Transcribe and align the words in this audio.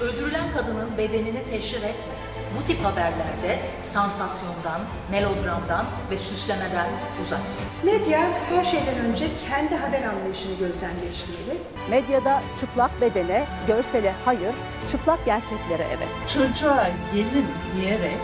öldürülen 0.00 0.52
kadının 0.56 0.98
bedenini 0.98 1.44
teşhir 1.44 1.82
etme. 1.82 2.14
Bu 2.58 2.66
tip 2.66 2.84
haberlerde 2.84 3.60
sansasyondan, 3.82 4.80
melodramdan 5.10 5.86
ve 6.10 6.18
süslemeden 6.18 6.88
uzak 7.22 7.40
dur. 7.40 7.90
Medya 7.90 8.20
her 8.48 8.64
şeyden 8.64 8.96
önce 8.96 9.24
kendi 9.48 9.76
haber 9.76 10.02
anlayışını 10.02 10.58
gözden 10.58 10.92
geçirmeli. 10.94 11.58
Medyada 11.90 12.42
çıplak 12.60 13.00
bedene, 13.00 13.46
görsele 13.66 14.14
hayır, 14.24 14.54
çıplak 14.88 15.24
gerçeklere 15.26 15.86
evet. 15.96 16.28
Çocuğa 16.28 16.90
gelin 17.14 17.46
diyerek 17.74 18.18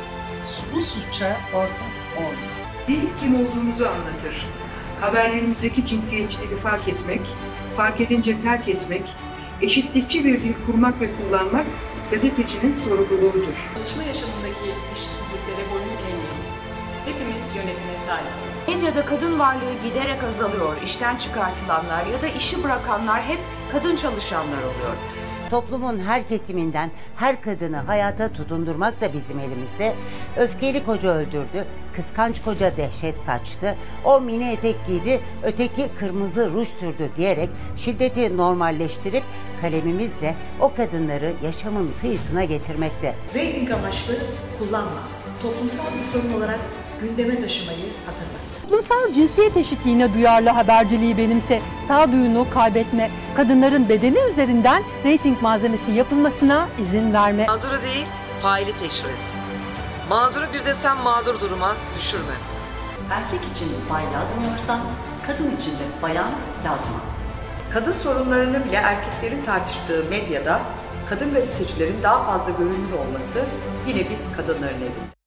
bu 0.75 0.81
suça 0.81 1.37
ortak 1.55 1.91
olma. 2.17 2.51
Dil 2.89 3.09
kim 3.21 3.47
olduğumuzu 3.47 3.85
anlatır. 3.87 4.47
Haberlerimizdeki 5.01 5.87
cinsiyetçiliği 5.87 6.57
fark 6.57 6.89
etmek, 6.89 7.21
fark 7.77 8.01
edince 8.01 8.41
terk 8.41 8.69
etmek, 8.69 9.03
eşitlikçi 9.63 10.25
bir 10.25 10.43
dil 10.43 10.55
kurmak 10.67 11.01
ve 11.01 11.09
kullanmak 11.17 11.67
gazetecinin 12.11 12.77
sorumluluğudur. 12.85 13.57
Çalışma 13.75 14.03
yaşamındaki 14.03 14.69
eşitsizliklere 14.93 15.65
boyun 15.73 15.97
eğmeyin. 16.09 16.45
Hepimiz 17.05 17.57
yönetime 17.57 17.97
talip. 18.07 18.33
Medyada 18.69 19.05
kadın 19.05 19.39
varlığı 19.39 19.75
giderek 19.85 20.23
azalıyor. 20.25 20.77
İşten 20.85 21.17
çıkartılanlar 21.17 22.07
ya 22.07 22.23
da 22.23 22.29
işi 22.29 22.63
bırakanlar 22.63 23.23
hep 23.23 23.39
kadın 23.73 23.97
çalışanlar 23.97 24.59
oluyor. 24.59 24.97
Toplumun 25.51 25.99
her 25.99 26.29
kesiminden 26.29 26.91
her 27.17 27.43
kadını 27.43 27.77
hayata 27.77 28.33
tutundurmak 28.33 29.01
da 29.01 29.13
bizim 29.13 29.39
elimizde. 29.39 29.95
Öfkeli 30.37 30.85
koca 30.85 31.15
öldürdü, 31.15 31.67
kıskanç 31.97 32.43
koca 32.43 32.77
dehşet 32.77 33.15
saçtı, 33.27 33.77
o 34.05 34.21
mini 34.21 34.53
etek 34.53 34.87
giydi, 34.87 35.21
öteki 35.43 35.89
kırmızı 35.99 36.51
ruj 36.51 36.69
sürdü 36.69 37.11
diyerek 37.17 37.51
şiddeti 37.77 38.37
normalleştirip 38.37 39.25
kalemimizle 39.61 40.37
o 40.61 40.75
kadınları 40.75 41.33
yaşamın 41.45 41.91
kıyısına 42.01 42.45
getirmekte. 42.45 43.15
Rating 43.35 43.71
amaçlı 43.71 44.15
kullanma. 44.59 45.03
Toplumsal 45.43 45.97
bir 45.97 46.03
sorun 46.03 46.33
olarak 46.33 46.61
gündeme 47.01 47.41
taşımayı 47.41 47.87
hatırlat. 48.07 48.40
Toplumsal 48.71 49.13
cinsiyet 49.13 49.57
eşitliğine 49.57 50.15
duyarlı 50.15 50.49
haberciliği 50.49 51.19
benimse 51.19 51.63
sağduyunu 51.89 52.47
kaybetme, 52.51 53.11
kadınların 53.37 53.89
bedeni 53.89 54.19
üzerinden 54.33 54.83
reyting 55.05 55.43
malzemesi 55.43 55.91
yapılmasına 55.91 56.69
izin 56.79 57.13
verme. 57.13 57.47
Mağduru 57.47 57.83
değil, 57.83 58.07
faili 58.43 58.73
teşhir 58.79 59.05
et. 59.05 59.25
Mağduru 60.09 60.45
bir 60.53 60.65
de 60.65 60.75
sen 60.75 60.97
mağdur 60.97 61.41
duruma 61.41 61.77
düşürme. 61.97 62.35
Erkek 63.11 63.41
için 63.51 63.69
bay 63.91 64.05
yazmıyorsan 64.15 64.81
kadın 65.27 65.51
için 65.51 65.71
de 65.71 66.03
bayan 66.03 66.31
yazma. 66.65 67.01
Kadın 67.73 67.95
sorunlarını 67.95 68.65
bile 68.65 68.77
erkeklerin 68.77 69.43
tartıştığı 69.43 70.05
medyada 70.11 70.61
kadın 71.09 71.35
gazetecilerin 71.35 72.03
daha 72.03 72.25
fazla 72.25 72.53
görünür 72.53 72.93
olması 72.93 73.45
yine 73.87 74.11
biz 74.11 74.37
kadınların 74.37 74.81
elinde. 74.81 75.20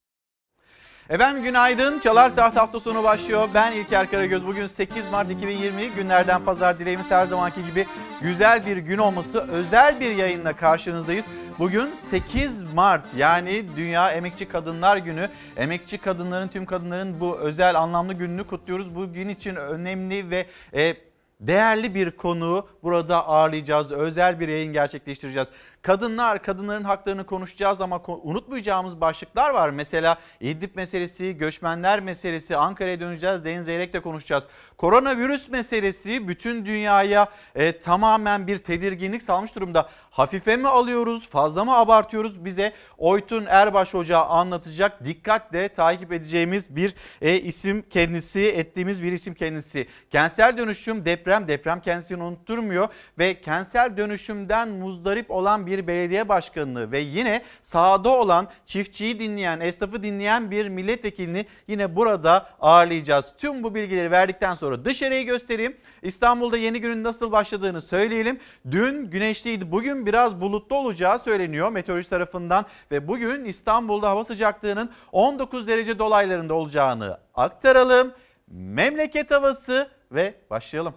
Efendim 1.10 1.42
günaydın. 1.42 1.98
Çalar 2.00 2.30
Saat 2.30 2.56
hafta 2.56 2.80
sonu 2.80 3.04
başlıyor. 3.04 3.48
Ben 3.54 3.72
İlker 3.72 4.10
Karagöz. 4.10 4.46
Bugün 4.46 4.66
8 4.66 5.08
Mart 5.08 5.30
2020 5.30 5.90
günlerden 5.90 6.44
pazar 6.44 6.78
dileğimiz 6.78 7.10
her 7.10 7.26
zamanki 7.26 7.64
gibi 7.66 7.86
güzel 8.22 8.66
bir 8.66 8.76
gün 8.76 8.98
olması 8.98 9.40
özel 9.40 10.00
bir 10.00 10.10
yayınla 10.10 10.56
karşınızdayız. 10.56 11.26
Bugün 11.58 11.94
8 11.94 12.62
Mart 12.62 13.14
yani 13.16 13.64
Dünya 13.76 14.10
Emekçi 14.10 14.48
Kadınlar 14.48 14.96
Günü. 14.96 15.28
Emekçi 15.56 15.98
kadınların 15.98 16.48
tüm 16.48 16.66
kadınların 16.66 17.20
bu 17.20 17.38
özel 17.38 17.80
anlamlı 17.80 18.12
gününü 18.12 18.44
kutluyoruz. 18.44 18.94
Bu 18.94 19.12
gün 19.12 19.28
için 19.28 19.56
önemli 19.56 20.30
ve 20.30 20.46
e, 20.74 20.96
değerli 21.40 21.94
bir 21.94 22.10
konuğu 22.10 22.68
burada 22.82 23.26
ağırlayacağız. 23.26 23.92
Özel 23.92 24.40
bir 24.40 24.48
yayın 24.48 24.72
gerçekleştireceğiz. 24.72 25.48
Kadınlar, 25.84 26.42
kadınların 26.42 26.84
haklarını 26.84 27.26
konuşacağız 27.26 27.80
ama 27.80 28.02
unutmayacağımız 28.06 29.00
başlıklar 29.00 29.50
var. 29.50 29.70
Mesela 29.70 30.18
İdlib 30.40 30.76
meselesi, 30.76 31.36
göçmenler 31.36 32.00
meselesi, 32.00 32.56
Ankara'ya 32.56 33.00
döneceğiz, 33.00 33.44
Deniz 33.44 33.64
Zeyrek'le 33.64 34.02
konuşacağız. 34.02 34.44
Koronavirüs 34.78 35.48
meselesi 35.48 36.28
bütün 36.28 36.66
dünyaya 36.66 37.28
e, 37.54 37.78
tamamen 37.78 38.46
bir 38.46 38.58
tedirginlik 38.58 39.22
salmış 39.22 39.54
durumda. 39.54 39.88
Hafife 40.10 40.56
mi 40.56 40.68
alıyoruz, 40.68 41.28
fazla 41.28 41.64
mı 41.64 41.76
abartıyoruz? 41.76 42.44
Bize 42.44 42.72
Oytun 42.98 43.46
Erbaş 43.48 43.94
Hoca 43.94 44.18
anlatacak. 44.18 45.04
Dikkatle 45.04 45.68
takip 45.68 46.12
edeceğimiz 46.12 46.76
bir 46.76 46.94
e, 47.22 47.36
isim 47.36 47.84
kendisi, 47.90 48.40
ettiğimiz 48.40 49.02
bir 49.02 49.12
isim 49.12 49.34
kendisi. 49.34 49.88
Kentsel 50.10 50.56
dönüşüm, 50.56 51.04
deprem, 51.04 51.48
deprem 51.48 51.80
kendisini 51.80 52.22
unutturmuyor 52.22 52.88
ve 53.18 53.40
kentsel 53.40 53.96
dönüşümden 53.96 54.68
muzdarip 54.68 55.30
olan 55.30 55.66
bir 55.66 55.73
bir 55.74 55.86
belediye 55.86 56.28
başkanını 56.28 56.92
ve 56.92 56.98
yine 56.98 57.42
sahada 57.62 58.08
olan 58.08 58.48
çiftçiyi 58.66 59.18
dinleyen, 59.20 59.60
esnafı 59.60 60.02
dinleyen 60.02 60.50
bir 60.50 60.68
milletvekilini 60.68 61.46
yine 61.68 61.96
burada 61.96 62.46
ağırlayacağız. 62.60 63.34
Tüm 63.38 63.62
bu 63.62 63.74
bilgileri 63.74 64.10
verdikten 64.10 64.54
sonra 64.54 64.84
dışarıyı 64.84 65.26
göstereyim. 65.26 65.76
İstanbul'da 66.02 66.56
yeni 66.56 66.80
günün 66.80 67.04
nasıl 67.04 67.32
başladığını 67.32 67.82
söyleyelim. 67.82 68.40
Dün 68.70 69.10
güneşliydi. 69.10 69.70
Bugün 69.72 70.06
biraz 70.06 70.40
bulutlu 70.40 70.76
olacağı 70.76 71.18
söyleniyor 71.18 71.72
meteoroloji 71.72 72.10
tarafından 72.10 72.66
ve 72.90 73.08
bugün 73.08 73.44
İstanbul'da 73.44 74.10
hava 74.10 74.24
sıcaklığının 74.24 74.90
19 75.12 75.68
derece 75.68 75.98
dolaylarında 75.98 76.54
olacağını 76.54 77.18
aktaralım. 77.34 78.12
Memleket 78.48 79.30
havası 79.30 79.90
ve 80.12 80.34
başlayalım. 80.50 80.94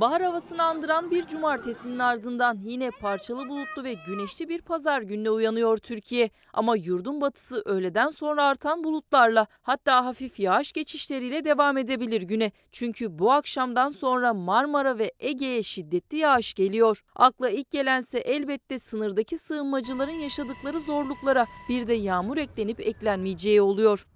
Bahar 0.00 0.22
havasını 0.22 0.62
andıran 0.62 1.10
bir 1.10 1.26
cumartesinin 1.26 1.98
ardından 1.98 2.58
yine 2.64 2.90
parçalı 2.90 3.48
bulutlu 3.48 3.84
ve 3.84 3.94
güneşli 4.06 4.48
bir 4.48 4.62
pazar 4.62 5.02
gününe 5.02 5.30
uyanıyor 5.30 5.76
Türkiye. 5.76 6.30
Ama 6.52 6.76
yurdun 6.76 7.20
batısı 7.20 7.62
öğleden 7.64 8.10
sonra 8.10 8.44
artan 8.44 8.84
bulutlarla 8.84 9.46
hatta 9.62 10.04
hafif 10.04 10.40
yağış 10.40 10.72
geçişleriyle 10.72 11.44
devam 11.44 11.78
edebilir 11.78 12.22
güne. 12.22 12.52
Çünkü 12.72 13.18
bu 13.18 13.32
akşamdan 13.32 13.90
sonra 13.90 14.34
Marmara 14.34 14.98
ve 14.98 15.12
Ege'ye 15.20 15.62
şiddetli 15.62 16.18
yağış 16.18 16.54
geliyor. 16.54 17.02
Akla 17.16 17.50
ilk 17.50 17.70
gelense 17.70 18.18
elbette 18.18 18.78
sınırdaki 18.78 19.38
sığınmacıların 19.38 20.12
yaşadıkları 20.12 20.80
zorluklara 20.80 21.46
bir 21.68 21.88
de 21.88 21.94
yağmur 21.94 22.36
eklenip 22.36 22.80
eklenmeyeceği 22.80 23.62
oluyor. 23.62 24.06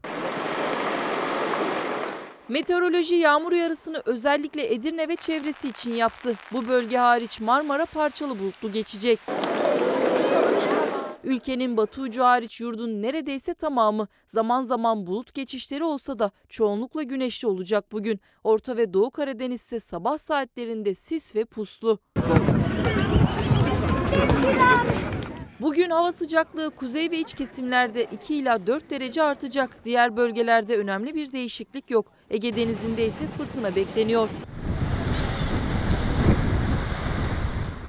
Meteoroloji 2.53 3.15
yağmur 3.15 3.53
uyarısını 3.53 4.03
özellikle 4.07 4.75
Edirne 4.75 5.09
ve 5.09 5.17
çevresi 5.17 5.69
için 5.69 5.95
yaptı. 5.95 6.35
Bu 6.53 6.69
bölge 6.69 6.97
hariç 6.97 7.41
Marmara 7.41 7.87
parçalı 7.87 8.39
bulutlu 8.39 8.73
geçecek. 8.73 9.19
Ülkenin 11.25 11.77
batı 11.77 12.01
ucu 12.01 12.23
hariç 12.23 12.61
yurdun 12.61 13.03
neredeyse 13.03 13.55
tamamı 13.55 14.09
zaman 14.27 14.63
zaman 14.63 15.07
bulut 15.07 15.35
geçişleri 15.35 15.85
olsa 15.85 16.19
da 16.19 16.31
çoğunlukla 16.49 17.03
güneşli 17.03 17.49
olacak 17.49 17.93
bugün. 17.93 18.21
Orta 18.45 18.77
ve 18.77 18.93
Doğu 18.93 19.11
Karadeniz 19.11 19.63
ise 19.63 19.81
sabah 19.81 20.19
saatlerinde 20.19 20.95
sis 20.95 21.37
ve 21.37 21.45
puslu. 21.45 21.99
Bugün 25.61 25.81
hava 25.92 26.12
sıcaklığı 26.12 26.70
kuzey 26.70 27.10
ve 27.10 27.19
iç 27.19 27.34
kesimlerde 27.34 28.04
2 28.04 28.34
ila 28.34 28.66
4 28.66 28.91
derece 28.91 29.22
artacak. 29.22 29.84
Diğer 29.84 30.16
bölgelerde 30.16 30.76
önemli 30.76 31.14
bir 31.14 31.32
değişiklik 31.32 31.91
yok. 31.91 32.06
Ege 32.30 32.56
Denizi'nde 32.56 33.06
ise 33.06 33.26
fırtına 33.26 33.76
bekleniyor. 33.76 34.28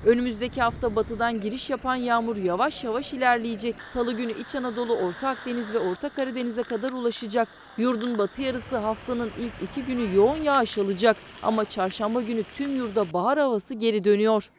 Önümüzdeki 0.06 0.62
hafta 0.62 0.96
batıdan 0.96 1.42
giriş 1.42 1.70
yapan 1.70 1.96
yağmur 1.96 2.38
yavaş 2.38 2.84
yavaş 2.84 3.14
ilerleyecek. 3.14 3.76
Salı 3.94 4.14
günü 4.14 4.32
İç 4.32 4.56
Anadolu, 4.56 4.94
Orta 4.94 5.28
Akdeniz 5.30 5.74
ve 5.74 5.80
Orta 5.80 6.10
Karadeniz'e 6.10 6.64
kadar 6.64 6.92
ulaşacak. 6.92 7.48
Yurdun 7.78 8.18
batı 8.18 8.42
yarısı 8.42 8.78
haftanın 8.78 9.32
ilk 9.40 9.70
iki 9.70 9.86
günü 9.86 10.16
yoğun 10.16 10.38
yağış 10.38 10.78
alacak. 10.78 11.18
Ama 11.44 11.66
çarşamba 11.66 12.22
günü 12.22 12.44
tüm 12.44 12.78
yurda 12.78 13.14
bahar 13.14 13.40
havası 13.40 13.74
geri 13.74 14.04
dönüyor. 14.04 14.50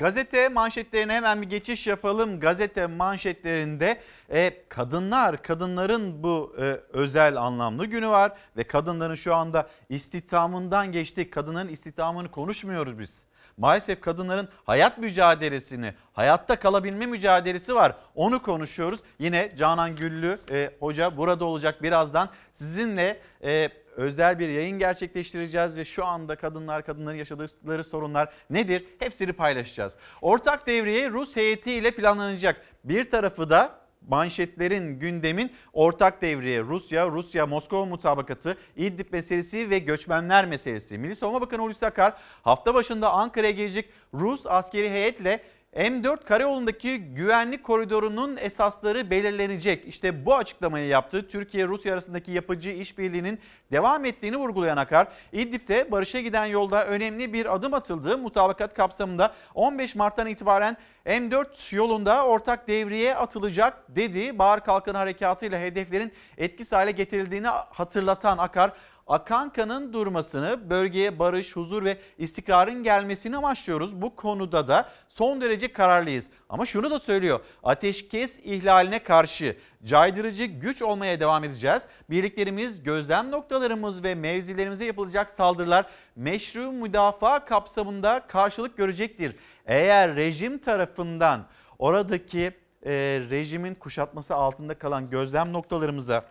Gazete 0.00 0.48
manşetlerine 0.48 1.12
hemen 1.12 1.42
bir 1.42 1.50
geçiş 1.50 1.86
yapalım. 1.86 2.40
Gazete 2.40 2.86
manşetlerinde 2.86 4.00
e, 4.30 4.68
kadınlar, 4.68 5.42
kadınların 5.42 6.22
bu 6.22 6.56
e, 6.58 6.80
özel 6.92 7.36
anlamlı 7.36 7.86
günü 7.86 8.08
var 8.08 8.32
ve 8.56 8.64
kadınların 8.64 9.14
şu 9.14 9.34
anda 9.34 9.68
istihdamından 9.88 10.92
geçtik. 10.92 11.32
Kadının 11.32 11.68
istihdamını 11.68 12.30
konuşmuyoruz 12.30 12.98
biz. 12.98 13.24
Maalesef 13.56 14.00
kadınların 14.00 14.48
hayat 14.64 14.98
mücadelesini, 14.98 15.94
hayatta 16.12 16.58
kalabilme 16.58 17.06
mücadelesi 17.06 17.74
var. 17.74 17.96
Onu 18.14 18.42
konuşuyoruz. 18.42 19.00
Yine 19.18 19.52
Canan 19.56 19.96
Güllü 19.96 20.38
e, 20.50 20.70
hoca 20.80 21.16
burada 21.16 21.44
olacak 21.44 21.82
birazdan. 21.82 22.28
Sizinle 22.54 23.20
e, 23.44 23.68
özel 24.00 24.38
bir 24.38 24.48
yayın 24.48 24.78
gerçekleştireceğiz 24.78 25.76
ve 25.76 25.84
şu 25.84 26.04
anda 26.04 26.36
kadınlar 26.36 26.84
kadınların 26.84 27.16
yaşadıkları 27.16 27.84
sorunlar 27.84 28.32
nedir? 28.50 28.84
Hepsini 28.98 29.32
paylaşacağız. 29.32 29.96
Ortak 30.22 30.66
devriye 30.66 31.10
Rus 31.10 31.36
heyeti 31.36 31.72
ile 31.72 31.90
planlanacak. 31.90 32.62
Bir 32.84 33.10
tarafı 33.10 33.50
da 33.50 33.80
manşetlerin, 34.08 34.98
gündemin 34.98 35.52
ortak 35.72 36.22
devriye 36.22 36.60
Rusya, 36.60 37.08
Rusya-Moskova 37.10 37.84
mutabakatı, 37.84 38.56
İdlib 38.76 39.12
meselesi 39.12 39.70
ve 39.70 39.78
göçmenler 39.78 40.46
meselesi. 40.46 40.98
Milli 40.98 41.16
Savunma 41.16 41.40
Bakanı 41.40 41.62
Hulusi 41.62 41.86
Akar 41.86 42.14
hafta 42.42 42.74
başında 42.74 43.12
Ankara'ya 43.12 43.50
gelecek 43.50 43.88
Rus 44.14 44.46
askeri 44.46 44.90
heyetle 44.90 45.40
M4 45.76 46.24
karayolundaki 46.24 46.98
güvenlik 46.98 47.64
koridorunun 47.64 48.36
esasları 48.36 49.10
belirlenecek. 49.10 49.84
İşte 49.86 50.26
bu 50.26 50.34
açıklamayı 50.34 50.86
yaptı. 50.86 51.28
Türkiye-Rusya 51.28 51.92
arasındaki 51.92 52.32
yapıcı 52.32 52.70
işbirliğinin 52.70 53.38
devam 53.72 54.04
ettiğini 54.04 54.36
vurgulayan 54.36 54.76
Akar, 54.76 55.08
İdlib'de 55.32 55.90
barışa 55.90 56.20
giden 56.20 56.46
yolda 56.46 56.86
önemli 56.86 57.32
bir 57.32 57.54
adım 57.54 57.74
atıldı. 57.74 58.18
Mutabakat 58.18 58.74
kapsamında 58.74 59.34
15 59.54 59.94
Mart'tan 59.94 60.26
itibaren 60.26 60.76
M4 61.06 61.74
yolunda 61.74 62.26
ortak 62.26 62.68
devriye 62.68 63.14
atılacak 63.14 63.96
dedi. 63.96 64.38
Bağır 64.38 64.60
Kalkın 64.60 64.94
Harekatı 64.94 65.46
ile 65.46 65.60
hedeflerin 65.60 66.12
etkisiz 66.38 66.72
hale 66.72 66.90
getirildiğini 66.90 67.48
hatırlatan 67.48 68.38
Akar, 68.38 68.72
akan 69.10 69.52
kanın 69.52 69.92
durmasını, 69.92 70.70
bölgeye 70.70 71.18
barış, 71.18 71.56
huzur 71.56 71.84
ve 71.84 71.98
istikrarın 72.18 72.82
gelmesini 72.82 73.36
amaçlıyoruz. 73.36 74.02
Bu 74.02 74.16
konuda 74.16 74.68
da 74.68 74.88
son 75.08 75.40
derece 75.40 75.72
kararlıyız. 75.72 76.28
Ama 76.48 76.66
şunu 76.66 76.90
da 76.90 76.98
söylüyor. 76.98 77.40
Ateşkes 77.62 78.38
ihlaline 78.38 79.02
karşı 79.02 79.56
caydırıcı 79.84 80.44
güç 80.44 80.82
olmaya 80.82 81.20
devam 81.20 81.44
edeceğiz. 81.44 81.88
Birliklerimiz, 82.10 82.82
gözlem 82.82 83.30
noktalarımız 83.30 84.04
ve 84.04 84.14
mevzilerimize 84.14 84.84
yapılacak 84.84 85.30
saldırılar 85.30 85.86
meşru 86.16 86.72
müdafaa 86.72 87.44
kapsamında 87.44 88.26
karşılık 88.26 88.76
görecektir. 88.76 89.36
Eğer 89.66 90.16
rejim 90.16 90.58
tarafından 90.58 91.46
oradaki 91.78 92.52
e, 92.86 92.92
rejimin 93.30 93.74
kuşatması 93.74 94.34
altında 94.34 94.74
kalan 94.74 95.10
gözlem 95.10 95.52
noktalarımıza 95.52 96.24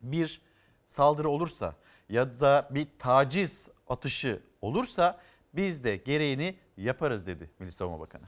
bir 0.00 0.40
saldırı 0.86 1.28
olursa 1.28 1.74
ya 2.08 2.40
da 2.40 2.68
bir 2.70 2.86
taciz 2.98 3.68
atışı 3.88 4.42
olursa 4.62 5.20
biz 5.54 5.84
de 5.84 5.96
gereğini 5.96 6.54
yaparız 6.76 7.26
dedi 7.26 7.50
Milli 7.58 7.72
Savunma 7.72 8.00
Bakanı. 8.00 8.22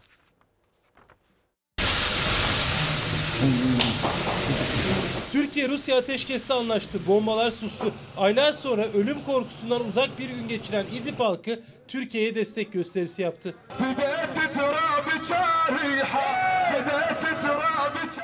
Türkiye-Rusya 5.32 5.96
ateşkesti 5.96 6.52
anlaştı. 6.52 6.98
Bombalar 7.06 7.50
sustu. 7.50 7.92
Aylar 8.16 8.52
sonra 8.52 8.84
ölüm 8.84 9.16
korkusundan 9.26 9.84
uzak 9.88 10.18
bir 10.18 10.28
gün 10.28 10.48
geçiren 10.48 10.86
İdlib 10.92 11.20
halkı 11.20 11.60
Türkiye'ye 11.88 12.34
destek 12.34 12.72
gösterisi 12.72 13.22
yaptı. 13.22 13.54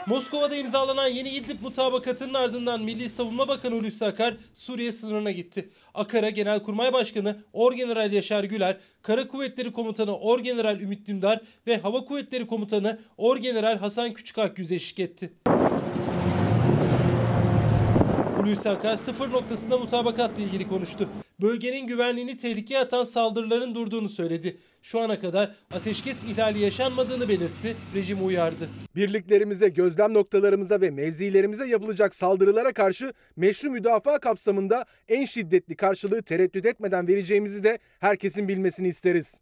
Moskova'da 0.06 0.56
imzalanan 0.56 1.06
yeni 1.06 1.28
İdlib 1.28 1.62
mutabakatının 1.62 2.34
ardından 2.34 2.82
Milli 2.82 3.08
Savunma 3.08 3.48
Bakanı 3.48 3.74
Hulusi 3.74 4.06
Akar 4.06 4.34
Suriye 4.52 4.92
sınırına 4.92 5.30
gitti. 5.30 5.68
Akar'a 5.94 6.30
Genelkurmay 6.30 6.92
Başkanı 6.92 7.36
Orgeneral 7.52 8.12
Yaşar 8.12 8.44
Güler, 8.44 8.76
Kara 9.02 9.28
Kuvvetleri 9.28 9.72
Komutanı 9.72 10.18
Orgeneral 10.18 10.80
Ümit 10.80 11.06
Dündar 11.06 11.40
ve 11.66 11.78
Hava 11.78 12.04
Kuvvetleri 12.04 12.46
Komutanı 12.46 12.98
Orgeneral 13.16 13.78
Hasan 13.78 14.14
Küçükak 14.14 14.58
yüz 14.58 14.72
eşlik 14.72 14.98
etti. 14.98 15.32
Hulusi 18.42 18.70
Akar 18.70 18.96
sıfır 18.96 19.30
noktasında 19.30 19.78
mutabakatla 19.78 20.42
ilgili 20.42 20.68
konuştu. 20.68 21.08
Bölgenin 21.40 21.86
güvenliğini 21.86 22.36
tehlikeye 22.36 22.80
atan 22.80 23.04
saldırıların 23.04 23.74
durduğunu 23.74 24.08
söyledi. 24.08 24.56
Şu 24.82 25.00
ana 25.00 25.18
kadar 25.18 25.54
ateşkes 25.74 26.24
ihlali 26.24 26.58
yaşanmadığını 26.58 27.28
belirtti, 27.28 27.76
rejimi 27.94 28.22
uyardı. 28.22 28.68
Birliklerimize, 28.96 29.68
gözlem 29.68 30.14
noktalarımıza 30.14 30.80
ve 30.80 30.90
mevzilerimize 30.90 31.66
yapılacak 31.66 32.14
saldırılara 32.14 32.72
karşı 32.72 33.12
meşru 33.36 33.70
müdafaa 33.70 34.18
kapsamında 34.18 34.84
en 35.08 35.24
şiddetli 35.24 35.76
karşılığı 35.76 36.22
tereddüt 36.22 36.66
etmeden 36.66 37.08
vereceğimizi 37.08 37.64
de 37.64 37.78
herkesin 38.00 38.48
bilmesini 38.48 38.88
isteriz. 38.88 39.40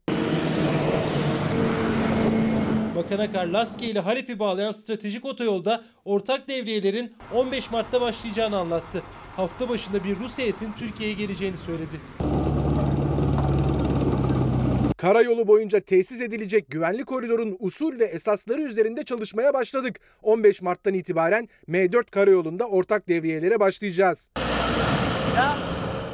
Bakan 3.00 3.18
Akar 3.18 3.46
Laske 3.46 3.86
ile 3.86 4.00
Halep'i 4.00 4.38
bağlayan 4.38 4.70
stratejik 4.70 5.24
otoyolda 5.24 5.84
ortak 6.04 6.48
devriyelerin 6.48 7.12
15 7.34 7.70
Mart'ta 7.70 8.00
başlayacağını 8.00 8.58
anlattı. 8.58 9.02
Hafta 9.36 9.68
başında 9.68 10.04
bir 10.04 10.18
Rus 10.18 10.38
heyetin 10.38 10.72
Türkiye'ye 10.72 11.14
geleceğini 11.14 11.56
söyledi. 11.56 12.00
Karayolu 14.96 15.48
boyunca 15.48 15.80
tesis 15.80 16.20
edilecek 16.20 16.70
güvenlik 16.70 17.06
koridorun 17.06 17.56
usul 17.60 17.98
ve 17.98 18.04
esasları 18.04 18.62
üzerinde 18.62 19.04
çalışmaya 19.04 19.54
başladık. 19.54 20.00
15 20.22 20.62
Mart'tan 20.62 20.94
itibaren 20.94 21.48
M4 21.68 22.10
karayolunda 22.10 22.68
ortak 22.68 23.08
devriyelere 23.08 23.60
başlayacağız. 23.60 24.30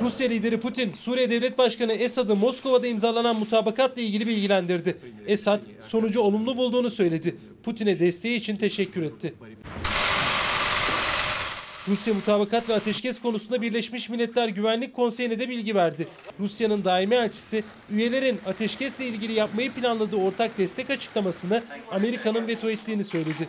Rusya 0.03 0.29
lideri 0.29 0.61
Putin, 0.61 0.93
Suriye 0.93 1.31
Devlet 1.31 1.59
Başkanı 1.59 1.93
Esad'ı 1.93 2.37
Moskova'da 2.37 2.87
imzalanan 2.87 3.39
mutabakatla 3.39 4.03
ilgili 4.03 4.27
bilgilendirdi. 4.27 4.97
Esad 5.27 5.63
sonucu 5.81 6.21
olumlu 6.21 6.57
bulduğunu 6.57 6.91
söyledi. 6.91 7.37
Putin'e 7.63 7.99
desteği 7.99 8.37
için 8.37 8.57
teşekkür 8.57 9.03
etti. 9.03 9.35
Rusya 11.89 12.15
mutabakat 12.15 12.69
ve 12.69 12.75
ateşkes 12.75 13.21
konusunda 13.21 13.63
Birleşmiş 13.63 14.09
Milletler 14.09 14.49
Güvenlik 14.49 14.95
Konseyi'ne 14.95 15.39
de 15.39 15.49
bilgi 15.49 15.75
verdi. 15.75 16.09
Rusya'nın 16.41 16.85
daimi 16.85 17.15
elçisi 17.15 17.65
üyelerin 17.91 18.41
ateşkesle 18.47 19.07
ilgili 19.07 19.33
yapmayı 19.33 19.73
planladığı 19.73 20.17
ortak 20.17 20.59
destek 20.59 20.91
açıklamasını 20.91 21.63
Amerika'nın 21.91 22.47
veto 22.47 22.71
ettiğini 22.71 23.05
söyledi. 23.05 23.49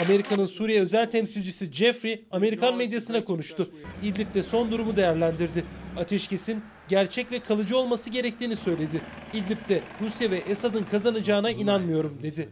Amerika'nın 0.00 0.44
Suriye 0.44 0.80
özel 0.80 1.10
temsilcisi 1.10 1.72
Jeffrey 1.72 2.24
Amerikan 2.30 2.76
medyasına 2.76 3.24
konuştu. 3.24 3.68
İdlib'de 4.02 4.42
son 4.42 4.70
durumu 4.70 4.96
değerlendirdi. 4.96 5.64
Ateşkesin 5.96 6.64
gerçek 6.88 7.32
ve 7.32 7.40
kalıcı 7.40 7.78
olması 7.78 8.10
gerektiğini 8.10 8.56
söyledi. 8.56 9.00
İdlib'de 9.32 9.80
Rusya 10.00 10.30
ve 10.30 10.36
Esad'ın 10.36 10.84
kazanacağına 10.84 11.50
inanmıyorum 11.50 12.18
dedi. 12.22 12.48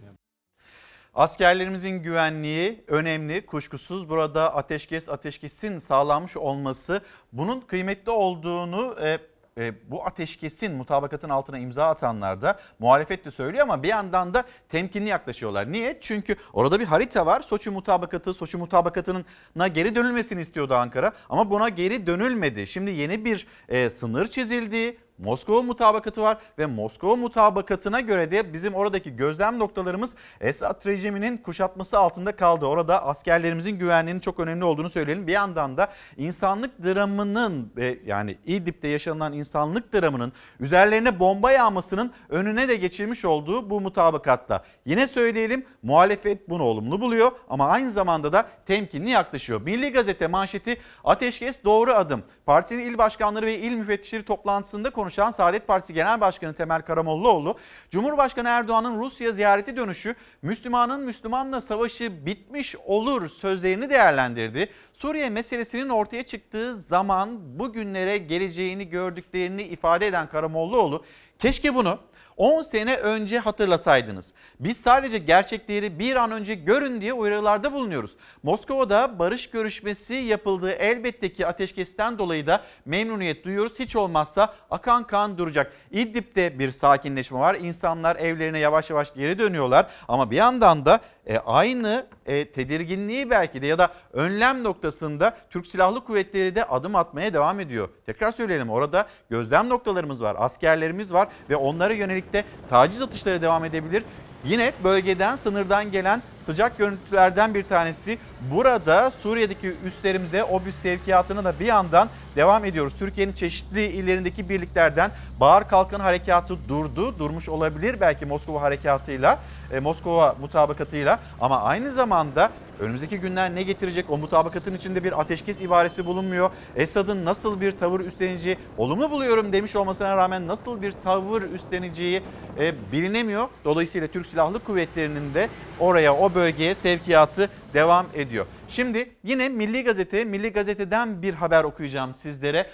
Askerlerimizin 1.14 2.02
güvenliği 2.02 2.84
önemli 2.86 3.46
kuşkusuz. 3.46 4.08
Burada 4.08 4.54
ateşkes 4.54 5.08
ateşkesin 5.08 5.78
sağlanmış 5.78 6.36
olması 6.36 7.00
bunun 7.32 7.60
kıymetli 7.60 8.10
olduğunu 8.10 8.96
e, 9.02 9.18
e, 9.58 9.90
bu 9.90 10.06
ateşkesin 10.06 10.72
mutabakatın 10.72 11.28
altına 11.28 11.58
imza 11.58 11.86
atanlar 11.86 12.42
da 12.42 12.58
muhalefet 12.78 13.24
de 13.24 13.30
söylüyor 13.30 13.62
ama 13.62 13.82
bir 13.82 13.88
yandan 13.88 14.34
da 14.34 14.44
temkinli 14.68 15.08
yaklaşıyorlar. 15.08 15.72
Niye? 15.72 15.98
Çünkü 16.00 16.36
orada 16.52 16.80
bir 16.80 16.84
harita 16.84 17.26
var. 17.26 17.40
Soçi 17.40 17.70
mutabakatı, 17.70 18.34
Soçi 18.34 18.56
mutabakatına 18.56 19.68
geri 19.68 19.94
dönülmesini 19.94 20.40
istiyordu 20.40 20.74
Ankara 20.74 21.12
ama 21.28 21.50
buna 21.50 21.68
geri 21.68 22.06
dönülmedi. 22.06 22.66
Şimdi 22.66 22.90
yeni 22.90 23.24
bir 23.24 23.46
e, 23.68 23.90
sınır 23.90 24.26
çizildi. 24.26 24.96
Moskova 25.20 25.62
mutabakatı 25.62 26.22
var 26.22 26.38
ve 26.58 26.66
Moskova 26.66 27.16
mutabakatına 27.16 28.00
göre 28.00 28.30
de 28.30 28.52
bizim 28.52 28.74
oradaki 28.74 29.16
gözlem 29.16 29.58
noktalarımız 29.58 30.14
Esad 30.40 30.86
rejiminin 30.86 31.36
kuşatması 31.36 31.98
altında 31.98 32.36
kaldı. 32.36 32.66
Orada 32.66 33.06
askerlerimizin 33.06 33.78
güvenliğinin 33.78 34.20
çok 34.20 34.40
önemli 34.40 34.64
olduğunu 34.64 34.90
söyleyelim. 34.90 35.26
Bir 35.26 35.32
yandan 35.32 35.76
da 35.76 35.88
insanlık 36.16 36.84
dramının 36.84 37.72
yani 38.06 38.38
İdlib'de 38.46 38.88
yaşanılan 38.88 39.32
insanlık 39.32 39.92
dramının 39.94 40.32
üzerlerine 40.60 41.20
bomba 41.20 41.52
yağmasının 41.52 42.12
önüne 42.28 42.68
de 42.68 42.76
geçilmiş 42.76 43.24
olduğu 43.24 43.70
bu 43.70 43.80
mutabakatta. 43.80 44.64
Yine 44.86 45.06
söyleyelim 45.06 45.66
muhalefet 45.82 46.48
bunu 46.48 46.62
olumlu 46.62 47.00
buluyor 47.00 47.32
ama 47.48 47.68
aynı 47.68 47.90
zamanda 47.90 48.32
da 48.32 48.48
temkinli 48.66 49.10
yaklaşıyor. 49.10 49.60
Milli 49.62 49.92
Gazete 49.92 50.26
manşeti 50.26 50.76
ateşkes 51.04 51.64
doğru 51.64 51.92
adım. 51.94 52.22
Partinin 52.46 52.84
il 52.84 52.98
başkanları 52.98 53.46
ve 53.46 53.58
il 53.58 53.74
müfettişleri 53.76 54.22
toplantısında 54.22 54.90
konuşan 55.10 55.30
Saadet 55.30 55.66
Partisi 55.66 55.94
Genel 55.94 56.20
Başkanı 56.20 56.54
Temel 56.54 56.82
Karamollaoğlu, 56.82 57.58
Cumhurbaşkanı 57.90 58.48
Erdoğan'ın 58.48 59.00
Rusya 59.00 59.32
ziyareti 59.32 59.76
dönüşü 59.76 60.14
Müslümanın 60.42 61.04
Müslümanla 61.04 61.60
savaşı 61.60 62.26
bitmiş 62.26 62.76
olur 62.76 63.28
sözlerini 63.28 63.90
değerlendirdi. 63.90 64.68
Suriye 64.92 65.30
meselesinin 65.30 65.88
ortaya 65.88 66.22
çıktığı 66.22 66.76
zaman 66.76 67.58
bugünlere 67.58 68.16
geleceğini 68.18 68.88
gördüklerini 68.88 69.62
ifade 69.62 70.06
eden 70.06 70.28
Karamollaoğlu, 70.28 71.04
keşke 71.38 71.74
bunu 71.74 71.98
10 72.40 72.62
sene 72.62 72.96
önce 72.96 73.38
hatırlasaydınız. 73.38 74.32
Biz 74.60 74.76
sadece 74.76 75.18
gerçekleri 75.18 75.98
bir 75.98 76.16
an 76.16 76.30
önce 76.30 76.54
görün 76.54 77.00
diye 77.00 77.12
uyarılarda 77.12 77.72
bulunuyoruz. 77.72 78.16
Moskova'da 78.42 79.18
barış 79.18 79.50
görüşmesi 79.50 80.14
yapıldığı 80.14 80.70
elbette 80.70 81.32
ki 81.32 81.46
ateşkesten 81.46 82.18
dolayı 82.18 82.46
da 82.46 82.62
memnuniyet 82.84 83.44
duyuyoruz. 83.44 83.78
Hiç 83.78 83.96
olmazsa 83.96 84.54
akan 84.70 85.06
kan 85.06 85.38
duracak. 85.38 85.72
İdlib'de 85.90 86.58
bir 86.58 86.70
sakinleşme 86.70 87.38
var. 87.38 87.54
İnsanlar 87.54 88.16
evlerine 88.16 88.58
yavaş 88.58 88.90
yavaş 88.90 89.14
geri 89.14 89.38
dönüyorlar. 89.38 89.86
Ama 90.08 90.30
bir 90.30 90.36
yandan 90.36 90.86
da 90.86 91.00
e, 91.26 91.38
aynı 91.38 92.06
e, 92.26 92.50
tedirginliği 92.50 93.30
belki 93.30 93.62
de 93.62 93.66
ya 93.66 93.78
da 93.78 93.92
önlem 94.12 94.64
noktasında 94.64 95.36
Türk 95.50 95.66
Silahlı 95.66 96.04
Kuvvetleri 96.04 96.54
de 96.54 96.64
adım 96.64 96.94
atmaya 96.94 97.34
devam 97.34 97.60
ediyor. 97.60 97.88
Tekrar 98.06 98.32
söyleyelim 98.32 98.70
orada 98.70 99.06
gözlem 99.30 99.68
noktalarımız 99.68 100.22
var, 100.22 100.36
askerlerimiz 100.38 101.12
var 101.12 101.28
ve 101.50 101.56
onlara 101.56 101.92
yönelik 101.92 102.32
de 102.32 102.44
taciz 102.70 103.02
atışları 103.02 103.42
devam 103.42 103.64
edebilir. 103.64 104.02
Yine 104.44 104.72
bölgeden, 104.84 105.36
sınırdan 105.36 105.90
gelen 105.92 106.22
sıcak 106.46 106.78
görüntülerden 106.78 107.54
bir 107.54 107.62
tanesi. 107.62 108.18
Burada 108.40 109.10
Suriye'deki 109.10 109.76
üslerimizde 109.84 110.44
obüs 110.44 110.76
sevkiyatına 110.76 111.44
da 111.44 111.60
bir 111.60 111.66
yandan 111.66 112.08
devam 112.36 112.64
ediyoruz. 112.64 112.92
Türkiye'nin 112.98 113.32
çeşitli 113.32 113.86
illerindeki 113.86 114.48
birliklerden 114.48 115.10
Bahar 115.40 115.68
Kalkın 115.68 116.00
Harekatı 116.00 116.68
durdu. 116.68 117.18
Durmuş 117.18 117.48
olabilir 117.48 118.00
belki 118.00 118.26
Moskova 118.26 118.62
harekatıyla, 118.62 119.38
e, 119.72 119.80
Moskova 119.80 120.36
mutabakatıyla 120.40 121.18
ama 121.40 121.62
aynı 121.62 121.92
zamanda 121.92 122.50
önümüzdeki 122.80 123.20
günler 123.20 123.54
ne 123.54 123.62
getirecek? 123.62 124.10
O 124.10 124.18
mutabakatın 124.18 124.74
içinde 124.74 125.04
bir 125.04 125.20
ateşkes 125.20 125.60
ibaresi 125.60 126.06
bulunmuyor. 126.06 126.50
Esad'ın 126.76 127.24
nasıl 127.24 127.60
bir 127.60 127.72
tavır 127.72 128.00
üstleneceği, 128.00 128.56
olumlu 128.76 129.10
buluyorum 129.10 129.52
demiş 129.52 129.76
olmasına 129.76 130.16
rağmen 130.16 130.46
nasıl 130.46 130.82
bir 130.82 130.92
tavır 130.92 131.42
üstleneceği 131.42 132.22
e, 132.58 132.74
bilinemiyor. 132.92 133.48
Dolayısıyla 133.64 134.08
Türk 134.08 134.26
Silahlı 134.26 134.58
Kuvvetleri'nin 134.58 135.34
de 135.34 135.48
oraya, 135.78 136.16
o 136.16 136.34
bölgeye 136.34 136.74
sevkiyatı 136.74 137.48
devam 137.74 138.06
ediyor. 138.14 138.46
Şimdi 138.68 139.10
yine 139.24 139.48
Milli 139.48 139.84
Gazete, 139.84 140.24
Milli 140.24 140.52
Gazete'den 140.52 141.22
bir 141.22 141.34
haber 141.34 141.64
okuyacağım 141.64 142.14
sizlere. 142.14 142.66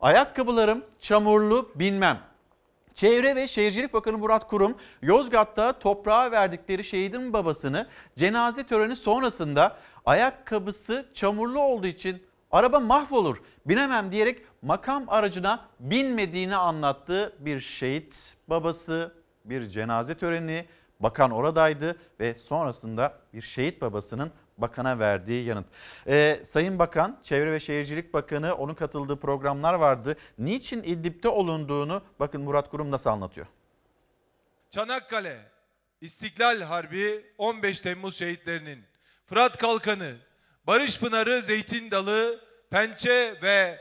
Ayakkabılarım 0.00 0.84
çamurlu 1.00 1.68
bilmem. 1.74 2.33
Çevre 2.94 3.36
ve 3.36 3.46
Şehircilik 3.46 3.92
Bakanı 3.94 4.18
Murat 4.18 4.46
Kurum, 4.46 4.76
Yozgat'ta 5.02 5.78
toprağa 5.78 6.30
verdikleri 6.30 6.84
şehidin 6.84 7.32
babasını 7.32 7.86
cenaze 8.16 8.64
töreni 8.64 8.96
sonrasında 8.96 9.76
ayakkabısı 10.04 11.06
çamurlu 11.14 11.60
olduğu 11.60 11.86
için 11.86 12.22
araba 12.50 12.80
mahvolur, 12.80 13.42
binemem 13.66 14.12
diyerek 14.12 14.42
makam 14.62 15.04
aracına 15.08 15.64
binmediğini 15.80 16.56
anlattığı 16.56 17.36
bir 17.38 17.60
şehit 17.60 18.36
babası, 18.48 19.14
bir 19.44 19.68
cenaze 19.68 20.14
töreni, 20.14 20.66
bakan 21.00 21.30
oradaydı 21.30 21.96
ve 22.20 22.34
sonrasında 22.34 23.14
bir 23.32 23.42
şehit 23.42 23.80
babasının 23.80 24.30
bakana 24.58 24.98
verdiği 24.98 25.44
yanıt. 25.44 25.66
Ee, 26.06 26.40
Sayın 26.44 26.78
Bakan, 26.78 27.20
Çevre 27.22 27.52
ve 27.52 27.60
Şehircilik 27.60 28.14
Bakanı 28.14 28.54
onun 28.54 28.74
katıldığı 28.74 29.20
programlar 29.20 29.74
vardı. 29.74 30.16
Niçin 30.38 30.82
İdlib'de 30.82 31.28
olunduğunu 31.28 32.02
bakın 32.20 32.40
Murat 32.40 32.70
Kurum 32.70 32.90
nasıl 32.90 33.10
anlatıyor. 33.10 33.46
Çanakkale, 34.70 35.38
İstiklal 36.00 36.60
Harbi 36.60 37.26
15 37.38 37.80
Temmuz 37.80 38.18
şehitlerinin, 38.18 38.84
Fırat 39.26 39.58
Kalkanı, 39.58 40.14
Barış 40.66 41.00
Pınarı, 41.00 41.42
Zeytin 41.42 41.90
Dalı, 41.90 42.40
Pençe 42.70 43.34
ve 43.42 43.80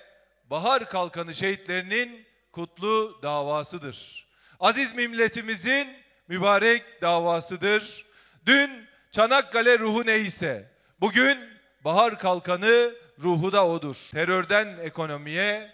Bahar 0.49 0.89
Kalkanı 0.89 1.33
şehitlerinin 1.33 2.25
kutlu 2.51 3.19
davasıdır. 3.23 4.27
Aziz 4.59 4.95
milletimizin 4.95 5.87
mübarek 6.27 7.01
davasıdır. 7.01 8.05
Dün 8.45 8.87
Çanakkale 9.13 9.79
ruhu 9.79 10.05
neyse, 10.05 10.71
bugün 11.01 11.39
Bahar 11.85 12.19
Kalkanı 12.19 12.95
ruhu 13.19 13.51
da 13.51 13.67
odur. 13.67 14.09
Terörden 14.11 14.77
ekonomiye, 14.83 15.71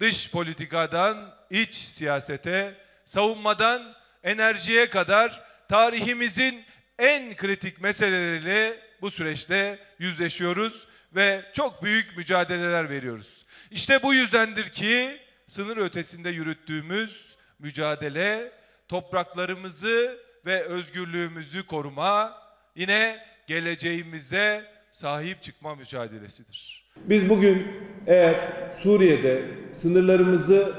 dış 0.00 0.30
politikadan 0.30 1.34
iç 1.50 1.74
siyasete, 1.74 2.74
savunmadan 3.04 3.94
enerjiye 4.22 4.90
kadar 4.90 5.44
tarihimizin 5.68 6.64
en 6.98 7.36
kritik 7.36 7.80
meseleleriyle 7.80 8.80
bu 9.00 9.10
süreçte 9.10 9.78
yüzleşiyoruz 9.98 10.86
ve 11.14 11.42
çok 11.52 11.82
büyük 11.82 12.16
mücadeleler 12.16 12.90
veriyoruz. 12.90 13.46
İşte 13.70 14.02
bu 14.02 14.14
yüzdendir 14.14 14.68
ki 14.68 15.20
sınır 15.48 15.76
ötesinde 15.76 16.30
yürüttüğümüz 16.30 17.36
mücadele 17.58 18.52
topraklarımızı 18.88 20.18
ve 20.46 20.62
özgürlüğümüzü 20.62 21.66
koruma, 21.66 22.41
yine 22.76 23.16
geleceğimize 23.46 24.62
sahip 24.90 25.42
çıkma 25.42 25.74
mücadelesidir. 25.74 26.84
Biz 26.96 27.28
bugün 27.28 27.66
eğer 28.06 28.34
Suriye'de 28.76 29.44
sınırlarımızı 29.72 30.74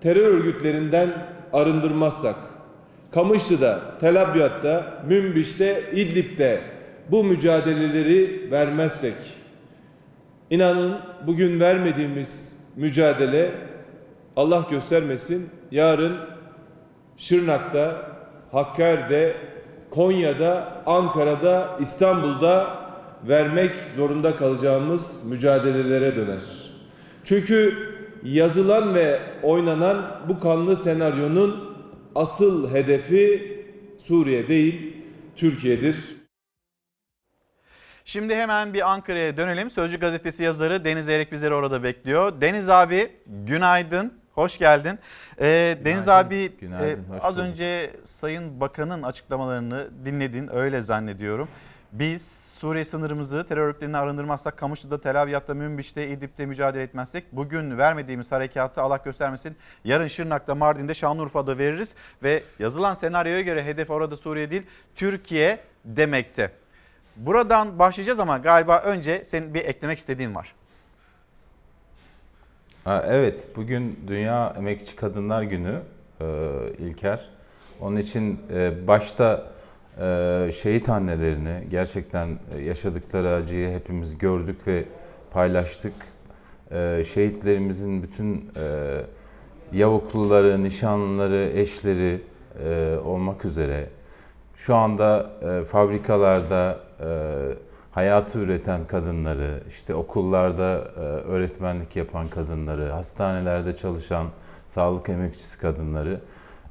terör 0.00 0.26
örgütlerinden 0.26 1.26
arındırmazsak, 1.52 2.36
Kamışlı'da, 3.10 3.98
Tel 4.00 4.22
Abyad'da, 4.22 5.02
Münbiş'te, 5.08 5.90
İdlib'de 5.92 6.60
bu 7.10 7.24
mücadeleleri 7.24 8.50
vermezsek, 8.50 9.14
inanın 10.50 11.00
bugün 11.26 11.60
vermediğimiz 11.60 12.60
mücadele 12.76 13.50
Allah 14.36 14.66
göstermesin 14.70 15.50
yarın 15.70 16.18
Şırnak'ta, 17.16 18.10
Hakkari'de, 18.52 19.36
Konya'da, 19.94 20.82
Ankara'da, 20.86 21.76
İstanbul'da 21.80 22.78
vermek 23.28 23.70
zorunda 23.96 24.36
kalacağımız 24.36 25.24
mücadelelere 25.26 26.16
döner. 26.16 26.40
Çünkü 27.24 27.74
yazılan 28.24 28.94
ve 28.94 29.20
oynanan 29.42 30.20
bu 30.28 30.38
kanlı 30.38 30.76
senaryonun 30.76 31.76
asıl 32.14 32.70
hedefi 32.70 33.54
Suriye 33.98 34.48
değil, 34.48 34.96
Türkiye'dir. 35.36 36.16
Şimdi 38.04 38.34
hemen 38.34 38.74
bir 38.74 38.92
Ankara'ya 38.92 39.36
dönelim. 39.36 39.70
Sözcü 39.70 40.00
gazetesi 40.00 40.42
yazarı 40.42 40.84
Deniz 40.84 41.08
Erek 41.08 41.32
bizleri 41.32 41.54
orada 41.54 41.82
bekliyor. 41.82 42.40
Deniz 42.40 42.68
abi 42.68 43.12
günaydın. 43.26 44.23
Hoş 44.34 44.58
geldin. 44.58 44.98
Ee, 45.40 45.78
Deniz 45.84 46.08
abi 46.08 46.52
günaydın, 46.60 47.12
e, 47.12 47.20
az 47.20 47.36
bulduk. 47.36 47.48
önce 47.48 47.90
Sayın 48.04 48.60
Bakan'ın 48.60 49.02
açıklamalarını 49.02 49.90
dinledin 50.04 50.54
öyle 50.54 50.82
zannediyorum. 50.82 51.48
Biz 51.92 52.54
Suriye 52.58 52.84
sınırımızı 52.84 53.46
terör 53.46 53.66
örgütlerinden 53.66 53.98
arındırmazsak, 53.98 54.56
Kamışlı'da, 54.56 55.00
Tel 55.00 55.22
Abyad'da, 55.22 55.54
Münbiş'te, 55.54 56.08
İdlib'de 56.08 56.46
mücadele 56.46 56.82
etmezsek 56.82 57.24
bugün 57.32 57.78
vermediğimiz 57.78 58.32
harekatı 58.32 58.82
Allah 58.82 59.00
göstermesin 59.04 59.56
yarın 59.84 60.08
Şırnak'ta, 60.08 60.54
Mardin'de, 60.54 60.94
Şanlıurfa'da 60.94 61.58
veririz 61.58 61.94
ve 62.22 62.42
yazılan 62.58 62.94
senaryoya 62.94 63.40
göre 63.40 63.64
hedef 63.64 63.90
orada 63.90 64.16
Suriye 64.16 64.50
değil 64.50 64.62
Türkiye 64.96 65.58
demekte. 65.84 66.50
Buradan 67.16 67.78
başlayacağız 67.78 68.18
ama 68.18 68.38
galiba 68.38 68.78
önce 68.78 69.24
senin 69.24 69.54
bir 69.54 69.64
eklemek 69.64 69.98
istediğin 69.98 70.34
var. 70.34 70.54
Evet, 72.86 73.48
bugün 73.56 73.98
Dünya 74.06 74.54
Emekçi 74.58 74.96
Kadınlar 74.96 75.42
Günü 75.42 75.80
e, 76.20 76.26
İlker. 76.78 77.28
Onun 77.80 77.96
için 77.96 78.40
e, 78.54 78.86
başta 78.86 79.46
e, 80.00 80.50
şehit 80.54 80.88
annelerini 80.88 81.64
gerçekten 81.70 82.28
e, 82.56 82.62
yaşadıkları 82.62 83.28
acıyı 83.28 83.74
hepimiz 83.74 84.18
gördük 84.18 84.56
ve 84.66 84.84
paylaştık. 85.30 85.92
E, 86.70 87.04
şehitlerimizin 87.14 88.02
bütün 88.02 88.50
e, 88.56 89.00
yavukluları, 89.72 90.64
nişanlıları, 90.64 91.50
eşleri 91.54 92.20
e, 92.64 92.96
olmak 93.04 93.44
üzere 93.44 93.86
şu 94.56 94.74
anda 94.74 95.30
e, 95.42 95.64
fabrikalarda 95.64 96.78
e, 97.00 97.08
hayatı 97.94 98.38
üreten 98.38 98.86
kadınları, 98.86 99.62
işte 99.68 99.94
okullarda 99.94 100.84
e, 100.96 101.00
öğretmenlik 101.00 101.96
yapan 101.96 102.28
kadınları, 102.28 102.90
hastanelerde 102.90 103.76
çalışan 103.76 104.26
sağlık 104.68 105.08
emekçisi 105.08 105.58
kadınları 105.58 106.20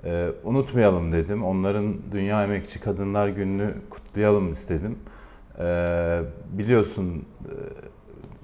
e, 0.05 0.29
unutmayalım 0.43 1.11
dedim. 1.11 1.43
Onların 1.43 1.95
Dünya 2.11 2.43
Emekçi 2.43 2.79
Kadınlar 2.79 3.27
Günü'nü 3.27 3.73
kutlayalım 3.89 4.53
istedim. 4.53 4.99
E, 5.59 5.65
biliyorsun 6.51 7.25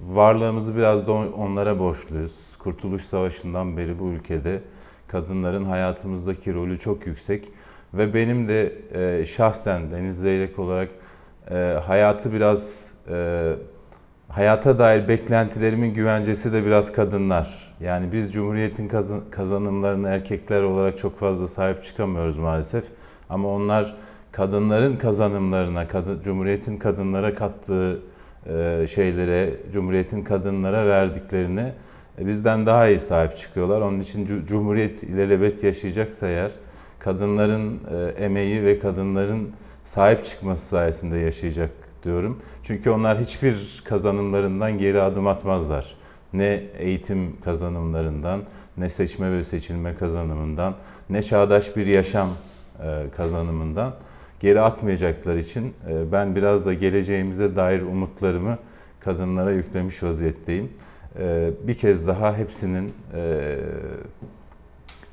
varlığımızı 0.00 0.76
biraz 0.76 1.06
da 1.06 1.12
onlara 1.12 1.78
borçluyuz. 1.78 2.56
Kurtuluş 2.58 3.02
Savaşı'ndan 3.02 3.76
beri 3.76 3.98
bu 3.98 4.08
ülkede 4.08 4.60
kadınların 5.08 5.64
hayatımızdaki 5.64 6.54
rolü 6.54 6.78
çok 6.78 7.06
yüksek 7.06 7.48
ve 7.94 8.14
benim 8.14 8.48
de 8.48 8.72
şahsen 9.26 9.90
Deniz 9.90 10.20
Zeyrek 10.20 10.58
olarak 10.58 10.88
e, 11.50 11.78
hayatı 11.86 12.32
biraz 12.32 12.90
e, 13.10 13.52
hayata 14.28 14.78
dair 14.78 15.08
beklentilerimin 15.08 15.94
güvencesi 15.94 16.52
de 16.52 16.64
biraz 16.64 16.92
kadınlar. 16.92 17.74
Yani 17.80 18.12
biz 18.12 18.32
Cumhuriyet'in 18.32 18.88
kazan- 18.88 19.30
kazanımlarına 19.30 20.08
erkekler 20.08 20.62
olarak 20.62 20.98
çok 20.98 21.18
fazla 21.18 21.48
sahip 21.48 21.82
çıkamıyoruz 21.84 22.38
maalesef. 22.38 22.84
Ama 23.30 23.48
onlar 23.48 23.96
kadınların 24.32 24.96
kazanımlarına, 24.96 25.86
kadın, 25.88 26.20
Cumhuriyet'in 26.22 26.76
kadınlara 26.76 27.34
kattığı 27.34 27.98
e, 28.46 28.86
şeylere, 28.90 29.50
Cumhuriyet'in 29.72 30.22
kadınlara 30.24 30.86
verdiklerini 30.86 31.72
e, 32.18 32.26
bizden 32.26 32.66
daha 32.66 32.88
iyi 32.88 32.98
sahip 32.98 33.36
çıkıyorlar. 33.36 33.80
Onun 33.80 34.00
için 34.00 34.26
Cu- 34.26 34.46
Cumhuriyet 34.46 35.02
ilelebet 35.02 35.64
yaşayacaksa 35.64 36.28
eğer 36.28 36.50
kadınların 36.98 37.80
e, 38.18 38.24
emeği 38.24 38.64
ve 38.64 38.78
kadınların 38.78 39.50
sahip 39.84 40.24
çıkması 40.24 40.66
sayesinde 40.66 41.18
yaşayacak 41.18 41.70
diyorum. 42.02 42.42
Çünkü 42.62 42.90
onlar 42.90 43.20
hiçbir 43.20 43.82
kazanımlarından 43.84 44.78
geri 44.78 45.00
adım 45.00 45.26
atmazlar. 45.26 45.94
Ne 46.32 46.64
eğitim 46.78 47.40
kazanımlarından, 47.40 48.40
ne 48.76 48.88
seçme 48.88 49.32
ve 49.32 49.44
seçilme 49.44 49.94
kazanımından, 49.94 50.74
ne 51.10 51.22
çağdaş 51.22 51.76
bir 51.76 51.86
yaşam 51.86 52.28
e, 52.82 53.04
kazanımından 53.16 53.94
geri 54.40 54.60
atmayacaklar 54.60 55.36
için 55.36 55.74
e, 55.88 56.12
ben 56.12 56.36
biraz 56.36 56.66
da 56.66 56.74
geleceğimize 56.74 57.56
dair 57.56 57.82
umutlarımı 57.82 58.58
kadınlara 59.00 59.52
yüklemiş 59.52 60.02
vaziyetteyim. 60.02 60.72
E, 61.18 61.50
bir 61.62 61.74
kez 61.74 62.06
daha 62.06 62.36
hepsinin 62.36 62.92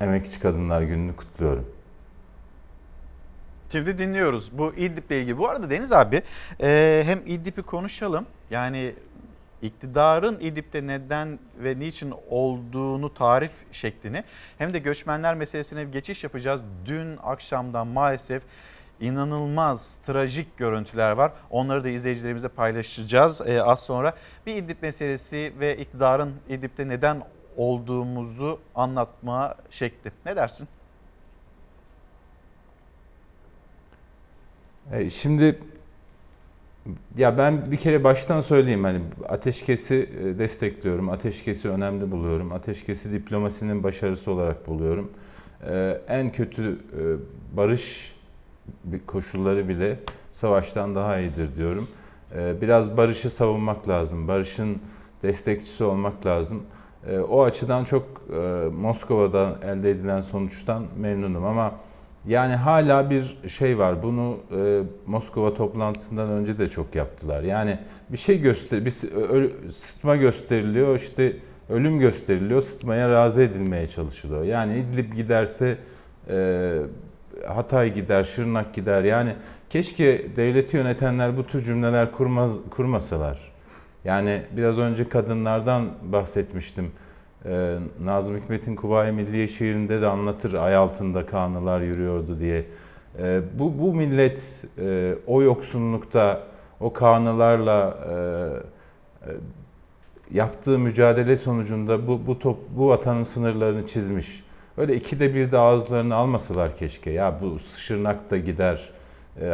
Emekçi 0.02 0.40
Kadınlar 0.40 0.82
Günü'nü 0.82 1.16
kutluyorum. 1.16 1.66
Şimdi 3.72 3.98
dinliyoruz 3.98 4.58
bu 4.58 4.74
İdlib'le 4.74 5.12
ilgili. 5.12 5.38
Bu 5.38 5.50
arada 5.50 5.70
Deniz 5.70 5.92
abi 5.92 6.22
e, 6.62 7.04
hem 7.06 7.20
İdlib'i 7.26 7.62
konuşalım. 7.62 8.26
Yani 8.50 8.94
iktidarın 9.62 10.40
İdlib'de 10.40 10.88
neden 10.88 11.40
ve 11.60 11.80
niçin 11.80 12.14
olduğunu 12.30 13.14
tarif 13.14 13.52
şeklini 13.72 14.24
hem 14.58 14.74
de 14.74 14.80
göçmenler 14.80 15.36
meselesine 15.36 15.88
bir 15.88 15.92
geçiş 15.92 16.24
yapacağız. 16.24 16.64
Dün 16.86 17.18
akşamdan 17.24 17.88
maalesef 17.88 18.44
inanılmaz 19.02 19.96
trajik 19.96 20.58
görüntüler 20.58 21.12
var. 21.12 21.32
Onları 21.50 21.84
da 21.84 21.90
izleyicilerimizle 21.90 22.48
paylaşacağız 22.48 23.42
ee, 23.46 23.62
az 23.62 23.80
sonra. 23.80 24.14
Bir 24.46 24.56
İdlib 24.56 24.78
meselesi 24.82 25.54
ve 25.60 25.78
iktidarın 25.78 26.34
İdlib'de 26.50 26.88
neden 26.88 27.22
olduğumuzu 27.58 28.60
anlatma 28.76 29.56
şekli. 29.70 30.12
Ne 30.26 30.36
dersin? 30.36 30.68
Şimdi 35.10 35.60
ya 37.18 37.38
ben 37.38 37.72
bir 37.72 37.78
kere 37.78 38.04
baştan 38.04 38.42
söyleyeyim 38.42 38.84
hani 38.84 39.00
ateşkesi 39.30 40.10
e, 40.24 40.40
destekliyorum. 40.40 41.10
Ateşkesi 41.10 41.70
önemli 41.70 42.12
buluyorum. 42.12 42.52
Ateşkesi 42.52 43.12
diplomasinin 43.12 43.84
başarısı 43.84 44.32
olarak 44.32 44.68
buluyorum. 44.68 45.12
E, 45.70 46.02
en 46.08 46.32
kötü 46.32 46.80
barış 47.54 48.16
koşulları 49.06 49.70
bile 49.70 50.00
savaştan 50.32 50.96
daha 50.96 51.20
iyidir 51.20 51.56
diyorum. 51.56 51.88
Biraz 52.62 52.98
barışı 52.98 53.30
savunmak 53.30 53.90
lazım. 53.90 54.28
Barışın 54.28 54.78
destekçisi 55.24 55.84
olmak 55.84 56.26
lazım. 56.26 56.64
O 57.30 57.44
açıdan 57.44 57.84
çok 57.84 58.06
Moskova'da 58.74 59.60
elde 59.64 59.92
edilen 59.92 60.22
sonuçtan 60.22 60.84
memnunum 60.98 61.46
ama 61.46 61.74
yani 62.28 62.56
hala 62.56 63.10
bir 63.10 63.38
şey 63.50 63.78
var. 63.78 64.04
Bunu 64.04 64.38
e, 64.52 64.82
Moskova 65.06 65.54
toplantısından 65.54 66.30
önce 66.30 66.60
de 66.60 66.70
çok 66.70 66.96
yaptılar. 66.96 67.44
Yani 67.44 67.80
bir 68.10 68.18
şey 68.18 68.42
göster, 68.42 68.86
bir 68.86 68.92
sıtma 69.72 70.16
gösteriliyor, 70.16 70.96
işte 70.96 71.34
ölüm 71.70 72.00
gösteriliyor, 72.00 72.62
sıtmaya 72.62 73.10
razı 73.10 73.42
edilmeye 73.42 73.88
çalışılıyor. 73.88 74.44
Yani 74.44 74.78
İdlib 74.78 75.14
giderse 75.14 75.78
e, 76.30 76.78
Hatay 77.48 77.94
gider, 77.94 78.24
Şırnak 78.24 78.74
gider. 78.74 79.04
Yani 79.04 79.36
keşke 79.70 80.36
devleti 80.36 80.78
yönetenler 80.78 81.38
bu 81.38 81.48
tür 81.48 81.64
cümleler 81.64 82.12
kurmaz, 82.12 82.54
kurmasalar. 82.70 83.52
Yani 84.06 84.42
biraz 84.58 84.78
önce 84.78 85.10
kadınlardan 85.10 85.86
bahsetmiştim. 86.04 86.92
Ee, 87.46 87.78
Nazım 88.04 88.38
Hikmet'in 88.38 88.76
Kuvayi 88.76 89.12
Milliye 89.12 89.48
şiirinde 89.48 90.02
de 90.02 90.08
anlatır 90.08 90.54
ay 90.54 90.76
altında 90.76 91.26
kanılar 91.26 91.82
yürüyordu 91.82 92.40
diye. 92.40 92.66
Ee, 93.20 93.42
bu, 93.60 93.80
bu 93.80 93.94
millet 93.94 94.64
e, 94.80 95.16
o 95.28 95.42
yoksunlukta 95.42 96.44
o 96.80 96.94
kanılarla 96.94 97.98
e, 98.10 99.30
e, 99.30 99.34
yaptığı 100.32 100.80
mücadele 100.80 101.38
sonucunda 101.38 102.08
bu, 102.08 102.28
bu, 102.28 102.40
top, 102.40 102.58
bu 102.70 102.88
vatanın 102.90 103.24
sınırlarını 103.24 103.88
çizmiş. 103.88 104.44
Öyle 104.78 104.96
ikide 104.96 105.36
bir 105.36 105.52
de 105.52 105.58
ağızlarını 105.58 106.16
almasalar 106.16 106.76
keşke. 106.76 107.12
Ya 107.12 107.36
bu 107.42 107.60
Şırnak 107.60 108.32
da 108.32 108.38
gider, 108.38 108.90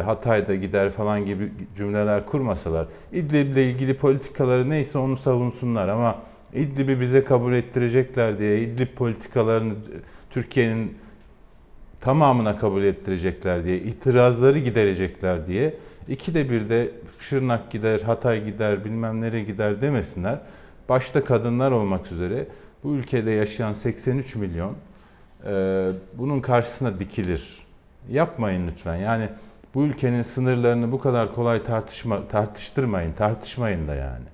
Hatay 0.04 0.48
da 0.48 0.54
gider 0.54 0.90
falan 0.90 1.26
gibi 1.26 1.52
cümleler 1.76 2.26
kurmasalar. 2.26 2.86
İdlib'le 3.12 3.56
ilgili 3.56 3.96
politikaları 3.96 4.70
neyse 4.70 4.98
onu 4.98 5.16
savunsunlar 5.16 5.88
ama 5.88 6.16
İdlib'i 6.54 7.00
bize 7.00 7.24
kabul 7.24 7.52
ettirecekler 7.52 8.38
diye, 8.38 8.60
İdlib 8.60 8.88
politikalarını 8.96 9.74
Türkiye'nin 10.30 10.96
tamamına 12.00 12.56
kabul 12.56 12.82
ettirecekler 12.82 13.64
diye, 13.64 13.78
itirazları 13.78 14.58
giderecekler 14.58 15.46
diye 15.46 15.74
iki 16.08 16.34
de 16.34 16.50
bir 16.50 16.68
de 16.68 16.90
Şırnak 17.18 17.70
gider, 17.70 18.00
Hatay 18.00 18.44
gider, 18.44 18.84
bilmem 18.84 19.20
nereye 19.20 19.44
gider 19.44 19.80
demesinler. 19.80 20.38
Başta 20.88 21.24
kadınlar 21.24 21.70
olmak 21.70 22.12
üzere 22.12 22.46
bu 22.84 22.94
ülkede 22.94 23.30
yaşayan 23.30 23.72
83 23.72 24.36
milyon 24.36 24.74
e, 25.46 25.90
bunun 26.14 26.40
karşısına 26.40 26.98
dikilir. 26.98 27.66
Yapmayın 28.10 28.68
lütfen. 28.68 28.96
Yani 28.96 29.28
bu 29.74 29.84
ülkenin 29.84 30.22
sınırlarını 30.22 30.92
bu 30.92 30.98
kadar 31.00 31.34
kolay 31.34 31.62
tartışma 31.62 32.28
tartıştırmayın, 32.28 33.12
tartışmayın 33.12 33.88
da 33.88 33.94
yani. 33.94 34.33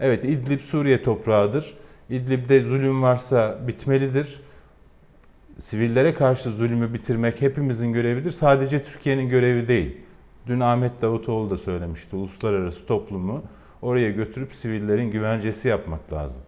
Evet 0.00 0.24
İdlib 0.24 0.60
Suriye 0.60 1.02
toprağıdır. 1.02 1.74
İdlib'de 2.10 2.60
zulüm 2.60 3.02
varsa 3.02 3.58
bitmelidir. 3.66 4.40
Sivillere 5.58 6.14
karşı 6.14 6.50
zulmü 6.50 6.94
bitirmek 6.94 7.42
hepimizin 7.42 7.92
görevidir. 7.92 8.30
Sadece 8.30 8.82
Türkiye'nin 8.82 9.28
görevi 9.28 9.68
değil. 9.68 9.96
Dün 10.46 10.60
Ahmet 10.60 11.02
Davutoğlu 11.02 11.50
da 11.50 11.56
söylemişti. 11.56 12.16
Uluslararası 12.16 12.86
toplumu 12.86 13.42
oraya 13.82 14.10
götürüp 14.10 14.54
sivillerin 14.54 15.10
güvencesi 15.10 15.68
yapmak 15.68 16.12
lazım. 16.12 16.42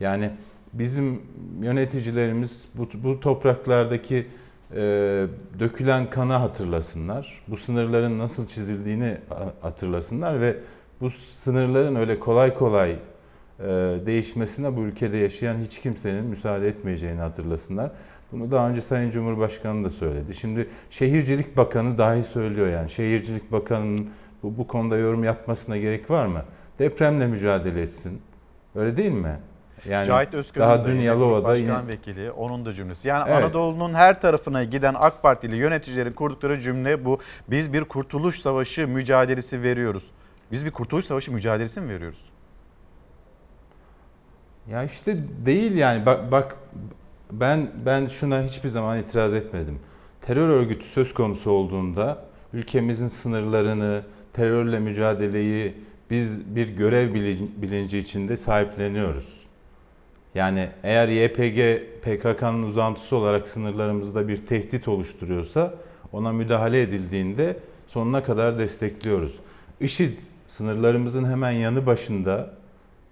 Yani 0.00 0.30
bizim 0.72 1.22
yöneticilerimiz 1.62 2.68
bu, 2.74 2.88
bu 2.94 3.20
topraklardaki 3.20 4.26
e, 4.74 4.76
dökülen 5.58 6.10
kanı 6.10 6.32
hatırlasınlar. 6.32 7.42
Bu 7.48 7.56
sınırların 7.56 8.18
nasıl 8.18 8.46
çizildiğini 8.46 9.16
hatırlasınlar 9.60 10.40
ve 10.40 10.56
bu 11.00 11.10
sınırların 11.10 11.94
öyle 11.94 12.18
kolay 12.18 12.54
kolay 12.54 12.90
e, 12.90 12.96
değişmesine 14.06 14.76
bu 14.76 14.80
ülkede 14.80 15.16
yaşayan 15.16 15.58
hiç 15.58 15.80
kimsenin 15.80 16.24
müsaade 16.24 16.68
etmeyeceğini 16.68 17.20
hatırlasınlar. 17.20 17.90
Bunu 18.32 18.50
daha 18.50 18.68
önce 18.68 18.80
Sayın 18.80 19.10
Cumhurbaşkanı 19.10 19.84
da 19.84 19.90
söyledi. 19.90 20.34
Şimdi 20.34 20.68
Şehircilik 20.90 21.56
Bakanı 21.56 21.98
dahi 21.98 22.22
söylüyor 22.22 22.66
yani. 22.66 22.90
Şehircilik 22.90 23.52
Bakanı'nın 23.52 24.10
bu, 24.42 24.58
bu 24.58 24.66
konuda 24.66 24.96
yorum 24.96 25.24
yapmasına 25.24 25.76
gerek 25.76 26.10
var 26.10 26.26
mı? 26.26 26.42
Depremle 26.78 27.26
mücadele 27.26 27.82
etsin. 27.82 28.22
Öyle 28.74 28.96
değil 28.96 29.12
mi? 29.12 29.38
Yani 29.88 30.06
Cahit 30.06 30.34
Özkan'ın 30.34 30.66
daha 30.66 30.86
dün 30.86 31.00
Yalova'da 31.00 31.44
başkan 31.44 31.64
yine... 31.64 31.88
vekili 31.88 32.30
onun 32.30 32.64
da 32.64 32.74
cümlesi. 32.74 33.08
Yani 33.08 33.24
evet. 33.28 33.44
Anadolu'nun 33.44 33.94
her 33.94 34.20
tarafına 34.20 34.64
giden 34.64 34.94
AK 34.98 35.22
Partili 35.22 35.56
yöneticilerin 35.56 36.12
kurdukları 36.12 36.60
cümle 36.60 37.04
bu. 37.04 37.18
Biz 37.50 37.72
bir 37.72 37.84
kurtuluş 37.84 38.40
savaşı 38.40 38.88
mücadelesi 38.88 39.62
veriyoruz. 39.62 40.10
Biz 40.52 40.64
bir 40.66 40.70
kurtuluş 40.70 41.04
savaşı 41.04 41.32
mücadelesi 41.32 41.80
mi 41.80 41.88
veriyoruz? 41.88 42.30
Ya 44.70 44.84
işte 44.84 45.18
değil 45.46 45.76
yani 45.76 46.06
bak, 46.06 46.32
bak 46.32 46.56
ben 47.32 47.70
ben 47.86 48.06
şuna 48.06 48.42
hiçbir 48.42 48.68
zaman 48.68 48.98
itiraz 48.98 49.34
etmedim. 49.34 49.78
Terör 50.20 50.48
örgütü 50.48 50.86
söz 50.86 51.14
konusu 51.14 51.50
olduğunda 51.50 52.24
ülkemizin 52.52 53.08
sınırlarını, 53.08 54.02
terörle 54.32 54.78
mücadeleyi 54.78 55.74
biz 56.10 56.56
bir 56.56 56.68
görev 56.68 57.14
bilinci 57.62 57.98
içinde 57.98 58.36
sahipleniyoruz. 58.36 59.40
Yani 60.34 60.70
eğer 60.82 61.08
YPG 61.08 61.82
PKK'nın 62.02 62.62
uzantısı 62.62 63.16
olarak 63.16 63.48
sınırlarımızda 63.48 64.28
bir 64.28 64.46
tehdit 64.46 64.88
oluşturuyorsa 64.88 65.74
ona 66.12 66.32
müdahale 66.32 66.82
edildiğinde 66.82 67.56
sonuna 67.86 68.22
kadar 68.22 68.58
destekliyoruz. 68.58 69.38
IŞİD 69.80 70.18
sınırlarımızın 70.50 71.24
hemen 71.24 71.50
yanı 71.50 71.86
başında 71.86 72.50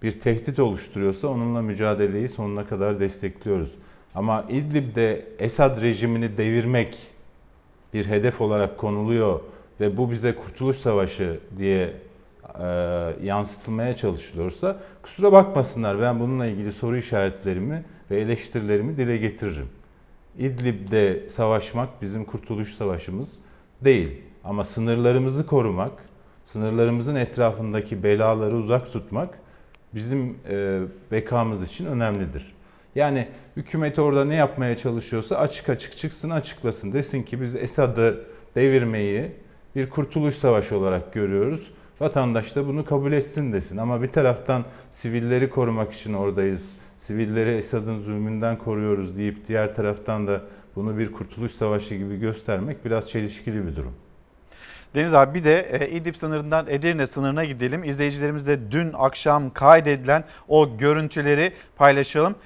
bir 0.02 0.20
tehdit 0.20 0.58
oluşturuyorsa 0.58 1.28
onunla 1.28 1.62
mücadeleyi 1.62 2.28
sonuna 2.28 2.66
kadar 2.66 3.00
destekliyoruz. 3.00 3.74
Ama 4.14 4.44
İdlib'de 4.48 5.26
Esad 5.38 5.82
rejimini 5.82 6.36
devirmek 6.36 6.98
bir 7.94 8.06
hedef 8.06 8.40
olarak 8.40 8.78
konuluyor 8.78 9.40
ve 9.80 9.96
bu 9.96 10.10
bize 10.10 10.34
kurtuluş 10.34 10.76
savaşı 10.76 11.40
diye 11.56 11.92
e, 12.60 12.66
yansıtılmaya 13.22 13.96
çalışılıyorsa 13.96 14.76
kusura 15.02 15.32
bakmasınlar 15.32 16.00
ben 16.00 16.20
bununla 16.20 16.46
ilgili 16.46 16.72
soru 16.72 16.96
işaretlerimi 16.96 17.84
ve 18.10 18.20
eleştirilerimi 18.20 18.96
dile 18.96 19.16
getiririm. 19.16 19.68
İdlib'de 20.38 21.28
savaşmak 21.28 22.02
bizim 22.02 22.24
kurtuluş 22.24 22.74
savaşımız 22.74 23.38
değil 23.84 24.22
ama 24.44 24.64
sınırlarımızı 24.64 25.46
korumak 25.46 26.07
sınırlarımızın 26.52 27.14
etrafındaki 27.14 28.02
belaları 28.02 28.56
uzak 28.56 28.92
tutmak 28.92 29.38
bizim 29.94 30.36
e, 30.48 30.80
bekamız 31.12 31.62
için 31.62 31.86
önemlidir. 31.86 32.54
Yani 32.94 33.28
hükümet 33.56 33.98
orada 33.98 34.24
ne 34.24 34.34
yapmaya 34.34 34.76
çalışıyorsa 34.76 35.36
açık 35.36 35.68
açık 35.68 35.96
çıksın 35.96 36.30
açıklasın. 36.30 36.92
Desin 36.92 37.22
ki 37.22 37.40
biz 37.40 37.56
Esad'ı 37.56 38.24
devirmeyi 38.54 39.32
bir 39.76 39.90
kurtuluş 39.90 40.34
savaşı 40.34 40.76
olarak 40.76 41.12
görüyoruz. 41.12 41.70
Vatandaş 42.00 42.56
da 42.56 42.66
bunu 42.66 42.84
kabul 42.84 43.12
etsin 43.12 43.52
desin. 43.52 43.76
Ama 43.76 44.02
bir 44.02 44.12
taraftan 44.12 44.64
sivilleri 44.90 45.50
korumak 45.50 45.92
için 45.92 46.14
oradayız. 46.14 46.76
Sivilleri 46.96 47.50
Esad'ın 47.50 47.98
zulmünden 47.98 48.58
koruyoruz 48.58 49.16
deyip 49.16 49.48
diğer 49.48 49.74
taraftan 49.74 50.26
da 50.26 50.42
bunu 50.76 50.98
bir 50.98 51.12
kurtuluş 51.12 51.52
savaşı 51.52 51.94
gibi 51.94 52.18
göstermek 52.18 52.84
biraz 52.84 53.10
çelişkili 53.10 53.66
bir 53.66 53.76
durum. 53.76 54.07
Deniz 54.94 55.14
abi 55.14 55.38
bir 55.38 55.44
de 55.44 55.68
e, 55.80 55.88
İdlib 55.88 56.14
sınırından 56.14 56.66
Edirne 56.68 57.06
sınırına 57.06 57.44
gidelim. 57.44 57.84
İzleyicilerimizle 57.84 58.70
dün 58.70 58.92
akşam 58.92 59.50
kaydedilen 59.50 60.24
o 60.48 60.76
görüntüleri 60.76 61.52
paylaşalım. 61.76 62.36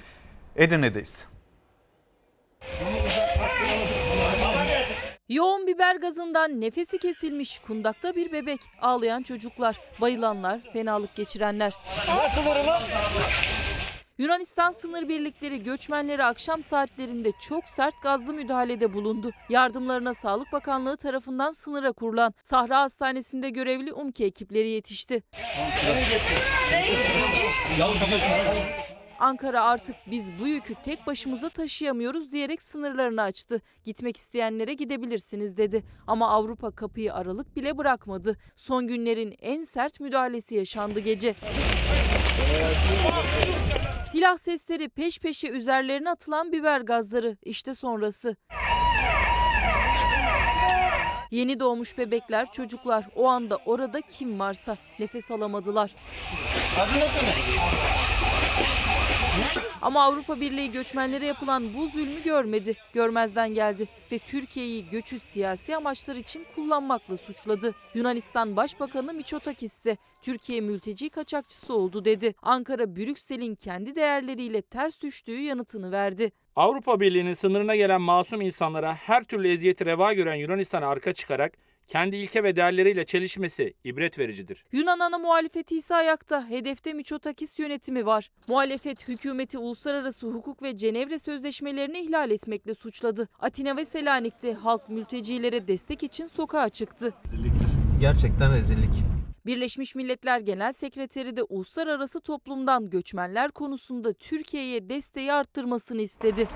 Edirne'deyiz. 0.55 1.25
Yoğun 5.29 5.67
biber 5.67 5.95
gazından 5.95 6.61
nefesi 6.61 6.97
kesilmiş 6.97 7.59
kundakta 7.59 8.15
bir 8.15 8.31
bebek, 8.31 8.59
ağlayan 8.81 9.23
çocuklar, 9.23 9.79
bayılanlar, 10.01 10.59
fenalık 10.73 11.15
geçirenler. 11.15 11.73
Yunanistan 14.17 14.71
sınır 14.71 15.09
birlikleri 15.09 15.63
göçmenlere 15.63 16.23
akşam 16.23 16.63
saatlerinde 16.63 17.31
çok 17.41 17.63
sert 17.65 18.01
gazlı 18.01 18.33
müdahalede 18.33 18.93
bulundu. 18.93 19.31
Yardımlarına 19.49 20.13
Sağlık 20.13 20.51
Bakanlığı 20.51 20.97
tarafından 20.97 21.51
sınıra 21.51 21.91
kurulan 21.91 22.33
Sahra 22.43 22.81
Hastanesi'nde 22.81 23.49
görevli 23.49 23.93
UMKE 23.93 24.25
ekipleri 24.25 24.69
yetişti. 24.69 25.23
Ankara 29.19 29.63
artık 29.63 29.95
biz 30.07 30.39
bu 30.39 30.47
yükü 30.47 30.75
tek 30.83 31.07
başımıza 31.07 31.49
taşıyamıyoruz 31.49 32.31
diyerek 32.31 32.61
sınırlarını 32.61 33.21
açtı. 33.21 33.61
Gitmek 33.85 34.17
isteyenlere 34.17 34.73
gidebilirsiniz 34.73 35.57
dedi. 35.57 35.83
Ama 36.07 36.29
Avrupa 36.29 36.71
kapıyı 36.71 37.13
aralık 37.13 37.55
bile 37.55 37.77
bırakmadı. 37.77 38.37
Son 38.55 38.87
günlerin 38.87 39.35
en 39.41 39.63
sert 39.63 39.99
müdahalesi 39.99 40.55
yaşandı 40.55 40.99
gece. 40.99 41.35
Silah 44.13 44.37
sesleri 44.37 44.89
peş 44.89 45.19
peşe 45.19 45.47
üzerlerine 45.47 46.09
atılan 46.09 46.51
biber 46.51 46.81
gazları 46.81 47.37
işte 47.43 47.75
sonrası. 47.75 48.35
Yeni 51.31 51.59
doğmuş 51.59 51.97
bebekler, 51.97 52.51
çocuklar 52.51 53.05
o 53.15 53.27
anda 53.27 53.57
orada 53.65 54.01
kim 54.01 54.39
varsa 54.39 54.77
nefes 54.99 55.31
alamadılar. 55.31 55.95
Ama 59.83 60.03
Avrupa 60.03 60.39
Birliği 60.39 60.71
göçmenlere 60.71 61.25
yapılan 61.25 61.73
bu 61.73 61.87
zulmü 61.87 62.23
görmedi, 62.23 62.75
görmezden 62.93 63.53
geldi 63.53 63.87
ve 64.11 64.17
Türkiye'yi 64.19 64.89
göçü 64.89 65.19
siyasi 65.19 65.75
amaçlar 65.75 66.15
için 66.15 66.45
kullanmakla 66.55 67.17
suçladı. 67.17 67.75
Yunanistan 67.93 68.55
Başbakanı 68.55 69.13
Mitsotakis 69.13 69.73
ise 69.73 69.97
Türkiye 70.21 70.61
mülteci 70.61 71.09
kaçakçısı 71.09 71.73
oldu 71.73 72.05
dedi. 72.05 72.35
Ankara 72.41 72.95
Brüksel'in 72.95 73.55
kendi 73.55 73.95
değerleriyle 73.95 74.61
ters 74.61 75.01
düştüğü 75.01 75.39
yanıtını 75.39 75.91
verdi. 75.91 76.31
Avrupa 76.55 76.99
Birliği'nin 76.99 77.33
sınırına 77.33 77.75
gelen 77.75 78.01
masum 78.01 78.41
insanlara 78.41 78.95
her 78.95 79.23
türlü 79.23 79.47
eziyeti 79.47 79.85
reva 79.85 80.13
gören 80.13 80.35
Yunanistan'a 80.35 80.87
arka 80.87 81.13
çıkarak 81.13 81.53
kendi 81.87 82.15
ilke 82.15 82.43
ve 82.43 82.55
değerleriyle 82.55 83.05
çelişmesi 83.05 83.73
ibret 83.83 84.19
vericidir. 84.19 84.65
Yunan 84.71 84.99
ana 84.99 85.17
muhalefeti 85.17 85.77
ise 85.77 85.95
ayakta. 85.95 86.49
Hedefte 86.49 86.93
Miçotakis 86.93 87.59
yönetimi 87.59 88.05
var. 88.05 88.29
Muhalefet 88.47 89.07
hükümeti 89.07 89.57
uluslararası 89.57 90.27
hukuk 90.27 90.63
ve 90.63 90.77
Cenevre 90.77 91.19
sözleşmelerini 91.19 91.99
ihlal 91.99 92.31
etmekle 92.31 92.75
suçladı. 92.75 93.29
Atina 93.39 93.77
ve 93.77 93.85
Selanik'te 93.85 94.53
halk 94.53 94.89
mültecilere 94.89 95.67
destek 95.67 96.03
için 96.03 96.27
sokağa 96.27 96.69
çıktı. 96.69 97.13
Gerçekten 97.99 98.53
rezillik. 98.53 98.93
Birleşmiş 99.45 99.95
Milletler 99.95 100.39
Genel 100.39 100.71
Sekreteri 100.71 101.37
de 101.37 101.43
uluslararası 101.43 102.21
toplumdan 102.21 102.89
göçmenler 102.89 103.51
konusunda 103.51 104.13
Türkiye'ye 104.13 104.89
desteği 104.89 105.33
arttırmasını 105.33 106.01
istedi. 106.01 106.47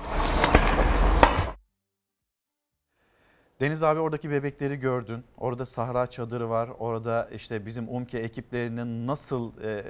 Deniz 3.60 3.82
abi 3.82 4.00
oradaki 4.00 4.30
bebekleri 4.30 4.76
gördün. 4.76 5.24
Orada 5.38 5.66
Sahra 5.66 6.06
çadırı 6.06 6.50
var. 6.50 6.68
Orada 6.78 7.28
işte 7.34 7.66
bizim 7.66 7.88
UMKE 7.88 8.18
ekiplerinin 8.18 9.06
nasıl 9.06 9.52
e, 9.62 9.84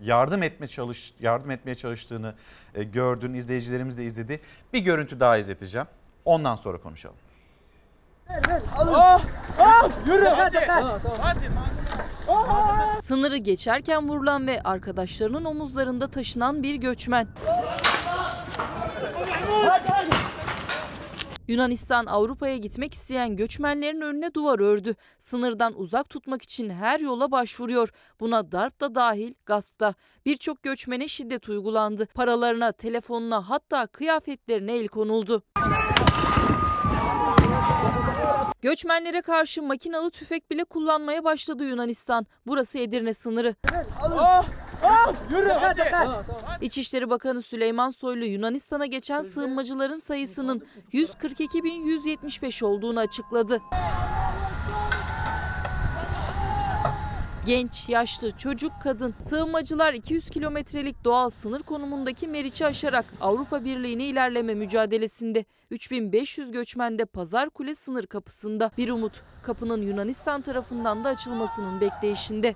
yardım 0.00 0.42
etme 0.42 0.68
çalış 0.68 1.14
yardım 1.20 1.50
etmeye 1.50 1.74
çalıştığını 1.74 2.34
e, 2.74 2.84
gördün. 2.84 3.34
İzleyicilerimiz 3.34 3.98
de 3.98 4.04
izledi. 4.04 4.40
Bir 4.72 4.78
görüntü 4.78 5.20
daha 5.20 5.36
izleteceğim. 5.36 5.86
Ondan 6.24 6.56
sonra 6.56 6.78
konuşalım. 6.78 7.16
Yürü 10.06 10.24
hadi. 10.24 10.58
hadi. 11.18 11.48
Sınırı 13.02 13.36
geçerken 13.36 14.08
vurulan 14.08 14.46
ve 14.46 14.60
arkadaşlarının 14.64 15.44
omuzlarında 15.44 16.08
taşınan 16.08 16.62
bir 16.62 16.74
göçmen. 16.74 17.28
Yunanistan 21.48 22.06
Avrupa'ya 22.06 22.56
gitmek 22.56 22.94
isteyen 22.94 23.36
göçmenlerin 23.36 24.00
önüne 24.00 24.34
duvar 24.34 24.60
ördü. 24.60 24.94
Sınırdan 25.18 25.80
uzak 25.80 26.08
tutmak 26.08 26.42
için 26.42 26.70
her 26.70 27.00
yola 27.00 27.30
başvuruyor. 27.30 27.88
Buna 28.20 28.52
darp 28.52 28.80
da 28.80 28.94
dahil, 28.94 29.34
gasp 29.46 29.80
da. 29.80 29.94
Birçok 30.26 30.62
göçmene 30.62 31.08
şiddet 31.08 31.48
uygulandı. 31.48 32.06
Paralarına, 32.14 32.72
telefonuna 32.72 33.50
hatta 33.50 33.86
kıyafetlerine 33.86 34.72
el 34.72 34.88
konuldu. 34.88 35.42
Göçmenlere 38.62 39.22
karşı 39.22 39.62
makinalı 39.62 40.10
tüfek 40.10 40.50
bile 40.50 40.64
kullanmaya 40.64 41.24
başladı 41.24 41.64
Yunanistan. 41.64 42.26
Burası 42.46 42.78
Edirne 42.78 43.14
sınırı. 43.14 43.54
Oh, 44.04 44.44
oh, 44.84 45.14
yürü 45.30 45.48
hadi. 45.48 45.82
İçişleri 46.60 47.10
Bakanı 47.10 47.42
Süleyman 47.42 47.90
Soylu 47.90 48.24
Yunanistan'a 48.24 48.86
geçen 48.86 49.22
sığınmacıların 49.22 49.98
sayısının 49.98 50.62
142.175 50.92 52.64
olduğunu 52.64 53.00
açıkladı. 53.00 53.60
Genç, 57.46 57.88
yaşlı, 57.88 58.30
çocuk, 58.30 58.72
kadın, 58.82 59.14
sığınmacılar 59.18 59.92
200 59.92 60.30
kilometrelik 60.30 61.04
doğal 61.04 61.30
sınır 61.30 61.62
konumundaki 61.62 62.28
Meriç'i 62.28 62.66
aşarak 62.66 63.04
Avrupa 63.20 63.64
Birliği'ne 63.64 64.04
ilerleme 64.04 64.54
mücadelesinde. 64.54 65.44
3500 65.70 66.52
göçmen 66.52 66.98
de 66.98 67.04
Pazar 67.04 67.50
Kule 67.50 67.74
sınır 67.74 68.06
kapısında. 68.06 68.70
Bir 68.78 68.88
umut, 68.88 69.12
kapının 69.42 69.82
Yunanistan 69.82 70.40
tarafından 70.40 71.04
da 71.04 71.08
açılmasının 71.08 71.80
bekleyişinde. 71.80 72.54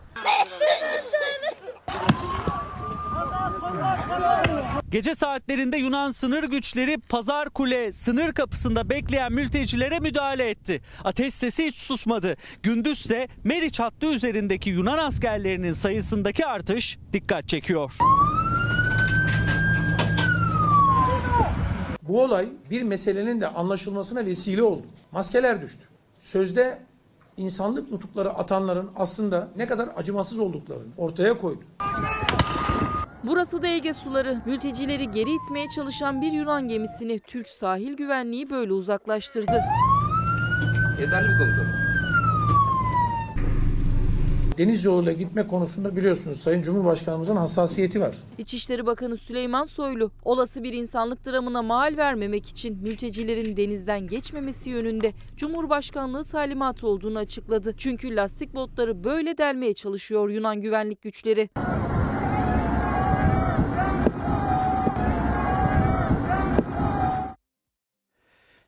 Gece 4.91 5.15
saatlerinde 5.15 5.77
Yunan 5.77 6.13
sınır 6.13 6.43
güçleri 6.45 6.99
Pazar 6.99 7.51
Kule 7.51 7.93
sınır 7.93 8.33
kapısında 8.33 8.91
bekleyen 8.91 9.33
mültecilere 9.33 9.99
müdahale 10.01 10.51
etti. 10.51 10.83
Ateş 11.05 11.35
sesi 11.35 11.67
hiç 11.67 11.79
susmadı. 11.79 12.37
Gündüzse 12.63 13.29
Meriç 13.45 13.81
hattı 13.81 14.07
üzerindeki 14.07 14.71
Yunan 14.71 14.99
askerlerinin 14.99 15.73
sayısındaki 15.73 16.47
artış 16.47 16.99
dikkat 17.13 17.49
çekiyor. 17.49 17.93
Bu 22.03 22.23
olay 22.23 22.49
bir 22.71 22.83
meselenin 22.83 23.41
de 23.41 23.49
anlaşılmasına 23.49 24.27
vesile 24.27 24.63
oldu. 24.63 24.87
Maskeler 25.13 25.63
düştü. 25.63 25.83
Sözde 26.21 26.79
insanlık 27.37 27.93
nutukları 27.93 28.31
atanların 28.31 28.91
aslında 28.97 29.49
ne 29.57 29.67
kadar 29.67 29.89
acımasız 29.97 30.39
olduklarını 30.39 30.93
ortaya 30.97 31.39
koydu. 31.39 31.61
Burası 33.27 33.63
da 33.63 33.69
Ege 33.69 33.95
suları. 33.95 34.43
Mültecileri 34.47 35.11
geri 35.11 35.31
itmeye 35.31 35.67
çalışan 35.69 36.23
bir 36.23 36.33
Yunan 36.33 36.69
gemisini 36.69 37.19
Türk 37.19 37.49
sahil 37.49 37.97
güvenliği 37.97 38.51
böyle 38.51 38.73
uzaklaştırdı. 38.73 39.63
Yeterli 41.01 41.29
mi 41.29 41.39
komutanım? 41.39 41.77
Deniz 44.59 44.85
yoluyla 44.85 45.13
gitme 45.13 45.47
konusunda 45.47 45.97
biliyorsunuz 45.97 46.41
Sayın 46.41 46.63
Cumhurbaşkanımızın 46.63 47.37
hassasiyeti 47.37 48.01
var. 48.01 48.17
İçişleri 48.39 48.87
Bakanı 48.87 49.17
Süleyman 49.17 49.65
Soylu, 49.65 50.11
olası 50.25 50.63
bir 50.63 50.73
insanlık 50.73 51.27
dramına 51.27 51.63
mal 51.63 51.95
vermemek 51.97 52.49
için 52.49 52.79
mültecilerin 52.83 53.57
denizden 53.57 54.07
geçmemesi 54.07 54.71
yönünde 54.71 55.13
Cumhurbaşkanlığı 55.37 56.25
talimatı 56.25 56.87
olduğunu 56.87 57.19
açıkladı. 57.19 57.75
Çünkü 57.77 58.17
lastik 58.17 58.55
botları 58.55 59.05
böyle 59.05 59.39
delmeye 59.39 59.75
çalışıyor 59.75 60.29
Yunan 60.29 60.61
güvenlik 60.61 61.03
güçleri. 61.03 61.49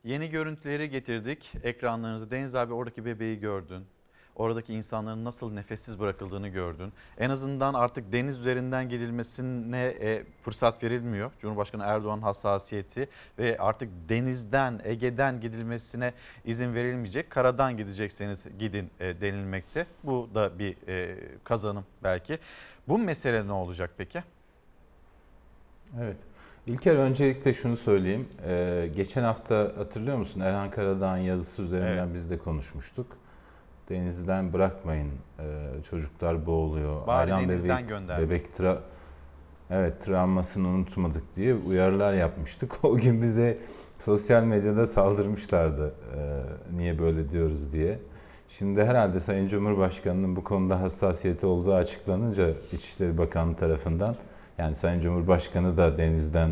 Yeni 0.09 0.31
görüntüleri 0.31 0.91
getirdik 0.91 1.53
ekranlarınızı. 1.63 2.31
Deniz 2.31 2.55
abi 2.55 2.73
oradaki 2.73 3.05
bebeği 3.05 3.41
gördün. 3.41 3.87
Oradaki 4.37 4.75
insanların 4.75 5.25
nasıl 5.25 5.53
nefessiz 5.53 6.01
bırakıldığını 6.01 6.49
gördün. 6.49 6.93
En 7.19 7.31
azından 7.31 7.75
artık 7.75 8.13
deniz 8.13 8.39
üzerinden 8.39 8.89
gidilmesine 8.89 9.85
e, 9.87 10.25
fırsat 10.43 10.83
verilmiyor. 10.83 11.33
Cumhurbaşkanı 11.41 11.83
Erdoğan 11.85 12.23
hassasiyeti 12.23 13.09
ve 13.39 13.57
artık 13.59 13.89
denizden, 14.09 14.81
Ege'den 14.85 15.41
gidilmesine 15.41 16.13
izin 16.45 16.75
verilmeyecek. 16.75 17.31
Karadan 17.31 17.77
gidecekseniz 17.77 18.45
gidin 18.59 18.91
e, 19.01 19.21
denilmekte. 19.21 19.87
Bu 20.05 20.31
da 20.35 20.59
bir 20.59 20.89
e, 20.89 21.17
kazanım 21.45 21.85
belki. 22.05 22.39
Bu 22.89 22.99
mesele 22.99 23.47
ne 23.47 23.53
olacak 23.53 23.91
peki? 23.97 24.23
Evet. 26.01 26.19
İlker 26.69 26.95
öncelikle 26.97 27.53
şunu 27.55 27.77
söyleyeyim. 27.77 28.29
Ee, 28.47 28.91
geçen 28.97 29.23
hafta 29.23 29.73
hatırlıyor 29.77 30.17
musun 30.17 30.41
Erhan 30.41 30.71
Karadağ'ın 30.71 31.17
yazısı 31.19 31.63
üzerinden 31.63 32.05
Evet. 32.05 32.15
biz 32.15 32.31
de 32.31 32.39
konuşmuştuk. 32.39 33.07
denizden 33.89 34.53
bırakmayın. 34.53 35.11
Ee, 35.39 35.45
çocuklar 35.91 36.47
boğuluyor. 36.47 37.07
Bari 37.07 37.35
Aylan 37.35 37.49
bebek, 37.49 37.89
gönderme. 37.89 38.27
bebek 38.27 38.47
tra- 38.47 38.79
Evet 39.71 40.01
travmasını 40.03 40.69
unutmadık 40.69 41.37
diye 41.37 41.55
uyarılar 41.55 42.13
yapmıştık. 42.15 42.73
O 42.85 42.97
gün 42.97 43.23
bize 43.23 43.59
sosyal 43.99 44.45
medyada 44.45 44.87
saldırmışlardı 44.87 45.95
ee, 46.17 46.41
niye 46.77 46.99
böyle 46.99 47.31
diyoruz 47.31 47.73
diye. 47.73 47.99
Şimdi 48.49 48.85
herhalde 48.85 49.21
Sayın 49.21 49.47
Cumhurbaşkanı'nın 49.47 50.37
bu 50.37 50.45
konuda 50.45 50.81
hassasiyeti 50.81 51.47
olduğu 51.47 51.75
açıklanınca 51.75 52.51
İçişleri 52.73 53.19
Bakanlığı 53.19 53.57
tarafından 53.57 54.17
yani 54.59 54.75
Sayın 54.75 55.01
Cumhurbaşkanı 55.01 55.77
da 55.77 55.97
denizden 55.97 56.51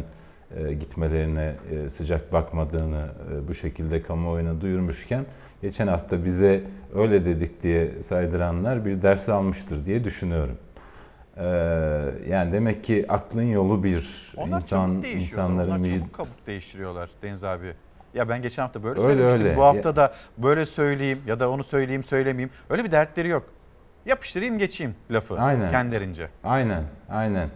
e, 0.57 0.73
gitmelerine 0.73 1.55
e, 1.71 1.89
sıcak 1.89 2.33
bakmadığını 2.33 3.09
e, 3.33 3.49
bu 3.49 3.55
şekilde 3.55 4.03
kamuoyuna 4.03 4.61
duyurmuşken 4.61 5.25
geçen 5.63 5.87
hafta 5.87 6.25
bize 6.25 6.61
öyle 6.95 7.25
dedik 7.25 7.63
diye 7.63 8.03
saydıranlar 8.03 8.85
bir 8.85 9.03
ders 9.03 9.29
almıştır 9.29 9.85
diye 9.85 10.05
düşünüyorum. 10.05 10.57
Yani 12.29 12.53
demek 12.53 12.85
ki 12.85 13.07
aklın 13.09 13.43
yolu 13.43 13.85
bir. 13.85 14.33
Onlar 14.37 14.57
İnsan, 14.57 15.03
insanların 15.03 15.71
Onlar 15.71 15.99
çabuk 15.99 16.13
kabuk 16.13 16.47
değiştiriyorlar 16.47 17.11
Deniz 17.23 17.45
abi. 17.45 17.75
Ya 18.15 18.29
ben 18.29 18.43
geçen 18.43 18.63
hafta 18.63 18.83
böyle 18.83 19.01
Öyle, 19.01 19.09
söylemiştim. 19.13 19.47
öyle. 19.47 19.57
Bu 19.57 19.63
hafta 19.63 19.97
da 19.97 20.15
böyle 20.39 20.67
söyleyeyim 20.67 21.19
ya 21.27 21.41
da 21.41 21.51
onu 21.51 21.65
söyleyeyim 21.65 22.05
söylemeyeyim. 22.05 22.51
Öyle 22.71 22.85
bir 22.85 22.91
dertleri 22.91 23.29
yok. 23.29 23.45
Yapıştırayım 24.07 24.59
geçeyim 24.59 24.95
lafı 25.11 25.41
Aynen. 25.41 25.71
kendilerince. 25.71 26.29
Aynen, 26.45 26.83
aynen. 27.11 27.49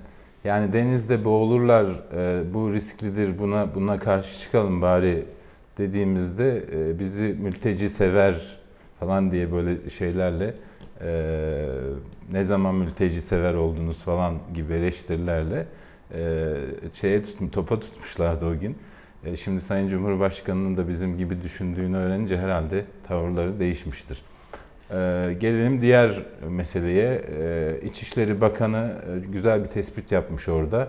Yani 0.44 0.72
denizde 0.72 1.24
boğulurlar, 1.24 1.84
e, 2.16 2.54
bu 2.54 2.72
risklidir, 2.72 3.38
buna 3.38 3.74
buna 3.74 3.98
karşı 3.98 4.40
çıkalım 4.40 4.82
bari 4.82 5.24
dediğimizde 5.78 6.64
e, 6.72 6.98
bizi 6.98 7.36
mülteci 7.40 7.90
sever 7.90 8.58
falan 9.00 9.30
diye 9.30 9.52
böyle 9.52 9.90
şeylerle 9.90 10.54
e, 11.00 11.66
ne 12.32 12.44
zaman 12.44 12.74
mülteci 12.74 13.22
sever 13.22 13.54
oldunuz 13.54 13.98
falan 13.98 14.38
gibi 14.54 14.72
eleştirilerle 14.72 15.66
e, 16.14 16.54
şeye 17.00 17.22
tut, 17.22 17.52
topa 17.52 17.80
tutmuşlardı 17.80 18.46
o 18.46 18.58
gün. 18.58 18.78
E, 19.24 19.36
şimdi 19.36 19.60
Sayın 19.60 19.88
Cumhurbaşkanı'nın 19.88 20.76
da 20.76 20.88
bizim 20.88 21.18
gibi 21.18 21.42
düşündüğünü 21.42 21.96
öğrenince 21.96 22.38
herhalde 22.38 22.84
tavırları 23.08 23.60
değişmiştir. 23.60 24.22
Ee, 24.92 25.36
gelelim 25.40 25.80
diğer 25.80 26.22
meseleye. 26.48 27.22
Ee, 27.38 27.80
İçişleri 27.84 28.40
Bakanı 28.40 28.92
e, 29.16 29.26
güzel 29.32 29.64
bir 29.64 29.68
tespit 29.68 30.12
yapmış 30.12 30.48
orada. 30.48 30.88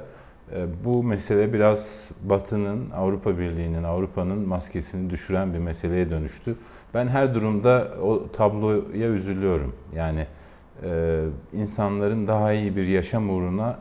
Ee, 0.54 0.66
bu 0.86 1.04
mesele 1.04 1.54
biraz 1.54 2.12
Batı'nın, 2.24 2.90
Avrupa 2.90 3.38
Birliği'nin, 3.38 3.84
Avrupa'nın 3.84 4.48
maskesini 4.48 5.10
düşüren 5.10 5.54
bir 5.54 5.60
meseleye 5.60 6.10
dönüştü. 6.10 6.56
Ben 6.94 7.08
her 7.08 7.34
durumda 7.34 7.88
o 8.04 8.32
tabloya 8.32 9.10
üzülüyorum. 9.10 9.76
Yani 9.96 10.28
e, 10.84 11.22
insanların 11.54 12.28
daha 12.28 12.54
iyi 12.54 12.76
bir 12.76 12.88
yaşam 12.88 13.30
uğruna 13.30 13.80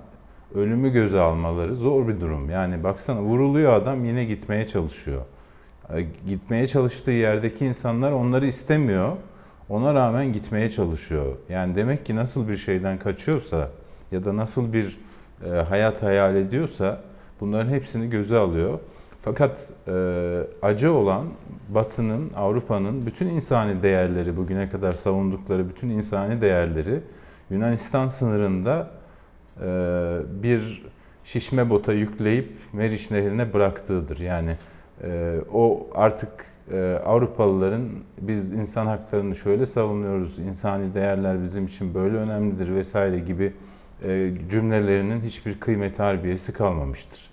ölümü 0.55 0.93
göze 0.93 1.21
almaları 1.21 1.77
zor 1.77 2.09
bir 2.09 2.21
durum. 2.21 2.51
Yani 2.51 2.85
baksana 2.85 3.23
vuruluyor 3.23 3.73
adam 3.73 4.05
yine 4.05 4.25
gitmeye 4.25 4.67
çalışıyor. 4.67 5.23
E, 5.95 6.07
Gitmeye 6.27 6.67
çalıştığı 6.67 7.11
yerdeki 7.11 7.67
insanlar 7.67 8.13
onları 8.13 8.47
istemiyor. 8.47 9.17
Ona 9.71 9.95
rağmen 9.95 10.33
gitmeye 10.33 10.71
çalışıyor. 10.71 11.37
Yani 11.49 11.75
demek 11.75 12.07
ki 12.07 12.17
nasıl 12.17 12.49
bir 12.49 12.57
şeyden 12.57 12.99
kaçıyorsa 12.99 13.69
ya 14.13 14.25
da 14.25 14.37
nasıl 14.37 14.73
bir 14.73 14.99
e, 15.47 15.49
hayat 15.49 16.03
hayal 16.03 16.37
ediyorsa 16.37 17.01
bunların 17.41 17.71
hepsini 17.71 18.11
göze 18.11 18.37
alıyor. 18.37 18.79
Fakat 19.23 19.71
e, 19.89 19.93
acı 20.63 20.93
olan 20.93 21.27
Batı'nın, 21.69 22.31
Avrupa'nın 22.37 23.07
bütün 23.07 23.27
insani 23.27 23.83
değerleri, 23.83 24.37
bugüne 24.37 24.69
kadar 24.69 24.93
savundukları 24.93 25.69
bütün 25.69 25.91
insani 25.91 26.41
değerleri 26.41 27.01
Yunanistan 27.51 28.09
sınırında 28.09 28.91
e, 29.61 29.67
bir 30.43 30.87
şişme 31.25 31.71
bota 31.71 31.93
yükleyip 31.93 32.59
Meriç 32.73 33.11
Nehri'ne 33.11 33.53
bıraktığıdır. 33.53 34.19
Yani 34.19 34.57
e, 35.03 35.37
o 35.53 35.89
artık 35.95 36.47
Avrupalıların 37.07 37.89
biz 38.21 38.53
insan 38.53 38.87
haklarını 38.87 39.37
şöyle 39.37 39.67
savunuyoruz, 39.67 40.39
insani 40.39 40.95
değerler 40.95 41.43
bizim 41.43 41.67
için 41.67 41.95
böyle 41.95 42.17
önemlidir 42.17 42.75
vesaire 42.75 43.19
gibi 43.19 43.53
e, 44.05 44.33
cümlelerinin 44.51 45.21
hiçbir 45.21 45.61
kıymet 45.61 45.99
harbiyesi 45.99 46.53
kalmamıştır. 46.53 47.31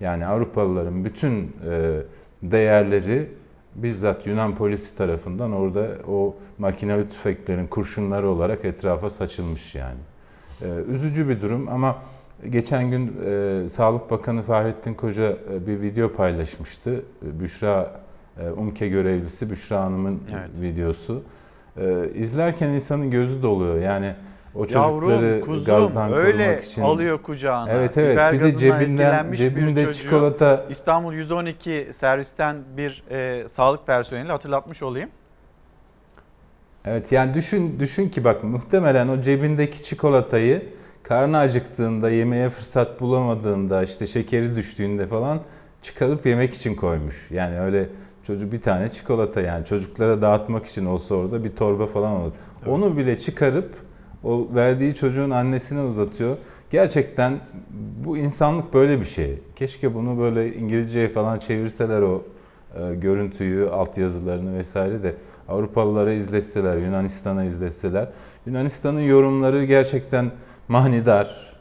Yani 0.00 0.26
Avrupalıların 0.26 1.04
bütün 1.04 1.56
e, 1.70 2.00
değerleri 2.42 3.28
bizzat 3.74 4.26
Yunan 4.26 4.54
polisi 4.54 4.96
tarafından 4.96 5.52
orada 5.52 5.88
o 6.08 6.36
makinalı 6.58 7.08
tüfeklerin 7.08 7.66
kurşunları 7.66 8.28
olarak 8.28 8.64
etrafa 8.64 9.10
saçılmış 9.10 9.74
yani. 9.74 10.00
E, 10.62 10.66
üzücü 10.90 11.28
bir 11.28 11.40
durum 11.40 11.68
ama 11.68 11.98
geçen 12.50 12.90
gün 12.90 13.12
Sağlık 13.68 14.10
Bakanı 14.10 14.42
Fahrettin 14.42 14.94
Koca 14.94 15.36
bir 15.66 15.80
video 15.80 16.12
paylaşmıştı. 16.12 17.04
Büşra 17.22 18.00
UMKE 18.56 18.88
görevlisi 18.88 19.50
Büşra 19.50 19.80
Hanım'ın 19.84 20.20
Evet. 20.32 20.50
videosu. 20.62 21.22
E, 21.76 22.10
izlerken 22.14 22.68
insanın 22.68 23.10
gözü 23.10 23.42
doluyor. 23.42 23.80
Yani 23.80 24.14
o 24.54 24.66
çocukları 24.66 25.26
Yavrum, 25.26 25.40
kuzum 25.40 25.64
gazdan 25.64 26.12
öyle 26.12 26.44
korumak 26.44 26.64
için 26.64 26.82
alıyor 26.82 27.22
kucağına. 27.22 27.70
Evet 27.72 27.98
evet. 27.98 28.12
Biber 28.12 28.32
bir 28.32 28.40
de 28.40 28.56
cebinden 28.56 29.32
bir 29.32 29.36
cebinde 29.36 29.84
çocuğu 29.84 30.02
çikolata 30.02 30.64
İstanbul 30.70 31.12
112 31.12 31.88
servisten 31.92 32.56
bir 32.76 33.02
e, 33.10 33.48
sağlık 33.48 33.86
personeli 33.86 34.32
hatırlatmış 34.32 34.82
olayım. 34.82 35.10
Evet 36.84 37.12
yani 37.12 37.34
düşün 37.34 37.80
düşün 37.80 38.08
ki 38.08 38.24
bak 38.24 38.44
muhtemelen 38.44 39.08
o 39.08 39.20
cebindeki 39.20 39.84
çikolatayı 39.84 40.62
karnı 41.02 41.38
acıktığında, 41.38 42.10
yemeğe 42.10 42.50
fırsat 42.50 43.00
bulamadığında, 43.00 43.82
işte 43.82 44.06
şekeri 44.06 44.56
düştüğünde 44.56 45.06
falan 45.06 45.40
çıkarıp 45.82 46.26
yemek 46.26 46.54
için 46.54 46.74
koymuş. 46.74 47.30
Yani 47.30 47.60
öyle 47.60 47.88
çocuk 48.28 48.52
bir 48.52 48.60
tane 48.60 48.92
çikolata 48.92 49.40
yani 49.40 49.64
çocuklara 49.64 50.22
dağıtmak 50.22 50.66
için 50.66 50.86
olsa 50.86 51.14
orada 51.14 51.44
bir 51.44 51.56
torba 51.56 51.86
falan 51.86 52.12
olur. 52.20 52.32
Onu 52.66 52.96
bile 52.96 53.18
çıkarıp 53.18 53.74
o 54.24 54.48
verdiği 54.54 54.94
çocuğun 54.94 55.30
annesine 55.30 55.80
uzatıyor. 55.80 56.36
Gerçekten 56.70 57.40
bu 58.04 58.16
insanlık 58.16 58.74
böyle 58.74 59.00
bir 59.00 59.04
şey. 59.04 59.38
Keşke 59.56 59.94
bunu 59.94 60.18
böyle 60.18 60.54
İngilizceye 60.54 61.08
falan 61.08 61.38
çevirseler 61.38 62.02
o 62.02 62.22
e, 62.74 62.94
görüntüyü, 62.94 63.68
altyazılarını 63.68 64.58
vesaire 64.58 65.02
de 65.02 65.14
Avrupalılara 65.48 66.12
izletseler, 66.12 66.76
Yunanistan'a 66.76 67.44
izletseler. 67.44 68.08
Yunanistan'ın 68.46 69.00
yorumları 69.00 69.64
gerçekten 69.64 70.30
manidar. 70.68 71.58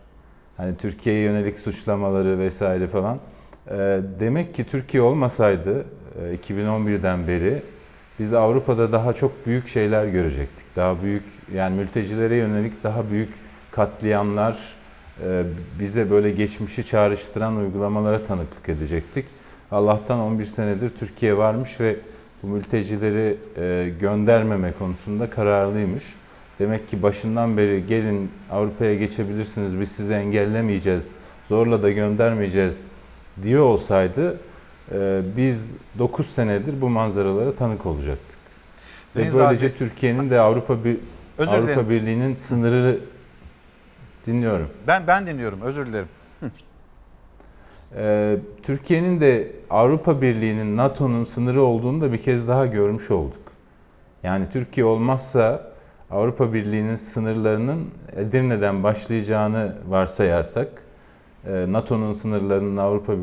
Hani 0.57 0.77
Türkiye'ye 0.77 1.21
yönelik 1.21 1.57
suçlamaları 1.57 2.39
vesaire 2.39 2.87
falan. 2.87 3.19
E, 3.67 4.01
demek 4.19 4.53
ki 4.53 4.63
Türkiye 4.63 5.03
olmasaydı 5.03 5.85
2011'den 6.17 7.27
beri 7.27 7.61
biz 8.19 8.33
Avrupa'da 8.33 8.91
daha 8.91 9.13
çok 9.13 9.45
büyük 9.45 9.67
şeyler 9.67 10.05
görecektik. 10.05 10.75
Daha 10.75 11.01
büyük 11.01 11.23
yani 11.53 11.75
mültecilere 11.75 12.35
yönelik 12.35 12.83
daha 12.83 13.09
büyük 13.09 13.33
katliamlar, 13.71 14.75
e, 15.23 15.43
bize 15.79 16.09
böyle 16.09 16.31
geçmişi 16.31 16.85
çağrıştıran 16.85 17.55
uygulamalara 17.55 18.23
tanıklık 18.23 18.69
edecektik. 18.69 19.25
Allah'tan 19.71 20.19
11 20.19 20.45
senedir 20.45 20.89
Türkiye 20.89 21.37
varmış 21.37 21.79
ve 21.79 21.95
bu 22.43 22.47
mültecileri 22.47 23.37
e, 23.57 23.93
göndermeme 23.99 24.71
konusunda 24.79 25.29
kararlıymış. 25.29 26.03
Demek 26.59 26.89
ki 26.89 27.03
başından 27.03 27.57
beri 27.57 27.85
gelin 27.87 28.31
Avrupa'ya 28.51 28.95
geçebilirsiniz 28.95 29.79
biz 29.79 29.91
sizi 29.91 30.13
engellemeyeceğiz, 30.13 31.11
zorla 31.45 31.83
da 31.83 31.91
göndermeyeceğiz 31.91 32.85
diyor 33.43 33.63
olsaydı 33.63 34.39
e, 34.91 35.21
biz 35.37 35.75
9 35.99 36.25
senedir 36.29 36.81
bu 36.81 36.89
manzaralara 36.89 37.55
tanık 37.55 37.85
olacaktık. 37.85 38.37
Deniz 39.15 39.35
Ve 39.35 39.39
böylece 39.39 39.67
abi- 39.67 39.75
Türkiye'nin 39.75 40.29
de 40.29 40.39
Avrupa 40.39 40.83
bir 40.83 40.97
Avrupa. 41.47 41.89
Birliği'nin 41.89 42.35
sınırı 42.35 42.99
dinliyorum. 44.25 44.69
Ben 44.87 45.07
ben 45.07 45.27
dinliyorum 45.27 45.61
özür 45.61 45.85
dilerim. 45.85 46.07
Ee, 47.95 48.37
Türkiye'nin 48.63 49.21
de 49.21 49.51
Avrupa 49.69 50.21
Birliği'nin, 50.21 50.77
NATO'nun 50.77 51.23
sınırı 51.23 51.61
olduğunu 51.61 52.01
da 52.01 52.13
bir 52.13 52.17
kez 52.17 52.47
daha 52.47 52.65
görmüş 52.65 53.11
olduk. 53.11 53.41
Yani 54.23 54.45
Türkiye 54.49 54.85
olmazsa 54.85 55.71
Avrupa 56.11 56.53
Birliği'nin 56.53 56.95
sınırlarının 56.95 57.87
Edirne'den 58.15 58.83
başlayacağını 58.83 59.75
varsayarsak, 59.89 60.67
NATO'nun 61.47 62.11
sınırlarının 62.11 62.77
Avrupa 62.77 63.13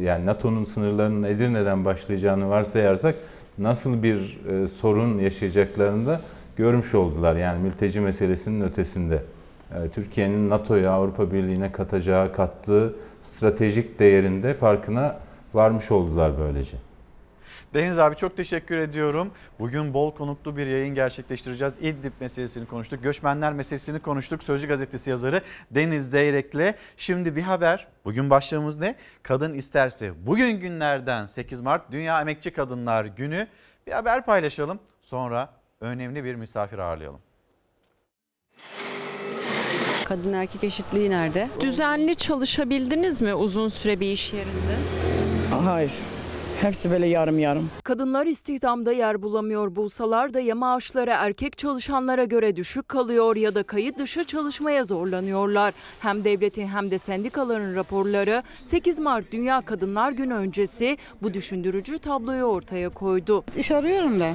yani 0.00 0.26
NATO'nun 0.26 0.64
sınırlarının 0.64 1.22
Edirne'den 1.22 1.84
başlayacağını 1.84 2.48
varsayarsak 2.48 3.14
nasıl 3.58 4.02
bir 4.02 4.40
e, 4.50 4.66
sorun 4.66 5.18
yaşayacaklarını 5.18 6.06
da 6.06 6.20
görmüş 6.56 6.94
oldular. 6.94 7.36
Yani 7.36 7.62
mülteci 7.62 8.00
meselesinin 8.00 8.60
ötesinde. 8.60 9.22
E, 9.70 9.88
Türkiye'nin 9.88 10.50
NATO'ya, 10.50 10.90
Avrupa 10.90 11.32
Birliği'ne 11.32 11.72
katacağı, 11.72 12.32
kattığı 12.32 12.94
stratejik 13.22 13.98
değerinde 13.98 14.54
farkına 14.54 15.18
varmış 15.54 15.90
oldular 15.90 16.32
böylece. 16.38 16.76
Deniz 17.74 17.98
abi 17.98 18.16
çok 18.16 18.36
teşekkür 18.36 18.76
ediyorum. 18.76 19.30
Bugün 19.58 19.94
bol 19.94 20.14
konuklu 20.14 20.56
bir 20.56 20.66
yayın 20.66 20.94
gerçekleştireceğiz. 20.94 21.74
İdlib 21.80 22.12
meselesini 22.20 22.66
konuştuk. 22.66 23.02
Göçmenler 23.02 23.52
meselesini 23.52 24.00
konuştuk. 24.00 24.42
Sözcü 24.42 24.68
gazetesi 24.68 25.10
yazarı 25.10 25.42
Deniz 25.70 26.10
Zeyrek'le. 26.10 26.74
Şimdi 26.96 27.36
bir 27.36 27.42
haber. 27.42 27.88
Bugün 28.04 28.30
başlığımız 28.30 28.78
ne? 28.78 28.96
Kadın 29.22 29.54
isterse. 29.54 30.12
Bugün 30.26 30.60
günlerden 30.60 31.26
8 31.26 31.60
Mart 31.60 31.92
Dünya 31.92 32.20
Emekçi 32.20 32.50
Kadınlar 32.50 33.04
Günü. 33.04 33.46
Bir 33.86 33.92
haber 33.92 34.24
paylaşalım. 34.24 34.78
Sonra 35.02 35.52
önemli 35.80 36.24
bir 36.24 36.34
misafir 36.34 36.78
ağırlayalım. 36.78 37.20
Kadın 40.04 40.32
erkek 40.32 40.64
eşitliği 40.64 41.10
nerede? 41.10 41.48
Düzenli 41.60 42.16
çalışabildiniz 42.16 43.22
mi 43.22 43.34
uzun 43.34 43.68
süre 43.68 44.00
bir 44.00 44.12
iş 44.12 44.32
yerinde? 44.32 44.76
Hayır. 45.64 45.92
Hepsi 46.60 46.90
böyle 46.90 47.06
yarım 47.06 47.38
yarım. 47.38 47.70
Kadınlar 47.84 48.26
istihdamda 48.26 48.92
yer 48.92 49.22
bulamıyor 49.22 49.76
bulsalar 49.76 50.34
da 50.34 50.40
ya 50.40 50.54
maaşları 50.54 51.10
erkek 51.10 51.58
çalışanlara 51.58 52.24
göre 52.24 52.56
düşük 52.56 52.88
kalıyor 52.88 53.36
ya 53.36 53.54
da 53.54 53.62
kayıt 53.62 53.98
dışı 53.98 54.24
çalışmaya 54.24 54.84
zorlanıyorlar. 54.84 55.74
Hem 56.00 56.24
devletin 56.24 56.66
hem 56.66 56.90
de 56.90 56.98
sendikaların 56.98 57.76
raporları 57.76 58.42
8 58.66 58.98
Mart 58.98 59.32
Dünya 59.32 59.60
Kadınlar 59.60 60.12
Günü 60.12 60.34
öncesi 60.34 60.96
bu 61.22 61.34
düşündürücü 61.34 61.98
tabloyu 61.98 62.44
ortaya 62.44 62.88
koydu. 62.88 63.44
İş 63.58 63.70
arıyorum 63.70 64.20
da 64.20 64.32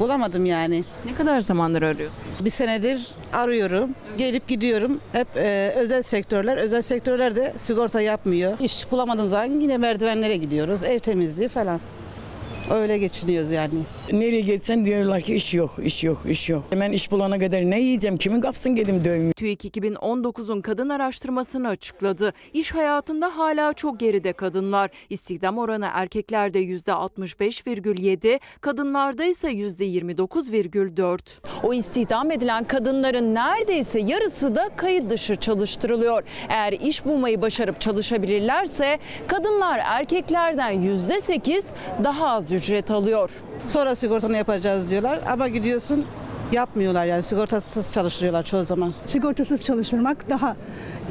bulamadım 0.00 0.46
yani. 0.46 0.84
Ne 1.04 1.14
kadar 1.14 1.40
zamandır 1.40 1.82
arıyorsunuz? 1.82 2.22
Bir 2.40 2.50
senedir 2.50 3.06
arıyorum. 3.32 3.90
Gelip 4.18 4.48
gidiyorum. 4.48 5.00
Hep 5.12 5.28
e, 5.36 5.72
özel 5.76 6.02
sektörler. 6.02 6.56
Özel 6.56 6.82
sektörler 6.82 7.36
de 7.36 7.52
sigorta 7.56 8.00
yapmıyor. 8.00 8.58
İş 8.60 8.90
bulamadığım 8.90 9.28
zaman 9.28 9.60
yine 9.60 9.78
merdivenlere 9.78 10.36
gidiyoruz. 10.36 10.82
Ev 10.82 10.98
temizliği 10.98 11.48
falan. 11.56 11.80
Öyle 12.70 12.98
geçiniyoruz 12.98 13.50
yani. 13.50 13.70
Nereye 14.12 14.40
geçsen 14.40 14.84
diyorlar 14.84 15.20
ki 15.20 15.34
iş 15.34 15.54
yok, 15.54 15.70
iş 15.82 16.04
yok, 16.04 16.18
iş 16.28 16.50
yok. 16.50 16.64
Ben 16.72 16.92
iş 16.92 17.10
bulana 17.10 17.38
kadar 17.38 17.60
ne 17.60 17.80
yiyeceğim, 17.80 18.16
kimin 18.16 18.40
kapsın 18.40 18.74
gelim 18.74 19.04
dövmeye. 19.04 19.32
TÜİK 19.32 19.64
2019'un 19.64 20.60
kadın 20.60 20.88
araştırmasını 20.88 21.68
açıkladı. 21.68 22.32
İş 22.52 22.74
hayatında 22.74 23.38
hala 23.38 23.72
çok 23.72 24.00
geride 24.00 24.32
kadınlar. 24.32 24.90
İstihdam 25.10 25.58
oranı 25.58 25.88
erkeklerde 25.92 26.62
%65,7, 26.64 28.40
kadınlarda 28.60 29.24
ise 29.24 29.48
%29,4. 29.52 31.18
O 31.62 31.74
istihdam 31.74 32.30
edilen 32.30 32.64
kadınların 32.64 33.34
neredeyse 33.34 34.00
yarısı 34.00 34.54
da 34.54 34.68
kayıt 34.76 35.10
dışı 35.10 35.36
çalıştırılıyor. 35.36 36.22
Eğer 36.48 36.72
iş 36.72 37.04
bulmayı 37.04 37.42
başarıp 37.42 37.80
çalışabilirlerse 37.80 38.98
kadınlar 39.26 39.80
erkeklerden 39.84 40.72
%8 40.74 41.64
daha 42.04 42.28
az 42.28 42.55
ücret 42.56 42.90
alıyor. 42.90 43.30
Sonra 43.66 43.94
sigortanı 43.94 44.36
yapacağız 44.36 44.90
diyorlar 44.90 45.20
ama 45.26 45.48
gidiyorsun 45.48 46.04
yapmıyorlar 46.52 47.06
yani 47.06 47.22
sigortasız 47.22 47.92
çalıştırıyorlar 47.92 48.42
çoğu 48.42 48.64
zaman. 48.64 48.94
Sigortasız 49.06 49.62
çalıştırmak 49.62 50.30
daha 50.30 50.56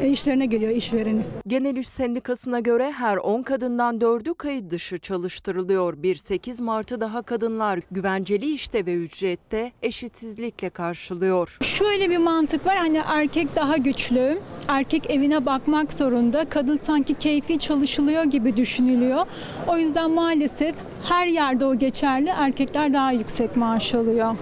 e, 0.01 0.07
işlerine 0.07 0.45
geliyor 0.45 0.71
işvereni. 0.71 1.21
Genel 1.47 1.75
İş 1.75 1.89
Sendikası'na 1.89 2.59
göre 2.59 2.91
her 2.91 3.17
10 3.17 3.43
kadından 3.43 3.99
4'ü 3.99 4.33
kayıt 4.33 4.71
dışı 4.71 4.97
çalıştırılıyor. 4.99 6.03
Bir 6.03 6.15
8 6.15 6.59
Mart'ı 6.59 7.01
daha 7.01 7.21
kadınlar 7.21 7.79
güvenceli 7.91 8.53
işte 8.53 8.85
ve 8.85 8.93
ücrette 8.93 9.71
eşitsizlikle 9.83 10.69
karşılıyor. 10.69 11.57
Şöyle 11.61 12.09
bir 12.09 12.17
mantık 12.17 12.65
var 12.65 12.77
hani 12.77 13.01
erkek 13.07 13.55
daha 13.55 13.77
güçlü, 13.77 14.39
erkek 14.67 15.09
evine 15.09 15.45
bakmak 15.45 15.93
zorunda, 15.93 16.45
kadın 16.49 16.79
sanki 16.85 17.13
keyfi 17.13 17.59
çalışılıyor 17.59 18.23
gibi 18.23 18.57
düşünülüyor. 18.57 19.25
O 19.67 19.77
yüzden 19.77 20.11
maalesef 20.11 20.75
her 21.09 21.27
yerde 21.27 21.65
o 21.65 21.75
geçerli, 21.75 22.29
erkekler 22.29 22.93
daha 22.93 23.11
yüksek 23.11 23.55
maaş 23.55 23.93
alıyor. 23.93 24.35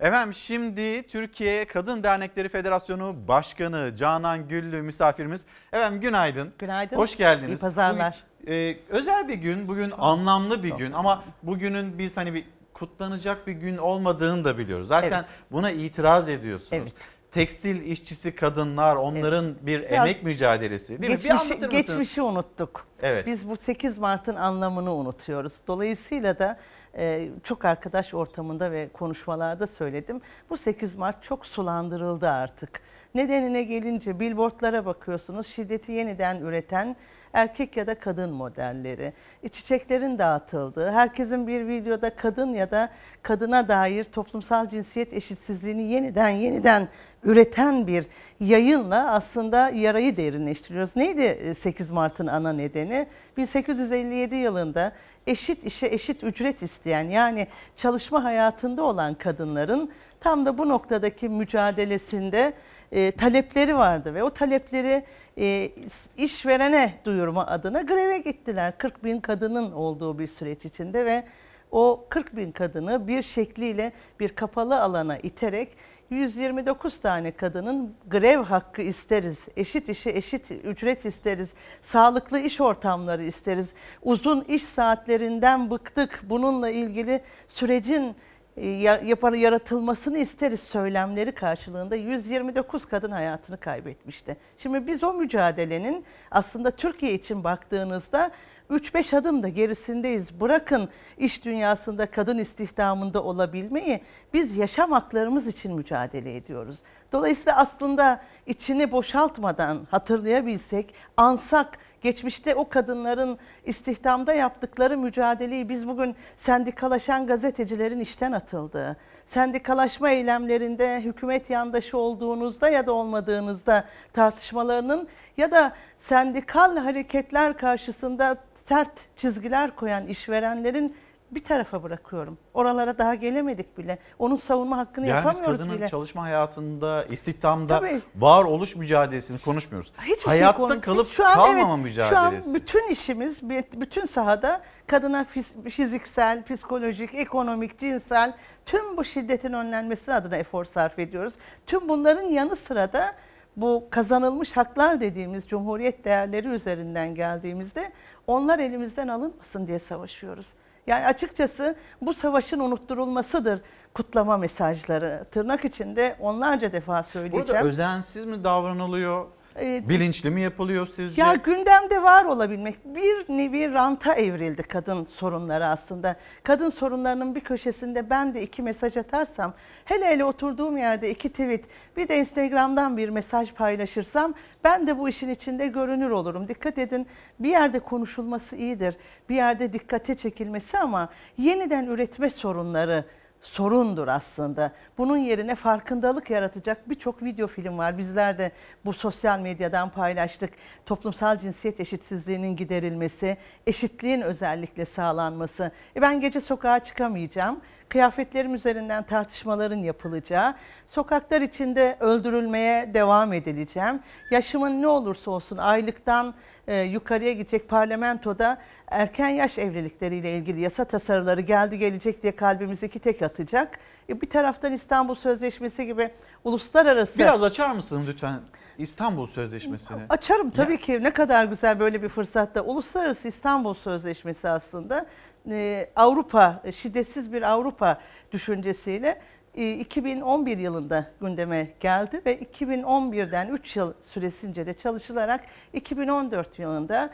Efendim 0.00 0.34
şimdi 0.34 1.06
Türkiye 1.06 1.64
Kadın 1.64 2.02
Dernekleri 2.02 2.48
Federasyonu 2.48 3.28
Başkanı 3.28 3.96
Canan 3.96 4.48
Güllü 4.48 4.82
misafirimiz. 4.82 5.46
Efendim 5.72 6.00
günaydın. 6.00 6.52
Günaydın. 6.58 6.96
Hoş 6.96 7.16
geldiniz. 7.16 7.58
İyi 7.58 7.60
pazarlar. 7.60 8.24
Bugün, 8.42 8.52
e, 8.52 8.76
özel 8.88 9.28
bir 9.28 9.34
gün, 9.34 9.68
bugün 9.68 9.90
anlamlı 9.98 10.62
bir 10.62 10.72
gün 10.72 10.92
ama 10.92 11.24
bugünün 11.42 11.98
biz 11.98 12.16
hani 12.16 12.34
bir 12.34 12.44
kutlanacak 12.72 13.46
bir 13.46 13.52
gün 13.52 13.76
olmadığını 13.76 14.44
da 14.44 14.58
biliyoruz. 14.58 14.88
Zaten 14.88 15.18
Evet. 15.18 15.24
buna 15.50 15.70
itiraz 15.70 16.28
ediyorsunuz. 16.28 16.72
Evet. 16.72 16.92
Tekstil 17.34 17.82
işçisi 17.82 18.34
kadınlar, 18.34 18.96
onların 18.96 19.54
bir 19.62 19.80
Biraz 19.82 19.92
emek 20.06 20.22
mücadelesi 20.22 20.88
değil 20.88 21.00
mi? 21.00 21.06
Bir 21.06 21.10
Geçmişi, 21.10 21.32
anlatır 21.32 21.54
mısınız? 21.54 21.72
geçmişi 21.72 22.22
unuttuk. 22.22 22.86
Evet. 23.02 23.26
Biz 23.26 23.48
bu 23.48 23.56
8 23.56 23.98
Mart'ın 23.98 24.34
anlamını 24.36 24.94
unutuyoruz. 24.94 25.52
Dolayısıyla 25.66 26.38
da 26.38 26.58
e, 26.96 27.28
çok 27.42 27.64
arkadaş 27.64 28.14
ortamında 28.14 28.72
ve 28.72 28.88
konuşmalarda 28.88 29.66
söyledim. 29.66 30.20
Bu 30.50 30.56
8 30.56 30.94
Mart 30.94 31.22
çok 31.22 31.46
sulandırıldı 31.46 32.28
artık. 32.28 32.80
Nedenine 33.14 33.62
gelince 33.62 34.20
billboardlara 34.20 34.86
bakıyorsunuz 34.86 35.46
şiddeti 35.46 35.92
yeniden 35.92 36.40
üreten 36.40 36.96
erkek 37.34 37.76
ya 37.76 37.86
da 37.86 37.94
kadın 37.94 38.30
modelleri, 38.30 39.12
çiçeklerin 39.52 40.18
dağıtıldığı, 40.18 40.90
herkesin 40.90 41.46
bir 41.46 41.68
videoda 41.68 42.10
kadın 42.10 42.52
ya 42.52 42.70
da 42.70 42.88
kadına 43.22 43.68
dair 43.68 44.04
toplumsal 44.04 44.68
cinsiyet 44.68 45.12
eşitsizliğini 45.12 45.82
yeniden 45.82 46.28
yeniden 46.28 46.88
üreten 47.24 47.86
bir 47.86 48.06
yayınla 48.40 49.12
aslında 49.12 49.68
yarayı 49.68 50.16
derinleştiriyoruz. 50.16 50.96
Neydi 50.96 51.22
e, 51.22 51.54
8 51.54 51.90
Mart'ın 51.90 52.26
ana 52.26 52.52
nedeni? 52.52 53.06
1857 53.36 54.34
yılında 54.34 54.92
eşit 55.26 55.64
işe 55.64 55.86
eşit 55.86 56.24
ücret 56.24 56.62
isteyen 56.62 57.08
yani 57.08 57.46
çalışma 57.76 58.24
hayatında 58.24 58.82
olan 58.82 59.14
kadınların 59.14 59.90
tam 60.24 60.46
da 60.46 60.58
bu 60.58 60.68
noktadaki 60.68 61.28
mücadelesinde 61.28 62.52
e, 62.92 63.10
talepleri 63.10 63.76
vardı 63.76 64.14
ve 64.14 64.22
o 64.22 64.30
talepleri 64.30 65.04
e, 65.38 65.70
işverene 66.16 66.94
duyurma 67.04 67.46
adına 67.46 67.82
greve 67.82 68.18
gittiler. 68.18 68.78
40 68.78 69.04
bin 69.04 69.20
kadının 69.20 69.72
olduğu 69.72 70.18
bir 70.18 70.26
süreç 70.26 70.64
içinde 70.64 71.04
ve 71.04 71.24
o 71.70 72.06
40 72.08 72.36
bin 72.36 72.52
kadını 72.52 73.08
bir 73.08 73.22
şekliyle 73.22 73.92
bir 74.20 74.28
kapalı 74.28 74.80
alana 74.82 75.18
iterek 75.18 75.76
129 76.10 77.00
tane 77.00 77.30
kadının 77.30 77.94
grev 78.10 78.42
hakkı 78.42 78.82
isteriz, 78.82 79.48
eşit 79.56 79.88
işe 79.88 80.10
eşit 80.10 80.50
ücret 80.50 81.04
isteriz, 81.04 81.54
sağlıklı 81.80 82.40
iş 82.40 82.60
ortamları 82.60 83.24
isteriz, 83.24 83.74
uzun 84.02 84.40
iş 84.40 84.62
saatlerinden 84.62 85.70
bıktık, 85.70 86.20
bununla 86.24 86.70
ilgili 86.70 87.20
sürecin 87.48 88.16
yapar 88.56 89.32
yaratılmasını 89.32 90.18
isteriz 90.18 90.60
söylemleri 90.60 91.32
karşılığında 91.32 91.96
129 91.96 92.86
kadın 92.86 93.10
hayatını 93.10 93.56
kaybetmişti. 93.56 94.36
Şimdi 94.58 94.86
biz 94.86 95.04
o 95.04 95.14
mücadelenin 95.14 96.04
aslında 96.30 96.70
Türkiye 96.70 97.14
için 97.14 97.44
baktığınızda 97.44 98.30
3-5 98.70 99.16
adım 99.16 99.42
da 99.42 99.48
gerisindeyiz. 99.48 100.40
Bırakın 100.40 100.88
iş 101.18 101.44
dünyasında 101.44 102.06
kadın 102.06 102.38
istihdamında 102.38 103.24
olabilmeyi 103.24 104.00
biz 104.34 104.56
yaşam 104.56 104.92
haklarımız 104.92 105.46
için 105.46 105.74
mücadele 105.74 106.36
ediyoruz. 106.36 106.78
Dolayısıyla 107.12 107.56
aslında 107.56 108.22
içini 108.46 108.92
boşaltmadan 108.92 109.86
hatırlayabilsek, 109.90 110.94
ansak, 111.16 111.78
geçmişte 112.04 112.54
o 112.54 112.68
kadınların 112.68 113.38
istihdamda 113.64 114.34
yaptıkları 114.34 114.98
mücadeleyi 114.98 115.68
biz 115.68 115.88
bugün 115.88 116.16
sendikalaşan 116.36 117.26
gazetecilerin 117.26 118.00
işten 118.00 118.32
atıldığı, 118.32 118.96
sendikalaşma 119.26 120.10
eylemlerinde 120.10 121.00
hükümet 121.00 121.50
yandaşı 121.50 121.98
olduğunuzda 121.98 122.68
ya 122.68 122.86
da 122.86 122.92
olmadığınızda 122.92 123.84
tartışmalarının 124.12 125.08
ya 125.36 125.50
da 125.50 125.72
sendikal 125.98 126.76
hareketler 126.76 127.58
karşısında 127.58 128.36
sert 128.64 128.90
çizgiler 129.16 129.76
koyan 129.76 130.06
işverenlerin 130.06 130.96
bir 131.34 131.44
tarafa 131.44 131.82
bırakıyorum. 131.82 132.38
Oralara 132.54 132.98
daha 132.98 133.14
gelemedik 133.14 133.78
bile. 133.78 133.98
Onun 134.18 134.36
savunma 134.36 134.76
hakkını 134.78 135.06
Yani 135.06 135.18
biz 135.18 135.24
yapamıyoruz 135.26 135.58
kadının 135.60 135.76
bile. 135.78 135.88
çalışma 135.88 136.22
hayatında, 136.22 137.04
istihdamda 137.04 137.78
Tabii. 137.78 138.00
varoluş 138.16 138.76
mücadelesini 138.76 139.38
konuşmuyoruz. 139.38 139.92
Hiçbir 140.02 140.16
şey 140.16 140.28
Hayatta 140.28 140.56
konu- 140.58 140.80
kalıp 140.80 140.98
Biz 141.04 141.08
şu 141.12 141.26
an, 141.26 141.34
kalmama 141.34 141.74
evet, 141.74 141.84
mücadelesi. 141.84 142.44
Şu 142.44 142.50
an 142.50 142.54
bütün 142.54 142.88
işimiz, 142.88 143.50
bütün 143.80 144.04
sahada 144.06 144.62
kadına 144.86 145.22
fiz- 145.34 145.70
fiziksel, 145.70 146.42
psikolojik, 146.44 147.14
ekonomik, 147.14 147.78
cinsel 147.78 148.32
tüm 148.66 148.96
bu 148.96 149.04
şiddetin 149.04 149.52
önlenmesi 149.52 150.14
adına 150.14 150.36
efor 150.36 150.64
sarf 150.64 150.98
ediyoruz. 150.98 151.34
Tüm 151.66 151.88
bunların 151.88 152.22
yanı 152.22 152.56
sıra 152.56 152.92
da 152.92 153.14
bu 153.56 153.84
kazanılmış 153.90 154.56
haklar 154.56 155.00
dediğimiz 155.00 155.48
cumhuriyet 155.48 156.04
değerleri 156.04 156.48
üzerinden 156.48 157.14
geldiğimizde 157.14 157.92
onlar 158.26 158.58
elimizden 158.58 159.08
alınmasın 159.08 159.66
diye 159.66 159.78
savaşıyoruz. 159.78 160.46
Yani 160.86 161.06
açıkçası 161.06 161.76
bu 162.00 162.14
savaşın 162.14 162.60
unutturulmasıdır 162.60 163.60
kutlama 163.94 164.36
mesajları. 164.36 165.24
Tırnak 165.30 165.64
içinde 165.64 166.16
onlarca 166.20 166.72
defa 166.72 167.02
söyleyeceğim. 167.02 167.46
Burada 167.48 167.62
özensiz 167.62 168.24
mi 168.24 168.44
davranılıyor? 168.44 169.26
E, 169.60 169.88
Bilinçli 169.88 170.30
mi 170.30 170.40
yapılıyor 170.40 170.88
sizce? 170.96 171.22
ya 171.22 171.34
gündemde 171.34 172.02
var 172.02 172.24
olabilmek 172.24 172.84
bir 172.84 173.36
nevi 173.36 173.72
ranta 173.72 174.14
evrildi 174.14 174.62
kadın 174.62 175.04
sorunları 175.04 175.66
aslında. 175.66 176.16
Kadın 176.42 176.70
sorunlarının 176.70 177.34
bir 177.34 177.40
köşesinde 177.40 178.10
ben 178.10 178.34
de 178.34 178.42
iki 178.42 178.62
mesaj 178.62 178.96
atarsam, 178.96 179.54
hele 179.84 180.06
hele 180.06 180.24
oturduğum 180.24 180.76
yerde 180.76 181.10
iki 181.10 181.28
tweet, 181.28 181.64
bir 181.96 182.08
de 182.08 182.18
Instagram'dan 182.18 182.96
bir 182.96 183.08
mesaj 183.08 183.52
paylaşırsam 183.52 184.34
ben 184.64 184.86
de 184.86 184.98
bu 184.98 185.08
işin 185.08 185.30
içinde 185.30 185.66
görünür 185.66 186.10
olurum. 186.10 186.48
Dikkat 186.48 186.78
edin 186.78 187.06
bir 187.40 187.50
yerde 187.50 187.78
konuşulması 187.78 188.56
iyidir, 188.56 188.96
bir 189.28 189.36
yerde 189.36 189.72
dikkate 189.72 190.14
çekilmesi 190.14 190.78
ama 190.78 191.08
yeniden 191.38 191.86
üretme 191.86 192.30
sorunları 192.30 193.04
sorundur 193.44 194.08
aslında. 194.08 194.72
Bunun 194.98 195.16
yerine 195.16 195.54
farkındalık 195.54 196.30
yaratacak 196.30 196.88
birçok 196.88 197.22
video 197.22 197.46
film 197.46 197.78
var. 197.78 197.98
Bizler 197.98 198.38
de 198.38 198.52
bu 198.84 198.92
sosyal 198.92 199.40
medyadan 199.40 199.90
paylaştık. 199.90 200.50
Toplumsal 200.86 201.36
cinsiyet 201.36 201.80
eşitsizliğinin 201.80 202.56
giderilmesi, 202.56 203.36
eşitliğin 203.66 204.20
özellikle 204.20 204.84
sağlanması. 204.84 205.70
E 205.96 206.02
ben 206.02 206.20
gece 206.20 206.40
sokağa 206.40 206.78
çıkamayacağım. 206.78 207.60
Kıyafetlerim 207.88 208.54
üzerinden 208.54 209.02
tartışmaların 209.02 209.76
yapılacağı, 209.76 210.54
sokaklar 210.86 211.40
içinde 211.40 211.96
öldürülmeye 212.00 212.94
devam 212.94 213.32
edileceğim. 213.32 214.00
Yaşımın 214.30 214.82
ne 214.82 214.88
olursa 214.88 215.30
olsun 215.30 215.56
aylıktan 215.56 216.34
e, 216.66 216.80
yukarıya 216.80 217.32
gidecek 217.32 217.68
parlamentoda 217.68 218.58
erken 218.88 219.28
yaş 219.28 219.58
evlilikleriyle 219.58 220.36
ilgili 220.36 220.60
yasa 220.60 220.84
tasarıları 220.84 221.40
geldi 221.40 221.78
gelecek 221.78 222.22
diye 222.22 222.36
kalbimizi 222.36 222.86
iki 222.86 222.98
tek 222.98 223.22
atacak. 223.22 223.78
E, 224.08 224.20
bir 224.20 224.30
taraftan 224.30 224.72
İstanbul 224.72 225.14
Sözleşmesi 225.14 225.86
gibi 225.86 226.10
uluslararası... 226.44 227.18
Biraz 227.18 227.42
açar 227.42 227.70
mısın 227.70 228.04
lütfen 228.08 228.40
İstanbul 228.78 229.26
Sözleşmesi'ni? 229.26 230.02
Açarım 230.08 230.50
tabii 230.50 230.80
ki. 230.80 231.02
Ne 231.02 231.10
kadar 231.10 231.44
güzel 231.44 231.80
böyle 231.80 232.02
bir 232.02 232.08
fırsatta. 232.08 232.62
Uluslararası 232.62 233.28
İstanbul 233.28 233.74
Sözleşmesi 233.74 234.48
aslında 234.48 235.06
e, 235.50 235.90
Avrupa, 235.96 236.62
şiddetsiz 236.74 237.32
bir 237.32 237.42
Avrupa 237.42 238.00
düşüncesiyle 238.32 239.20
e, 239.54 239.72
2011 239.72 240.58
yılında 240.58 241.06
gündeme 241.20 241.68
geldi 241.80 242.22
ve 242.26 242.38
2011'den 242.38 243.48
3 243.48 243.76
yıl 243.76 243.92
süresince 244.00 244.66
de 244.66 244.74
çalışılarak 244.74 245.44
2014 245.72 246.58
yılında 246.58 247.10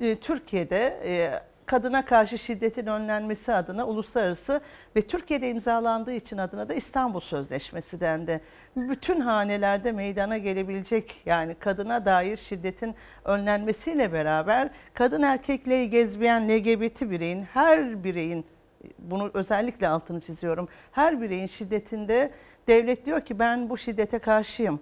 e, 0.00 0.16
Türkiye'de 0.16 1.00
e, 1.04 1.42
kadına 1.70 2.04
karşı 2.04 2.38
şiddetin 2.38 2.86
önlenmesi 2.86 3.52
adına 3.52 3.86
uluslararası 3.86 4.60
ve 4.96 5.02
Türkiye'de 5.02 5.48
imzalandığı 5.48 6.12
için 6.12 6.38
adına 6.38 6.68
da 6.68 6.74
İstanbul 6.74 7.20
Sözleşmesi 7.20 8.00
dendi. 8.00 8.40
Bütün 8.76 9.20
hanelerde 9.20 9.92
meydana 9.92 10.38
gelebilecek 10.38 11.22
yani 11.26 11.54
kadına 11.54 12.04
dair 12.04 12.36
şiddetin 12.36 12.94
önlenmesiyle 13.24 14.12
beraber 14.12 14.70
kadın 14.94 15.22
erkekliği 15.22 15.90
gezmeyen 15.90 16.48
LGBT 16.48 17.00
bireyin 17.00 17.42
her 17.42 18.04
bireyin 18.04 18.44
bunu 18.98 19.30
özellikle 19.34 19.88
altını 19.88 20.20
çiziyorum. 20.20 20.68
Her 20.92 21.20
bireyin 21.20 21.46
şiddetinde 21.46 22.30
devlet 22.68 23.06
diyor 23.06 23.20
ki 23.20 23.38
ben 23.38 23.70
bu 23.70 23.78
şiddete 23.78 24.18
karşıyım. 24.18 24.80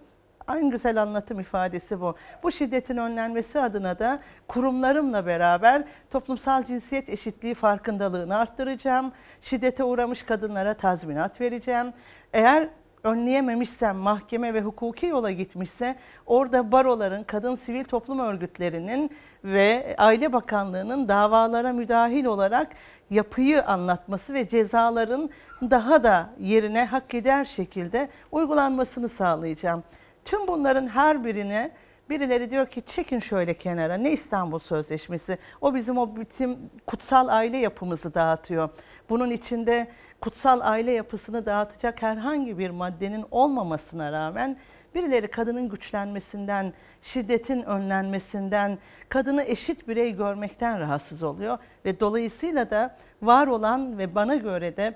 En 0.55 0.71
güzel 0.71 1.03
anlatım 1.03 1.41
ifadesi 1.41 2.01
bu. 2.01 2.15
Bu 2.43 2.53
şiddetin 2.53 2.97
önlenmesi 2.97 3.61
adına 3.61 3.99
da 3.99 4.19
kurumlarımla 4.49 5.27
beraber 5.27 5.85
toplumsal 6.11 6.65
cinsiyet 6.65 7.09
eşitliği 7.09 7.55
farkındalığını 7.55 8.37
arttıracağım. 8.37 9.13
Şiddete 9.43 9.85
uğramış 9.85 10.23
kadınlara 10.23 10.75
tazminat 10.75 11.41
vereceğim. 11.41 11.93
Eğer 12.33 12.69
önleyememişsem 13.05 13.97
mahkeme 13.97 14.55
ve 14.55 14.61
hukuki 14.61 15.07
yola 15.07 15.31
gitmişse 15.31 15.97
orada 16.27 16.73
baroların, 16.73 17.25
kadın 17.25 17.55
sivil 17.55 17.85
toplum 17.85 18.19
örgütlerinin 18.19 19.11
ve 19.45 19.95
Aile 19.99 20.33
Bakanlığı'nın 20.33 21.09
davalara 21.09 21.73
müdahil 21.73 22.25
olarak 22.25 22.69
yapıyı 23.11 23.65
anlatması 23.65 24.35
ve 24.35 24.49
cezaların 24.49 25.31
daha 25.63 26.05
da 26.05 26.31
yerine 26.41 26.85
hak 26.85 27.15
eder 27.15 27.45
şekilde 27.45 28.09
uygulanmasını 28.33 29.09
sağlayacağım. 29.09 29.83
Tüm 30.29 30.49
bunların 30.49 30.87
her 30.87 31.25
birine 31.25 31.71
birileri 32.11 32.51
diyor 32.51 32.67
ki 32.67 32.83
çekin 32.87 33.19
şöyle 33.19 33.55
kenara 33.55 33.95
ne 33.95 34.11
İstanbul 34.11 34.59
Sözleşmesi 34.59 35.39
o 35.61 35.75
bizim 35.75 35.99
o 35.99 36.17
bütün 36.17 36.71
kutsal 36.87 37.29
aile 37.29 37.57
yapımızı 37.57 38.15
dağıtıyor. 38.15 38.69
Bunun 39.09 39.31
içinde 39.31 39.89
kutsal 40.21 40.61
aile 40.63 40.93
yapısını 40.93 41.47
dağıtacak 41.47 42.03
herhangi 42.03 42.59
bir 42.59 42.71
maddenin 42.71 43.25
olmamasına 43.31 44.13
rağmen 44.13 44.57
birileri 44.95 45.29
kadının 45.29 45.69
güçlenmesinden, 45.69 46.73
şiddetin 47.03 47.63
önlenmesinden, 47.63 48.79
kadını 49.09 49.43
eşit 49.43 49.89
birey 49.89 50.17
görmekten 50.17 50.81
rahatsız 50.81 51.23
oluyor 51.23 51.59
ve 51.85 52.01
dolayısıyla 52.01 52.71
da 52.71 52.97
var 53.23 53.47
olan 53.47 53.99
ve 53.99 54.15
bana 54.15 54.37
göre 54.37 54.77
de 54.77 54.95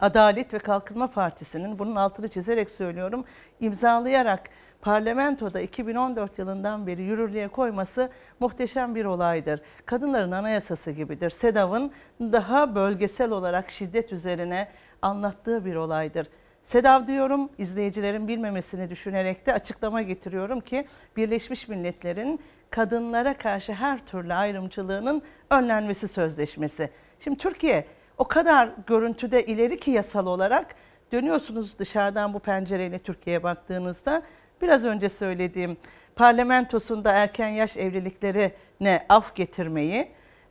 Adalet 0.00 0.54
ve 0.54 0.58
Kalkınma 0.58 1.10
Partisi'nin 1.10 1.78
bunun 1.78 1.96
altını 1.96 2.28
çizerek 2.28 2.70
söylüyorum 2.70 3.24
imzalayarak 3.60 4.50
parlamentoda 4.80 5.60
2014 5.60 6.38
yılından 6.38 6.86
beri 6.86 7.02
yürürlüğe 7.02 7.48
koyması 7.48 8.10
muhteşem 8.40 8.94
bir 8.94 9.04
olaydır. 9.04 9.60
Kadınların 9.86 10.32
anayasası 10.32 10.90
gibidir. 10.90 11.30
SEDAV'ın 11.30 11.92
daha 12.20 12.74
bölgesel 12.74 13.30
olarak 13.30 13.70
şiddet 13.70 14.12
üzerine 14.12 14.68
anlattığı 15.02 15.64
bir 15.64 15.74
olaydır. 15.74 16.26
SEDAV 16.64 17.06
diyorum 17.06 17.50
izleyicilerin 17.58 18.28
bilmemesini 18.28 18.90
düşünerek 18.90 19.46
de 19.46 19.54
açıklama 19.54 20.02
getiriyorum 20.02 20.60
ki 20.60 20.86
Birleşmiş 21.16 21.68
Milletler'in 21.68 22.40
kadınlara 22.70 23.38
karşı 23.38 23.72
her 23.72 24.06
türlü 24.06 24.34
ayrımcılığının 24.34 25.22
önlenmesi 25.50 26.08
sözleşmesi. 26.08 26.90
Şimdi 27.20 27.38
Türkiye 27.38 27.86
o 28.18 28.24
kadar 28.24 28.70
görüntüde 28.86 29.46
ileri 29.46 29.80
ki 29.80 29.90
yasal 29.90 30.26
olarak 30.26 30.74
dönüyorsunuz 31.12 31.78
dışarıdan 31.78 32.34
bu 32.34 32.38
pencereyle 32.38 32.98
Türkiye'ye 32.98 33.42
baktığınızda. 33.42 34.22
Biraz 34.62 34.84
önce 34.84 35.08
söylediğim 35.08 35.76
parlamentosunda 36.16 37.12
erken 37.12 37.48
yaş 37.48 37.76
evliliklerine 37.76 39.06
af 39.08 39.34
getirmeyi, 39.34 40.08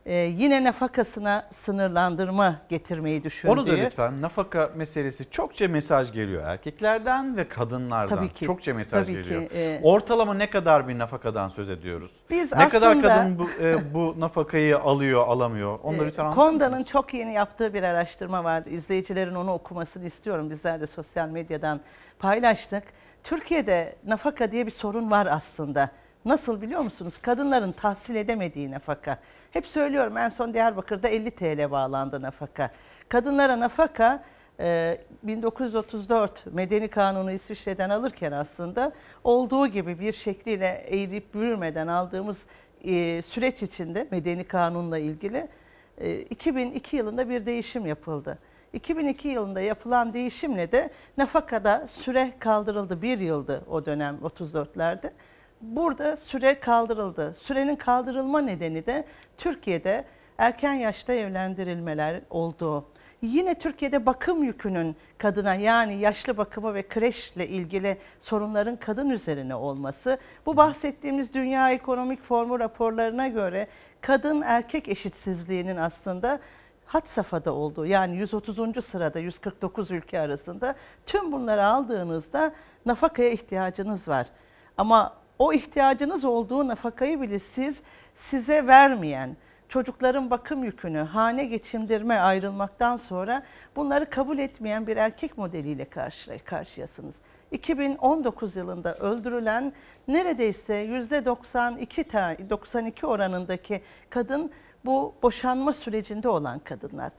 e, 0.08 0.14
yine 0.14 0.64
nafakasına 0.64 1.46
sınırlandırma 1.50 2.56
getirmeyi 2.68 3.22
düşündüğü. 3.22 3.52
Onu 3.52 3.66
da 3.66 3.72
lütfen 3.72 4.22
nafaka 4.22 4.70
meselesi 4.76 5.30
çokça 5.30 5.68
mesaj 5.68 6.12
geliyor 6.12 6.42
erkeklerden 6.46 7.36
ve 7.36 7.48
kadınlardan. 7.48 8.16
Tabii 8.16 8.28
ki, 8.28 8.44
Çokça 8.44 8.74
mesaj 8.74 9.06
tabii 9.06 9.22
ki, 9.22 9.28
geliyor. 9.28 9.50
e- 9.54 9.80
Ortalama 9.82 10.34
ne 10.34 10.50
kadar 10.50 10.88
bir 10.88 10.98
nafakadan 10.98 11.48
söz 11.48 11.70
ediyoruz? 11.70 12.10
Biz 12.30 12.52
ne 12.52 12.68
kadar 12.68 12.90
aslında- 12.90 13.08
kadın 13.08 13.38
bu, 13.38 13.48
e, 13.62 13.94
bu 13.94 14.14
nafakayı 14.20 14.78
alıyor, 14.78 15.24
alamıyor? 15.28 15.78
Onu 15.82 16.02
Ee, 16.02 16.06
lütfen 16.06 16.24
anlatır 16.24 16.40
Konda'nın 16.40 16.82
çok 16.84 17.14
yeni 17.14 17.32
yaptığı 17.32 17.74
bir 17.74 17.82
araştırma 17.82 18.44
var. 18.44 18.62
İzleyicilerin 18.66 19.34
onu 19.34 19.52
okumasını 19.52 20.04
istiyorum. 20.06 20.50
Bizler 20.50 20.80
de 20.80 20.86
sosyal 20.86 21.28
medyadan 21.28 21.80
paylaştık. 22.18 22.82
Türkiye'de 23.24 23.96
nafaka 24.06 24.52
diye 24.52 24.66
bir 24.66 24.70
sorun 24.70 25.10
var 25.10 25.26
aslında. 25.30 25.90
Nasıl 26.24 26.60
biliyor 26.62 26.80
musunuz? 26.80 27.18
Kadınların 27.18 27.72
tahsil 27.72 28.14
edemediği 28.14 28.70
nafaka. 28.70 29.18
Hep 29.50 29.66
söylüyorum 29.66 30.16
en 30.16 30.28
son 30.28 30.54
Diyarbakır'da 30.54 31.08
50 31.08 31.30
TL 31.30 31.70
bağlandı 31.70 32.22
nafaka. 32.22 32.70
Kadınlara 33.08 33.60
nafaka 33.60 34.24
e, 34.60 34.98
1934 35.22 36.46
Medeni 36.46 36.88
Kanunu 36.88 37.32
İsviçre'den 37.32 37.90
alırken 37.90 38.32
aslında 38.32 38.92
olduğu 39.24 39.66
gibi 39.66 40.00
bir 40.00 40.12
şekliyle 40.12 40.84
eğilip 40.86 41.34
bürümeden 41.34 41.86
aldığımız 41.86 42.46
e, 42.84 43.22
süreç 43.22 43.62
içinde 43.62 44.08
Medeni 44.10 44.44
Kanun'la 44.44 44.98
ilgili 44.98 45.48
e, 45.98 46.20
2002 46.20 46.96
yılında 46.96 47.28
bir 47.28 47.46
değişim 47.46 47.86
yapıldı. 47.86 48.38
2002 48.72 49.28
yılında 49.28 49.60
yapılan 49.60 50.12
değişimle 50.12 50.72
de 50.72 50.90
nafakada 51.18 51.86
süre 51.86 52.32
kaldırıldı. 52.38 53.02
Bir 53.02 53.18
yıldı 53.18 53.64
o 53.70 53.86
dönem 53.86 54.18
34'lerde. 54.22 55.10
Burada 55.60 56.16
süre 56.16 56.60
kaldırıldı. 56.60 57.34
Sürenin 57.40 57.76
kaldırılma 57.76 58.40
nedeni 58.40 58.86
de 58.86 59.04
Türkiye'de 59.38 60.04
erken 60.38 60.74
yaşta 60.74 61.12
evlendirilmeler 61.12 62.20
olduğu. 62.30 62.84
Yine 63.22 63.58
Türkiye'de 63.58 64.06
bakım 64.06 64.44
yükünün 64.44 64.96
kadına 65.18 65.54
yani 65.54 65.94
yaşlı 65.94 66.36
bakımı 66.36 66.74
ve 66.74 66.88
kreşle 66.88 67.48
ilgili 67.48 67.98
sorunların 68.20 68.76
kadın 68.76 69.10
üzerine 69.10 69.54
olması. 69.54 70.18
Bu 70.46 70.56
bahsettiğimiz 70.56 71.34
Dünya 71.34 71.70
Ekonomik 71.70 72.22
Forumu 72.22 72.60
raporlarına 72.60 73.28
göre 73.28 73.66
kadın 74.00 74.40
erkek 74.40 74.88
eşitsizliğinin 74.88 75.76
aslında 75.76 76.40
hat 76.86 77.08
safhada 77.08 77.52
olduğu 77.52 77.86
yani 77.86 78.16
130. 78.16 78.84
sırada 78.84 79.18
149 79.18 79.90
ülke 79.90 80.20
arasında 80.20 80.74
tüm 81.06 81.32
bunları 81.32 81.64
aldığınızda 81.64 82.52
nafakaya 82.86 83.30
ihtiyacınız 83.30 84.08
var. 84.08 84.26
Ama 84.76 85.16
o 85.38 85.52
ihtiyacınız 85.52 86.24
olduğu 86.24 86.68
nafakayı 86.68 87.20
bile 87.20 87.38
siz 87.38 87.82
size 88.14 88.66
vermeyen, 88.66 89.36
çocukların 89.68 90.30
bakım 90.30 90.64
yükünü, 90.64 90.98
hane 90.98 91.44
geçindirme 91.44 92.18
ayrılmaktan 92.18 92.96
sonra 92.96 93.42
bunları 93.76 94.10
kabul 94.10 94.38
etmeyen 94.38 94.86
bir 94.86 94.96
erkek 94.96 95.38
modeliyle 95.38 95.84
karşı 95.84 96.44
karşıyasınız. 96.44 97.14
2019 97.50 98.56
yılında 98.56 98.94
öldürülen 98.94 99.72
neredeyse 100.08 100.74
%92 100.84 102.04
ta- 102.04 102.50
92 102.50 103.06
oranındaki 103.06 103.82
kadın 104.10 104.50
bu 104.84 105.14
boşanma 105.22 105.72
sürecinde 105.72 106.28
olan 106.28 106.58
kadınlar. 106.58 107.12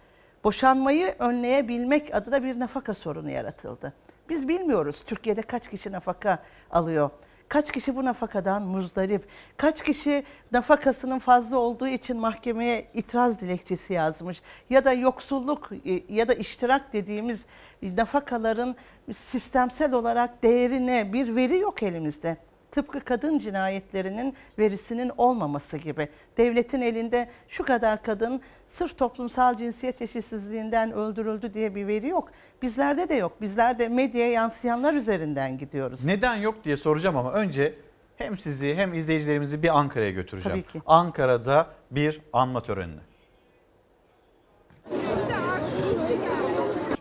Boşanmayı 0.43 1.15
önleyebilmek 1.19 2.15
adına 2.15 2.43
bir 2.43 2.59
nafaka 2.59 2.93
sorunu 2.93 3.29
yaratıldı. 3.29 3.93
Biz 4.29 4.47
bilmiyoruz 4.47 5.03
Türkiye'de 5.05 5.41
kaç 5.41 5.69
kişi 5.69 5.91
nafaka 5.91 6.39
alıyor. 6.71 7.09
Kaç 7.49 7.71
kişi 7.71 7.95
bu 7.95 8.05
nafakadan 8.05 8.61
muzdarip? 8.61 9.27
Kaç 9.57 9.83
kişi 9.83 10.23
nafakasının 10.51 11.19
fazla 11.19 11.57
olduğu 11.57 11.87
için 11.87 12.17
mahkemeye 12.17 12.87
itiraz 12.93 13.41
dilekçesi 13.41 13.93
yazmış? 13.93 14.41
Ya 14.69 14.85
da 14.85 14.93
yoksulluk 14.93 15.69
e, 15.85 16.13
ya 16.13 16.27
da 16.27 16.33
iştirak 16.33 16.93
dediğimiz 16.93 17.45
nafakaların 17.81 18.75
sistemsel 19.15 19.93
olarak 19.93 20.43
değerine 20.43 21.13
bir 21.13 21.35
veri 21.35 21.57
yok 21.57 21.83
elimizde. 21.83 22.37
Tıpkı 22.71 22.99
kadın 22.99 23.39
cinayetlerinin 23.39 24.35
verisinin 24.59 25.11
olmaması 25.17 25.77
gibi. 25.77 26.07
Devletin 26.37 26.81
elinde 26.81 27.29
şu 27.47 27.63
kadar 27.63 28.03
kadın 28.03 28.41
sırf 28.67 28.97
toplumsal 28.97 29.57
cinsiyet 29.57 30.01
eşitsizliğinden 30.01 30.91
öldürüldü 30.91 31.53
diye 31.53 31.75
bir 31.75 31.87
veri 31.87 32.07
yok. 32.07 32.31
Bizlerde 32.61 33.09
de 33.09 33.13
yok. 33.15 33.41
Bizler 33.41 33.79
de 33.79 33.87
medyaya 33.87 34.31
yansıyanlar 34.31 34.93
üzerinden 34.93 35.57
gidiyoruz. 35.57 36.05
Neden 36.05 36.35
yok 36.35 36.63
diye 36.63 36.77
soracağım 36.77 37.17
ama 37.17 37.33
önce 37.33 37.75
hem 38.17 38.37
sizi 38.37 38.75
hem 38.75 38.93
izleyicilerimizi 38.93 39.63
bir 39.63 39.79
Ankara'ya 39.79 40.11
götüreceğim. 40.11 40.61
Tabii 40.61 40.71
ki. 40.73 40.81
Ankara'da 40.85 41.67
bir 41.91 42.21
anma 42.33 42.63
törenine. 42.63 43.01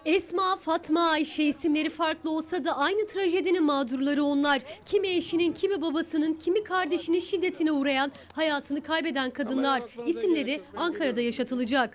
Esma, 0.09 0.57
Fatma, 0.57 1.01
Ayşe 1.11 1.45
isimleri 1.45 1.91
farklı 1.91 2.31
olsa 2.31 2.65
da 2.65 2.77
aynı 2.77 3.07
trajedinin 3.07 3.65
mağdurları 3.65 4.25
onlar. 4.25 4.63
Kimi 4.87 5.09
eşinin, 5.09 5.53
kimi 5.53 5.83
babasının, 5.83 6.35
kimi 6.35 6.65
kardeşinin 6.65 7.21
şiddetine 7.21 7.73
uğrayan, 7.73 8.13
hayatını 8.35 8.83
kaybeden 8.83 9.31
kadınlar. 9.31 9.83
İsimleri 10.07 10.61
Ankara'da 10.77 11.21
yaşatılacak. 11.21 11.95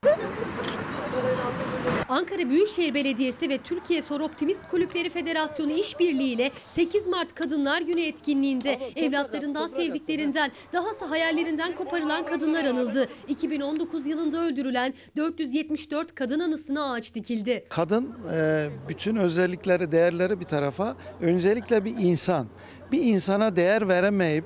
Ankara 2.09 2.49
Büyükşehir 2.49 2.93
Belediyesi 2.93 3.49
ve 3.49 3.57
Türkiye 3.57 4.01
Sor 4.01 4.21
Optimist 4.21 4.67
Kulüpleri 4.71 5.09
Federasyonu 5.09 5.71
işbirliğiyle 5.71 6.51
8 6.75 7.07
Mart 7.07 7.35
Kadınlar 7.35 7.81
Günü 7.81 8.01
etkinliğinde 8.01 8.79
evlatlarından, 8.95 9.67
sevdiklerinden, 9.67 10.51
dahası 10.73 11.05
hayallerinden 11.05 11.75
koparılan 11.75 12.25
kadınlar 12.25 12.65
anıldı. 12.65 13.09
2019 13.27 14.07
yılında 14.07 14.45
öldürülen 14.45 14.93
474 15.17 16.15
kadın 16.15 16.39
anısına 16.39 16.91
ağaç 16.91 17.15
dikildi. 17.15 17.65
Kadın 17.69 18.15
e, 18.33 18.67
bütün 18.89 19.15
özellikleri, 19.15 19.91
değerleri 19.91 20.39
bir 20.39 20.45
tarafa 20.45 20.95
öncelikle 21.21 21.85
bir 21.85 21.95
insan. 21.99 22.47
Bir 22.91 23.03
insana 23.03 23.55
değer 23.55 23.87
veremeyip 23.87 24.45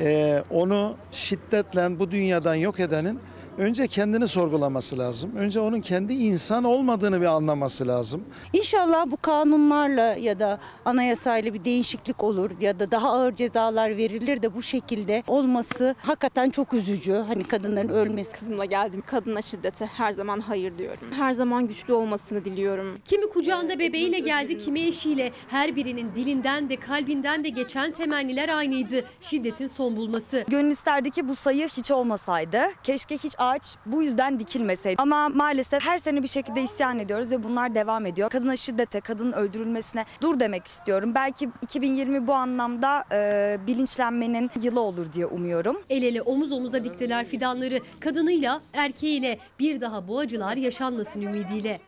e, 0.00 0.42
onu 0.50 0.96
şiddetle 1.12 1.98
bu 1.98 2.10
dünyadan 2.10 2.54
yok 2.54 2.80
edenin 2.80 3.20
önce 3.58 3.86
kendini 3.86 4.28
sorgulaması 4.28 4.98
lazım. 4.98 5.30
Önce 5.36 5.60
onun 5.60 5.80
kendi 5.80 6.12
insan 6.14 6.64
olmadığını 6.64 7.20
bir 7.20 7.26
anlaması 7.26 7.88
lazım. 7.88 8.24
İnşallah 8.52 9.06
bu 9.10 9.16
kanunlarla 9.16 10.02
ya 10.02 10.38
da 10.38 10.58
anayasayla 10.84 11.54
bir 11.54 11.64
değişiklik 11.64 12.24
olur 12.24 12.50
ya 12.60 12.80
da 12.80 12.90
daha 12.90 13.12
ağır 13.12 13.34
cezalar 13.34 13.96
verilir 13.96 14.42
de 14.42 14.54
bu 14.54 14.62
şekilde 14.62 15.22
olması 15.26 15.94
hakikaten 15.98 16.50
çok 16.50 16.72
üzücü. 16.74 17.12
Hani 17.28 17.44
kadınların 17.44 17.88
ölmesi. 17.88 18.32
Kızımla 18.38 18.64
geldim. 18.64 19.02
Kadına 19.06 19.42
şiddete 19.42 19.86
her 19.86 20.12
zaman 20.12 20.40
hayır 20.40 20.78
diyorum. 20.78 20.98
Her 21.16 21.32
zaman 21.32 21.68
güçlü 21.68 21.92
olmasını 21.92 22.44
diliyorum. 22.44 22.98
Kimi 23.04 23.28
kucağında 23.28 23.78
bebeğiyle 23.78 24.18
geldi, 24.18 24.56
kimi 24.58 24.80
eşiyle. 24.80 25.32
Her 25.48 25.76
birinin 25.76 26.14
dilinden 26.14 26.68
de 26.70 26.76
kalbinden 26.76 27.44
de 27.44 27.48
geçen 27.48 27.92
temenniler 27.92 28.48
aynıydı. 28.48 29.04
Şiddetin 29.20 29.66
son 29.66 29.96
bulması. 29.96 30.44
Gönül 30.48 30.70
isterdi 30.70 31.10
ki 31.10 31.28
bu 31.28 31.34
sayı 31.34 31.68
hiç 31.68 31.90
olmasaydı. 31.90 32.60
Keşke 32.82 33.16
hiç 33.18 33.34
ağaç 33.46 33.76
bu 33.86 34.02
yüzden 34.02 34.38
dikilmeseydi. 34.38 35.02
Ama 35.02 35.28
maalesef 35.28 35.82
her 35.82 35.98
sene 35.98 36.22
bir 36.22 36.28
şekilde 36.28 36.62
isyan 36.62 36.98
ediyoruz 36.98 37.30
ve 37.32 37.42
bunlar 37.42 37.74
devam 37.74 38.06
ediyor. 38.06 38.30
Kadına 38.30 38.56
şiddete, 38.56 39.00
kadının 39.00 39.32
öldürülmesine 39.32 40.04
dur 40.22 40.40
demek 40.40 40.66
istiyorum. 40.66 41.12
Belki 41.14 41.48
2020 41.62 42.26
bu 42.26 42.34
anlamda 42.34 43.04
e, 43.12 43.58
bilinçlenmenin 43.66 44.50
yılı 44.62 44.80
olur 44.80 45.12
diye 45.12 45.26
umuyorum. 45.26 45.76
El 45.90 46.02
ele 46.02 46.22
omuz 46.22 46.52
omuza 46.52 46.84
diktiler 46.84 47.26
fidanları. 47.26 47.80
Kadınıyla, 48.00 48.60
erkeğiyle 48.72 49.38
bir 49.58 49.80
daha 49.80 50.08
bu 50.08 50.18
acılar 50.18 50.56
yaşanmasın 50.56 51.20
ümidiyle. 51.20 51.78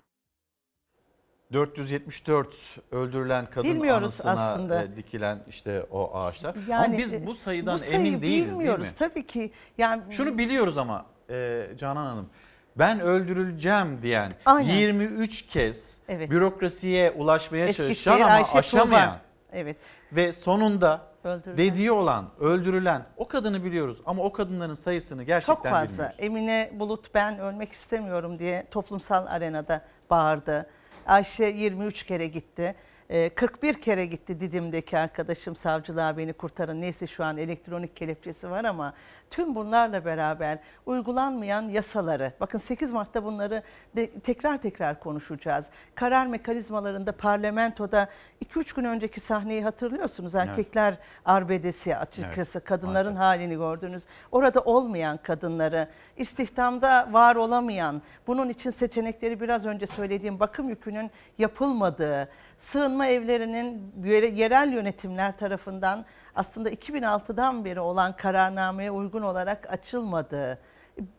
474 1.53 2.55
öldürülen 2.91 3.47
kadın 3.51 3.71
Bilmiyoruz 3.71 4.05
anısına 4.05 4.53
aslında. 4.53 4.83
e, 4.83 4.97
dikilen 4.97 5.39
işte 5.49 5.83
o 5.91 6.15
ağaçlar. 6.15 6.57
Yani, 6.69 6.87
ama 6.87 6.99
biz 6.99 7.27
bu 7.27 7.35
sayıdan 7.35 7.75
bu 7.75 7.79
sayıyı 7.79 8.07
emin 8.07 8.23
değiliz 8.23 8.51
bilmiyoruz. 8.53 8.85
değil 8.85 8.93
mi? 8.93 8.99
Tabii 8.99 9.27
ki. 9.27 9.51
Yani 9.79 10.03
Şunu 10.11 10.39
biliyoruz 10.39 10.79
ama 10.79 11.07
e, 11.31 11.66
Canan 11.76 12.07
Hanım. 12.07 12.31
Ben 12.76 13.01
öldürüleceğim 13.01 14.03
diyen 14.03 14.33
Aynen. 14.47 14.74
23 14.74 15.47
kez 15.47 15.99
Evet. 16.09 16.31
bürokrasiye 16.31 17.11
ulaşmaya 17.11 17.66
Eskişehir, 17.66 17.95
çalışan 17.95 18.20
ama 18.26 18.35
Ayşe 18.35 18.49
Tuğba. 18.51 18.59
aşamayan 18.59 19.18
Evet. 19.53 19.76
ve 20.12 20.33
sonunda 20.33 21.03
Öldürülen. 21.24 21.59
dediği 21.59 21.93
olan, 21.93 22.29
öldürülen 22.41 23.03
o 23.16 23.29
kadını 23.29 23.64
biliyoruz 23.64 23.99
ama 24.07 24.22
o 24.22 24.33
kadınların 24.33 24.74
sayısını 24.74 25.22
gerçekten 25.22 25.55
Çok 25.55 25.64
fazla. 25.64 25.93
bilmiyoruz. 25.93 26.16
Emine 26.18 26.70
Bulut 26.74 27.14
ben 27.14 27.39
ölmek 27.39 27.72
istemiyorum 27.72 28.39
diye 28.39 28.66
toplumsal 28.70 29.26
arenada 29.26 29.83
bağırdı. 30.11 30.66
Ayşe 31.07 31.45
23 31.45 32.03
kere 32.03 32.26
gitti. 32.26 32.74
Ee, 33.11 33.29
41 33.29 33.75
kere 33.75 34.07
gitti 34.07 34.41
Didim'deki 34.41 34.99
arkadaşım 34.99 35.57
savcılığa 35.57 36.17
beni 36.17 36.33
kurtarın. 36.33 36.81
Neyse 36.81 37.07
şu 37.07 37.25
an 37.25 37.37
elektronik 37.37 37.97
kelepçesi 37.97 38.51
var 38.51 38.65
ama 38.65 38.95
tüm 39.31 39.55
bunlarla 39.55 40.05
beraber 40.05 40.59
uygulanmayan 40.87 41.63
yasaları, 41.69 42.33
bakın 42.41 42.59
8 42.59 42.93
Mart'ta 42.93 43.25
bunları 43.25 43.63
de, 43.97 44.11
tekrar 44.21 44.63
tekrar 44.63 45.01
konuşacağız. 45.01 45.71
Karar 45.95 46.27
mekanizmalarında 46.27 47.13
parlamentoda 47.13 48.09
2-3 48.45 48.77
gün 48.77 48.85
önceki 48.85 49.21
sahneyi 49.21 49.63
hatırlıyorsunuz. 49.63 50.35
Evet. 50.35 50.49
Erkekler 50.49 50.95
arbedesi 51.25 51.97
açıkçası 51.97 52.61
kadınların 52.61 53.17
halini 53.17 53.55
gördünüz. 53.55 54.05
Orada 54.33 54.61
olmayan 54.61 55.17
kadınları, 55.17 55.89
istihdamda 56.17 57.09
var 57.13 57.37
olamayan, 57.37 58.03
bunun 58.27 58.49
için 58.49 58.71
seçenekleri 58.71 59.41
biraz 59.41 59.67
önce 59.67 59.87
söylediğim 59.87 60.41
bakım 60.41 60.69
yükünün 60.69 61.11
yapılmadığı, 61.39 62.29
sığınma 62.59 63.07
evlerinin 63.07 63.93
yere- 64.05 64.35
yerel 64.35 64.73
yönetimler 64.73 65.39
tarafından 65.39 66.05
aslında 66.35 66.71
2006'dan 66.71 67.65
beri 67.65 67.81
olan 67.81 68.17
kararnameye 68.17 68.91
uygun 68.91 69.23
olarak 69.23 69.73
açılmadığı, 69.73 70.59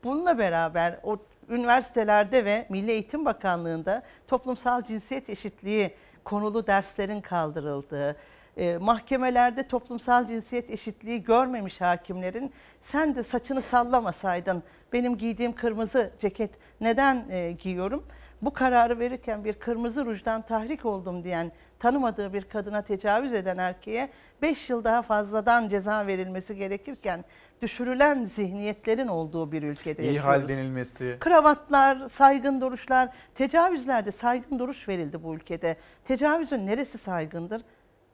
bununla 0.04 0.38
beraber 0.38 1.00
o 1.04 1.18
üniversitelerde 1.50 2.46
ve 2.46 2.66
Milli 2.70 2.92
Eğitim 2.92 3.26
Bakanlığı'nda 3.26 4.04
toplumsal 4.28 4.84
cinsiyet 4.84 5.30
eşitliği 5.30 5.94
konulu 6.24 6.68
derslerin 6.68 7.22
kaldırıldığı, 7.22 8.16
e, 8.58 8.78
mahkemelerde 8.78 9.68
toplumsal 9.68 10.28
cinsiyet 10.28 10.70
eşitliği 10.70 11.24
görmemiş 11.24 11.82
hakimlerin 11.82 12.54
sen 12.82 13.16
de 13.16 13.24
saçını 13.24 13.62
sallamasaydın 13.62 14.64
benim 14.94 15.18
giydiğim 15.18 15.56
kırmızı 15.56 16.12
ceket 16.20 16.52
neden 16.82 17.26
e, 17.30 17.52
giyiyorum? 17.52 18.06
Bu 18.42 18.54
kararı 18.54 19.00
verirken 19.00 19.44
bir 19.44 19.54
kırmızı 19.54 20.06
rujdan 20.06 20.42
tahrik 20.42 20.86
oldum 20.86 21.24
diyen 21.24 21.52
tanımadığı 21.80 22.34
bir 22.34 22.42
kadına 22.44 22.82
tecavüz 22.82 23.34
eden 23.34 23.58
erkeğe 23.58 24.10
5 24.42 24.70
yıl 24.70 24.84
daha 24.84 25.02
fazladan 25.02 25.70
ceza 25.70 26.08
verilmesi 26.08 26.56
gerekirken 26.56 27.26
düşürülen 27.62 28.24
zihniyetlerin 28.24 29.08
olduğu 29.08 29.52
bir 29.52 29.64
ülkede 29.64 30.04
İyi 30.04 30.14
yaşıyoruz. 30.14 30.44
hal 30.44 30.48
denilmesi. 30.50 31.18
Kravatlar, 31.20 32.08
saygın 32.08 32.62
duruşlar, 32.62 33.10
tecavüzlerde 33.36 34.12
saygın 34.12 34.60
duruş 34.60 34.88
verildi 34.88 35.24
bu 35.24 35.36
ülkede. 35.36 35.78
Tecavüzün 36.06 36.68
neresi 36.68 36.98
saygındır? 36.98 37.62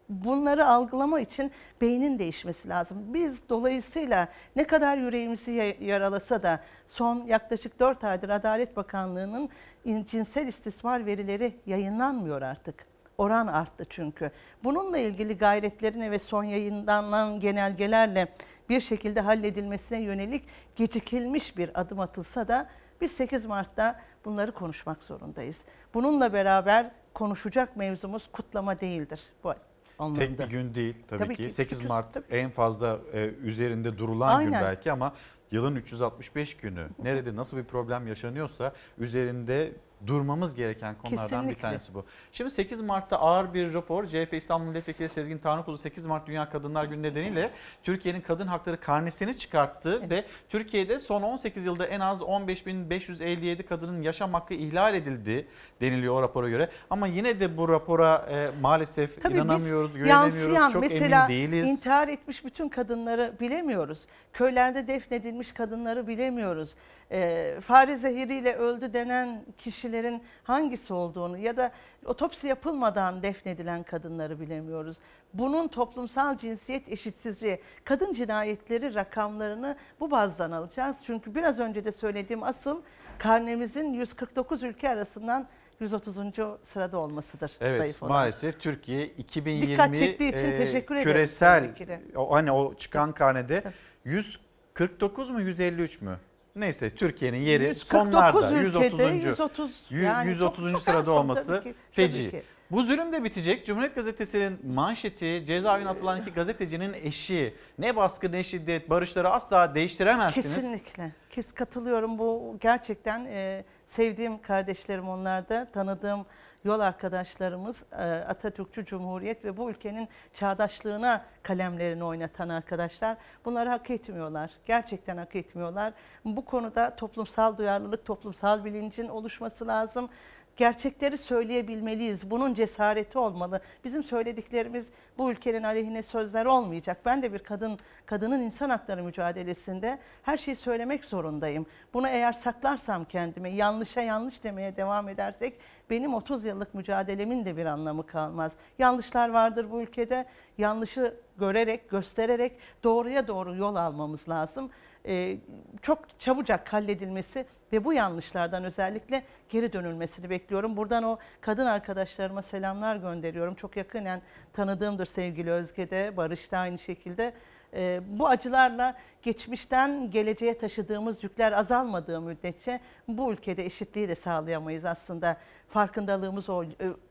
Bunları 0.10 0.66
algılama 0.68 1.20
için 1.20 1.52
beynin 1.82 2.20
değişmesi 2.20 2.70
lazım. 2.70 3.14
Biz 3.14 3.50
dolayısıyla 3.50 4.28
ne 4.56 4.64
kadar 4.64 4.98
yüreğimizi 4.98 5.52
ya- 5.52 5.74
yaralasa 5.80 6.44
da 6.44 6.60
son 6.88 7.26
yaklaşık 7.26 7.80
4 7.80 8.04
aydır 8.04 8.30
Adalet 8.30 8.78
Bakanlığı'nın 8.78 9.50
cinsel 9.86 10.48
istismar 10.48 11.06
verileri 11.06 11.56
yayınlanmıyor 11.66 12.42
artık. 12.42 12.86
Oran 13.18 13.48
arttı 13.48 13.86
çünkü. 13.90 14.32
Bununla 14.64 14.98
ilgili 14.98 15.38
gayretlerine 15.38 16.12
ve 16.12 16.20
son 16.20 16.44
yayınlanan 16.44 17.40
genelgelerle 17.40 18.28
bir 18.70 18.80
şekilde 18.80 19.22
halledilmesine 19.22 20.02
yönelik 20.02 20.44
gecikilmiş 20.76 21.58
bir 21.58 21.82
adım 21.82 22.00
atılsa 22.00 22.48
da 22.48 22.70
biz 23.02 23.12
8 23.12 23.46
Mart'ta 23.46 24.00
bunları 24.26 24.52
konuşmak 24.52 25.04
zorundayız. 25.04 25.62
Bununla 25.94 26.34
beraber 26.34 26.92
konuşacak 27.14 27.76
mevzumuz 27.78 28.30
kutlama 28.32 28.82
değildir 28.82 29.22
bu 29.44 29.54
anlamda. 30.00 30.20
Tek 30.20 30.40
bir 30.40 30.46
gün 30.50 30.76
değil 30.76 30.96
tabii, 31.08 31.24
Tabii 31.24 31.36
ki. 31.36 31.44
ki. 31.48 31.54
8 31.54 31.78
Çünkü- 31.78 31.88
Mart 31.88 32.18
en 32.30 32.50
fazla 32.50 33.00
e, 33.14 33.20
üzerinde 33.26 33.98
durulan 33.98 34.46
gün 34.46 34.52
Aynen. 34.54 34.64
belki 34.68 34.92
ama 34.92 35.14
yılın 35.52 35.76
365 35.76 36.58
günü. 36.58 36.88
Nerede 37.04 37.36
nasıl 37.36 37.58
bir 37.58 37.64
problem 37.64 38.08
yaşanıyorsa 38.08 38.74
üzerinde 38.98 39.74
durmamız 40.08 40.56
gereken 40.56 40.96
konulardan 40.96 41.26
bir 41.26 41.30
Kesinlikle. 41.30 41.62
tanesi 41.62 41.94
bu. 41.94 42.06
Şimdi 42.32 42.52
8 42.52 42.82
Mart'ta 42.82 43.18
ağır 43.20 43.54
bir 43.54 43.74
rapor 43.74 44.06
CHP 44.06 44.34
İstanbul 44.34 44.66
Milletvekili 44.68 45.10
Sezgin 45.10 45.38
Tanrıkulu 45.38 45.78
8 45.78 46.06
Mart 46.06 46.28
Dünya 46.28 46.50
Kadınlar 46.50 46.86
Günü 46.86 47.04
nedeniyle 47.04 47.52
Türkiye'nin 47.84 48.22
kadın 48.22 48.48
hakları 48.48 48.80
karnesini 48.80 49.38
çıkarttı 49.38 50.10
ve 50.10 50.26
Türkiye'de 50.50 51.00
son 51.00 51.22
18 51.22 51.66
yılda 51.66 51.86
en 51.86 52.00
az 52.00 52.22
15.557 52.22 53.64
kadının 53.64 54.02
yaşam 54.02 54.34
hakkı 54.34 54.54
ihlal 54.54 54.94
edildi 54.94 55.48
deniliyor 55.82 56.14
o 56.14 56.22
rapora 56.22 56.50
göre. 56.50 56.70
Ama 56.90 57.08
yine 57.08 57.40
de 57.40 57.58
bu 57.58 57.70
rapora 57.70 58.26
e, 58.30 58.50
maalesef 58.62 59.24
Tabii 59.24 59.34
inanamıyoruz, 59.36 59.94
güvenemiyoruz, 59.94 60.74
çok 60.74 60.82
mesela 60.82 61.26
emin 61.26 61.30
değiliz. 61.30 61.68
intihar 61.68 62.08
etmiş 62.08 62.46
bütün 62.46 62.70
kadınları 62.70 63.34
bilemiyoruz. 63.40 64.06
Köylerde 64.34 64.88
defnedilmiş 64.88 65.52
kadınları 65.52 66.08
bilemiyoruz. 66.08 66.76
Ee, 67.12 67.58
fare 67.62 67.98
zehiriyle 67.98 68.56
öldü 68.56 68.94
denen 68.94 69.46
kişilerin 69.58 70.24
hangisi 70.44 70.94
olduğunu 70.94 71.38
ya 71.38 71.58
da 71.58 71.72
otopsi 72.06 72.48
yapılmadan 72.48 73.24
defnedilen 73.24 73.84
kadınları 73.84 74.40
bilemiyoruz. 74.40 74.98
Bunun 75.34 75.68
toplumsal 75.68 76.38
cinsiyet 76.38 76.90
eşitsizliği, 76.90 77.60
kadın 77.84 78.14
cinayetleri 78.14 78.96
rakamlarını 78.96 79.78
bu 80.00 80.12
bazdan 80.12 80.52
alacağız. 80.52 80.98
Çünkü 81.04 81.36
biraz 81.36 81.60
önce 81.60 81.86
de 81.86 81.92
söylediğim 81.92 82.44
asıl 82.44 82.82
karnemizin 83.18 83.94
149 83.94 84.64
ülke 84.64 84.90
arasından 84.90 85.48
130. 85.80 86.18
sırada 86.64 86.98
olmasıdır 86.98 87.58
Evet 87.62 87.80
zayıf 87.80 88.04
olan. 88.04 88.12
maalesef 88.12 88.60
Türkiye 88.60 89.06
2020 89.08 89.72
Dikkat 89.72 89.96
çektiği 89.96 90.34
için 90.34 90.52
e, 90.52 90.58
teşekkür 90.58 90.96
ederim 90.96 91.12
küresel 91.12 91.70
o, 92.16 92.32
hani 92.36 92.52
o 92.52 92.76
çıkan 92.76 93.12
karnede 93.12 93.64
149 94.06 95.30
mu 95.30 95.42
153 95.42 96.02
mü? 96.02 96.18
Neyse 96.56 96.90
Türkiye'nin 96.90 97.38
yeri 97.38 97.64
149 97.64 98.12
sonlarda 98.12 98.52
ülkede 98.62 99.04
130. 99.04 99.26
130 99.26 99.72
Yüz- 99.90 100.04
yani 100.04 100.30
130. 100.30 100.72
çok- 100.72 100.82
sırada 100.82 101.12
olması 101.12 101.48
tabii 101.48 101.64
ki, 101.64 101.76
feci. 101.92 102.30
ki. 102.32 102.44
Bu 102.72 102.84
zulüm 102.84 103.12
de 103.12 103.24
bitecek. 103.24 103.66
Cumhuriyet 103.66 103.96
Gazetesi'nin 103.96 104.60
manşeti 104.74 105.44
cezaevine 105.46 105.90
atılan 105.90 106.22
iki 106.22 106.32
gazetecinin 106.32 106.94
eşi. 106.94 107.56
Ne 107.80 107.96
baskı 107.96 108.32
ne 108.32 108.44
şiddet 108.44 108.90
barışları 108.90 109.30
asla 109.30 109.76
değiştiremezsiniz. 109.76 110.54
Kesinlikle. 110.56 111.12
Kes 111.30 111.52
katılıyorum. 111.52 112.20
Bu 112.20 112.58
gerçekten 112.62 113.26
e, 113.26 113.64
sevdiğim 113.88 114.42
kardeşlerim 114.42 115.10
onlar 115.10 115.50
da 115.50 115.68
tanıdığım 115.74 116.26
yol 116.66 116.80
arkadaşlarımız 116.80 117.84
e, 117.92 118.04
Atatürkçü 118.04 118.86
Cumhuriyet 118.86 119.46
ve 119.46 119.58
bu 119.58 119.70
ülkenin 119.70 120.10
çağdaşlığına 120.34 121.26
kalemlerini 121.44 122.04
oynatan 122.04 122.50
arkadaşlar. 122.50 123.18
Bunları 123.46 123.70
hak 123.70 123.90
etmiyorlar. 123.90 124.52
Gerçekten 124.66 125.18
hak 125.18 125.36
etmiyorlar. 125.36 125.94
Bu 126.26 126.46
konuda 126.46 126.96
toplumsal 126.96 127.58
duyarlılık, 127.58 128.06
toplumsal 128.06 128.66
bilincin 128.66 129.08
oluşması 129.08 129.68
lazım. 129.68 130.10
Gerçekleri 130.58 131.18
söyleyebilmeliyiz. 131.18 132.32
Bunun 132.32 132.54
cesareti 132.54 133.20
olmalı. 133.20 133.60
Bizim 133.84 134.04
söylediklerimiz 134.04 134.90
bu 135.18 135.32
ülkenin 135.32 135.64
aleyhine 135.64 136.04
sözler 136.04 136.46
olmayacak. 136.46 136.98
Ben 137.06 137.24
de 137.24 137.34
bir 137.34 137.40
kadın, 137.40 137.80
kadının 138.06 138.42
insan 138.42 138.70
hakları 138.70 139.04
mücadelesinde 139.04 140.00
her 140.24 140.38
şeyi 140.38 140.56
söylemek 140.56 141.06
zorundayım. 141.06 141.66
Bunu 141.94 142.08
eğer 142.08 142.34
saklarsam 142.34 143.06
kendime, 143.06 143.50
yanlışa 143.50 144.02
yanlış 144.02 144.44
demeye 144.44 144.78
devam 144.78 145.10
edersek 145.10 145.54
benim 145.90 146.14
30 146.14 146.46
yıllık 146.46 146.74
mücadelemin 146.74 147.46
de 147.46 147.58
bir 147.58 147.66
anlamı 147.66 148.06
kalmaz. 148.06 148.58
Yanlışlar 148.80 149.30
vardır 149.30 149.72
bu 149.72 149.82
ülkede. 149.82 150.26
Yanlışı 150.58 151.16
görerek, 151.38 151.90
göstererek 151.90 152.58
doğruya 152.84 153.28
doğru 153.28 153.56
yol 153.56 153.76
almamız 153.76 154.30
lazım. 154.30 154.70
Ee, 155.08 155.38
çok 155.82 156.20
çabucak 156.20 156.74
halledilmesi 156.74 157.46
ve 157.76 157.86
bu 157.86 157.94
yanlışlardan 157.94 158.64
özellikle 158.64 159.24
geri 159.50 159.74
dönülmesini 159.74 160.30
bekliyorum. 160.30 160.78
Buradan 160.78 161.04
o 161.04 161.18
kadın 161.42 161.66
arkadaşlarıma 161.66 162.42
selamlar 162.42 162.96
gönderiyorum. 162.96 163.56
Çok 163.56 163.78
yakinen 163.78 164.22
tanıdığımdır 164.54 165.06
sevgili 165.06 165.52
Özge'de, 165.52 166.18
Barış 166.18 166.52
da 166.52 166.58
aynı 166.58 166.78
şekilde. 166.78 167.34
Ee, 167.74 168.02
bu 168.08 168.28
acılarla 168.28 168.96
geçmişten 169.22 170.12
geleceğe 170.12 170.58
taşıdığımız 170.58 171.24
yükler 171.24 171.52
azalmadığı 171.52 172.22
müddetçe 172.22 172.80
bu 173.08 173.34
ülkede 173.34 173.66
eşitliği 173.66 174.10
de 174.10 174.16
sağlayamayız 174.16 174.86
aslında. 174.86 175.38
Farkındalığımız 175.70 176.50
o, 176.50 176.64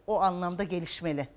o 0.06 0.20
anlamda 0.20 0.64
gelişmeli. 0.64 1.28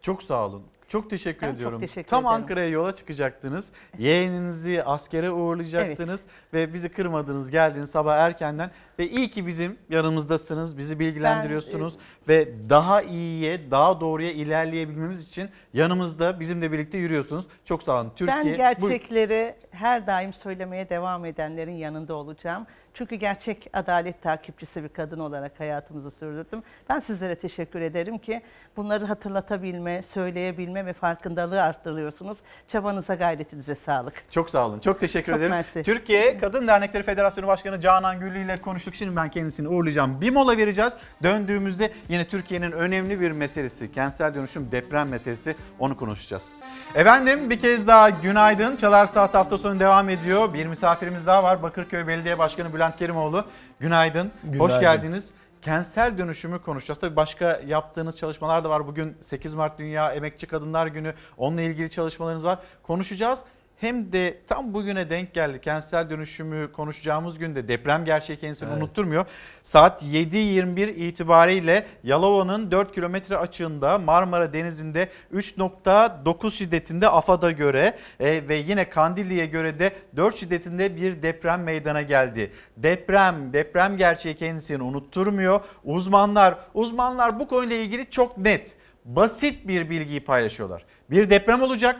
Çok 0.00 0.22
sağ 0.22 0.46
olun. 0.46 0.62
Çok 0.94 1.10
teşekkür 1.10 1.42
Ben 1.42 1.46
çok 1.46 1.56
ediyorum. 1.56 1.80
teşekkür 1.80 2.08
Tam 2.08 2.24
ederim. 2.26 2.34
Ankara'ya 2.42 2.68
yola 2.68 2.94
çıkacaktınız. 2.94 3.72
Yeğeninizi 3.98 4.82
askere 4.84 5.30
uğurlayacaktınız 5.30 6.24
ve 6.52 6.74
bizi 6.74 6.88
kırmadınız. 6.88 7.50
Geldiniz 7.50 7.90
sabah 7.90 8.16
erkenden 8.16 8.70
ve 8.98 9.08
iyi 9.08 9.30
ki 9.30 9.46
bizim 9.46 9.76
yanımızdasınız. 9.90 10.78
Bizi 10.78 10.98
bilgilendiriyorsunuz 10.98 11.96
ve 12.28 12.48
daha 12.70 13.02
iyiye, 13.02 13.70
daha 13.70 14.00
doğruya 14.00 14.32
ilerleyebilmemiz 14.32 15.28
için 15.28 15.48
yanımızda 15.74 16.40
bizimle 16.40 16.72
birlikte 16.72 16.98
yürüyorsunuz. 16.98 17.46
Çok 17.64 17.82
sağ 17.82 18.00
olun. 18.00 18.12
Türkiye 18.16 18.44
ben 18.44 18.56
gerçekleri 18.56 19.54
her 19.70 20.06
daim 20.06 20.32
söylemeye 20.32 20.88
devam 20.88 21.24
edenlerin 21.24 21.76
yanında 21.76 22.14
olacağım. 22.14 22.66
Çünkü 22.94 23.16
gerçek 23.16 23.70
adalet 23.72 24.22
takipçisi 24.22 24.84
bir 24.84 24.88
kadın 24.88 25.18
olarak 25.18 25.60
hayatımızı 25.60 26.10
sürdürdüm. 26.10 26.62
Ben 26.88 27.00
sizlere 27.00 27.34
teşekkür 27.34 27.80
ederim 27.80 28.18
ki 28.18 28.42
bunları 28.76 29.04
hatırlatabilme, 29.04 30.02
söyleyebilme 30.02 30.86
ve 30.86 30.92
farkındalığı 30.92 31.62
arttırıyorsunuz. 31.62 32.38
Çabanıza, 32.68 33.14
gayretinize 33.14 33.74
sağlık. 33.74 34.24
Çok 34.30 34.50
sağ 34.50 34.66
olun. 34.66 34.78
Çok 34.78 35.00
teşekkür 35.00 35.32
Çok 35.32 35.38
ederim. 35.38 35.50
mersi. 35.50 35.82
Türkiye 35.82 36.38
Kadın 36.38 36.66
Dernekleri 36.68 37.02
Federasyonu 37.02 37.46
Başkanı 37.46 37.80
Canan 37.80 38.20
Güllü 38.20 38.44
ile 38.44 38.56
konuştuk. 38.56 38.94
Şimdi 38.94 39.16
ben 39.16 39.30
kendisini 39.30 39.68
uğurlayacağım. 39.68 40.20
Bir 40.20 40.30
mola 40.30 40.56
vereceğiz. 40.56 40.96
Döndüğümüzde 41.22 41.92
yine 42.14 42.24
Türkiye'nin 42.24 42.72
önemli 42.72 43.20
bir 43.20 43.30
meselesi, 43.30 43.92
kentsel 43.92 44.34
dönüşüm 44.34 44.72
deprem 44.72 45.08
meselesi 45.08 45.56
onu 45.78 45.96
konuşacağız. 45.96 46.48
Efendim 46.94 47.50
bir 47.50 47.58
kez 47.58 47.86
daha 47.86 48.10
günaydın. 48.10 48.76
Çalar 48.76 49.06
Saat 49.06 49.34
hafta 49.34 49.58
sonu 49.58 49.80
devam 49.80 50.08
ediyor. 50.08 50.54
Bir 50.54 50.66
misafirimiz 50.66 51.26
daha 51.26 51.42
var. 51.42 51.62
Bakırköy 51.62 52.06
Belediye 52.06 52.38
Başkanı 52.38 52.74
Bülent 52.74 52.96
Kerimoğlu. 52.96 53.44
Günaydın. 53.80 54.30
Hoş 54.44 54.52
Günaydın. 54.52 54.80
geldiniz. 54.80 55.32
Kentsel 55.62 56.18
dönüşümü 56.18 56.62
konuşacağız. 56.62 56.98
Tabii 56.98 57.16
başka 57.16 57.60
yaptığınız 57.66 58.18
çalışmalar 58.18 58.64
da 58.64 58.70
var. 58.70 58.86
Bugün 58.86 59.16
8 59.20 59.54
Mart 59.54 59.78
Dünya 59.78 60.12
Emekçi 60.12 60.46
Kadınlar 60.46 60.86
Günü. 60.86 61.14
Onunla 61.36 61.60
ilgili 61.60 61.90
çalışmalarınız 61.90 62.44
var. 62.44 62.58
Konuşacağız. 62.82 63.40
Hem 63.80 64.12
de 64.12 64.38
tam 64.46 64.74
bugüne 64.74 65.10
denk 65.10 65.34
geldi. 65.34 65.60
Kentsel 65.60 66.10
dönüşümü 66.10 66.72
konuşacağımız 66.72 67.38
günde 67.38 67.68
deprem 67.68 68.04
gerçeği 68.04 68.38
kendisini 68.38 68.68
Evet. 68.68 68.82
unutturmuyor. 68.82 69.26
Saat 69.62 70.02
7.21 70.02 70.90
itibariyle 70.90 71.86
Yalova'nın 72.04 72.70
4 72.70 72.94
kilometre 72.94 73.36
açığında 73.36 73.98
Marmara 73.98 74.52
Denizi'nde 74.52 75.08
3.9 75.34 76.50
şiddetinde 76.50 77.08
AFAD'a 77.08 77.50
göre 77.50 77.94
e, 78.20 78.48
ve 78.48 78.56
yine 78.56 78.90
Kandilli'ye 78.90 79.46
göre 79.46 79.78
de 79.78 79.92
4 80.16 80.36
şiddetinde 80.36 80.96
bir 80.96 81.22
deprem 81.22 81.62
meydana 81.62 82.02
geldi. 82.02 82.52
Deprem, 82.76 83.52
deprem 83.52 83.96
gerçeği 83.96 84.34
kendisini 84.36 84.82
unutturmuyor. 84.82 85.60
Uzmanlar, 85.84 86.54
uzmanlar 86.74 87.40
bu 87.40 87.48
konuyla 87.48 87.76
ilgili 87.76 88.10
çok 88.10 88.38
net, 88.38 88.76
basit 89.04 89.68
bir 89.68 89.90
bilgiyi 89.90 90.24
paylaşıyorlar. 90.24 90.84
Bir 91.10 91.30
deprem 91.30 91.62
olacak 91.62 91.96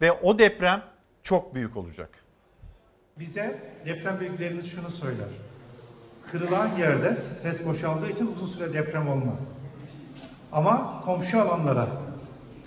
ve 0.00 0.12
o 0.12 0.38
deprem 0.38 0.82
çok 1.22 1.54
büyük 1.54 1.76
olacak. 1.76 2.08
Bize 3.18 3.58
deprem 3.86 4.20
bilgilerimiz 4.20 4.70
şunu 4.70 4.90
söyler. 4.90 5.28
Kırılan 6.32 6.68
yerde 6.78 7.16
stres 7.16 7.66
boşaldığı 7.66 8.10
için 8.10 8.26
uzun 8.32 8.46
süre 8.46 8.72
deprem 8.74 9.08
olmaz. 9.08 9.48
Ama 10.52 11.00
komşu 11.04 11.40
alanlara 11.40 11.88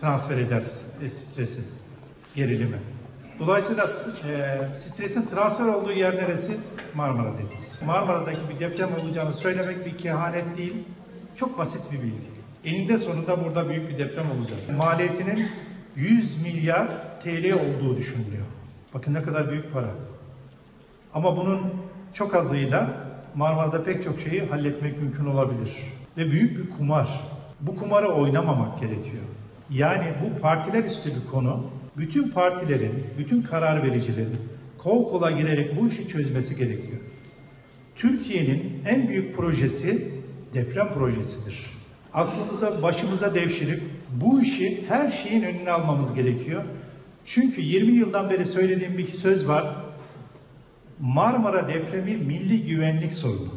transfer 0.01 0.37
eder 0.37 0.61
s- 0.61 1.09
stresi, 1.09 1.73
gerilimi. 2.35 2.77
Dolayısıyla 3.39 3.85
e, 4.29 4.59
stresin 4.75 5.25
transfer 5.25 5.65
olduğu 5.65 5.91
yer 5.91 6.15
neresi? 6.15 6.57
Marmara 6.95 7.31
Denizi. 7.37 7.85
Marmara'daki 7.85 8.39
bir 8.49 8.59
deprem 8.59 8.89
olacağını 8.95 9.33
söylemek 9.33 9.85
bir 9.85 9.97
kehanet 9.97 10.57
değil, 10.57 10.75
çok 11.35 11.57
basit 11.57 11.91
bir 11.93 11.97
bilgi. 12.01 12.35
Eninde 12.65 12.97
sonunda 12.97 13.43
burada 13.45 13.69
büyük 13.69 13.89
bir 13.89 13.97
deprem 13.97 14.25
olacak. 14.31 14.59
Maliyetinin 14.77 15.47
100 15.95 16.41
milyar 16.41 16.87
TL 17.25 17.53
olduğu 17.53 17.97
düşünülüyor. 17.97 18.45
Bakın 18.93 19.13
ne 19.13 19.23
kadar 19.23 19.51
büyük 19.51 19.73
para. 19.73 19.89
Ama 21.13 21.37
bunun 21.37 21.61
çok 22.13 22.35
azıyla 22.35 22.89
Marmara'da 23.35 23.83
pek 23.83 24.03
çok 24.03 24.19
şeyi 24.19 24.41
halletmek 24.41 25.01
mümkün 25.01 25.25
olabilir. 25.25 25.71
Ve 26.17 26.31
büyük 26.31 26.57
bir 26.57 26.77
kumar. 26.77 27.19
Bu 27.61 27.75
kumarı 27.75 28.07
oynamamak 28.07 28.79
gerekiyor. 28.79 29.23
Yani 29.69 30.05
bu 30.23 30.41
partiler 30.41 30.83
üstü 30.83 31.09
bir 31.09 31.31
konu. 31.31 31.63
Bütün 31.97 32.29
partilerin, 32.29 33.03
bütün 33.17 33.41
karar 33.41 33.83
vericilerin 33.83 34.39
kol 34.77 35.09
kola 35.09 35.31
girerek 35.31 35.81
bu 35.81 35.87
işi 35.87 36.07
çözmesi 36.07 36.55
gerekiyor. 36.55 37.01
Türkiye'nin 37.95 38.81
en 38.85 39.07
büyük 39.07 39.35
projesi 39.35 40.11
deprem 40.53 40.93
projesidir. 40.93 41.65
Aklımıza, 42.13 42.83
başımıza 42.83 43.35
devşirip 43.35 43.81
bu 44.21 44.41
işi 44.41 44.85
her 44.87 45.11
şeyin 45.11 45.43
önüne 45.43 45.71
almamız 45.71 46.13
gerekiyor. 46.13 46.63
Çünkü 47.25 47.61
20 47.61 47.91
yıldan 47.91 48.29
beri 48.29 48.45
söylediğim 48.45 48.97
bir 48.97 49.07
söz 49.07 49.47
var. 49.47 49.75
Marmara 50.99 51.67
depremi 51.67 52.17
milli 52.17 52.65
güvenlik 52.65 53.13
sorunu. 53.13 53.49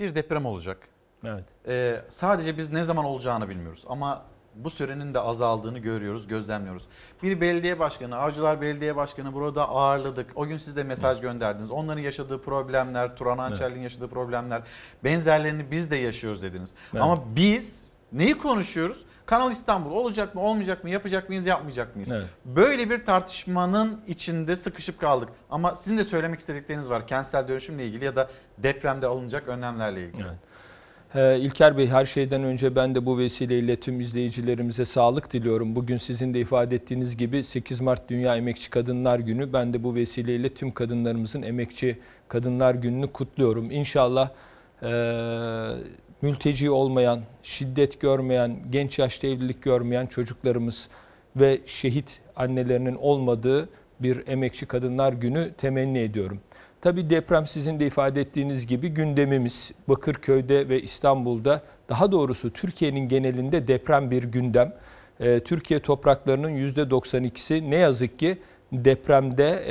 Bir 0.00 0.14
deprem 0.14 0.46
olacak. 0.46 0.88
Evet. 1.24 1.44
Ee, 1.68 2.00
sadece 2.08 2.58
biz 2.58 2.70
ne 2.70 2.84
zaman 2.84 3.04
olacağını 3.04 3.48
bilmiyoruz 3.48 3.84
ama 3.88 4.24
bu 4.54 4.70
sürenin 4.70 5.14
de 5.14 5.20
azaldığını 5.20 5.78
görüyoruz, 5.78 6.28
gözlemliyoruz. 6.28 6.82
Bir 7.22 7.40
belediye 7.40 7.78
başkanı, 7.78 8.16
Avcılar 8.16 8.60
Belediye 8.60 8.96
Başkanı 8.96 9.34
burada 9.34 9.68
ağırladık. 9.68 10.30
O 10.34 10.46
gün 10.46 10.56
siz 10.56 10.76
de 10.76 10.84
mesaj 10.84 11.20
gönderdiniz. 11.20 11.70
Onların 11.70 12.02
yaşadığı 12.02 12.42
problemler, 12.42 13.16
Turan 13.16 13.38
Ançerli'nin 13.38 13.82
yaşadığı 13.82 14.08
problemler, 14.08 14.62
benzerlerini 15.04 15.70
biz 15.70 15.90
de 15.90 15.96
yaşıyoruz 15.96 16.42
dediniz. 16.42 16.72
Evet. 16.92 17.02
Ama 17.02 17.36
biz 17.36 17.84
neyi 18.12 18.38
konuşuyoruz? 18.38 19.04
Kanal 19.26 19.52
İstanbul 19.52 19.90
olacak 19.90 20.34
mı, 20.34 20.40
olmayacak 20.40 20.84
mı, 20.84 20.90
yapacak 20.90 21.28
mıyız, 21.28 21.46
yapmayacak 21.46 21.96
mıyız? 21.96 22.12
Evet. 22.12 22.26
Böyle 22.44 22.90
bir 22.90 23.04
tartışmanın 23.04 24.00
içinde 24.08 24.56
sıkışıp 24.56 25.00
kaldık. 25.00 25.28
Ama 25.50 25.76
sizin 25.76 25.98
de 25.98 26.04
söylemek 26.04 26.40
istedikleriniz 26.40 26.90
var. 26.90 27.06
Kentsel 27.06 27.48
dönüşümle 27.48 27.86
ilgili 27.86 28.04
ya 28.04 28.16
da 28.16 28.30
depremde 28.58 29.06
alınacak 29.06 29.48
önlemlerle 29.48 30.06
ilgili. 30.06 30.22
Evet. 30.22 30.38
Ee, 31.14 31.38
İlker 31.40 31.78
Bey 31.78 31.88
her 31.88 32.06
şeyden 32.06 32.44
önce 32.44 32.76
ben 32.76 32.94
de 32.94 33.06
bu 33.06 33.18
vesileyle 33.18 33.80
tüm 33.80 34.00
izleyicilerimize 34.00 34.84
sağlık 34.84 35.32
diliyorum. 35.32 35.76
Bugün 35.76 35.96
sizin 35.96 36.34
de 36.34 36.40
ifade 36.40 36.74
ettiğiniz 36.74 37.16
gibi 37.16 37.44
8 37.44 37.80
Mart 37.80 38.08
Dünya 38.08 38.36
Emekçi 38.36 38.70
Kadınlar 38.70 39.18
Günü. 39.18 39.52
Ben 39.52 39.72
de 39.72 39.84
bu 39.84 39.94
vesileyle 39.94 40.48
tüm 40.48 40.72
kadınlarımızın 40.72 41.42
Emekçi 41.42 41.98
Kadınlar 42.28 42.74
Günü'nü 42.74 43.06
kutluyorum. 43.06 43.70
İnşallah 43.70 44.28
e, 44.82 44.88
mülteci 46.24 46.70
olmayan, 46.70 47.20
şiddet 47.42 48.00
görmeyen, 48.00 48.56
genç 48.70 48.98
yaşta 48.98 49.26
evlilik 49.26 49.62
görmeyen 49.62 50.06
çocuklarımız 50.06 50.88
ve 51.36 51.60
şehit 51.66 52.20
annelerinin 52.36 52.94
olmadığı 52.94 53.68
bir 54.00 54.26
Emekçi 54.26 54.66
Kadınlar 54.66 55.12
Günü 55.12 55.52
temenni 55.58 55.98
ediyorum. 55.98 56.40
Tabii 56.80 57.10
deprem 57.10 57.46
sizin 57.46 57.80
de 57.80 57.86
ifade 57.86 58.20
ettiğiniz 58.20 58.66
gibi 58.66 58.88
gündemimiz 58.88 59.72
Bakırköy'de 59.88 60.68
ve 60.68 60.82
İstanbul'da 60.82 61.62
daha 61.88 62.12
doğrusu 62.12 62.52
Türkiye'nin 62.52 63.08
genelinde 63.08 63.68
deprem 63.68 64.10
bir 64.10 64.24
gündem. 64.24 64.72
Ee, 65.20 65.40
Türkiye 65.40 65.80
topraklarının 65.80 66.50
%92'si 66.50 67.70
ne 67.70 67.76
yazık 67.76 68.18
ki 68.18 68.38
depremde 68.72 69.64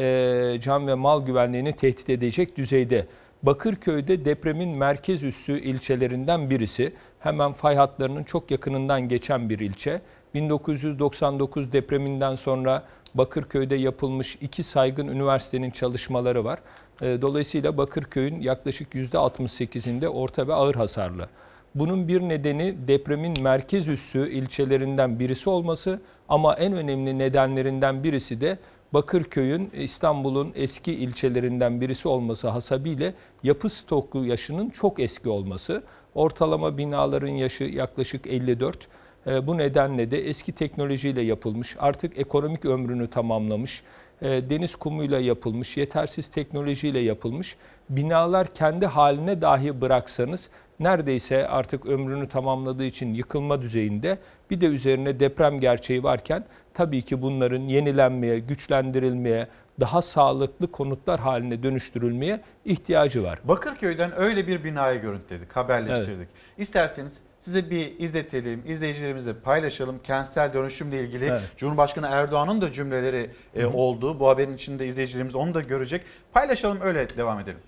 e, 0.55 0.61
can 0.61 0.87
ve 0.87 0.93
mal 0.93 1.25
güvenliğini 1.25 1.73
tehdit 1.73 2.09
edecek 2.09 2.57
düzeyde. 2.57 3.05
Bakırköy'de 3.43 4.25
depremin 4.25 4.69
merkez 4.69 5.23
üssü 5.23 5.59
ilçelerinden 5.59 6.49
birisi. 6.49 6.93
Hemen 7.19 7.51
fay 7.53 7.75
hatlarının 7.75 8.23
çok 8.23 8.51
yakınından 8.51 9.07
geçen 9.09 9.49
bir 9.49 9.59
ilçe. 9.59 10.01
1999 10.33 11.71
depreminden 11.71 12.35
sonra 12.35 12.83
Bakırköy'de 13.15 13.75
yapılmış 13.75 14.37
iki 14.41 14.63
saygın 14.63 15.07
üniversitenin 15.07 15.71
çalışmaları 15.71 16.43
var. 16.45 16.59
E, 17.01 17.21
Dolayısıyla 17.21 17.77
Bakırköy'ün 17.77 18.41
yaklaşık 18.41 18.93
%68'inde 18.93 20.07
orta 20.07 20.47
ve 20.47 20.53
ağır 20.53 20.75
hasarlı. 20.75 21.29
Bunun 21.75 22.07
bir 22.07 22.21
nedeni 22.21 22.75
depremin 22.87 23.41
merkez 23.41 23.87
üssü 23.87 24.29
ilçelerinden 24.31 25.19
birisi 25.19 25.49
olması 25.49 26.01
ama 26.29 26.53
en 26.55 26.73
önemli 26.73 27.19
nedenlerinden 27.19 28.03
birisi 28.03 28.41
de 28.41 28.57
Bakırköy'ün 28.93 29.69
İstanbul'un 29.73 30.51
eski 30.55 30.93
ilçelerinden 30.93 31.81
birisi 31.81 32.07
olması 32.07 32.47
hasabiyle 32.47 33.13
yapı 33.43 33.69
stoklu 33.69 34.25
yaşının 34.25 34.69
çok 34.69 34.99
eski 34.99 35.29
olması. 35.29 35.83
Ortalama 36.15 36.77
binaların 36.77 37.27
yaşı 37.27 37.63
yaklaşık 37.63 38.27
54. 38.27 38.87
E, 39.27 39.47
Bu 39.47 39.57
nedenle 39.57 40.11
de 40.11 40.27
eski 40.27 40.51
teknolojiyle 40.51 41.21
yapılmış, 41.21 41.75
artık 41.79 42.17
ekonomik 42.17 42.65
ömrünü 42.65 43.09
tamamlamış, 43.09 43.83
e, 44.21 44.49
deniz 44.49 44.75
kumuyla 44.75 45.19
yapılmış, 45.19 45.77
yetersiz 45.77 46.27
teknolojiyle 46.27 46.99
yapılmış 46.99 47.57
binalar 47.89 48.47
kendi 48.53 48.85
haline 48.85 49.41
dahi 49.41 49.81
bıraksanız 49.81 50.49
neredeyse 50.79 51.47
artık 51.47 51.85
ömrünü 51.85 52.27
tamamladığı 52.27 52.85
için 52.85 53.13
yıkılma 53.13 53.61
düzeyinde 53.61 54.17
bir 54.49 54.61
de 54.61 54.65
üzerine 54.65 55.19
deprem 55.19 55.59
gerçeği 55.59 56.03
varken 56.03 56.45
tabii 56.74 57.01
ki 57.01 57.21
bunların 57.21 57.61
yenilenmeye, 57.61 58.39
güçlendirilmeye, 58.39 59.47
daha 59.80 60.01
sağlıklı 60.01 60.71
konutlar 60.71 61.19
haline 61.19 61.63
dönüştürülmeye 61.63 62.41
ihtiyacı 62.65 63.24
var. 63.24 63.39
Bakırköy'den 63.43 64.19
öyle 64.19 64.47
bir 64.47 64.63
binayı 64.63 65.01
görüntüledik, 65.01 65.51
haberleştirdik. 65.55 66.28
İsterseniz 66.57 67.19
size 67.39 67.69
bir 67.69 67.99
izletelim, 67.99 68.63
izleyicilerimizle 68.67 69.34
paylaşalım. 69.34 69.99
Kentsel 70.03 70.53
dönüşümle 70.53 71.03
ilgili 71.03 71.26
Evet. 71.26 71.41
Cumhurbaşkanı 71.57 72.07
Erdoğan'ın 72.07 72.61
da 72.61 72.71
cümleleri 72.71 73.30
e, 73.55 73.65
oldu. 73.65 74.19
Bu 74.19 74.28
haberin 74.28 74.55
içinde 74.55 74.88
izleyicilerimiz 74.88 75.36
onu 75.36 75.53
da 75.53 75.61
görecek. 75.61 76.01
Paylaşalım 76.34 76.82
öyle 76.82 77.09
devam 77.17 77.39
edelim. 77.39 77.59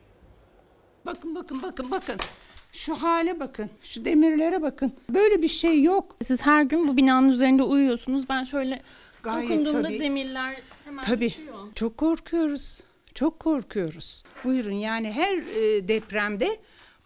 Bakın 1.06 1.36
bakın 1.36 1.64
bakın 1.64 1.92
bakın. 1.92 2.16
Şu 2.76 2.96
hale 2.96 3.40
bakın. 3.40 3.70
Şu 3.84 4.06
demirlere 4.06 4.62
bakın. 4.62 4.94
Böyle 5.10 5.42
bir 5.42 5.48
şey 5.48 5.84
yok. 5.84 6.16
Siz 6.22 6.46
her 6.46 6.64
gün 6.64 6.88
bu 6.88 6.98
binanın 6.98 7.30
üzerinde 7.30 7.64
uyuyorsunuz. 7.64 8.30
Ben 8.30 8.44
şöyle 8.44 8.82
Gayet 9.24 9.50
dokunduğumda 9.50 9.82
tabii. 9.84 10.00
demirler 10.00 10.58
hemen 10.86 11.02
Tabii. 11.04 11.30
düşüyor. 11.30 11.56
Çok 11.76 11.98
korkuyoruz. 11.98 12.82
Çok 13.14 13.40
korkuyoruz. 13.40 14.24
Buyurun 14.44 14.72
yani 14.74 15.12
her 15.12 15.38
e, 15.38 15.88
depremde 15.88 16.58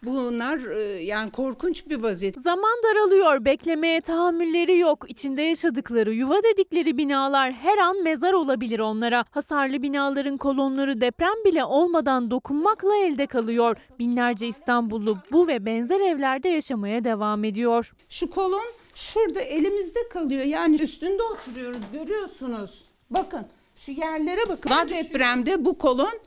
bunlar 0.04 0.60
e, 0.60 0.82
yani 1.04 1.32
korkunç 1.32 1.88
bir 1.89 2.04
vaziyet. 2.04 2.41
Zaman 2.41 2.76
daralıyor, 2.84 3.45
beklemeye 3.45 4.02
tahammülleri 4.02 4.78
yok. 4.78 5.06
İçinde 5.08 5.41
yaşadıkları, 5.41 6.14
yuva 6.14 6.43
dedikleri 6.43 6.97
binalar 6.97 7.52
her 7.52 7.78
an 7.78 8.04
mezar 8.04 8.34
olabilir 8.34 8.80
onlara. 8.80 9.26
Hasarlı 9.32 9.82
binaların 9.82 10.38
kolonları 10.38 11.02
deprem 11.02 11.43
bile 11.45 11.66
olmadan 11.66 12.32
dokunmakla 12.32 12.95
elde 12.95 13.28
kalıyor. 13.28 13.78
Binlerce 14.00 14.47
İstanbullu 14.47 15.18
bu 15.32 15.47
ve 15.47 15.66
benzer 15.66 16.00
evlerde 16.00 16.50
yaşamaya 16.50 17.04
devam 17.04 17.43
ediyor. 17.43 17.93
Şu 18.10 18.30
kolon 18.30 18.72
şurada 18.95 19.41
elimizde 19.41 20.00
kalıyor. 20.10 20.43
Yani 20.43 20.82
üstünde 20.82 21.24
oturuyoruz 21.24 21.91
görüyorsunuz. 21.93 22.82
Bakın 23.10 23.45
şu 23.80 23.91
yerlere 23.91 24.41
bakın. 24.49 24.71
Bu 24.71 24.89
depremde 24.89 25.65
bu 25.65 25.77
kolon 25.77 26.19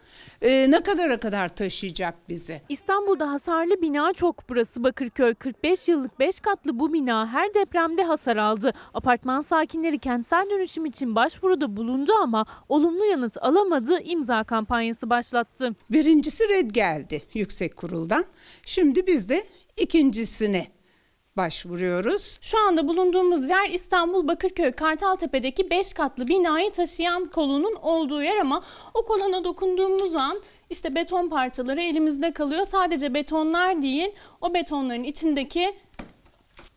e, 0.43 0.71
ne 0.71 0.83
kadara 0.83 1.21
kadar 1.21 1.49
taşıyacak 1.49 2.29
bizi? 2.29 2.63
İstanbul'da 2.69 3.33
hasarlı 3.33 3.83
bina 3.83 4.13
çok. 4.13 4.49
Burası 4.49 4.85
Bakırköy. 4.85 5.35
45 5.35 5.89
yıllık 5.89 6.19
5 6.19 6.41
katlı 6.41 6.79
bu 6.79 6.93
bina 6.93 7.29
her 7.29 7.55
depremde 7.55 8.03
hasar 8.03 8.37
aldı. 8.37 8.73
Apartman 8.95 9.41
sakinleri 9.41 9.99
kentsel 9.99 10.51
dönüşüm 10.51 10.85
için 10.85 11.15
başvuruda 11.15 11.77
bulundu 11.77 12.13
ama 12.23 12.47
olumlu 12.69 13.05
yanıt 13.05 13.37
alamadı. 13.41 14.01
imza 14.03 14.45
kampanyası 14.45 15.11
başlattı. 15.11 15.71
Birincisi 15.91 16.49
red 16.49 16.71
geldi 16.71 17.23
yüksek 17.35 17.77
kuruldan. 17.77 18.25
Şimdi 18.65 19.07
biz 19.07 19.29
de 19.29 19.45
ikincisine 19.77 20.67
başvuruyoruz. 21.37 22.39
Şu 22.43 22.59
anda 22.59 22.89
bulunduğumuz 22.89 23.49
yer 23.51 23.71
İstanbul 23.71 24.29
Bakırköy 24.29 24.73
Kartaltepe'deki 24.73 25.71
5 25.71 25.93
katlı 25.93 26.29
binayı 26.29 26.71
taşıyan 26.71 27.25
kolonun 27.25 27.75
olduğu 27.75 28.23
yer 28.23 28.37
ama 28.37 28.63
o 28.95 29.05
kolona 29.05 29.45
dokunduğumuz 29.45 30.17
an 30.17 30.43
işte 30.71 30.95
beton 30.95 31.29
parçaları 31.29 31.83
elimizde 31.83 32.33
kalıyor. 32.33 32.65
Sadece 32.67 33.15
betonlar 33.15 33.83
değil 33.83 34.11
o 34.41 34.55
betonların 34.55 35.05
içindeki 35.05 35.75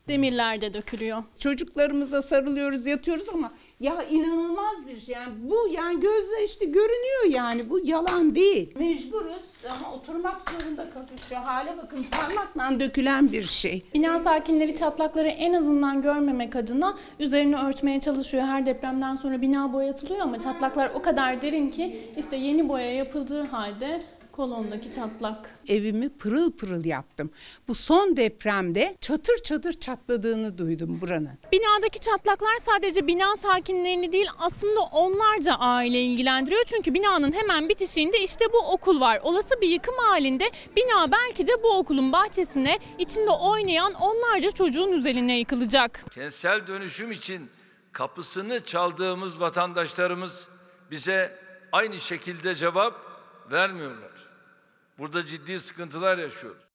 demirler 0.08 0.60
de 0.60 0.74
dökülüyor. 0.74 1.22
Çocuklarımıza 1.38 2.22
sarılıyoruz, 2.22 2.86
yatıyoruz 2.86 3.28
ama 3.28 3.52
ya 3.80 4.02
inanılmaz 4.02 4.86
bir 4.86 5.00
şey. 5.00 5.14
Yani 5.14 5.32
bu 5.38 5.68
yani 5.70 6.00
gözle 6.00 6.44
işte 6.44 6.64
görünüyor 6.64 7.24
yani. 7.28 7.70
Bu 7.70 7.80
yalan 7.84 8.34
değil. 8.34 8.78
Mecburuz 8.78 9.42
ama 9.70 9.94
oturmak 9.94 10.40
zorunda 10.50 10.90
kalıyoruz. 10.90 11.32
Hale 11.48 11.76
bakın 11.78 12.06
parmakla 12.10 12.80
dökülen 12.80 13.32
bir 13.32 13.44
şey. 13.44 13.82
Bina 13.94 14.18
sakinleri 14.18 14.74
çatlakları 14.74 15.28
en 15.28 15.52
azından 15.52 16.02
görmemek 16.02 16.56
adına 16.56 16.94
üzerini 17.20 17.56
örtmeye 17.56 18.00
çalışıyor. 18.00 18.42
Her 18.44 18.66
depremden 18.66 19.16
sonra 19.16 19.42
bina 19.42 19.72
boyatılıyor 19.72 20.20
ama 20.20 20.38
çatlaklar 20.38 20.90
o 20.94 21.02
kadar 21.02 21.42
derin 21.42 21.70
ki 21.70 22.00
işte 22.16 22.36
yeni 22.36 22.68
boya 22.68 22.94
yapıldığı 22.94 23.46
halde 23.46 24.02
kolondaki 24.36 24.92
çatlak. 24.94 25.50
Evimi 25.68 26.08
pırıl 26.08 26.52
pırıl 26.52 26.84
yaptım. 26.84 27.30
Bu 27.68 27.74
son 27.74 28.16
depremde 28.16 28.96
çatır 29.00 29.38
çatır 29.38 29.72
çatladığını 29.72 30.58
duydum 30.58 31.00
buranın. 31.00 31.38
Binadaki 31.52 32.00
çatlaklar 32.00 32.56
sadece 32.66 33.06
bina 33.06 33.36
sakinlerini 33.36 34.12
değil 34.12 34.28
aslında 34.38 34.80
onlarca 34.80 35.54
aile 35.54 36.02
ilgilendiriyor. 36.02 36.64
Çünkü 36.66 36.94
binanın 36.94 37.32
hemen 37.32 37.68
bitişiğinde 37.68 38.22
işte 38.22 38.44
bu 38.52 38.58
okul 38.58 39.00
var. 39.00 39.20
Olası 39.22 39.60
bir 39.60 39.68
yıkım 39.68 39.94
halinde 39.98 40.50
bina 40.76 41.12
belki 41.12 41.46
de 41.46 41.62
bu 41.62 41.78
okulun 41.78 42.12
bahçesine 42.12 42.78
içinde 42.98 43.30
oynayan 43.30 43.92
onlarca 43.94 44.50
çocuğun 44.50 44.92
üzerine 44.92 45.38
yıkılacak. 45.38 46.04
Kentsel 46.14 46.66
dönüşüm 46.66 47.10
için 47.12 47.50
kapısını 47.92 48.64
çaldığımız 48.64 49.40
vatandaşlarımız 49.40 50.48
bize 50.90 51.32
aynı 51.72 52.00
şekilde 52.00 52.54
cevap 52.54 53.05
vermiyorlar. 53.50 54.28
Burada 54.98 55.26
ciddi 55.26 55.60
sıkıntılar 55.60 56.18
yaşıyoruz. 56.18 56.66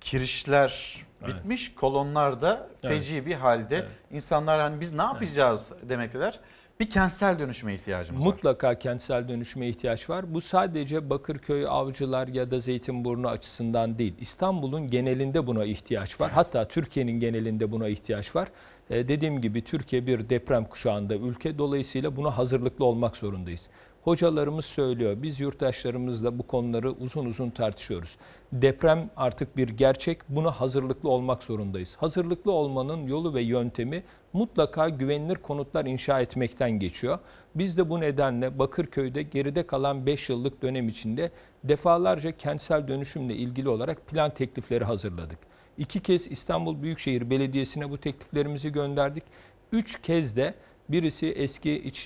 kirişler 0.00 1.04
bitmiş, 1.26 1.74
kolonlar 1.74 2.40
da 2.40 2.68
Evet. 2.82 2.94
feci 2.94 3.26
bir 3.26 3.34
halde. 3.34 3.86
İnsanlar 4.10 4.60
hani 4.60 4.80
biz 4.80 4.92
ne 4.92 5.02
yapacağız 5.02 5.72
demekteler. 5.82 6.40
Bir 6.80 6.90
kentsel 6.90 7.38
dönüşüme 7.38 7.74
ihtiyacımız 7.74 8.20
var. 8.20 8.26
Mutlaka 8.26 8.78
kentsel 8.78 9.28
dönüşüme 9.28 9.68
ihtiyaç 9.68 10.10
var. 10.10 10.34
Bu 10.34 10.40
sadece 10.40 11.10
Bakırköy, 11.10 11.66
Avcılar 11.68 12.28
ya 12.28 12.50
da 12.50 12.60
Zeytinburnu 12.60 13.28
açısından 13.28 13.98
değil. 13.98 14.14
İstanbul'un 14.18 14.88
genelinde 14.88 15.46
buna 15.46 15.64
ihtiyaç 15.64 16.20
var. 16.20 16.30
Hatta 16.30 16.64
Türkiye'nin 16.64 17.20
genelinde 17.20 17.72
buna 17.72 17.88
ihtiyaç 17.88 18.36
var. 18.36 18.48
Ee, 18.90 19.08
dediğim 19.08 19.40
gibi 19.40 19.64
Türkiye 19.64 20.06
bir 20.06 20.28
deprem 20.30 20.64
kuşağında 20.64 21.14
ülke. 21.14 21.58
Dolayısıyla 21.58 22.16
buna 22.16 22.38
hazırlıklı 22.38 22.84
olmak 22.84 23.16
zorundayız. 23.16 23.68
Hocalarımız 24.02 24.64
söylüyor. 24.64 25.16
Biz 25.22 25.40
yurttaşlarımızla 25.40 26.38
bu 26.38 26.46
konuları 26.46 26.90
uzun 26.90 27.26
uzun 27.26 27.50
tartışıyoruz. 27.50 28.16
Deprem 28.52 29.10
artık 29.16 29.56
bir 29.56 29.68
gerçek. 29.68 30.18
Buna 30.28 30.50
hazırlıklı 30.50 31.10
olmak 31.10 31.42
zorundayız. 31.42 31.96
Hazırlıklı 32.00 32.52
olmanın 32.52 33.06
yolu 33.06 33.34
ve 33.34 33.42
yöntemi 33.42 34.02
mutlaka 34.32 34.88
güvenilir 34.88 35.36
konutlar 35.36 35.86
inşa 35.86 36.20
etmekten 36.20 36.70
geçiyor. 36.70 37.18
Biz 37.54 37.78
de 37.78 37.90
bu 37.90 38.00
nedenle 38.00 38.58
Bakırköy'de 38.58 39.22
geride 39.22 39.66
kalan 39.66 40.06
5 40.06 40.28
yıllık 40.28 40.62
dönem 40.62 40.88
içinde 40.88 41.30
defalarca 41.64 42.36
kentsel 42.36 42.88
dönüşümle 42.88 43.34
ilgili 43.34 43.68
olarak 43.68 44.06
plan 44.06 44.34
teklifleri 44.34 44.84
hazırladık. 44.84 45.47
İki 45.78 46.00
kez 46.00 46.30
İstanbul 46.30 46.82
Büyükşehir 46.82 47.30
Belediyesi'ne 47.30 47.90
bu 47.90 47.98
tekliflerimizi 47.98 48.72
gönderdik. 48.72 49.24
Üç 49.72 50.02
kez 50.02 50.36
de 50.36 50.54
birisi 50.88 51.26
eski 51.26 51.72
İç, 51.78 52.02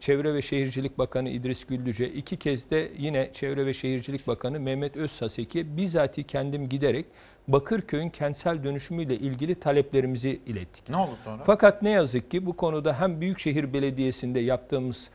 Çevre 0.00 0.34
ve 0.34 0.42
Şehircilik 0.42 0.98
Bakanı 0.98 1.28
İdris 1.28 1.64
Güllüce, 1.64 2.08
iki 2.08 2.36
kez 2.36 2.70
de 2.70 2.92
yine 2.98 3.32
Çevre 3.32 3.66
ve 3.66 3.74
Şehircilik 3.74 4.26
Bakanı 4.26 4.60
Mehmet 4.60 4.96
Özsasek'e 4.96 5.76
bizatihi 5.76 6.26
kendim 6.26 6.68
giderek 6.68 7.06
Bakırköy'ün 7.48 8.10
kentsel 8.10 8.64
dönüşümüyle 8.64 9.16
ilgili 9.16 9.54
taleplerimizi 9.54 10.40
ilettik. 10.46 10.88
Ne 10.88 10.96
oldu 10.96 11.16
sonra? 11.24 11.42
Fakat 11.46 11.82
ne 11.82 11.90
yazık 11.90 12.30
ki 12.30 12.46
bu 12.46 12.56
konuda 12.56 13.00
hem 13.00 13.20
Büyükşehir 13.20 13.72
Belediyesi'nde 13.72 14.40
yaptığımız 14.40 15.10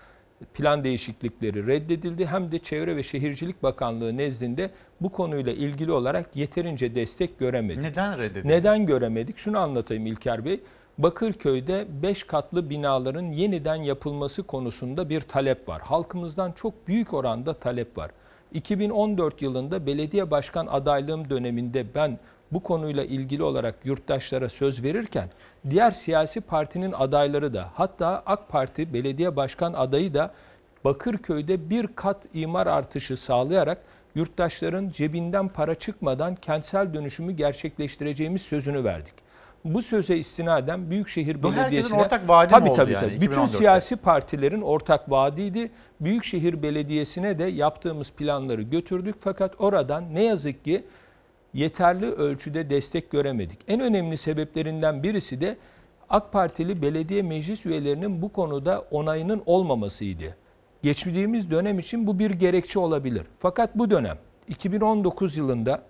plan 0.53 0.83
değişiklikleri 0.83 1.67
reddedildi 1.67 2.25
hem 2.25 2.51
de 2.51 2.59
Çevre 2.59 2.95
ve 2.95 3.03
Şehircilik 3.03 3.63
Bakanlığı 3.63 4.17
nezdinde 4.17 4.71
bu 5.01 5.09
konuyla 5.09 5.53
ilgili 5.53 5.91
olarak 5.91 6.35
yeterince 6.35 6.95
destek 6.95 7.39
göremedik. 7.39 7.83
Neden 7.83 8.19
reddedildi? 8.19 8.47
Neden 8.47 8.85
göremedik? 8.85 9.37
Şunu 9.37 9.59
anlatayım 9.59 10.05
İlker 10.05 10.45
Bey. 10.45 10.59
Bakırköy'de 10.97 11.85
5 12.03 12.23
katlı 12.23 12.69
binaların 12.69 13.31
yeniden 13.31 13.75
yapılması 13.75 14.43
konusunda 14.43 15.09
bir 15.09 15.21
talep 15.21 15.69
var. 15.69 15.81
Halkımızdan 15.81 16.51
çok 16.51 16.87
büyük 16.87 17.13
oranda 17.13 17.53
talep 17.53 17.97
var. 17.97 18.11
2014 18.53 19.41
yılında 19.41 19.85
belediye 19.85 20.31
başkan 20.31 20.67
adaylığım 20.67 21.29
döneminde 21.29 21.85
ben 21.95 22.19
bu 22.51 22.63
konuyla 22.63 23.03
ilgili 23.03 23.43
olarak 23.43 23.75
yurttaşlara 23.83 24.49
söz 24.49 24.83
verirken 24.83 25.29
diğer 25.69 25.91
siyasi 25.91 26.41
partinin 26.41 26.91
adayları 26.91 27.53
da 27.53 27.69
hatta 27.73 28.23
AK 28.25 28.49
Parti 28.49 28.93
belediye 28.93 29.35
başkan 29.35 29.73
adayı 29.73 30.13
da 30.13 30.31
Bakırköy'de 30.83 31.69
bir 31.69 31.87
kat 31.87 32.17
imar 32.33 32.67
artışı 32.67 33.17
sağlayarak 33.17 33.77
yurttaşların 34.15 34.89
cebinden 34.89 35.47
para 35.47 35.75
çıkmadan 35.75 36.35
kentsel 36.35 36.93
dönüşümü 36.93 37.31
gerçekleştireceğimiz 37.31 38.41
sözünü 38.41 38.83
verdik. 38.83 39.13
Bu 39.65 39.81
söze 39.81 40.17
istinaden 40.17 40.89
Büyükşehir 40.89 41.43
Bu 41.43 41.51
Belediyesi'ne 41.51 42.01
ortak 42.01 42.29
vaadi 42.29 42.53
mi 42.53 42.59
tabii, 42.59 42.69
oldu 42.69 42.77
tabii, 42.77 42.91
yani 42.91 43.05
tabii. 43.05 43.21
Bütün 43.21 43.41
2014'te? 43.41 43.47
siyasi 43.57 43.95
partilerin 43.95 44.61
ortak 44.61 45.11
vaadiydi. 45.11 45.71
Büyükşehir 45.99 46.63
Belediyesi'ne 46.63 47.39
de 47.39 47.43
yaptığımız 47.43 48.11
planları 48.11 48.61
götürdük 48.61 49.15
fakat 49.19 49.61
oradan 49.61 50.15
ne 50.15 50.23
yazık 50.23 50.65
ki 50.65 50.83
yeterli 51.53 52.05
ölçüde 52.05 52.69
destek 52.69 53.11
göremedik. 53.11 53.59
En 53.67 53.79
önemli 53.79 54.17
sebeplerinden 54.17 55.03
birisi 55.03 55.41
de 55.41 55.57
AK 56.09 56.33
Partili 56.33 56.81
belediye 56.81 57.21
meclis 57.21 57.65
üyelerinin 57.65 58.21
bu 58.21 58.29
konuda 58.29 58.85
onayının 58.91 59.43
olmamasıydı. 59.45 60.35
Geçtiğimiz 60.83 61.51
dönem 61.51 61.79
için 61.79 62.07
bu 62.07 62.19
bir 62.19 62.31
gerekçe 62.31 62.79
olabilir. 62.79 63.23
Fakat 63.39 63.77
bu 63.77 63.89
dönem 63.89 64.17
2019 64.47 65.37
yılında 65.37 65.83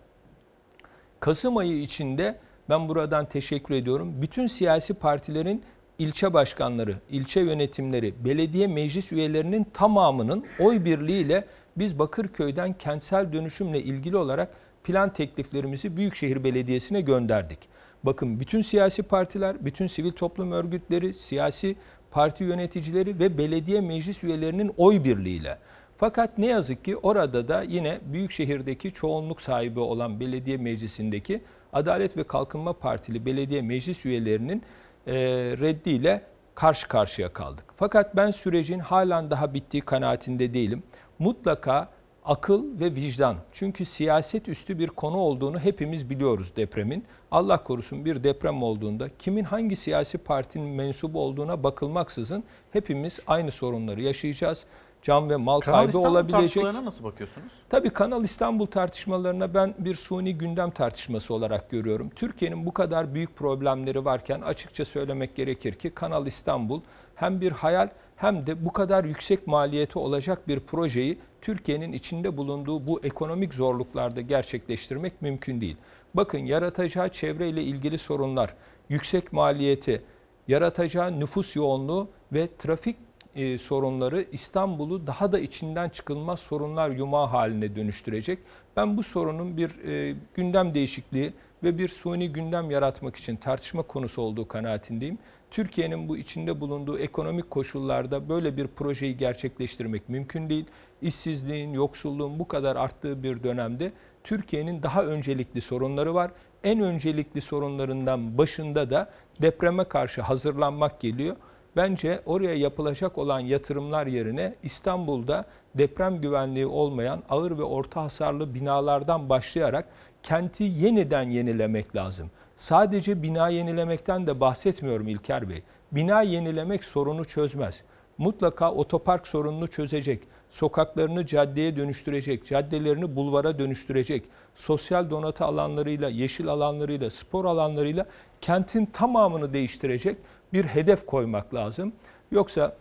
Kasım 1.20 1.58
ayı 1.58 1.82
içinde 1.82 2.40
ben 2.70 2.90
buradan 2.90 3.26
teşekkür 3.26 3.76
ediyorum. 3.76 4.14
Bütün 4.22 4.48
siyasi 4.48 4.94
partilerin 4.94 5.64
ilçe 6.00 6.34
başkanları, 6.34 6.96
ilçe 7.10 7.40
yönetimleri, 7.40 8.26
belediye 8.26 8.68
meclis 8.68 9.12
üyelerinin 9.12 9.64
tamamının 9.74 10.46
oy 10.60 10.86
birliğiyle 10.86 11.46
biz 11.78 12.00
Bakırköy'den 12.00 12.74
kentsel 12.74 13.34
dönüşümle 13.34 13.84
ilgili 13.84 14.18
olarak 14.18 14.50
plan 14.84 15.14
tekliflerimizi 15.14 15.98
Büyükşehir 15.98 16.44
Belediyesi'ne 16.44 17.02
gönderdik. 17.02 17.60
Bakın 18.04 18.40
bütün 18.40 18.62
siyasi 18.62 19.04
partiler, 19.04 19.66
bütün 19.66 19.88
sivil 19.88 20.12
toplum 20.12 20.52
örgütleri, 20.52 21.14
siyasi 21.14 21.76
parti 22.12 22.44
yöneticileri 22.44 23.20
ve 23.20 23.38
belediye 23.38 23.82
meclis 23.82 24.24
üyelerinin 24.24 24.74
oy 24.78 25.04
birliğiyle. 25.04 25.58
Fakat 25.98 26.38
ne 26.38 26.46
yazık 26.46 26.86
ki 26.86 26.98
orada 26.98 27.48
da 27.48 27.62
yine 27.62 28.00
Büyükşehir'deki 28.06 28.92
çoğunluk 28.92 29.42
sahibi 29.42 29.80
olan 29.80 30.20
belediye 30.20 30.58
meclisindeki 30.58 31.42
Adalet 31.74 32.18
ve 32.18 32.24
Kalkınma 32.24 32.74
Partili 32.74 33.26
belediye 33.26 33.62
meclis 33.62 34.06
üyelerinin 34.06 34.64
e, 35.08 35.14
reddiyle 35.60 36.22
karşı 36.56 36.88
karşıya 36.88 37.34
kaldık. 37.34 37.66
Fakat 37.78 38.16
ben 38.16 38.32
sürecin 38.32 38.80
halen 38.80 39.32
daha 39.32 39.54
bittiği 39.54 39.82
kanaatinde 39.82 40.54
değilim. 40.54 40.84
Mutlaka 41.20 41.90
akıl 42.26 42.80
ve 42.80 42.96
vicdan. 42.96 43.36
Çünkü 43.52 43.86
siyaset 43.86 44.48
üstü 44.48 44.80
bir 44.80 44.88
konu 44.88 45.18
olduğunu 45.18 45.60
hepimiz 45.60 46.10
biliyoruz 46.10 46.52
depremin. 46.56 47.06
Allah 47.32 47.64
korusun 47.64 48.06
bir 48.06 48.24
deprem 48.24 48.64
olduğunda 48.64 49.08
kimin 49.20 49.44
hangi 49.44 49.76
siyasi 49.76 50.18
partinin 50.18 50.70
mensubu 50.70 51.20
olduğuna 51.20 51.64
bakılmaksızın 51.64 52.44
hepimiz 52.72 53.20
aynı 53.28 53.52
sorunları 53.52 54.02
yaşayacağız. 54.02 54.66
Can 55.02 55.30
ve 55.30 55.36
mal 55.36 55.60
Kanal 55.60 55.78
kaybı 55.78 55.90
İstanbul 55.90 56.10
olabilecek. 56.10 56.40
tartışmalarına 56.40 56.86
nasıl 56.86 57.04
bakıyorsunuz? 57.04 57.48
Tabii 57.70 57.90
Kanal 57.90 58.24
İstanbul 58.24 58.66
tartışmalarına 58.66 59.54
ben 59.54 59.76
bir 59.80 59.96
suni 59.96 60.38
gündem 60.38 60.72
tartışması 60.72 61.34
olarak 61.34 61.70
görüyorum. 61.70 62.10
Türkiye'nin 62.10 62.66
bu 62.66 62.74
kadar 62.74 63.14
büyük 63.14 63.36
problemleri 63.36 64.06
varken 64.06 64.42
açıkça 64.42 64.86
söylemek 64.86 65.36
gerekir 65.36 65.74
ki 65.74 65.90
Kanal 65.90 66.28
İstanbul 66.28 66.82
hem 67.16 67.42
bir 67.42 67.52
hayal 67.52 67.90
hem 68.22 68.48
de 68.48 68.66
bu 68.66 68.74
kadar 68.74 69.04
yüksek 69.04 69.48
maliyeti 69.48 70.00
olacak 70.00 70.48
bir 70.48 70.60
projeyi 70.60 71.20
Türkiye'nin 71.42 71.94
içinde 71.94 72.38
bulunduğu 72.38 72.88
bu 72.88 73.00
ekonomik 73.04 73.54
zorluklarda 73.54 74.22
gerçekleştirmek 74.22 75.22
mümkün 75.22 75.62
değil. 75.62 75.78
Bakın 76.14 76.40
yaratacağı 76.40 77.10
çevreyle 77.10 77.64
ilgili 77.64 77.98
sorunlar, 77.98 78.54
yüksek 78.90 79.34
maliyeti, 79.34 80.02
yaratacağı 80.48 81.20
nüfus 81.20 81.56
yoğunluğu 81.56 82.10
ve 82.34 82.48
trafik 82.60 82.96
e, 83.36 83.58
sorunları 83.58 84.26
İstanbul'u 84.32 85.08
daha 85.08 85.32
da 85.32 85.40
içinden 85.40 85.90
çıkılmaz 85.90 86.40
sorunlar 86.40 86.90
yumağı 86.90 87.28
haline 87.28 87.76
dönüştürecek. 87.76 88.40
Ben 88.78 88.98
bu 88.98 89.04
sorunun 89.04 89.58
bir 89.58 89.84
e, 89.84 90.16
gündem 90.34 90.74
değişikliği 90.74 91.34
ve 91.64 91.78
bir 91.78 91.88
suni 91.88 92.34
gündem 92.34 92.72
yaratmak 92.72 93.16
için 93.16 93.36
tartışma 93.36 93.84
konusu 93.84 94.22
olduğu 94.22 94.48
kanaatindeyim. 94.48 95.18
Türkiye'nin 95.52 96.10
bu 96.10 96.18
içinde 96.18 96.62
bulunduğu 96.62 97.00
ekonomik 97.00 97.52
koşullarda 97.52 98.30
böyle 98.30 98.58
bir 98.58 98.68
projeyi 98.68 99.18
gerçekleştirmek 99.18 100.10
mümkün 100.10 100.50
değil. 100.50 100.66
İşsizliğin, 101.02 101.74
yoksulluğun 101.74 102.40
bu 102.40 102.48
kadar 102.48 102.76
arttığı 102.76 103.24
bir 103.24 103.44
dönemde 103.44 103.92
Türkiye'nin 104.24 104.84
daha 104.84 105.04
öncelikli 105.04 105.62
sorunları 105.62 106.14
var. 106.14 106.32
En 106.64 106.80
öncelikli 106.80 107.42
sorunlarından 107.42 108.38
başında 108.38 108.90
da 108.90 109.12
depreme 109.42 109.84
karşı 109.84 110.22
hazırlanmak 110.22 111.00
geliyor. 111.00 111.36
Bence 111.76 112.22
oraya 112.26 112.56
yapılacak 112.56 113.18
olan 113.18 113.40
yatırımlar 113.40 114.08
yerine 114.08 114.56
İstanbul'da 114.64 115.46
deprem 115.76 116.22
güvenliği 116.22 116.66
olmayan 116.66 117.24
ağır 117.30 117.58
ve 117.58 117.64
orta 117.64 118.04
hasarlı 118.04 118.54
binalardan 118.54 119.30
başlayarak 119.30 119.86
kenti 120.24 120.64
yeniden 120.64 121.30
yenilemek 121.30 121.96
lazım. 121.96 122.32
Sadece 122.62 123.24
bina 123.24 123.50
yenilemekten 123.50 124.28
de 124.28 124.40
bahsetmiyorum 124.40 125.08
İlker 125.08 125.50
Bey. 125.50 125.64
Bina 125.92 126.22
yenilemek 126.22 126.84
sorunu 126.84 127.26
çözmez. 127.26 127.84
Mutlaka 128.18 128.72
otopark 128.72 129.28
sorununu 129.28 129.68
çözecek. 129.68 130.24
Sokaklarını 130.50 131.26
caddeye 131.26 131.76
dönüştürecek, 131.76 132.46
caddelerini 132.46 133.16
bulvara 133.16 133.60
dönüştürecek. 133.60 134.24
Sosyal 134.56 135.10
donatı 135.10 135.46
alanlarıyla, 135.46 136.10
yeşil 136.10 136.48
alanlarıyla, 136.48 137.10
spor 137.10 137.46
alanlarıyla 137.46 138.06
kentin 138.42 138.86
tamamını 138.86 139.54
değiştirecek 139.54 140.18
bir 140.54 140.66
hedef 140.66 141.06
koymak 141.06 141.54
lazım. 141.54 141.94
Yoksa 142.32 142.76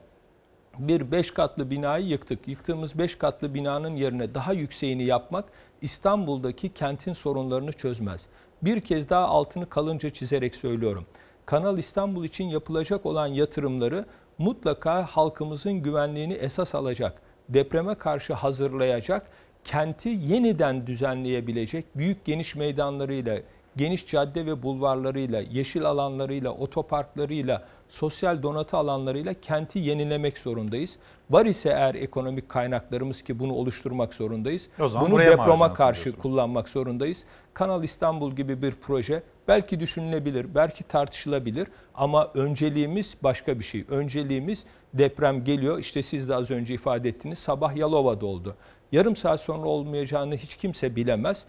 bir 0.78 1.12
beş 1.12 1.30
katlı 1.30 1.70
binayı 1.70 2.06
yıktık. 2.06 2.48
Yıktığımız 2.48 2.98
beş 2.98 3.14
katlı 3.14 3.54
binanın 3.54 3.96
yerine 3.96 4.34
daha 4.34 4.52
yükseğini 4.52 5.02
yapmak 5.02 5.44
İstanbul'daki 5.82 6.68
kentin 6.68 7.12
sorunlarını 7.12 7.72
çözmez. 7.72 8.28
Bir 8.62 8.80
kez 8.80 9.08
daha 9.08 9.26
altını 9.26 9.68
kalınca 9.68 10.10
çizerek 10.10 10.54
söylüyorum. 10.54 11.06
Kanal 11.46 11.78
İstanbul 11.78 12.24
için 12.24 12.44
yapılacak 12.44 13.06
olan 13.06 13.26
yatırımları 13.26 14.06
mutlaka 14.38 15.06
halkımızın 15.06 15.72
güvenliğini 15.72 16.32
esas 16.32 16.74
alacak, 16.74 17.22
depreme 17.48 17.94
karşı 17.94 18.32
hazırlayacak, 18.34 19.26
kenti 19.64 20.08
yeniden 20.08 20.86
düzenleyebilecek 20.86 21.84
büyük 21.96 22.24
geniş 22.24 22.56
meydanlarıyla, 22.56 23.38
geniş 23.76 24.06
cadde 24.06 24.46
ve 24.46 24.62
bulvarlarıyla, 24.62 25.40
yeşil 25.40 25.84
alanlarıyla, 25.84 26.50
otoparklarıyla, 26.50 27.62
sosyal 27.88 28.42
donatı 28.42 28.76
alanlarıyla 28.76 29.34
kenti 29.34 29.78
yenilemek 29.78 30.38
zorundayız. 30.38 30.98
Var 31.30 31.46
ise 31.46 31.68
eğer 31.68 31.94
ekonomik 31.94 32.48
kaynaklarımız 32.48 33.22
ki 33.22 33.38
bunu 33.38 33.52
oluşturmak 33.52 34.14
zorundayız. 34.14 34.68
Bunu 34.78 35.18
deproma 35.18 35.74
karşı 35.74 36.12
kullanmak 36.12 36.68
zorundayız. 36.68 37.24
Kanal 37.54 37.84
İstanbul 37.84 38.32
gibi 38.36 38.62
bir 38.62 38.72
proje 38.72 39.22
belki 39.48 39.80
düşünülebilir, 39.80 40.54
belki 40.54 40.84
tartışılabilir 40.84 41.68
ama 41.94 42.30
önceliğimiz 42.34 43.16
başka 43.22 43.58
bir 43.58 43.64
şey. 43.64 43.84
Önceliğimiz 43.88 44.64
deprem 44.94 45.44
geliyor. 45.44 45.78
İşte 45.78 46.02
siz 46.02 46.28
de 46.28 46.34
az 46.34 46.50
önce 46.50 46.74
ifade 46.74 47.08
ettiniz. 47.08 47.38
Sabah 47.38 47.76
Yalova'da 47.76 48.26
oldu. 48.26 48.56
Yarım 48.92 49.16
saat 49.16 49.40
sonra 49.40 49.66
olmayacağını 49.66 50.36
hiç 50.36 50.56
kimse 50.56 50.96
bilemez. 50.96 51.44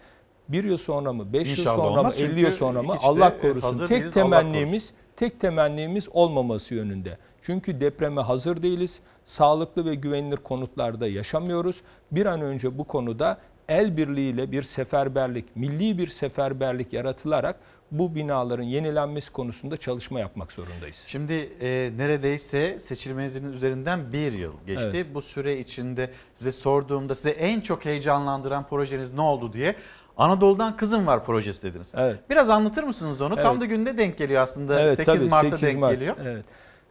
Bir 0.50 0.64
yıl 0.64 0.78
sonra 0.78 1.14
mı, 1.14 1.34
beş 1.34 1.48
yıl 1.48 1.58
İnşallah 1.58 1.78
sonra 1.78 2.00
olmaz. 2.00 2.20
mı, 2.20 2.26
50 2.26 2.30
Çünkü 2.30 2.42
yıl 2.42 2.52
sonra 2.52 2.84
mı 2.84 2.96
Allah 3.02 3.28
e, 3.28 3.42
korusun. 3.42 3.80
Tek 3.80 3.90
değiliz, 3.90 4.14
temennimiz 4.14 4.94
tek 5.16 5.40
temennimiz 5.40 6.10
olmaması 6.12 6.76
yönünde. 6.76 7.18
Çünkü 7.42 7.82
depreme 7.82 8.22
hazır 8.22 8.64
değiliz. 8.64 9.00
Sağlıklı 9.26 9.86
ve 9.86 9.96
güvenilir 9.96 10.38
konutlarda 10.38 11.08
yaşamıyoruz. 11.08 11.82
Bir 12.12 12.26
an 12.26 12.42
önce 12.42 12.78
bu 12.78 12.84
konuda 12.84 13.38
el 13.70 13.98
birliğiyle 13.98 14.52
bir 14.52 14.64
seferberlik, 14.64 15.56
milli 15.56 15.98
bir 15.98 16.08
seferberlik 16.08 16.94
yaratılarak 16.94 17.56
bu 17.92 18.16
binaların 18.16 18.64
yenilenmesi 18.64 19.32
konusunda 19.32 19.78
çalışma 19.78 20.20
yapmak 20.20 20.52
zorundayız. 20.52 21.06
Şimdi 21.08 21.34
e, 21.62 21.92
neredeyse 21.98 22.80
seçilmenizin 22.80 23.54
üzerinden 23.54 24.14
bir 24.14 24.34
yıl 24.34 24.54
geçti. 24.68 24.90
Evet. 24.94 25.06
Bu 25.14 25.22
süre 25.22 25.60
içinde 25.60 26.12
size 26.36 26.52
sorduğumda 26.52 27.16
size 27.16 27.30
en 27.30 27.62
çok 27.62 27.86
heyecanlandıran 27.86 28.68
projeniz 28.68 29.14
ne 29.14 29.22
oldu 29.22 29.54
diye 29.54 29.76
Anadolu'dan 30.18 30.78
Kızım 30.78 31.08
Var 31.08 31.26
projesi 31.26 31.64
dediniz. 31.64 31.94
Evet. 31.98 32.20
Biraz 32.30 32.50
anlatır 32.50 32.84
mısınız 32.84 33.22
onu? 33.22 33.36
Tam 33.36 33.52
Evet. 33.52 33.62
da 33.62 33.66
günde 33.66 33.98
denk 33.98 34.18
geliyor 34.18 34.44
aslında. 34.44 34.82
Evet, 34.82 34.98
8 34.98 35.06
tabii, 35.06 35.30
Mart'ta 35.30 35.58
8 35.58 35.62
denk 35.70 35.80
Mart. 35.80 35.96
geliyor. 35.96 36.16
Evet. 36.24 36.46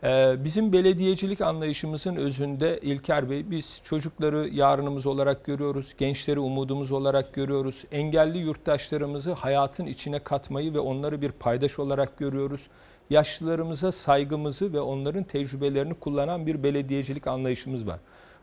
Ee, 0.05 0.37
Bizim 0.45 0.73
belediyecilik 0.73 1.41
anlayışımızın 1.41 2.17
özünde 2.17 2.79
İlker 2.83 3.31
Bey 3.31 3.51
biz 3.51 3.81
çocukları 3.85 4.49
yarınımız 4.53 5.07
olarak 5.07 5.45
görüyoruz, 5.45 5.95
gençleri 5.99 6.41
umudumuz 6.41 6.93
olarak 6.93 7.35
görüyoruz. 7.35 7.85
Engelli 7.93 8.39
yurttaşlarımızı 8.39 9.33
hayatın 9.33 9.87
içine 9.87 10.19
katmayı 10.19 10.75
ve 10.75 10.79
onları 10.81 11.23
bir 11.23 11.33
paydaş 11.33 11.79
olarak 11.79 12.19
görüyoruz. 12.19 12.67
Yaşlılarımıza 13.11 13.93
saygımızı 13.93 14.73
ve 14.73 14.81
onların 14.81 15.25
tecrübelerini 15.25 15.95
kullanan 15.95 16.47
bir 16.47 16.63
belediyecilik 16.63 17.27
anlayışımız 17.27 17.87
var. 17.87 18.01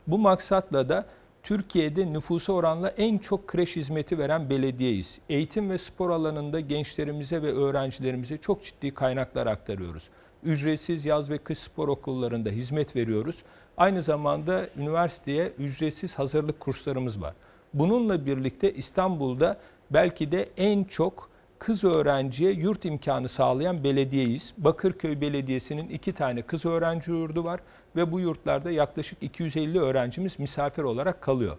Bu 0.08 0.18
maksatla 0.20 0.90
da 0.90 1.06
Türkiye'de 1.44 2.14
nüfusa 2.14 2.54
oranla 2.54 2.90
en 2.90 3.18
çok 3.18 3.48
kreş 3.48 3.76
hizmeti 3.76 4.18
veren 4.18 4.50
belediyeyiz. 4.50 5.20
Eğitim 5.30 5.70
ve 5.70 5.78
spor 5.78 6.10
alanında 6.10 6.60
gençlerimize 6.60 7.42
ve 7.42 7.54
öğrencilerimize 7.54 8.38
çok 8.38 8.64
ciddi 8.64 8.94
kaynaklar 8.94 9.48
aktarıyoruz. 9.48 10.10
Ücretsiz 10.44 11.06
yaz 11.06 11.30
ve 11.30 11.38
kış 11.38 11.58
spor 11.58 11.88
okullarında 11.88 12.50
hizmet 12.50 12.96
veriyoruz. 12.96 13.44
Aynı 13.78 14.02
zamanda 14.02 14.68
üniversiteye 14.78 15.48
ücretsiz 15.60 16.20
hazırlık 16.20 16.60
kurslarımız 16.60 17.22
var. 17.22 17.34
Bununla 17.74 18.26
birlikte 18.26 18.74
İstanbul'da 18.74 19.58
belki 19.92 20.32
de 20.32 20.48
en 20.58 20.84
çok 20.84 21.30
kız 21.60 21.84
öğrenciye 21.84 22.52
yurt 22.52 22.86
imkanı 22.86 23.30
sağlayan 23.30 23.84
belediyeyiz. 23.84 24.54
Bakırköy 24.58 25.22
Belediyesi'nin 25.22 25.90
iki 25.90 26.14
tane 26.14 26.42
kız 26.42 26.66
öğrenci 26.66 27.12
yurdu 27.12 27.44
var 27.44 27.60
ve 27.96 28.12
bu 28.12 28.20
yurtlarda 28.20 28.72
yaklaşık 28.72 29.24
250 29.24 29.80
öğrencimiz 29.80 30.40
misafir 30.40 30.84
olarak 30.84 31.22
kalıyor. 31.22 31.58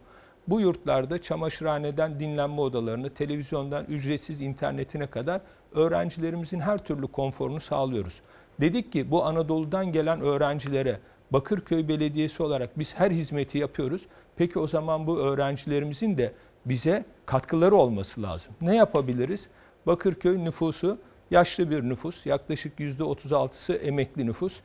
Bu 0.48 0.60
yurtlarda 0.60 1.22
çamaşırhaneden 1.22 2.20
dinlenme 2.20 2.60
odalarını, 2.60 3.10
televizyondan 3.10 3.84
ücretsiz 3.84 4.40
internetine 4.40 5.06
kadar 5.06 5.40
öğrencilerimizin 5.72 6.60
her 6.60 6.84
türlü 6.84 7.06
konforunu 7.06 7.60
sağlıyoruz. 7.60 8.22
Dedik 8.60 8.92
ki 8.92 9.10
bu 9.10 9.24
Anadolu'dan 9.24 9.92
gelen 9.92 10.20
öğrencilere 10.20 10.98
Bakırköy 11.30 11.88
Belediyesi 11.88 12.42
olarak 12.42 12.78
biz 12.78 12.94
her 12.94 13.10
hizmeti 13.10 13.58
yapıyoruz. 13.58 14.06
Peki 14.36 14.58
o 14.58 14.66
zaman 14.66 15.06
bu 15.06 15.18
öğrencilerimizin 15.18 16.18
de 16.18 16.32
bize 16.66 17.04
katkıları 17.26 17.76
olması 17.76 18.22
lazım. 18.22 18.52
Ne 18.60 18.76
yapabiliriz? 18.76 19.48
Bakırköy 19.86 20.44
nüfusu 20.44 20.98
yaşlı 21.30 21.70
bir 21.70 21.82
nüfus. 21.82 22.26
Yaklaşık 22.26 22.80
%36'sı 22.80 23.74
emekli 23.74 24.26
nüfus. 24.26 24.60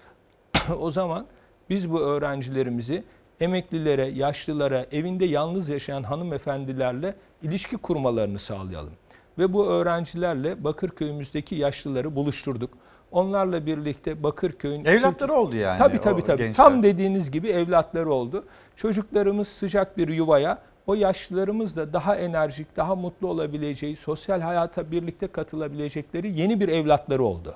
o 0.79 0.91
zaman 0.91 1.25
biz 1.69 1.91
bu 1.91 1.99
öğrencilerimizi 1.99 3.03
emeklilere, 3.39 4.05
yaşlılara, 4.05 4.85
evinde 4.91 5.25
yalnız 5.25 5.69
yaşayan 5.69 6.03
hanımefendilerle 6.03 7.15
ilişki 7.41 7.77
kurmalarını 7.77 8.39
sağlayalım. 8.39 8.93
Ve 9.37 9.53
bu 9.53 9.67
öğrencilerle 9.67 10.63
Bakırköy'ümüzdeki 10.63 11.55
yaşlıları 11.55 12.15
buluşturduk. 12.15 12.77
Onlarla 13.13 13.65
birlikte 13.65 14.23
Bakırköy'ün... 14.23 14.85
Evlatları 14.85 15.33
oldu 15.33 15.55
yani 15.55 15.77
Tabii 15.77 16.01
tabii 16.01 16.21
tabii. 16.21 16.37
gençler. 16.37 16.65
Tam 16.65 16.83
dediğiniz 16.83 17.31
gibi 17.31 17.47
evlatları 17.49 18.11
oldu. 18.11 18.45
Çocuklarımız 18.75 19.47
sıcak 19.47 19.97
bir 19.97 20.07
yuvaya, 20.07 20.57
o 20.87 20.93
yaşlılarımız 20.93 21.75
da 21.75 21.93
daha 21.93 22.15
enerjik, 22.15 22.77
daha 22.77 22.95
mutlu 22.95 23.27
olabileceği, 23.27 23.95
sosyal 23.95 24.41
hayata 24.41 24.91
birlikte 24.91 25.27
katılabilecekleri 25.27 26.39
yeni 26.39 26.59
bir 26.59 26.69
evlatları 26.69 27.23
oldu. 27.23 27.55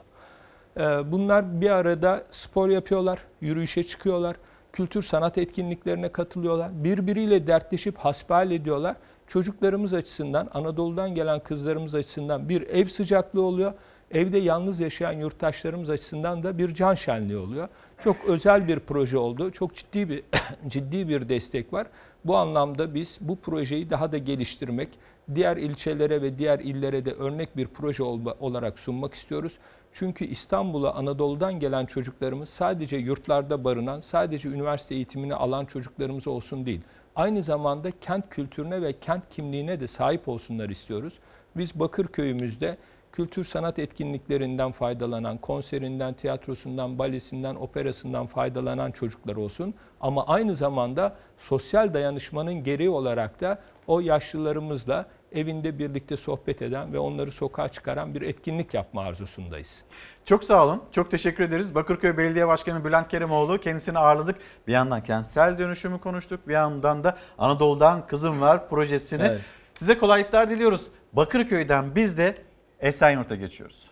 Ee, 0.78 1.12
Bunlar 1.12 1.62
bir 1.62 1.70
arada 1.70 2.24
spor 2.32 2.70
yapıyorlar, 2.70 3.20
yürüyüşe 3.42 3.84
çıkıyorlar, 3.84 4.36
kültür 4.74 5.02
sanat 5.02 5.38
etkinliklerine 5.38 6.12
katılıyorlar, 6.12 6.84
birbiriyle 6.84 7.48
dertleşip 7.48 7.98
hasbihal 7.98 8.52
ediyorlar. 8.52 8.96
Çocuklarımız 9.28 9.94
açısından, 9.94 10.50
Anadolu'dan 10.54 11.16
gelen 11.16 11.40
kızlarımız 11.40 11.96
açısından 11.96 12.50
bir 12.50 12.62
ev 12.62 12.86
sıcaklığı 12.86 13.42
oluyor. 13.42 13.74
Evde 14.12 14.38
yalnız 14.38 14.80
yaşayan 14.80 15.12
yurttaşlarımız 15.12 15.90
açısından 15.90 16.44
da 16.44 16.58
bir 16.58 16.74
can 16.74 16.94
şenliği 16.94 17.38
oluyor. 17.38 17.68
Çok 18.04 18.16
özel 18.28 18.68
bir 18.68 18.80
proje 18.80 19.18
oldu. 19.18 19.52
Çok 19.52 19.76
ciddi 19.76 20.10
bir 20.10 20.24
ciddi 20.68 21.10
bir 21.10 21.30
destek 21.30 21.74
var. 21.74 21.88
Bu 22.26 22.38
anlamda 22.38 22.94
biz 22.94 23.20
bu 23.22 23.36
projeyi 23.36 23.90
daha 23.90 24.12
da 24.12 24.18
geliştirmek, 24.18 24.90
diğer 25.36 25.58
ilçelere 25.58 26.22
ve 26.22 26.38
diğer 26.38 26.60
illere 26.60 27.06
de 27.06 27.14
örnek 27.14 27.58
bir 27.58 27.68
proje 27.68 28.04
olarak 28.40 28.80
sunmak 28.80 29.14
istiyoruz. 29.14 29.58
Çünkü 29.94 30.26
İstanbul'a 30.26 30.94
Anadolu'dan 30.94 31.60
gelen 31.60 31.86
çocuklarımız 31.86 32.50
sadece 32.50 32.98
yurtlarda 32.98 33.64
barınan, 33.64 34.00
sadece 34.00 34.50
üniversite 34.50 34.96
eğitimini 34.96 35.36
alan 35.36 35.66
çocuklarımız 35.66 36.28
olsun 36.28 36.66
değil. 36.66 36.82
Aynı 37.16 37.42
zamanda 37.42 37.92
kent 38.02 38.30
kültürüne 38.30 38.82
ve 38.82 39.00
kent 39.00 39.30
kimliğine 39.30 39.80
de 39.80 39.88
sahip 39.88 40.28
olsunlar 40.28 40.70
istiyoruz. 40.70 41.20
Biz 41.56 41.80
Bakırköy'ümüzde 41.80 42.78
kültür 43.12 43.44
sanat 43.44 43.80
etkinliklerinden 43.80 44.72
faydalanan, 44.72 45.38
konserinden, 45.38 46.14
tiyatrosundan, 46.14 47.00
balesinden, 47.00 47.56
operasından 47.56 48.28
faydalanan 48.28 48.92
çocuklar 48.92 49.36
olsun. 49.36 49.74
Ama 50.02 50.28
aynı 50.28 50.56
zamanda 50.56 51.16
sosyal 51.38 51.94
dayanışmanın 51.94 52.54
gereği 52.54 52.90
olarak 52.90 53.42
da 53.42 53.60
o 53.88 54.00
yaşlılarımızla 54.00 55.06
evinde 55.32 55.80
birlikte 55.80 56.18
sohbet 56.18 56.62
eden 56.62 56.94
ve 56.94 57.00
onları 57.00 57.32
sokağa 57.32 57.68
çıkaran 57.68 58.16
bir 58.16 58.22
etkinlik 58.22 58.74
yapma 58.74 59.02
arzusundayız. 59.02 59.84
Çok 60.26 60.44
sağ 60.44 60.66
olun. 60.66 60.84
Çok 60.92 61.12
teşekkür 61.12 61.44
ederiz. 61.44 61.76
Bakırköy 61.76 62.18
Belediye 62.18 62.48
Başkanı 62.48 62.86
Bülent 62.86 63.08
Kerimoğlu 63.08 63.60
kendisini 63.60 64.00
ağırladık. 64.00 64.36
Bir 64.68 64.74
yandan 64.74 65.04
kentsel 65.04 65.58
dönüşümü 65.58 66.00
konuştuk. 66.00 66.48
Bir 66.48 66.54
yandan 66.54 67.04
da 67.04 67.18
Anadolu'dan 67.38 68.08
Kızım 68.08 68.42
Var 68.42 68.70
projesini. 68.70 69.24
Evet. 69.24 69.42
Size 69.76 69.98
kolaylıklar 69.98 70.50
diliyoruz. 70.50 70.88
Bakırköy'den 71.14 71.96
biz 71.96 72.18
de 72.18 72.36
Esenyurt'a 72.80 73.36
geçiyoruz. 73.36 73.90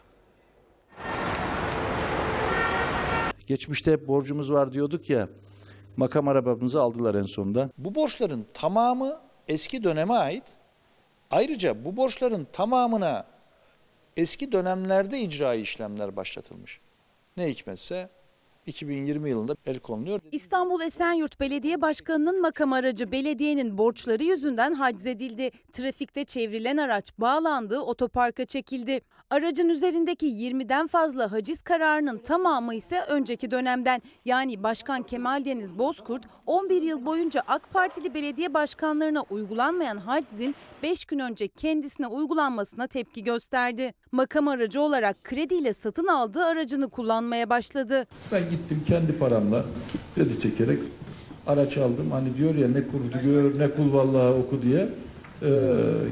Geçmişte 3.48 3.92
hep 3.92 4.08
borcumuz 4.08 4.52
var 4.52 4.74
diyorduk 4.74 5.10
ya. 5.10 5.30
Makam 5.98 6.28
arabamızı 6.28 6.82
aldılar 6.82 7.16
en 7.16 7.24
sonunda. 7.24 7.70
Bu 7.78 7.96
borçların 7.96 8.46
tamamı 8.54 9.20
eski 9.48 9.84
döneme 9.84 10.14
ait. 10.14 10.44
Ayrıca 11.32 11.86
bu 11.86 11.98
borçların 11.98 12.48
tamamına 12.54 13.26
eski 14.18 14.52
dönemlerde 14.52 15.20
icra 15.20 15.54
işlemler 15.54 16.16
başlatılmış. 16.16 16.80
Ne 17.38 17.48
hikmetse 17.50 18.10
2020 18.66 19.30
yılında 19.30 19.56
el 19.66 19.80
konuluyor. 19.80 20.20
İstanbul 20.32 20.82
Esenyurt 20.82 21.40
Belediye 21.40 21.82
Başkanı'nın 21.82 22.42
makam 22.42 22.74
aracı 22.74 23.12
belediyenin 23.12 23.78
borçları 23.78 24.24
yüzünden 24.24 24.74
haczedildi. 24.74 25.52
Trafikte 25.74 26.26
çevrilen 26.26 26.78
araç 26.78 27.12
bağlandığı 27.18 27.80
otoparka 27.80 28.46
çekildi. 28.46 29.02
Aracın 29.30 29.70
üzerindeki 29.70 30.28
20'den 30.28 30.88
fazla 30.88 31.32
haciz 31.32 31.62
kararının 31.62 32.18
tamamı 32.18 32.76
ise 32.76 33.02
önceki 33.02 33.52
dönemden. 33.52 34.02
Yani 34.26 34.64
Başkan 34.64 35.04
Kemal 35.04 35.46
Deniz 35.46 35.78
Bozkurt 35.78 36.24
11 36.46 36.82
yıl 36.82 37.06
boyunca 37.06 37.42
AK 37.48 37.74
Partili 37.74 38.14
belediye 38.14 38.54
başkanlarına 38.54 39.22
uygulanmayan 39.30 39.98
hacizin 39.98 40.56
5 40.84 41.06
gün 41.06 41.20
önce 41.20 41.48
kendisine 41.48 42.08
uygulanmasına 42.08 42.88
tepki 42.88 43.24
gösterdi. 43.24 43.94
Makam 44.12 44.48
aracı 44.48 44.82
olarak 44.82 45.24
krediyle 45.24 45.74
satın 45.74 46.08
aldığı 46.08 46.46
aracını 46.46 46.90
kullanmaya 46.90 47.50
başladı. 47.50 48.08
Ben 48.32 48.44
gittim 48.56 48.82
kendi 48.88 49.14
paramla 49.14 49.66
kredi 50.16 50.40
çekerek 50.40 50.80
araç 51.48 51.78
aldım. 51.78 52.12
Hani 52.12 52.38
diyor 52.38 52.56
ya 52.56 52.68
ne 52.68 52.88
kurdu 52.88 53.18
gör 53.24 53.60
ne 53.60 53.72
kul 53.72 53.94
vallahi 53.94 54.34
oku 54.34 54.62
diye. 54.62 54.90
E, 55.42 55.50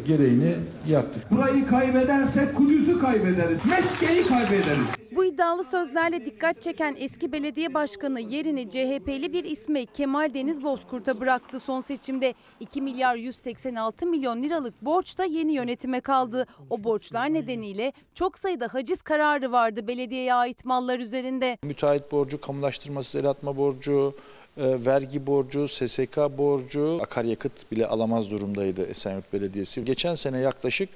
gereğini 0.08 0.56
yaptık. 0.88 1.32
Burayı 1.32 1.68
kaybedersek 1.68 2.56
Kudüs'ü 2.56 3.00
kaybederiz. 3.00 3.60
Mekke'yi 3.66 4.28
kaybederiz. 4.28 4.86
Bu 5.16 5.26
iddialı 5.26 5.64
sözlerle 5.64 6.26
dikkat 6.26 6.62
çeken 6.62 6.96
eski 7.00 7.32
belediye 7.32 7.74
başkanı 7.74 8.20
yerini 8.20 8.70
CHP'li 8.70 9.34
bir 9.34 9.44
ismi 9.44 9.86
Kemal 9.86 10.34
Deniz 10.34 10.64
Bozkurt'a 10.64 11.20
bıraktı. 11.20 11.60
Son 11.60 11.80
seçimde 11.80 12.34
2 12.60 12.82
milyar 12.82 13.16
186 13.16 14.06
milyon 14.06 14.44
liralık 14.44 14.82
borç 14.82 15.18
da 15.18 15.26
yeni 15.26 15.54
yönetime 15.54 16.02
kaldı. 16.02 16.46
O 16.70 16.84
borçlar 16.84 17.34
nedeniyle 17.34 17.94
çok 18.16 18.38
sayıda 18.38 18.68
haciz 18.72 19.02
kararı 19.02 19.52
vardı 19.52 19.88
belediyeye 19.88 20.34
ait 20.34 20.66
mallar 20.66 21.00
üzerinde. 21.00 21.58
Müteahhit 21.64 22.12
borcu, 22.12 22.42
kamulaştırmasız 22.42 23.16
el 23.16 23.30
atma 23.30 23.58
borcu, 23.58 24.16
e, 24.58 24.86
vergi 24.86 25.28
borcu, 25.28 25.68
SSK 25.68 26.18
borcu, 26.38 27.00
akaryakıt 27.02 27.72
bile 27.72 27.88
alamaz 27.88 28.32
durumdaydı 28.32 28.86
Esenyurt 28.86 29.34
Belediyesi. 29.34 29.86
Geçen 29.86 30.16
sene 30.16 30.40
yaklaşık 30.40 30.90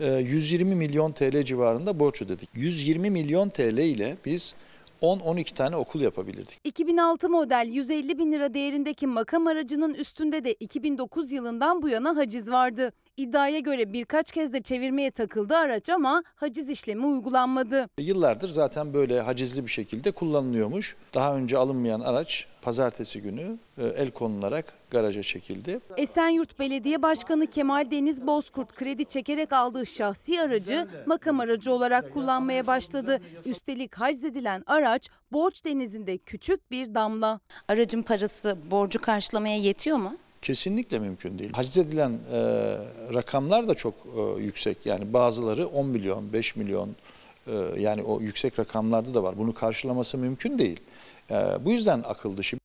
e, 0.00 0.12
120 0.14 0.74
milyon 0.74 1.12
TL 1.12 1.42
civarında 1.42 2.00
borç 2.00 2.22
ödedik. 2.22 2.48
120 2.54 3.10
milyon 3.10 3.48
TL 3.48 3.78
ile 3.78 4.16
biz 4.26 4.54
10-12 5.02 5.54
tane 5.54 5.76
okul 5.76 6.00
yapabilirdik. 6.00 6.60
2006 6.64 7.28
model 7.30 7.68
150 7.72 8.18
bin 8.18 8.32
lira 8.32 8.54
değerindeki 8.54 9.06
makam 9.06 9.46
aracının 9.46 9.94
üstünde 9.94 10.44
de 10.44 10.52
2009 10.52 11.32
yılından 11.32 11.82
bu 11.82 11.88
yana 11.88 12.16
haciz 12.16 12.50
vardı. 12.50 12.92
İddiaya 13.16 13.58
göre 13.58 13.92
birkaç 13.92 14.32
kez 14.32 14.52
de 14.52 14.62
çevirmeye 14.62 15.10
takıldı 15.10 15.56
araç 15.56 15.88
ama 15.90 16.22
haciz 16.34 16.68
işlemi 16.68 17.06
uygulanmadı. 17.06 17.88
Yıllardır 17.98 18.48
zaten 18.48 18.94
böyle 18.94 19.20
hacizli 19.20 19.64
bir 19.66 19.70
şekilde 19.70 20.10
kullanılıyormuş. 20.12 20.96
Daha 21.14 21.36
önce 21.36 21.58
alınmayan 21.58 22.00
araç 22.00 22.46
pazartesi 22.62 23.22
günü 23.22 23.58
e, 23.78 23.84
el 23.86 24.10
konularak 24.10 24.74
garaja 24.90 25.22
çekildi. 25.22 25.80
Esenyurt 25.96 26.58
Belediye 26.58 27.02
Başkanı 27.02 27.46
Kemal 27.46 27.90
Deniz 27.90 28.26
Bozkurt 28.26 28.72
kredi 28.74 29.04
çekerek 29.04 29.52
aldığı 29.52 29.86
şahsi 29.86 30.40
aracı 30.40 30.88
makam 31.06 31.40
aracı 31.40 31.72
olarak 31.72 32.12
kullanmaya 32.12 32.66
başladı. 32.66 33.20
Üstelik 33.46 33.94
haczedilen 33.94 34.62
araç 34.66 35.08
borç 35.32 35.64
denizinde 35.64 36.18
küçük 36.18 36.70
bir 36.70 36.94
damla. 36.94 37.40
Aracın 37.68 38.02
parası 38.02 38.58
borcu 38.70 39.00
karşılamaya 39.00 39.56
yetiyor 39.56 39.96
mu? 39.96 40.16
Kesinlikle 40.42 40.98
mümkün 40.98 41.38
değil. 41.38 41.52
Haciz 41.52 41.78
edilen 41.78 42.10
e, 42.10 42.38
rakamlar 43.14 43.68
da 43.68 43.74
çok 43.74 43.94
e, 44.16 44.42
yüksek. 44.42 44.86
Yani 44.86 45.12
bazıları 45.12 45.66
10 45.66 45.86
milyon, 45.86 46.32
5 46.32 46.56
milyon 46.56 46.96
e, 47.46 47.52
yani 47.76 48.02
o 48.02 48.20
yüksek 48.20 48.58
rakamlarda 48.58 49.14
da 49.14 49.22
var. 49.22 49.38
Bunu 49.38 49.54
karşılaması 49.54 50.18
mümkün 50.18 50.58
değil. 50.58 50.80
E, 51.30 51.34
bu 51.64 51.70
yüzden 51.70 52.02
akıl 52.04 52.36
dışı. 52.36 52.58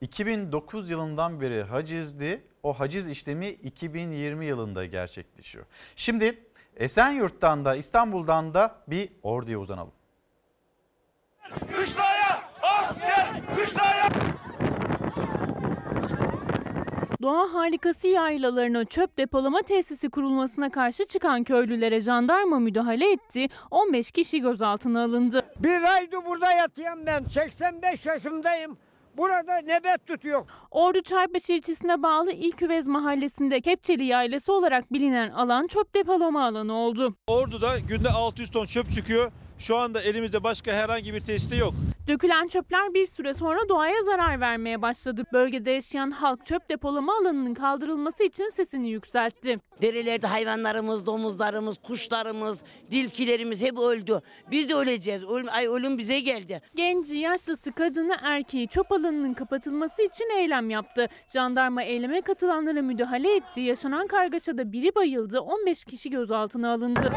2009 0.00 0.90
yılından 0.90 1.40
beri 1.40 1.62
hacizdi. 1.62 2.42
O 2.62 2.72
haciz 2.72 3.06
işlemi 3.06 3.48
2020 3.48 4.46
yılında 4.46 4.86
gerçekleşiyor. 4.86 5.64
Şimdi 5.96 6.38
Esenyurt'tan 6.76 7.64
da 7.64 7.76
İstanbul'dan 7.76 8.54
da 8.54 8.76
bir 8.88 9.08
orduya 9.22 9.58
uzanalım. 9.58 9.92
Kışlaya 11.76 12.42
asker! 12.62 13.42
Kışlaya! 13.54 14.41
Doğa 17.22 17.54
harikası 17.54 18.08
yaylalarına 18.08 18.84
çöp 18.84 19.18
depolama 19.18 19.62
tesisi 19.62 20.10
kurulmasına 20.10 20.70
karşı 20.70 21.04
çıkan 21.04 21.44
köylülere 21.44 22.00
jandarma 22.00 22.58
müdahale 22.58 23.12
etti. 23.12 23.48
15 23.70 24.10
kişi 24.10 24.40
gözaltına 24.40 25.04
alındı. 25.04 25.46
Bir 25.62 25.82
aydır 25.82 26.18
burada 26.26 26.52
yatıyorum 26.52 27.06
ben. 27.06 27.24
85 27.24 28.06
yaşındayım. 28.06 28.76
Burada 29.16 29.56
nebet 29.56 30.06
tutuyor. 30.06 30.46
Ordu 30.70 31.02
Çarpış 31.02 31.50
ilçesine 31.50 32.02
bağlı 32.02 32.32
İlküvez 32.32 32.86
mahallesinde 32.86 33.60
Kepçeli 33.60 34.04
Yaylası 34.04 34.52
olarak 34.52 34.92
bilinen 34.92 35.30
alan 35.30 35.66
çöp 35.66 35.94
depolama 35.94 36.46
alanı 36.46 36.72
oldu. 36.72 37.14
Ordu'da 37.26 37.78
günde 37.88 38.08
600 38.08 38.50
ton 38.50 38.64
çöp 38.64 38.92
çıkıyor. 38.92 39.32
Şu 39.62 39.76
anda 39.76 40.02
elimizde 40.02 40.44
başka 40.44 40.72
herhangi 40.72 41.14
bir 41.14 41.20
tesiste 41.20 41.56
yok. 41.56 41.74
Dökülen 42.08 42.48
çöpler 42.48 42.94
bir 42.94 43.06
süre 43.06 43.34
sonra 43.34 43.68
doğaya 43.68 44.02
zarar 44.02 44.40
vermeye 44.40 44.82
başladı. 44.82 45.24
Bölgede 45.32 45.70
yaşayan 45.70 46.10
halk 46.10 46.46
çöp 46.46 46.68
depolama 46.68 47.12
alanının 47.22 47.54
kaldırılması 47.54 48.24
için 48.24 48.48
sesini 48.48 48.90
yükseltti. 48.90 49.58
Derelerde 49.82 50.26
hayvanlarımız, 50.26 51.06
domuzlarımız, 51.06 51.78
kuşlarımız, 51.78 52.64
dilkilerimiz 52.90 53.62
hep 53.62 53.78
öldü. 53.78 54.20
Biz 54.50 54.68
de 54.68 54.74
öleceğiz. 54.74 55.24
Ölüm, 55.24 55.46
ay 55.52 55.66
ölüm 55.66 55.98
bize 55.98 56.20
geldi. 56.20 56.60
Genci, 56.74 57.16
yaşlısı, 57.16 57.72
kadını, 57.72 58.16
erkeği 58.22 58.68
çöp 58.68 58.92
alanının 58.92 59.34
kapatılması 59.34 60.02
için 60.02 60.30
eylem 60.38 60.70
yaptı. 60.70 61.08
Jandarma 61.32 61.82
eyleme 61.82 62.20
katılanlara 62.20 62.82
müdahale 62.82 63.36
etti. 63.36 63.60
Yaşanan 63.60 64.06
kargaşada 64.06 64.72
biri 64.72 64.94
bayıldı, 64.94 65.40
15 65.40 65.84
kişi 65.84 66.10
gözaltına 66.10 66.72
alındı. 66.72 67.12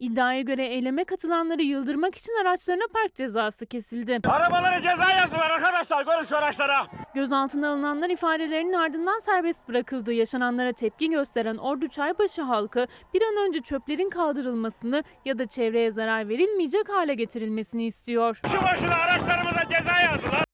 İddiaya 0.00 0.40
göre 0.40 0.66
eyleme 0.66 1.04
katılanları 1.04 1.62
yıldırmak 1.62 2.14
için 2.14 2.32
araçlarına 2.42 2.84
park 2.92 3.14
cezası 3.14 3.66
kesildi. 3.66 4.20
Arabalara 4.28 4.80
ceza 4.82 5.10
yazdılar 5.10 5.50
arkadaşlar, 5.50 6.04
görün 6.04 6.24
şu 6.24 6.36
araçlara. 6.36 6.86
Gözaltına 7.14 7.68
alınanlar 7.68 8.10
ifadelerinin 8.10 8.72
ardından 8.72 9.18
serbest 9.18 9.68
bırakıldı. 9.68 10.12
Yaşananlara 10.12 10.72
tepki 10.72 11.10
gösteren 11.10 11.56
Ordu 11.56 11.88
Çaybaşı 11.88 12.42
halkı 12.42 12.86
bir 13.14 13.22
an 13.22 13.48
önce 13.48 13.60
çöplerin 13.60 14.10
kaldırılmasını 14.10 15.04
ya 15.24 15.38
da 15.38 15.46
çevreye 15.46 15.90
zarar 15.90 16.28
verilmeyecek 16.28 16.88
hale 16.88 17.14
getirilmesini 17.14 17.86
istiyor. 17.86 18.40
Şu 18.52 18.62
başına 18.62 18.94
araçlarımıza 18.94 19.62
ceza 19.68 20.00
yazdılar. 20.00 20.51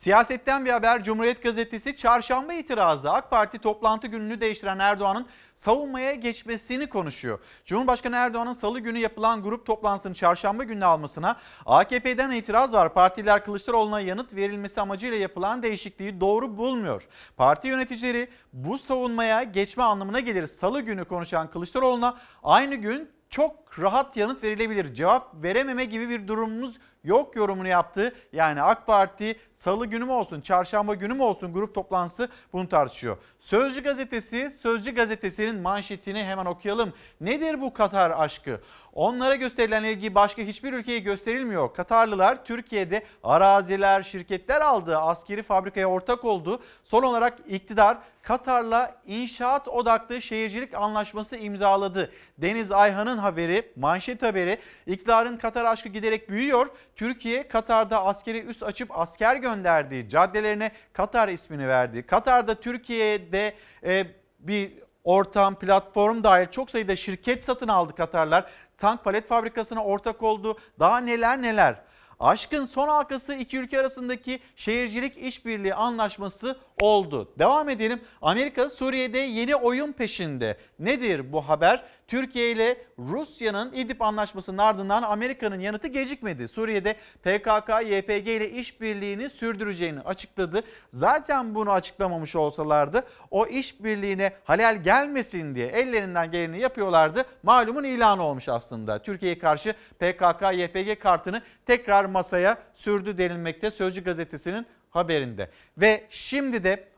Siyasetten 0.00 0.64
bir 0.64 0.70
haber 0.70 1.04
Cumhuriyet 1.04 1.42
Gazetesi 1.42 1.96
çarşamba 1.96 2.52
itirazı 2.52 3.10
AK 3.10 3.30
Parti 3.30 3.58
toplantı 3.58 4.06
gününü 4.06 4.40
değiştiren 4.40 4.78
Erdoğan'ın 4.78 5.26
savunmaya 5.54 6.14
geçmesini 6.14 6.88
konuşuyor. 6.88 7.38
Cumhurbaşkanı 7.64 8.16
Erdoğan'ın 8.16 8.52
salı 8.52 8.80
günü 8.80 8.98
yapılan 8.98 9.42
grup 9.42 9.66
toplantısını 9.66 10.14
çarşamba 10.14 10.64
gününe 10.64 10.84
almasına 10.84 11.36
AKP'den 11.66 12.30
itiraz 12.30 12.72
var. 12.72 12.94
Partiler 12.94 13.44
Kılıçdaroğlu'na 13.44 14.00
yanıt 14.00 14.34
verilmesi 14.34 14.80
amacıyla 14.80 15.16
yapılan 15.16 15.62
değişikliği 15.62 16.20
doğru 16.20 16.56
bulmuyor. 16.56 17.08
Parti 17.36 17.68
yöneticileri 17.68 18.28
bu 18.52 18.78
savunmaya 18.78 19.42
geçme 19.42 19.82
anlamına 19.82 20.20
gelir. 20.20 20.46
Salı 20.46 20.80
günü 20.80 21.04
konuşan 21.04 21.50
Kılıçdaroğlu'na 21.50 22.16
aynı 22.42 22.74
gün 22.74 23.10
çok 23.30 23.78
rahat 23.78 24.16
yanıt 24.16 24.42
verilebilir. 24.42 24.94
Cevap 24.94 25.42
verememe 25.42 25.84
gibi 25.84 26.08
bir 26.08 26.28
durumumuz 26.28 26.78
yok 27.04 27.36
yorumunu 27.36 27.68
yaptı. 27.68 28.14
Yani 28.32 28.62
AK 28.62 28.86
Parti 28.86 29.36
salı 29.56 29.86
günü 29.86 30.04
mü 30.04 30.12
olsun, 30.12 30.40
çarşamba 30.40 30.94
günü 30.94 31.14
mü 31.14 31.22
olsun 31.22 31.52
grup 31.52 31.74
toplantısı 31.74 32.28
bunu 32.52 32.68
tartışıyor. 32.68 33.16
Sözcü 33.40 33.82
gazetesi, 33.82 34.50
Sözcü 34.50 34.94
gazetesinin 34.94 35.60
manşetini 35.60 36.24
hemen 36.24 36.46
okuyalım. 36.46 36.92
Nedir 37.20 37.60
bu 37.60 37.72
Katar 37.72 38.10
aşkı? 38.10 38.60
Onlara 38.92 39.34
gösterilen 39.34 39.84
ilgi 39.84 40.14
başka 40.14 40.42
hiçbir 40.42 40.72
ülkeye 40.72 40.98
gösterilmiyor. 40.98 41.74
Katarlılar 41.74 42.44
Türkiye'de 42.44 43.04
araziler, 43.22 44.02
şirketler 44.02 44.60
aldı, 44.60 44.98
askeri 44.98 45.42
fabrikaya 45.42 45.86
ortak 45.86 46.24
oldu. 46.24 46.62
Son 46.84 47.02
olarak 47.02 47.38
iktidar 47.48 47.98
Katar'la 48.22 48.96
inşaat 49.06 49.68
odaklı 49.68 50.22
şehircilik 50.22 50.74
anlaşması 50.74 51.36
imzaladı. 51.36 52.12
Deniz 52.38 52.72
Ayhan'ın 52.72 53.18
haberi, 53.18 53.72
manşet 53.76 54.22
haberi. 54.22 54.58
İktidarın 54.86 55.36
Katar 55.36 55.64
aşkı 55.64 55.88
giderek 55.88 56.30
büyüyor. 56.30 56.66
Türkiye 57.00 57.48
Katar'da 57.48 58.04
askeri 58.04 58.44
üs 58.44 58.62
açıp 58.62 58.98
asker 58.98 59.36
gönderdi. 59.36 60.08
Caddelerine 60.08 60.72
Katar 60.92 61.28
ismini 61.28 61.68
verdi. 61.68 62.06
Katar'da 62.06 62.54
Türkiye'de 62.54 63.54
e, 63.84 64.06
bir 64.38 64.72
ortam, 65.04 65.54
platform 65.54 66.22
dahil 66.22 66.46
çok 66.46 66.70
sayıda 66.70 66.96
şirket 66.96 67.44
satın 67.44 67.68
aldı 67.68 67.94
Katarlar. 67.94 68.50
Tank 68.78 69.04
palet 69.04 69.28
fabrikasına 69.28 69.84
ortak 69.84 70.22
oldu. 70.22 70.58
Daha 70.78 70.98
neler 70.98 71.42
neler. 71.42 71.82
Aşkın 72.20 72.64
son 72.64 72.88
halkası 72.88 73.34
iki 73.34 73.58
ülke 73.58 73.80
arasındaki 73.80 74.40
şehircilik 74.56 75.18
işbirliği 75.18 75.74
anlaşması 75.74 76.58
oldu. 76.80 77.32
Devam 77.38 77.68
edelim. 77.68 78.00
Amerika 78.22 78.68
Suriye'de 78.68 79.18
yeni 79.18 79.56
oyun 79.56 79.92
peşinde. 79.92 80.56
Nedir 80.78 81.32
bu 81.32 81.48
haber? 81.48 81.84
Türkiye 82.10 82.50
ile 82.50 82.76
Rusya'nın 82.98 83.72
İdlib 83.72 84.00
anlaşmasının 84.00 84.58
ardından 84.58 85.02
Amerika'nın 85.02 85.60
yanıtı 85.60 85.88
gecikmedi. 85.88 86.48
Suriye'de 86.48 86.94
PKK, 87.22 87.68
YPG 87.86 88.28
ile 88.28 88.50
işbirliğini 88.50 89.30
sürdüreceğini 89.30 90.00
açıkladı. 90.00 90.62
Zaten 90.92 91.54
bunu 91.54 91.72
açıklamamış 91.72 92.36
olsalardı 92.36 93.04
o 93.30 93.46
işbirliğine 93.46 94.32
halel 94.44 94.82
gelmesin 94.82 95.54
diye 95.54 95.66
ellerinden 95.66 96.30
geleni 96.30 96.60
yapıyorlardı. 96.60 97.24
Malumun 97.42 97.84
ilanı 97.84 98.22
olmuş 98.22 98.48
aslında. 98.48 99.02
Türkiye'ye 99.02 99.38
karşı 99.38 99.72
PKK, 99.98 100.42
YPG 100.52 101.02
kartını 101.02 101.42
tekrar 101.66 102.04
masaya 102.04 102.58
sürdü 102.74 103.18
denilmekte 103.18 103.70
Sözcü 103.70 104.04
gazetesinin 104.04 104.66
haberinde. 104.90 105.50
Ve 105.78 106.06
şimdi 106.10 106.64
de 106.64 106.88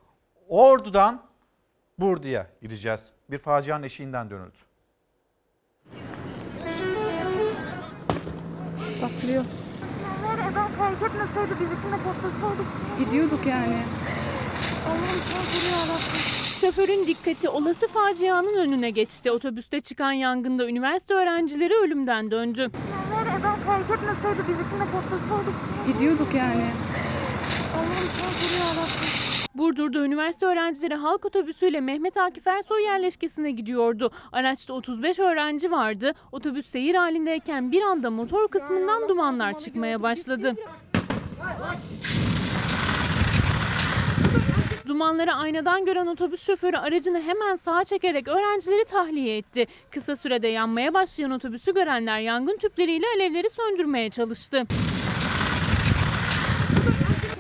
Ordu'dan 0.48 1.22
Burdu'ya 1.98 2.46
gideceğiz. 2.62 3.12
Bir 3.30 3.38
facianın 3.38 3.82
eşiğinden 3.82 4.30
dönüldü. 4.30 4.71
Patlıyor. 9.00 9.44
Eğer 10.26 10.50
ezan 10.50 10.68
fark 10.78 11.02
etmeseydi 11.02 11.50
biz 11.60 11.78
içinde 11.78 11.96
patlasaydık. 12.04 12.66
Gidiyorduk 12.98 13.46
yani. 13.46 13.82
Allah'ım 14.86 15.22
sen 15.28 15.70
yarabbim. 15.70 16.42
Şoförün 16.60 17.06
dikkati 17.06 17.48
olası 17.48 17.88
facianın 17.88 18.54
önüne 18.54 18.90
geçti. 18.90 19.30
Otobüste 19.30 19.80
çıkan 19.80 20.12
yangında 20.12 20.68
üniversite 20.68 21.14
öğrencileri 21.14 21.74
ölümden 21.74 22.30
döndü. 22.30 22.70
Eğer 23.14 23.38
ezan 23.38 23.56
fark 23.56 23.90
etmeseydi 23.90 24.48
biz 24.48 24.66
içinde 24.66 24.84
patlasaydık. 24.84 25.54
Gidiyorduk 25.86 26.34
yani. 26.34 26.70
Allah'ım 27.74 28.08
sen 28.16 28.58
yarabbim. 28.58 29.21
Burdur'da 29.54 30.04
üniversite 30.04 30.46
öğrencileri 30.46 30.94
halk 30.94 31.24
otobüsüyle 31.24 31.80
Mehmet 31.80 32.16
Akif 32.16 32.46
Ersoy 32.46 32.82
yerleşkesine 32.82 33.50
gidiyordu. 33.50 34.10
Araçta 34.32 34.74
35 34.74 35.18
öğrenci 35.18 35.70
vardı. 35.70 36.12
Otobüs 36.32 36.66
seyir 36.66 36.94
halindeyken 36.94 37.72
bir 37.72 37.82
anda 37.82 38.10
motor 38.10 38.48
kısmından 38.48 39.08
dumanlar 39.08 39.58
çıkmaya 39.58 40.02
başladı. 40.02 40.54
Dumanları 44.86 45.32
aynadan 45.34 45.84
gören 45.84 46.06
otobüs 46.06 46.46
şoförü 46.46 46.76
aracını 46.76 47.22
hemen 47.22 47.56
sağa 47.56 47.84
çekerek 47.84 48.28
öğrencileri 48.28 48.84
tahliye 48.84 49.36
etti. 49.36 49.66
Kısa 49.90 50.16
sürede 50.16 50.48
yanmaya 50.48 50.94
başlayan 50.94 51.30
otobüsü 51.30 51.74
görenler 51.74 52.20
yangın 52.20 52.56
tüpleriyle 52.56 53.06
alevleri 53.16 53.50
söndürmeye 53.50 54.10
çalıştı. 54.10 54.66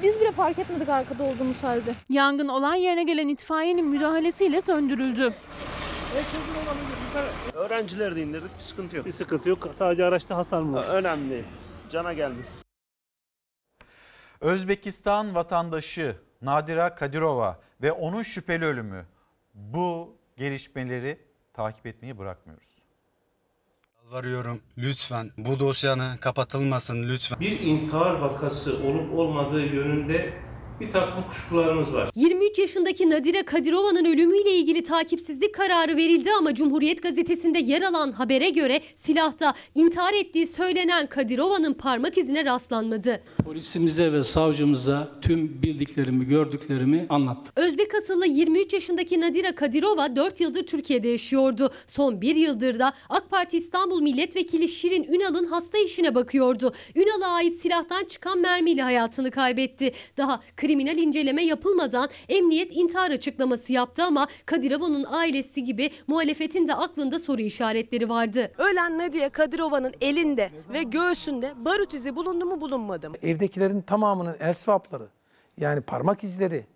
Biz 0.02 0.20
bile 0.20 0.32
fark 0.32 0.58
etmedik 0.58 0.88
arkada 0.88 1.22
olduğumuz 1.22 1.62
halde. 1.62 1.94
Yangın 2.08 2.48
olay 2.48 2.82
yerine 2.82 3.04
gelen 3.04 3.28
itfaiyenin 3.28 3.86
müdahalesiyle 3.86 4.60
söndürüldü. 4.60 5.34
Öğrencileri 7.54 8.16
de 8.16 8.22
indirdik 8.22 8.56
bir 8.56 8.62
sıkıntı 8.62 8.96
yok. 8.96 9.06
Bir 9.06 9.10
sıkıntı 9.10 9.48
yok. 9.48 9.68
Sadece 9.74 10.04
araçta 10.04 10.36
hasar 10.36 10.60
mı 10.60 10.72
var? 10.72 10.84
Önemli 10.88 11.30
değil. 11.30 11.44
Cana 11.90 12.12
gelmiş. 12.12 12.46
Özbekistan 14.40 15.34
vatandaşı 15.34 16.16
Nadira 16.42 16.94
Kadirova 16.94 17.60
ve 17.82 17.92
onun 17.92 18.22
şüpheli 18.22 18.64
ölümü 18.64 19.06
bu 19.54 20.16
gelişmeleri 20.36 21.18
takip 21.52 21.86
etmeyi 21.86 22.18
bırakmıyoruz. 22.18 22.71
Yalvarıyorum 24.12 24.60
lütfen 24.78 25.30
bu 25.38 25.60
dosyanın 25.60 26.16
kapatılmasın 26.16 27.08
lütfen. 27.08 27.40
Bir 27.40 27.60
intihar 27.60 28.14
vakası 28.14 28.78
olup 28.78 29.14
olmadığı 29.14 29.60
yönünde 29.60 30.32
bir 30.82 30.92
takım 30.92 31.24
kuşkularımız 31.30 31.94
var. 31.94 32.10
23 32.14 32.58
yaşındaki 32.58 33.10
Nadire 33.10 33.42
Kadirova'nın 33.42 34.04
ölümüyle 34.04 34.50
ilgili 34.50 34.82
takipsizlik 34.82 35.54
kararı 35.54 35.96
verildi 35.96 36.30
ama 36.38 36.54
Cumhuriyet 36.54 37.02
Gazetesi'nde 37.02 37.58
yer 37.58 37.82
alan 37.82 38.12
habere 38.12 38.50
göre 38.50 38.80
silahta 38.96 39.54
intihar 39.74 40.12
ettiği 40.14 40.46
söylenen 40.46 41.06
Kadirova'nın 41.06 41.74
parmak 41.74 42.18
izine 42.18 42.44
rastlanmadı. 42.44 43.22
Polisimize 43.44 44.12
ve 44.12 44.24
savcımıza 44.24 45.08
tüm 45.22 45.62
bildiklerimi, 45.62 46.26
gördüklerimi 46.26 47.06
anlattım. 47.08 47.52
Özbek 47.56 47.94
asıllı 47.94 48.26
23 48.26 48.72
yaşındaki 48.72 49.20
Nadire 49.20 49.54
Kadirova 49.54 50.16
4 50.16 50.40
yıldır 50.40 50.66
Türkiye'de 50.66 51.08
yaşıyordu. 51.08 51.72
Son 51.88 52.20
1 52.20 52.36
yıldır 52.36 52.78
da 52.78 52.92
AK 53.08 53.30
Parti 53.30 53.58
İstanbul 53.58 54.00
Milletvekili 54.00 54.68
Şirin 54.68 55.04
Ünal'ın 55.12 55.46
hasta 55.46 55.78
işine 55.78 56.14
bakıyordu. 56.14 56.74
Ünal'a 56.96 57.26
ait 57.26 57.60
silahtan 57.60 58.04
çıkan 58.04 58.38
mermiyle 58.38 58.82
hayatını 58.82 59.30
kaybetti. 59.30 59.92
Daha 60.16 60.40
kriminal 60.72 60.98
inceleme 60.98 61.42
yapılmadan 61.44 62.08
emniyet 62.28 62.76
intihar 62.76 63.10
açıklaması 63.10 63.72
yaptı 63.72 64.02
ama 64.04 64.26
Kadirova'nın 64.46 65.04
ailesi 65.04 65.64
gibi 65.64 65.90
muhalefetin 66.06 66.68
de 66.68 66.74
aklında 66.74 67.18
soru 67.18 67.40
işaretleri 67.40 68.08
vardı. 68.08 68.52
Ölen 68.58 68.98
Nadia 68.98 69.28
Kadirova'nın 69.28 69.92
elinde 70.00 70.50
ve 70.72 70.82
göğsünde 70.82 71.52
barut 71.56 71.94
izi 71.94 72.16
bulundu 72.16 72.46
mu 72.46 72.60
bulunmadı 72.60 73.10
mı? 73.10 73.16
Evdekilerin 73.22 73.80
tamamının 73.80 74.36
el 74.40 74.54
swapları 74.54 75.08
yani 75.58 75.80
parmak 75.80 76.24
izleri 76.24 76.66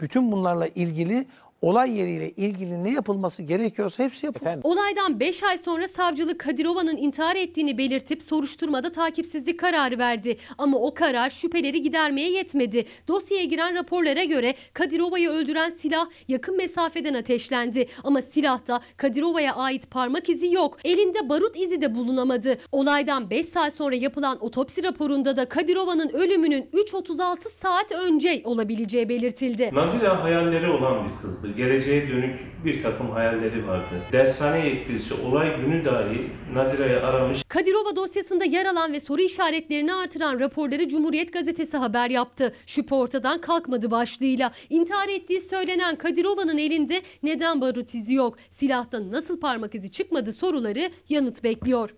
bütün 0.00 0.32
bunlarla 0.32 0.66
ilgili 0.66 1.26
olay 1.62 1.98
yeriyle 1.98 2.30
ilgili 2.30 2.84
ne 2.84 2.90
yapılması 2.92 3.42
gerekiyorsa 3.42 4.04
hepsi 4.04 4.26
yapılır. 4.26 4.58
Olaydan 4.62 5.20
5 5.20 5.42
ay 5.42 5.58
sonra 5.58 5.88
savcılık 5.88 6.38
Kadirova'nın 6.40 6.96
intihar 6.96 7.36
ettiğini 7.36 7.78
belirtip 7.78 8.22
soruşturmada 8.22 8.92
takipsizlik 8.92 9.60
kararı 9.60 9.98
verdi. 9.98 10.36
Ama 10.58 10.78
o 10.78 10.94
karar 10.94 11.30
şüpheleri 11.30 11.82
gidermeye 11.82 12.30
yetmedi. 12.30 12.84
Dosyaya 13.08 13.44
giren 13.44 13.74
raporlara 13.74 14.24
göre 14.24 14.54
Kadirova'yı 14.72 15.30
öldüren 15.30 15.70
silah 15.70 16.06
yakın 16.28 16.56
mesafeden 16.56 17.14
ateşlendi. 17.14 17.88
Ama 18.04 18.22
silahta 18.22 18.80
Kadirova'ya 18.96 19.54
ait 19.54 19.90
parmak 19.90 20.28
izi 20.28 20.52
yok. 20.52 20.78
Elinde 20.84 21.28
barut 21.28 21.56
izi 21.56 21.82
de 21.82 21.94
bulunamadı. 21.94 22.58
Olaydan 22.72 23.30
5 23.30 23.46
saat 23.48 23.74
sonra 23.74 23.94
yapılan 23.94 24.44
otopsi 24.44 24.82
raporunda 24.84 25.36
da 25.36 25.48
Kadirova'nın 25.48 26.08
ölümünün 26.08 26.62
3.36 26.72 27.48
saat 27.48 27.92
önce 27.92 28.42
olabileceği 28.44 29.08
belirtildi. 29.08 29.70
Nadira 29.72 30.24
hayalleri 30.24 30.70
olan 30.70 31.08
bir 31.08 31.22
kızdı. 31.22 31.51
Geleceğe 31.56 32.08
dönük 32.08 32.64
bir 32.64 32.82
takım 32.82 33.10
hayalleri 33.10 33.68
vardı. 33.68 34.02
Dershane 34.12 34.66
yetkilisi 34.68 35.14
olay 35.14 35.56
günü 35.56 35.84
dahi 35.84 36.30
Nadira'yı 36.54 37.06
aramış. 37.06 37.42
Kadirova 37.48 37.96
dosyasında 37.96 38.44
yer 38.44 38.66
alan 38.66 38.92
ve 38.92 39.00
soru 39.00 39.22
işaretlerini 39.22 39.94
artıran 39.94 40.40
raporları 40.40 40.88
Cumhuriyet 40.88 41.32
Gazetesi 41.32 41.76
haber 41.76 42.10
yaptı. 42.10 42.54
Şüphe 42.66 42.94
ortadan 42.94 43.40
kalkmadı 43.40 43.90
başlığıyla. 43.90 44.52
İntihar 44.70 45.08
ettiği 45.08 45.40
söylenen 45.40 45.96
Kadirova'nın 45.96 46.58
elinde 46.58 47.02
neden 47.22 47.60
barut 47.60 47.94
izi 47.94 48.14
yok? 48.14 48.36
Silahta 48.50 49.10
nasıl 49.10 49.40
parmak 49.40 49.74
izi 49.74 49.90
çıkmadı 49.90 50.32
soruları 50.32 50.90
yanıt 51.08 51.44
bekliyor. 51.44 51.90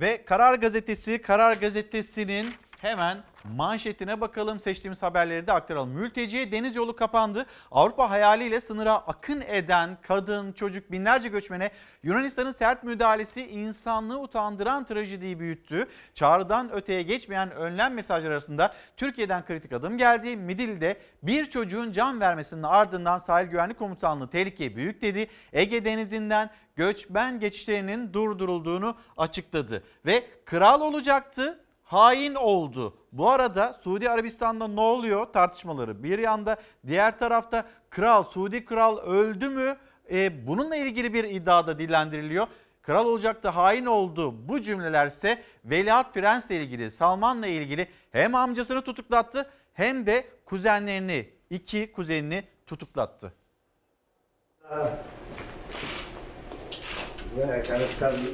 Ve 0.00 0.24
Karar 0.24 0.54
Gazetesi, 0.54 1.18
Karar 1.18 1.56
Gazetesi'nin 1.56 2.46
hemen 2.80 3.18
manşetine 3.50 4.20
bakalım. 4.20 4.60
Seçtiğimiz 4.60 5.02
haberleri 5.02 5.46
de 5.46 5.52
aktaralım. 5.52 5.90
Mülteciye 5.90 6.52
deniz 6.52 6.76
yolu 6.76 6.96
kapandı. 6.96 7.46
Avrupa 7.70 8.10
hayaliyle 8.10 8.60
sınıra 8.60 8.94
akın 8.94 9.40
eden 9.40 9.98
kadın, 10.02 10.52
çocuk, 10.52 10.92
binlerce 10.92 11.28
göçmene 11.28 11.70
Yunanistan'ın 12.02 12.50
sert 12.50 12.84
müdahalesi 12.84 13.46
insanlığı 13.46 14.20
utandıran 14.20 14.84
trajediyi 14.84 15.40
büyüttü. 15.40 15.88
Çağrıdan 16.14 16.72
öteye 16.72 17.02
geçmeyen 17.02 17.50
önlem 17.50 17.94
mesajları 17.94 18.32
arasında 18.32 18.74
Türkiye'den 18.96 19.44
kritik 19.44 19.72
adım 19.72 19.98
geldi. 19.98 20.36
Midilli'de 20.36 20.96
bir 21.22 21.44
çocuğun 21.44 21.92
can 21.92 22.20
vermesinin 22.20 22.62
ardından 22.62 23.18
Sahil 23.18 23.46
Güvenlik 23.46 23.78
Komutanlığı 23.78 24.30
tehlike 24.30 24.76
büyük 24.76 25.02
dedi. 25.02 25.26
Ege 25.52 25.84
Denizi'nden 25.84 26.50
göçmen 26.76 27.40
geçişlerinin 27.40 28.12
durdurulduğunu 28.12 28.96
açıkladı. 29.16 29.82
Ve 30.06 30.26
kral 30.44 30.80
olacaktı 30.80 31.60
hain 31.88 32.34
oldu. 32.34 32.96
Bu 33.12 33.30
arada 33.30 33.80
Suudi 33.84 34.10
Arabistan'da 34.10 34.68
ne 34.68 34.80
oluyor 34.80 35.26
tartışmaları 35.26 36.02
bir 36.02 36.18
yanda. 36.18 36.56
Diğer 36.86 37.18
tarafta 37.18 37.66
kral, 37.90 38.24
Suudi 38.24 38.64
kral 38.64 38.98
öldü 38.98 39.48
mü? 39.48 39.76
Ee, 40.10 40.46
bununla 40.46 40.76
ilgili 40.76 41.14
bir 41.14 41.24
iddia 41.24 41.66
da 41.66 41.78
dillendiriliyor. 41.78 42.46
Kral 42.82 43.06
olacaktı 43.06 43.48
hain 43.48 43.86
oldu. 43.86 44.48
Bu 44.48 44.62
cümleler 44.62 45.06
ise 45.06 45.42
Veliaht 45.64 46.14
Prens'le 46.14 46.50
ilgili, 46.50 46.90
Salman'la 46.90 47.46
ilgili 47.46 47.88
hem 48.12 48.34
amcasını 48.34 48.82
tutuklattı 48.82 49.50
hem 49.72 50.06
de 50.06 50.26
kuzenlerini, 50.44 51.28
iki 51.50 51.92
kuzenini 51.92 52.44
tutuklattı. 52.66 53.32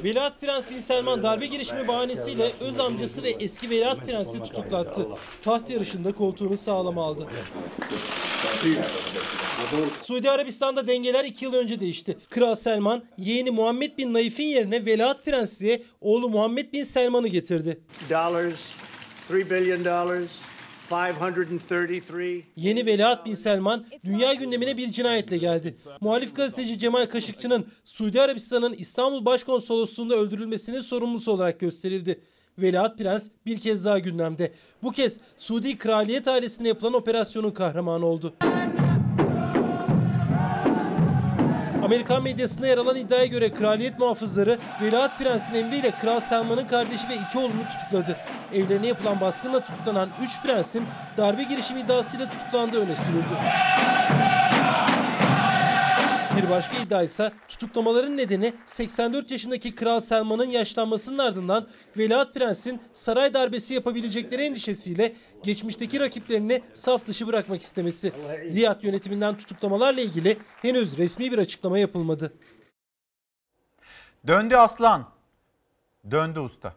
Veliaht 0.03 0.41
Prens 0.41 0.69
Bin 0.69 0.79
Selman 0.79 1.23
darbe 1.23 1.45
girişimi 1.45 1.87
bahanesiyle 1.87 2.51
öz 2.59 2.79
amcası 2.79 3.23
ve 3.23 3.29
eski 3.29 3.69
Veliaht 3.69 4.05
Prens'i 4.05 4.39
tutuklattı. 4.43 5.07
Taht 5.41 5.69
yarışında 5.69 6.11
koltuğunu 6.11 6.57
sağlam 6.57 6.97
aldı. 6.97 7.27
Suudi 10.01 10.31
Arabistan'da 10.31 10.87
dengeler 10.87 11.25
2 11.25 11.45
yıl 11.45 11.53
önce 11.53 11.79
değişti. 11.79 12.17
Kral 12.29 12.55
Selman 12.55 13.03
yeğeni 13.17 13.51
Muhammed 13.51 13.97
Bin 13.97 14.13
Naif'in 14.13 14.47
yerine 14.47 14.85
Veliaht 14.85 15.25
Prensliğe 15.25 15.83
oğlu 16.01 16.29
Muhammed 16.29 16.73
Bin 16.73 16.83
Selman'ı 16.83 17.27
getirdi. 17.27 17.79
dollars, 18.09 18.71
three 19.27 19.49
billion 19.49 19.85
dollars, 19.85 20.29
533. 20.29 20.44
Yeni 22.55 22.85
Veliaht 22.85 23.25
Bin 23.25 23.33
Selman 23.35 23.85
dünya 24.05 24.33
gündemine 24.33 24.77
bir 24.77 24.91
cinayetle 24.91 25.37
geldi. 25.37 25.75
Muhalif 26.01 26.35
gazeteci 26.35 26.79
Cemal 26.79 27.05
Kaşıkçı'nın 27.05 27.67
Suudi 27.83 28.21
Arabistan'ın 28.21 28.73
İstanbul 28.73 29.25
Başkonsolosluğu'nda 29.25 30.15
öldürülmesinin 30.15 30.81
sorumlusu 30.81 31.31
olarak 31.31 31.59
gösterildi. 31.59 32.21
Veliaht 32.57 32.97
Prens 32.97 33.29
bir 33.45 33.59
kez 33.59 33.85
daha 33.85 33.99
gündemde. 33.99 34.51
Bu 34.83 34.91
kez 34.91 35.19
Suudi 35.35 35.77
Kraliyet 35.77 36.27
ailesine 36.27 36.67
yapılan 36.67 36.93
operasyonun 36.93 37.51
kahramanı 37.51 38.05
oldu. 38.05 38.33
Amerikan 41.85 42.23
medyasında 42.23 42.67
yer 42.67 42.77
alan 42.77 42.95
iddiaya 42.95 43.25
göre 43.25 43.53
kraliyet 43.53 43.99
muhafızları 43.99 44.57
Veliaht 44.81 45.19
Prens'in 45.19 45.55
emriyle 45.55 45.91
Kral 45.91 46.19
Selman'ın 46.19 46.67
kardeşi 46.67 47.09
ve 47.09 47.15
iki 47.15 47.37
oğlunu 47.37 47.67
tutukladı. 47.71 48.17
Evlerine 48.53 48.87
yapılan 48.87 49.21
baskınla 49.21 49.59
tutuklanan 49.59 50.09
3 50.23 50.41
prensin 50.41 50.85
darbe 51.17 51.43
girişimi 51.43 51.81
iddiasıyla 51.81 52.29
tutuklandığı 52.29 52.81
öne 52.81 52.95
sürüldü. 52.95 53.37
Bir 56.37 56.49
başka 56.49 56.77
iddia 56.77 57.03
ise 57.03 57.31
tutuklamaların 57.47 58.17
nedeni 58.17 58.53
84 58.65 59.31
yaşındaki 59.31 59.75
Kral 59.75 59.99
Selman'ın 59.99 60.49
yaşlanmasının 60.49 61.17
ardından 61.17 61.67
Veliaht 61.97 62.33
Prens'in 62.33 62.81
saray 62.93 63.33
darbesi 63.33 63.73
yapabilecekleri 63.73 64.41
endişesiyle 64.41 65.15
geçmişteki 65.43 65.99
rakiplerini 65.99 66.61
saf 66.73 67.07
dışı 67.07 67.27
bırakmak 67.27 67.61
istemesi. 67.61 68.11
Riyad 68.53 68.83
yönetiminden 68.83 69.37
tutuklamalarla 69.37 70.01
ilgili 70.01 70.37
henüz 70.61 70.97
resmi 70.97 71.31
bir 71.31 71.37
açıklama 71.37 71.79
yapılmadı. 71.79 72.33
Döndü 74.27 74.55
aslan. 74.55 75.09
Döndü 76.11 76.39
usta. 76.39 76.73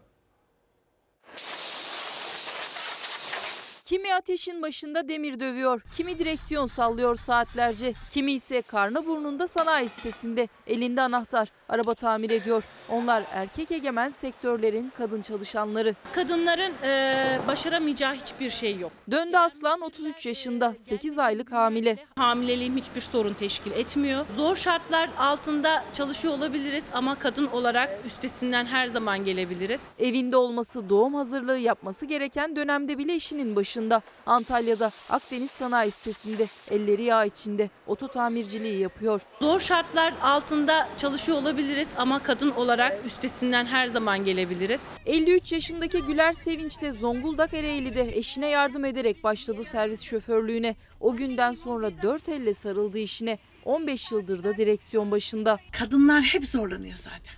Kimi 3.89 4.15
ateşin 4.15 4.61
başında 4.61 5.07
demir 5.07 5.39
dövüyor, 5.39 5.81
kimi 5.95 6.19
direksiyon 6.19 6.67
sallıyor 6.67 7.15
saatlerce, 7.15 7.93
kimi 8.11 8.31
ise 8.31 8.61
karnı 8.61 9.05
burnunda 9.05 9.47
sanayi 9.47 9.89
sitesinde 9.89 10.47
elinde 10.67 11.01
anahtar, 11.01 11.51
araba 11.69 11.93
tamir 11.93 12.29
ediyor. 12.29 12.63
Onlar 12.89 13.23
erkek 13.31 13.71
egemen 13.71 14.09
sektörlerin 14.09 14.91
kadın 14.97 15.21
çalışanları. 15.21 15.95
Kadınların 16.13 16.73
eee, 16.83 17.39
başaramayacağı 17.47 18.13
hiçbir 18.13 18.49
şey 18.49 18.77
yok. 18.77 18.91
Döndü 19.11 19.37
Aslan 19.37 19.81
33 19.81 20.25
yaşında, 20.25 20.73
8 20.77 21.17
aylık 21.19 21.51
hamile. 21.51 21.97
Hamileliğim 22.15 22.77
hiçbir 22.77 23.01
sorun 23.01 23.33
teşkil 23.33 23.71
etmiyor. 23.71 24.25
Zor 24.35 24.55
şartlar 24.55 25.09
altında 25.19 25.83
çalışıyor 25.93 26.33
olabiliriz 26.33 26.85
ama 26.93 27.15
kadın 27.15 27.47
olarak 27.47 27.89
üstesinden 28.05 28.65
her 28.65 28.87
zaman 28.87 29.25
gelebiliriz. 29.25 29.81
Evinde 29.99 30.37
olması, 30.37 30.89
doğum 30.89 31.13
hazırlığı 31.13 31.57
yapması 31.57 32.05
gereken 32.05 32.55
dönemde 32.55 32.97
bile 32.97 33.15
işinin 33.15 33.55
başında. 33.55 33.78
Antalya'da 34.25 34.91
Akdeniz 35.09 35.51
Sanayi 35.51 35.91
Sitesi'nde 35.91 36.47
elleri 36.71 37.03
yağ 37.03 37.25
içinde 37.25 37.69
oto 37.87 38.07
tamirciliği 38.07 38.79
yapıyor. 38.79 39.21
Zor 39.41 39.59
şartlar 39.59 40.13
altında 40.21 40.87
çalışıyor 40.97 41.37
olabiliriz 41.37 41.89
ama 41.97 42.23
kadın 42.23 42.51
olarak 42.51 43.05
üstesinden 43.05 43.65
her 43.65 43.87
zaman 43.87 44.25
gelebiliriz. 44.25 44.81
53 45.05 45.51
yaşındaki 45.51 46.01
Güler 46.01 46.33
Sevinç 46.33 46.81
de 46.81 46.91
Zonguldak 46.91 47.53
Ereğli'de 47.53 48.17
eşine 48.17 48.49
yardım 48.49 48.85
ederek 48.85 49.23
başladı 49.23 49.63
servis 49.63 50.01
şoförlüğüne. 50.01 50.75
O 50.99 51.15
günden 51.15 51.53
sonra 51.53 51.91
dört 52.01 52.29
elle 52.29 52.53
sarıldı 52.53 52.97
işine. 52.97 53.37
15 53.65 54.11
yıldır 54.11 54.43
da 54.43 54.57
direksiyon 54.57 55.11
başında. 55.11 55.57
Kadınlar 55.71 56.21
hep 56.21 56.45
zorlanıyor 56.45 56.97
zaten. 56.97 57.33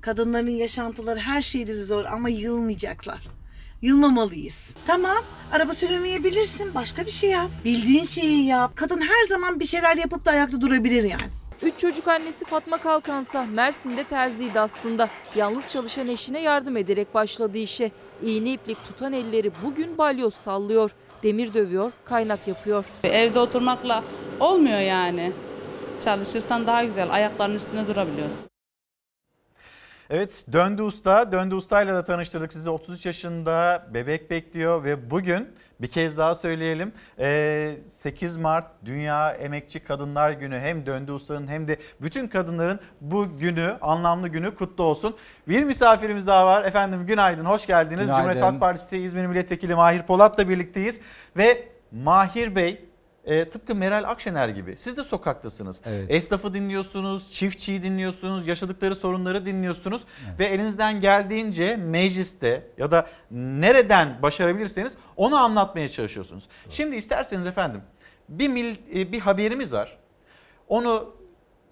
Kadınların 0.00 0.50
yaşantıları 0.50 1.18
her 1.20 1.42
şeyleri 1.42 1.84
zor 1.84 2.04
ama 2.04 2.28
yılmayacaklar. 2.28 3.39
Yılmamalıyız. 3.82 4.70
Tamam, 4.86 5.24
araba 5.52 5.74
sürmeyebilirsin. 5.74 6.74
Başka 6.74 7.06
bir 7.06 7.10
şey 7.10 7.30
yap. 7.30 7.50
Bildiğin 7.64 8.04
şeyi 8.04 8.46
yap. 8.46 8.72
Kadın 8.74 9.00
her 9.00 9.24
zaman 9.28 9.60
bir 9.60 9.66
şeyler 9.66 9.96
yapıp 9.96 10.24
da 10.24 10.30
ayakta 10.30 10.60
durabilir 10.60 11.02
yani. 11.02 11.30
Üç 11.62 11.78
çocuk 11.78 12.08
annesi 12.08 12.44
Fatma 12.44 12.78
Kalkansa 12.78 13.44
Mersin'de 13.44 14.04
terziydi 14.04 14.60
aslında. 14.60 15.08
Yalnız 15.36 15.68
çalışan 15.68 16.08
eşine 16.08 16.40
yardım 16.40 16.76
ederek 16.76 17.14
başladı 17.14 17.58
işe. 17.58 17.90
İğne 18.22 18.52
iplik 18.52 18.78
tutan 18.88 19.12
elleri 19.12 19.50
bugün 19.64 19.98
balyoz 19.98 20.34
sallıyor. 20.34 20.90
Demir 21.22 21.54
dövüyor, 21.54 21.92
kaynak 22.04 22.48
yapıyor. 22.48 22.84
Evde 23.04 23.38
oturmakla 23.38 24.04
olmuyor 24.40 24.80
yani. 24.80 25.32
Çalışırsan 26.04 26.66
daha 26.66 26.84
güzel 26.84 27.10
ayaklarının 27.10 27.56
üstünde 27.56 27.86
durabiliyorsun. 27.86 28.49
Evet 30.10 30.44
Döndü 30.52 30.82
Usta. 30.82 31.32
Döndü 31.32 31.54
Usta'yla 31.54 31.94
da 31.94 32.04
tanıştırdık 32.04 32.52
sizi. 32.52 32.70
33 32.70 33.06
yaşında 33.06 33.86
bebek 33.94 34.30
bekliyor 34.30 34.84
ve 34.84 35.10
bugün 35.10 35.48
bir 35.80 35.88
kez 35.88 36.18
daha 36.18 36.34
söyleyelim. 36.34 36.92
Ee, 37.18 37.76
8 37.90 38.36
Mart 38.36 38.66
Dünya 38.84 39.30
Emekçi 39.30 39.80
Kadınlar 39.80 40.30
Günü 40.30 40.58
hem 40.58 40.86
Döndü 40.86 41.12
Usta'nın 41.12 41.48
hem 41.48 41.68
de 41.68 41.76
bütün 42.00 42.28
kadınların 42.28 42.80
bu 43.00 43.38
günü, 43.38 43.76
anlamlı 43.80 44.28
günü 44.28 44.54
kutlu 44.54 44.84
olsun. 44.84 45.16
Bir 45.48 45.64
misafirimiz 45.64 46.26
daha 46.26 46.46
var. 46.46 46.64
Efendim 46.64 47.06
günaydın, 47.06 47.44
hoş 47.44 47.66
geldiniz. 47.66 48.06
Günaydın. 48.06 48.22
Cumhuriyet 48.22 48.44
Halk 48.44 48.60
Partisi 48.60 48.98
İzmir 48.98 49.26
Milletvekili 49.26 49.74
Mahir 49.74 50.02
Polat'la 50.02 50.48
birlikteyiz. 50.48 51.00
Ve 51.36 51.68
Mahir 51.92 52.56
Bey 52.56 52.84
e, 53.24 53.44
tıpkı 53.44 53.74
Meral 53.74 54.04
Akşener 54.04 54.48
gibi 54.48 54.76
siz 54.76 54.96
de 54.96 55.04
sokaktasınız. 55.04 55.80
Esnafı 56.08 56.54
dinliyorsunuz, 56.54 57.30
çiftçiyi 57.30 57.82
dinliyorsunuz, 57.82 58.46
yaşadıkları 58.46 58.94
sorunları 58.94 59.46
dinliyorsunuz 59.46 60.02
ve 60.38 60.46
elinizden 60.46 61.00
geldiğince 61.00 61.76
mecliste 61.76 62.66
ya 62.78 62.90
da 62.90 63.06
nereden 63.30 64.22
başarabilirseniz 64.22 64.96
onu 65.16 65.36
anlatmaya 65.36 65.88
çalışıyorsunuz. 65.88 66.48
Şimdi 66.70 66.96
isterseniz 66.96 67.46
efendim 67.46 67.82
bir 68.28 68.48
mil, 68.48 68.76
e, 68.94 69.12
bir 69.12 69.20
haberimiz 69.20 69.72
var. 69.72 69.98
Onu 70.68 71.14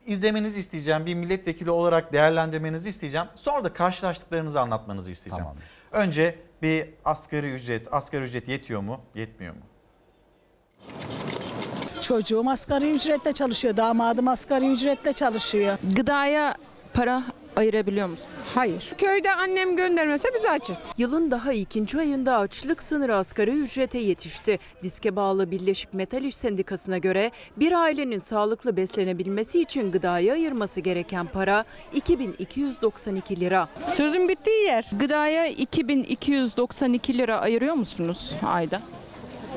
izlemenizi 0.07 0.61
isteyeceğim. 0.61 1.07
Bir 1.07 1.15
milletvekili 1.15 1.71
olarak 1.71 2.13
değerlendirmenizi 2.13 2.89
isteyeceğim. 2.89 3.27
Sonra 3.37 3.65
da 3.65 3.73
karşılaştıklarınızı 3.73 4.61
anlatmanızı 4.61 5.11
isteyeceğim. 5.11 5.51
Önce 5.93 6.39
bir 6.63 6.89
asgari 7.05 7.53
ücret, 7.53 7.87
asgari 7.93 8.25
ücret 8.25 8.49
yetiyor 8.49 8.81
mu, 8.81 9.01
yetmiyor 9.15 9.55
mu? 9.55 9.61
Çocuğum 12.03 12.45
asgari 12.51 12.91
ücretle 12.91 13.33
çalışıyor, 13.33 13.77
damadım 13.77 14.29
asgari 14.29 14.73
ücretle 14.73 15.13
çalışıyor. 15.13 15.79
Gıdaya 15.97 16.55
para 16.95 17.23
ayırabiliyor 17.57 18.09
musun? 18.09 18.27
Hayır. 18.55 18.93
Köyde 18.99 19.33
annem 19.33 19.77
göndermese 19.77 20.29
biz 20.35 20.45
açız. 20.45 20.95
Yılın 20.99 21.31
daha 21.31 21.53
ikinci 21.53 21.99
ayında 21.99 22.37
açlık 22.37 22.83
sınırı 22.83 23.17
asgari 23.17 23.51
ücrete 23.51 23.99
yetişti. 23.99 24.59
Diske 24.83 25.17
bağlı 25.17 25.51
Birleşik 25.51 25.95
Metal 25.95 26.23
İş 26.25 26.37
Sendikası'na 26.37 26.99
göre 26.99 27.31
bir 27.57 27.73
ailenin 27.73 28.19
sağlıklı 28.19 28.77
beslenebilmesi 28.77 29.63
için 29.63 29.93
gıdaya 29.93 30.33
ayırması 30.33 30.81
gereken 30.81 31.27
para 31.27 31.65
2292 31.95 33.41
lira. 33.41 33.69
Sözün 33.93 34.29
bittiği 34.29 34.65
yer. 34.65 34.91
Gıdaya 34.93 35.47
2292 35.47 37.19
lira 37.19 37.39
ayırıyor 37.41 37.75
musunuz 37.75 38.35
ayda? 38.47 38.81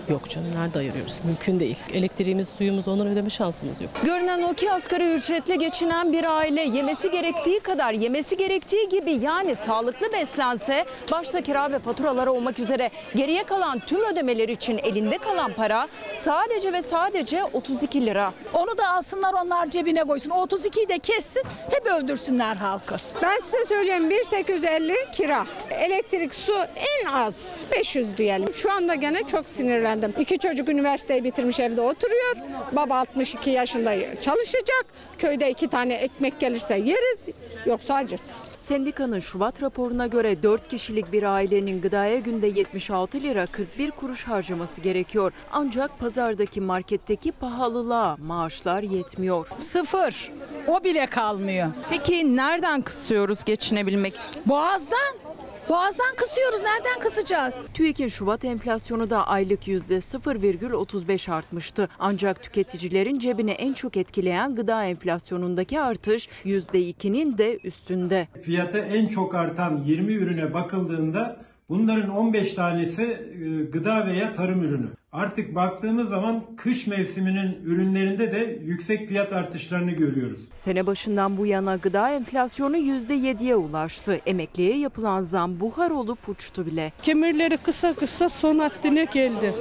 Yok 0.09 0.29
canım 0.29 0.47
nerede 0.55 0.79
ayırıyoruz? 0.79 1.19
Mümkün 1.25 1.59
değil. 1.59 1.77
Elektriğimiz, 1.93 2.49
suyumuz 2.49 2.87
onları 2.87 3.09
ödeme 3.09 3.29
şansımız 3.29 3.81
yok. 3.81 3.89
Görünen 4.03 4.41
o 4.41 4.53
ki 4.53 4.71
asgari 4.71 5.13
ücretle 5.13 5.55
geçinen 5.55 6.13
bir 6.13 6.23
aile 6.37 6.61
yemesi 6.61 7.11
gerektiği 7.11 7.59
kadar 7.59 7.93
yemesi 7.93 8.37
gerektiği 8.37 8.89
gibi 8.89 9.11
yani 9.11 9.55
sağlıklı 9.55 10.11
beslense 10.13 10.85
başta 11.11 11.41
kira 11.41 11.71
ve 11.71 11.79
faturaları 11.79 12.31
olmak 12.31 12.59
üzere 12.59 12.89
geriye 13.15 13.43
kalan 13.43 13.79
tüm 13.79 14.05
ödemeler 14.05 14.49
için 14.49 14.77
elinde 14.83 15.17
kalan 15.17 15.53
para 15.53 15.87
sadece 16.21 16.73
ve 16.73 16.81
sadece 16.81 17.43
32 17.43 18.05
lira. 18.05 18.33
Onu 18.53 18.77
da 18.77 18.89
alsınlar 18.89 19.33
onlar 19.33 19.69
cebine 19.69 20.03
koysun. 20.03 20.29
O 20.29 20.43
32'yi 20.45 20.89
de 20.89 20.99
kessin, 20.99 21.43
hep 21.71 21.85
öldürsünler 21.85 22.55
halkı. 22.55 22.95
Ben 23.21 23.39
size 23.39 23.65
söyleyeyim 23.65 24.09
1850 24.09 24.93
kira. 25.11 25.45
Elektrik, 25.69 26.35
su 26.35 26.53
en 26.75 27.13
az 27.13 27.61
500 27.71 28.17
diyelim. 28.17 28.53
Şu 28.53 28.71
anda 28.71 28.95
gene 28.95 29.23
çok 29.23 29.49
sinirlendim. 29.81 30.13
İki 30.19 30.39
çocuk 30.39 30.69
üniversiteyi 30.69 31.23
bitirmiş 31.23 31.59
evde 31.59 31.81
oturuyor. 31.81 32.35
Baba 32.71 32.95
62 32.99 33.49
yaşında 33.49 34.19
çalışacak. 34.21 34.85
Köyde 35.17 35.49
iki 35.49 35.67
tane 35.67 35.93
ekmek 35.93 36.39
gelirse 36.39 36.77
yeriz. 36.77 37.25
Yoksa 37.65 37.93
acız. 37.95 38.35
Sendikanın 38.57 39.19
Şubat 39.19 39.61
raporuna 39.63 40.07
göre 40.07 40.43
4 40.43 40.67
kişilik 40.67 41.11
bir 41.11 41.23
ailenin 41.23 41.81
gıdaya 41.81 42.19
günde 42.19 42.47
76 42.47 43.21
lira 43.21 43.47
41 43.47 43.91
kuruş 43.91 44.23
harcaması 44.23 44.81
gerekiyor. 44.81 45.33
Ancak 45.51 45.99
pazardaki 45.99 46.61
marketteki 46.61 47.31
pahalılığa 47.31 48.17
maaşlar 48.17 48.83
yetmiyor. 48.83 49.47
Sıfır. 49.57 50.31
O 50.67 50.83
bile 50.83 51.05
kalmıyor. 51.05 51.67
Peki 51.89 52.35
nereden 52.35 52.81
kısıyoruz 52.81 53.43
geçinebilmek 53.43 54.13
için? 54.13 54.41
Boğazdan. 54.45 55.31
Boğazdan 55.69 56.15
kısıyoruz. 56.17 56.59
Nereden 56.61 56.99
kısacağız? 57.01 57.59
TÜİK'in 57.73 58.07
Şubat 58.07 58.45
enflasyonu 58.45 59.09
da 59.09 59.27
aylık 59.27 59.67
%0,35 59.67 61.31
artmıştı. 61.31 61.89
Ancak 61.99 62.43
tüketicilerin 62.43 63.19
cebini 63.19 63.51
en 63.51 63.73
çok 63.73 63.97
etkileyen 63.97 64.55
gıda 64.55 64.85
enflasyonundaki 64.85 65.79
artış 65.81 66.29
%2'nin 66.45 67.37
de 67.37 67.57
üstünde. 67.63 68.27
Fiyatı 68.41 68.77
en 68.77 69.07
çok 69.07 69.35
artan 69.35 69.83
20 69.85 70.13
ürüne 70.13 70.53
bakıldığında 70.53 71.37
bunların 71.71 72.09
15 72.09 72.53
tanesi 72.53 73.01
e, 73.01 73.63
gıda 73.63 74.07
veya 74.07 74.33
tarım 74.33 74.63
ürünü. 74.63 74.87
Artık 75.11 75.55
baktığımız 75.55 76.09
zaman 76.09 76.55
kış 76.55 76.87
mevsiminin 76.87 77.61
ürünlerinde 77.65 78.31
de 78.31 78.59
yüksek 78.63 79.07
fiyat 79.07 79.33
artışlarını 79.33 79.91
görüyoruz. 79.91 80.49
Sene 80.53 80.87
başından 80.87 81.37
bu 81.37 81.45
yana 81.45 81.75
gıda 81.75 82.09
enflasyonu 82.09 82.77
%7'ye 82.77 83.55
ulaştı. 83.55 84.21
Emekliye 84.25 84.77
yapılan 84.77 85.21
zam 85.21 85.59
buhar 85.59 85.91
olup 85.91 86.29
uçtu 86.29 86.65
bile. 86.65 86.91
Kemirleri 87.01 87.57
kısa 87.57 87.93
kısa 87.93 88.29
son 88.29 88.59
haddine 88.59 89.05
geldi. 89.13 89.53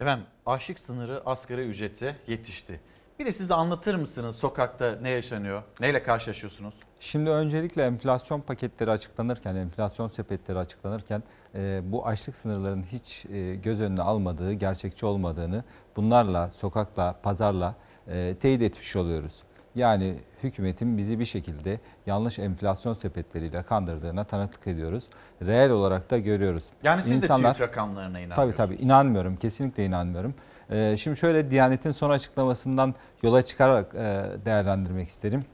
Efendim 0.00 0.26
açlık 0.46 0.78
sınırı 0.78 1.22
asgari 1.26 1.62
ücrete 1.62 2.16
yetişti. 2.26 2.80
Bir 3.18 3.26
de 3.26 3.32
siz 3.32 3.48
de 3.48 3.54
anlatır 3.54 3.94
mısınız 3.94 4.36
sokakta 4.36 4.98
ne 5.02 5.10
yaşanıyor? 5.10 5.62
Neyle 5.80 6.02
karşılaşıyorsunuz? 6.02 6.74
Şimdi 7.00 7.30
öncelikle 7.30 7.82
enflasyon 7.82 8.40
paketleri 8.40 8.90
açıklanırken, 8.90 9.54
enflasyon 9.54 10.08
sepetleri 10.08 10.58
açıklanırken 10.58 11.22
e, 11.54 11.80
bu 11.84 12.06
açlık 12.06 12.36
sınırlarının 12.36 12.82
hiç 12.82 13.26
e, 13.26 13.54
göz 13.54 13.80
önüne 13.80 14.02
almadığı, 14.02 14.52
gerçekçi 14.52 15.06
olmadığını, 15.06 15.64
bunlarla, 15.96 16.50
sokakla, 16.50 17.16
pazarla 17.22 17.74
e, 18.08 18.34
teyit 18.40 18.62
etmiş 18.62 18.96
oluyoruz. 18.96 19.42
Yani 19.74 20.14
hükümetin 20.42 20.98
bizi 20.98 21.18
bir 21.18 21.24
şekilde 21.24 21.80
yanlış 22.06 22.38
enflasyon 22.38 22.94
sepetleriyle 22.94 23.62
kandırdığına 23.62 24.24
tanıklık 24.24 24.66
ediyoruz. 24.66 25.04
Reel 25.42 25.70
olarak 25.70 26.10
da 26.10 26.18
görüyoruz. 26.18 26.64
Yani 26.82 27.02
siz 27.02 27.22
de 27.22 27.26
TÜİK 27.26 27.60
rakamlarına 27.60 28.20
inanmıyorsunuz. 28.20 28.56
Tabii 28.56 28.74
tabii 28.74 28.84
inanmıyorum. 28.84 29.36
Kesinlikle 29.36 29.84
inanmıyorum. 29.84 30.34
Ee, 30.70 30.96
şimdi 30.98 31.16
şöyle 31.16 31.50
Diyanet'in 31.50 31.92
son 31.92 32.10
açıklamasından 32.10 32.94
yola 33.22 33.42
çıkarak 33.42 33.94
e, 33.94 34.26
değerlendirmek 34.44 35.08
isterim. 35.08 35.44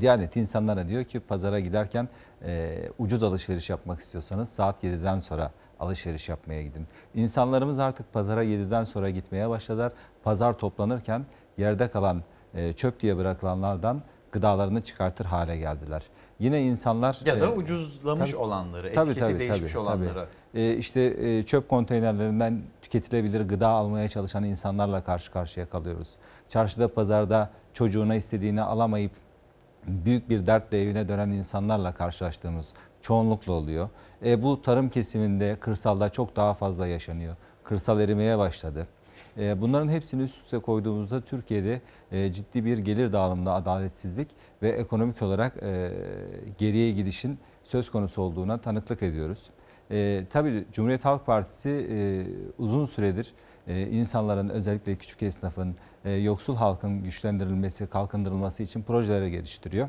Diyanet 0.00 0.36
insanlara 0.36 0.88
diyor 0.88 1.04
ki 1.04 1.20
pazara 1.20 1.60
giderken 1.60 2.08
e, 2.44 2.78
ucuz 2.98 3.22
alışveriş 3.22 3.70
yapmak 3.70 4.00
istiyorsanız 4.00 4.48
saat 4.48 4.84
7'den 4.84 5.18
sonra 5.18 5.50
alışveriş 5.80 6.28
yapmaya 6.28 6.62
gidin. 6.62 6.86
İnsanlarımız 7.14 7.78
artık 7.78 8.12
pazara 8.12 8.44
7'den 8.44 8.84
sonra 8.84 9.10
gitmeye 9.10 9.48
başladılar. 9.48 9.92
Pazar 10.24 10.58
toplanırken 10.58 11.24
yerde 11.58 11.88
kalan 11.90 12.22
e, 12.54 12.72
çöp 12.72 13.00
diye 13.00 13.16
bırakılanlardan 13.16 14.02
gıdalarını 14.32 14.80
çıkartır 14.84 15.24
hale 15.24 15.56
geldiler. 15.56 16.02
Yine 16.38 16.62
insanlar 16.62 17.20
Ya 17.24 17.40
da 17.40 17.46
e, 17.46 17.48
ucuzlamış 17.48 18.30
tabii- 18.30 18.40
olanları, 18.40 18.92
tabii, 18.94 19.10
etiketi 19.10 19.20
tabii, 19.20 19.38
değişmiş 19.38 19.72
tabii, 19.72 19.82
olanları. 19.82 20.14
tabii. 20.14 20.60
E, 20.62 20.76
işte 20.76 21.00
e, 21.00 21.42
çöp 21.42 21.68
konteynerlerinden 21.68 22.62
tüketilebilir 22.82 23.40
gıda 23.48 23.68
almaya 23.68 24.08
çalışan 24.08 24.44
insanlarla 24.44 25.04
karşı 25.04 25.32
karşıya 25.32 25.68
kalıyoruz. 25.68 26.08
Çarşıda, 26.48 26.88
pazarda 26.94 27.50
çocuğuna 27.74 28.14
istediğini 28.14 28.62
alamayıp 28.62 29.12
büyük 29.86 30.30
bir 30.30 30.46
dertle 30.46 30.82
evine 30.82 31.08
dönen 31.08 31.30
insanlarla 31.30 31.94
karşılaştığımız 31.94 32.74
çoğunlukla 33.02 33.52
oluyor. 33.52 33.88
E, 34.24 34.42
bu 34.42 34.62
tarım 34.62 34.88
kesiminde, 34.88 35.56
kırsalda 35.60 36.08
çok 36.08 36.36
daha 36.36 36.54
fazla 36.54 36.86
yaşanıyor. 36.86 37.36
Kırsal 37.64 38.00
erimeye 38.00 38.38
başladı. 38.38 38.86
E, 39.38 39.60
bunların 39.60 39.88
hepsini 39.88 40.22
üst 40.22 40.44
üste 40.44 40.58
koyduğumuzda 40.58 41.20
Türkiye'de 41.20 41.80
e, 42.12 42.32
ciddi 42.32 42.64
bir 42.64 42.78
gelir 42.78 43.12
dağılımında 43.12 43.52
adaletsizlik 43.52 44.28
ve 44.62 44.68
ekonomik 44.68 45.22
olarak 45.22 45.62
e, 45.62 45.90
geriye 46.58 46.90
gidişin 46.90 47.38
söz 47.64 47.90
konusu 47.90 48.22
olduğuna 48.22 48.58
tanıklık 48.58 49.02
ediyoruz. 49.02 49.50
E, 49.90 50.22
tabii 50.30 50.64
Cumhuriyet 50.72 51.04
Halk 51.04 51.26
Partisi 51.26 51.68
e, 51.90 52.26
uzun 52.58 52.86
süredir 52.86 53.34
e, 53.66 53.86
insanların 53.88 54.48
özellikle 54.48 54.96
küçük 54.96 55.22
esnafın, 55.22 55.76
e, 56.04 56.12
yoksul 56.12 56.56
halkın 56.56 57.02
güçlendirilmesi, 57.02 57.86
kalkındırılması 57.86 58.62
için 58.62 58.82
projeleri 58.82 59.30
geliştiriyor. 59.30 59.88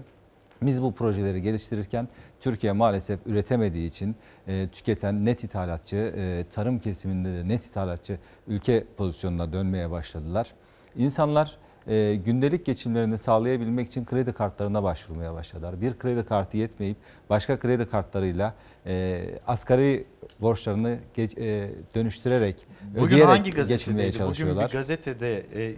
Biz 0.62 0.84
bu 0.84 0.94
projeleri 0.94 1.42
geliştirirken 1.42 2.08
Türkiye 2.40 2.72
maalesef 2.72 3.20
üretemediği 3.26 3.88
için 3.88 4.16
e, 4.48 4.68
tüketen 4.68 5.26
net 5.26 5.44
ithalatçı, 5.44 5.96
e, 5.96 6.46
tarım 6.52 6.80
kesiminde 6.80 7.34
de 7.34 7.48
net 7.48 7.66
ithalatçı 7.66 8.20
ülke 8.48 8.84
pozisyonuna 8.98 9.54
dönmeye 9.54 9.92
başladılar. 9.92 10.54
İnsanlar 10.96 11.58
e, 11.88 12.16
gündelik 12.16 12.66
geçimlerini 12.66 13.18
sağlayabilmek 13.18 13.88
için 13.88 14.06
kredi 14.06 14.34
kartlarına 14.34 14.84
başvurmaya 14.84 15.34
başladılar. 15.34 15.82
Bir 15.82 15.98
kredi 15.98 16.26
kartı 16.26 16.58
yetmeyip 16.58 16.98
başka 17.30 17.60
kredi 17.60 17.86
kartlarıyla 17.86 18.54
e, 18.86 19.26
asgari 19.48 20.06
borçlarını 20.42 21.00
geç, 21.14 21.38
e, 21.38 21.70
dönüştürerek, 21.96 22.66
Bugün 22.82 23.06
ödeyerek 23.06 23.28
hangi 23.28 23.44
geçinmeye 23.44 23.68
gazetedeydi? 23.68 24.08
Bugün 24.08 24.18
çalışıyorlar. 24.18 24.68
bir 24.68 24.74
gazetede 24.74 25.38
e, 25.38 25.76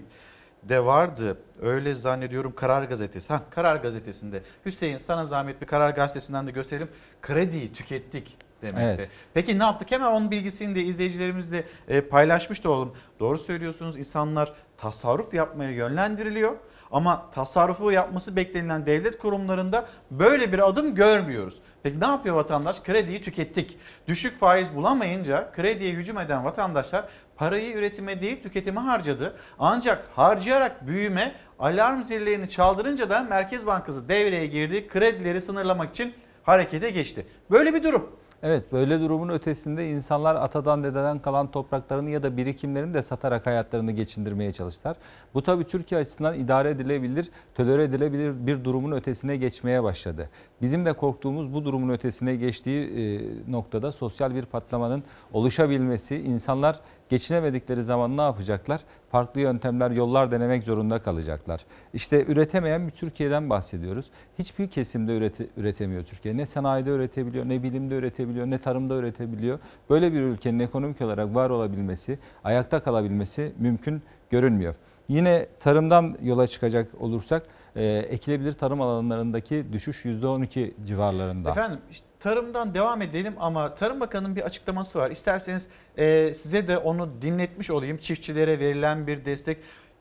de 0.63 0.85
vardı. 0.85 1.37
Öyle 1.61 1.95
zannediyorum 1.95 2.55
Karar 2.55 2.83
Gazetesi. 2.83 3.33
Ha 3.33 3.43
Karar 3.49 3.75
Gazetesi'nde. 3.75 4.41
Hüseyin 4.65 4.97
sana 4.97 5.25
zahmet 5.25 5.61
bir 5.61 5.67
Karar 5.67 5.89
Gazetesi'nden 5.89 6.47
de 6.47 6.51
gösterelim. 6.51 6.89
Krediyi 7.21 7.73
tükettik 7.73 8.37
demekte. 8.61 8.83
Evet. 8.83 9.11
Peki 9.33 9.59
ne 9.59 9.63
yaptık? 9.63 9.91
Hemen 9.91 10.07
onun 10.07 10.31
bilgisini 10.31 10.75
de 10.75 10.83
izleyicilerimizle 10.83 11.63
e, 11.87 12.01
paylaşmış 12.01 12.63
da 12.63 12.69
olalım. 12.69 12.93
Doğru 13.19 13.37
söylüyorsunuz. 13.37 13.97
İnsanlar 13.97 14.53
tasarruf 14.77 15.33
yapmaya 15.33 15.71
yönlendiriliyor. 15.71 16.55
Ama 16.91 17.31
tasarrufu 17.31 17.91
yapması 17.91 18.35
beklenilen 18.35 18.85
devlet 18.85 19.17
kurumlarında 19.17 19.85
böyle 20.11 20.53
bir 20.53 20.67
adım 20.67 20.95
görmüyoruz. 20.95 21.61
Peki 21.83 21.99
ne 21.99 22.07
yapıyor 22.07 22.35
vatandaş? 22.35 22.83
Krediyi 22.83 23.21
tükettik. 23.21 23.77
Düşük 24.07 24.39
faiz 24.39 24.75
bulamayınca 24.75 25.51
krediye 25.51 25.93
hücum 25.93 26.17
eden 26.19 26.45
vatandaşlar 26.45 27.05
parayı 27.35 27.73
üretime 27.75 28.21
değil 28.21 28.43
tüketime 28.43 28.79
harcadı. 28.79 29.35
Ancak 29.59 30.05
harcayarak 30.15 30.87
büyüme 30.87 31.35
alarm 31.59 32.03
zillerini 32.03 32.49
çaldırınca 32.49 33.09
da 33.09 33.23
Merkez 33.23 33.65
Bankası 33.65 34.09
devreye 34.09 34.47
girdi. 34.47 34.87
Kredileri 34.87 35.41
sınırlamak 35.41 35.89
için 35.89 36.13
harekete 36.43 36.89
geçti. 36.89 37.27
Böyle 37.51 37.73
bir 37.73 37.83
durum. 37.83 38.18
Evet 38.43 38.71
böyle 38.71 38.99
durumun 38.99 39.29
ötesinde 39.29 39.89
insanlar 39.89 40.35
atadan 40.35 40.83
dededen 40.83 41.19
kalan 41.19 41.51
topraklarını 41.51 42.09
ya 42.09 42.23
da 42.23 42.37
birikimlerini 42.37 42.93
de 42.93 43.01
satarak 43.01 43.45
hayatlarını 43.45 43.91
geçindirmeye 43.91 44.53
çalıştılar. 44.53 44.97
Bu 45.33 45.43
tabii 45.43 45.63
Türkiye 45.63 46.01
açısından 46.01 46.39
idare 46.39 46.69
edilebilir, 46.69 47.31
tolere 47.55 47.83
edilebilir 47.83 48.47
bir 48.47 48.63
durumun 48.63 48.91
ötesine 48.91 49.37
geçmeye 49.37 49.83
başladı. 49.83 50.29
Bizim 50.61 50.85
de 50.85 50.93
korktuğumuz 50.93 51.53
bu 51.53 51.65
durumun 51.65 51.89
ötesine 51.89 52.35
geçtiği 52.35 52.87
e, 52.87 53.51
noktada 53.51 53.91
sosyal 53.91 54.35
bir 54.35 54.45
patlamanın 54.45 55.03
oluşabilmesi, 55.33 56.15
insanlar 56.19 56.79
geçinemedikleri 57.09 57.83
zaman 57.83 58.17
ne 58.17 58.21
yapacaklar? 58.21 58.81
Farklı 59.11 59.41
yöntemler, 59.41 59.91
yollar 59.91 60.31
denemek 60.31 60.63
zorunda 60.63 61.01
kalacaklar. 61.01 61.65
İşte 61.93 62.25
üretemeyen 62.25 62.87
bir 62.87 62.91
Türkiye'den 62.91 63.49
bahsediyoruz. 63.49 64.11
Hiçbir 64.39 64.67
kesimde 64.67 65.17
ürete, 65.17 65.47
üretemiyor 65.57 66.03
Türkiye. 66.03 66.37
Ne 66.37 66.45
sanayide 66.45 66.89
üretebiliyor, 66.89 67.49
ne 67.49 67.63
bilimde 67.63 67.95
üretebiliyor, 67.95 68.45
ne 68.45 68.57
tarımda 68.57 68.95
üretebiliyor. 68.95 69.59
Böyle 69.89 70.13
bir 70.13 70.21
ülkenin 70.21 70.59
ekonomik 70.59 71.01
olarak 71.01 71.35
var 71.35 71.49
olabilmesi, 71.49 72.19
ayakta 72.43 72.83
kalabilmesi 72.83 73.53
mümkün 73.57 74.01
görünmüyor. 74.29 74.75
Yine 75.07 75.47
tarımdan 75.59 76.17
yola 76.21 76.47
çıkacak 76.47 76.87
olursak 76.99 77.43
e, 77.75 77.85
ekilebilir 77.85 78.53
tarım 78.53 78.81
alanlarındaki 78.81 79.73
düşüş 79.73 80.05
%12 80.05 80.71
civarlarında. 80.85 81.49
Efendim 81.49 81.79
işte 81.91 82.08
tarımdan 82.19 82.73
devam 82.73 83.01
edelim 83.01 83.33
ama 83.39 83.75
Tarım 83.75 83.99
Bakanı'nın 83.99 84.35
bir 84.35 84.41
açıklaması 84.41 84.99
var. 84.99 85.11
İsterseniz 85.11 85.67
e, 85.97 86.33
size 86.33 86.67
de 86.67 86.77
onu 86.77 87.09
dinletmiş 87.21 87.69
olayım. 87.69 87.97
Çiftçilere 87.97 88.59
verilen 88.59 89.07
bir 89.07 89.25
destek 89.25 89.57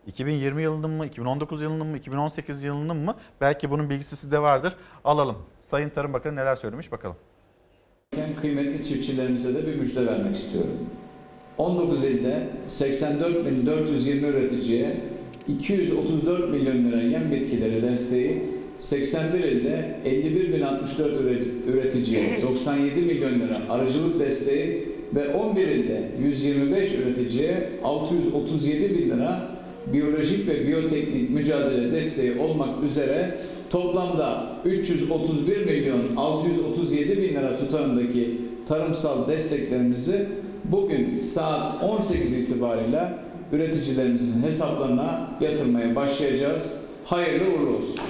2020 0.06 0.62
yılının 0.62 0.90
mı, 0.90 1.06
2019 1.06 1.62
yılının 1.62 1.86
mı, 1.86 1.96
2018 1.96 2.62
yılının 2.62 2.96
mı? 2.96 3.16
Belki 3.40 3.70
bunun 3.70 3.90
bilgisi 3.90 4.16
sizde 4.16 4.42
vardır. 4.42 4.76
Alalım. 5.04 5.36
Sayın 5.60 5.88
Tarım 5.88 6.12
Bakanı 6.12 6.36
neler 6.36 6.56
söylemiş 6.56 6.92
bakalım. 6.92 7.16
Kıymetli 8.40 8.84
çiftçilerimize 8.84 9.54
de 9.54 9.66
bir 9.66 9.76
müjde 9.76 10.06
vermek 10.06 10.36
istiyorum. 10.36 10.90
19 11.58 12.04
ilde 12.04 12.48
84.420 12.68 14.26
üreticiye 14.26 15.00
234 15.48 16.50
milyon 16.50 16.84
lira 16.84 17.02
yem 17.02 17.32
bitkileri 17.32 17.82
desteği, 17.82 18.42
81 18.78 19.38
ilde 19.38 19.96
51.064 20.04 21.40
üreticiye 21.66 22.42
97 22.42 23.00
milyon 23.00 23.40
lira 23.40 23.60
aracılık 23.70 24.20
desteği 24.20 24.88
ve 25.14 25.34
11 25.34 25.68
ilde 25.68 26.08
125 26.22 26.94
üreticiye 26.94 27.68
637 27.84 28.98
bin 28.98 29.10
lira 29.10 29.48
biyolojik 29.92 30.48
ve 30.48 30.66
biyoteknik 30.66 31.30
mücadele 31.30 31.92
desteği 31.92 32.38
olmak 32.38 32.84
üzere 32.84 33.34
toplamda 33.70 34.46
331 34.64 35.66
milyon 35.66 36.16
637 36.16 37.22
bin 37.22 37.28
lira 37.28 37.56
tutarındaki 37.56 38.40
tarımsal 38.68 39.28
desteklerimizi 39.28 40.26
bugün 40.64 41.20
saat 41.20 41.82
18 41.82 42.32
itibariyle 42.32 43.14
üreticilerimizin 43.52 44.42
hesaplarına 44.42 45.28
yatırmaya 45.40 45.96
başlayacağız. 45.96 46.88
Hayırlı 47.04 47.44
uğurlu 47.44 47.76
olsun. 47.76 48.00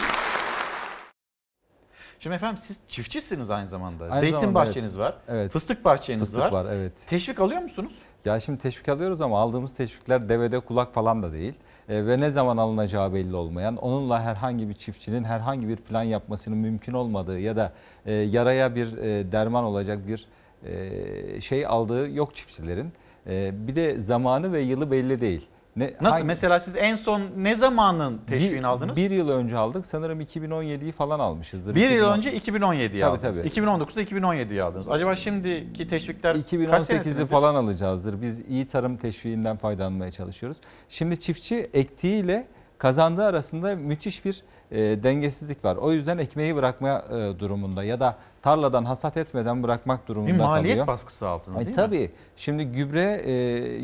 Şimdi 2.21 2.37
efendim 2.37 2.59
siz 2.59 2.79
çiftçisiniz 2.89 3.51
aynı 3.51 3.67
zamanda. 3.67 4.05
Aynı 4.05 4.21
Zeytin 4.21 4.39
zamanda, 4.39 4.55
bahçeniz 4.55 4.97
evet. 4.97 5.05
var. 5.05 5.15
Evet. 5.29 5.53
Fıstık 5.53 5.85
bahçeniz 5.85 6.21
Fıstık 6.21 6.41
var. 6.41 6.53
var, 6.53 6.67
evet. 6.73 6.93
Teşvik 7.07 7.41
alıyor 7.41 7.63
musunuz? 7.63 7.93
Ya 8.25 8.41
şimdi 8.41 8.59
teşvik 8.59 8.89
alıyoruz 8.89 9.21
ama 9.21 9.39
aldığımız 9.41 9.75
teşvikler 9.75 10.29
devede 10.29 10.61
kulak 10.61 10.95
falan 10.95 11.23
da 11.23 11.33
değil. 11.33 11.55
E, 11.89 12.07
ve 12.07 12.21
ne 12.21 12.31
zaman 12.31 12.57
alınacağı 12.57 13.15
belli 13.15 13.37
olmayan, 13.37 13.77
onunla 13.77 14.23
herhangi 14.23 14.69
bir 14.69 14.75
çiftçinin 14.75 15.25
herhangi 15.25 15.69
bir 15.69 15.77
plan 15.77 16.03
yapmasının 16.03 16.59
mümkün 16.59 16.93
olmadığı 16.93 17.39
ya 17.39 17.57
da 17.57 17.73
e, 18.07 18.13
yaraya 18.13 18.75
bir 18.75 18.97
e, 18.97 19.33
derman 19.33 19.65
olacak 19.65 19.99
bir 20.07 20.27
e, 20.65 21.41
şey 21.41 21.67
aldığı 21.67 22.11
yok 22.11 22.35
çiftçilerin. 22.35 22.93
E, 23.27 23.51
bir 23.67 23.77
de 23.77 24.01
zamanı 24.01 24.53
ve 24.53 24.61
yılı 24.61 24.91
belli 24.91 25.21
değil. 25.21 25.47
Ne, 25.79 25.93
Nasıl? 26.01 26.05
hangi- 26.17 26.25
Mesela 26.27 26.61
siz 26.61 26.75
en 26.77 26.95
son 26.95 27.23
ne 27.37 27.57
zamanın 27.57 28.21
teşviğini 28.27 28.59
bir, 28.59 28.65
aldınız? 28.65 28.97
Bir 28.97 29.11
yıl 29.11 29.29
önce 29.29 29.57
aldık. 29.59 29.87
Sanırım 29.87 30.21
2017'yi 30.21 30.93
falan 30.93 31.19
almışızdır. 31.21 31.75
Bir 31.75 31.81
yıl 31.81 31.91
2010 31.91 32.17
önce 32.17 32.33
2017'yi 32.37 33.01
Tabii, 33.01 33.05
aldınız. 33.05 33.37
tabii. 33.39 33.49
2019'da 33.49 34.03
2017'yi 34.03 34.63
aldınız. 34.63 34.89
Acaba 34.89 35.17
şimdiki 35.17 35.89
teşvikler 35.89 36.37
kaç 36.37 36.53
2018'i 36.53 36.81
senesindedir? 36.85 37.27
falan 37.27 37.55
alacağızdır. 37.55 38.23
Biz 38.23 38.41
iyi 38.41 38.69
tarım 38.69 38.97
teşviğinden 38.97 39.57
faydalanmaya 39.57 40.11
çalışıyoruz. 40.11 40.59
Şimdi 40.89 41.21
çiftçi 41.21 41.71
ektiğiyle 41.75 42.47
kazandığı 42.79 43.25
arasında 43.25 43.77
müthiş 43.77 44.25
bir 44.25 44.43
e, 44.71 44.79
dengesizlik 45.03 45.65
var. 45.65 45.77
O 45.77 45.93
yüzden 45.93 46.19
ekmeği 46.19 46.57
bırakma 46.57 47.05
e, 47.11 47.39
durumunda 47.39 47.85
ya 47.85 48.01
da 48.01 48.17
tarladan 48.43 48.85
hasat 48.85 49.17
etmeden 49.17 49.63
bırakmak 49.63 50.09
durumunda 50.09 50.33
Bir 50.33 50.39
kalıyor. 50.39 50.51
maliyet 50.51 50.87
baskısı 50.87 51.29
altında 51.29 51.59
Ay, 51.59 51.65
değil 51.67 51.77
mi? 51.77 51.83
tabii. 51.83 52.11
Şimdi 52.37 52.65
gübre 52.65 53.21
e, 53.25 53.33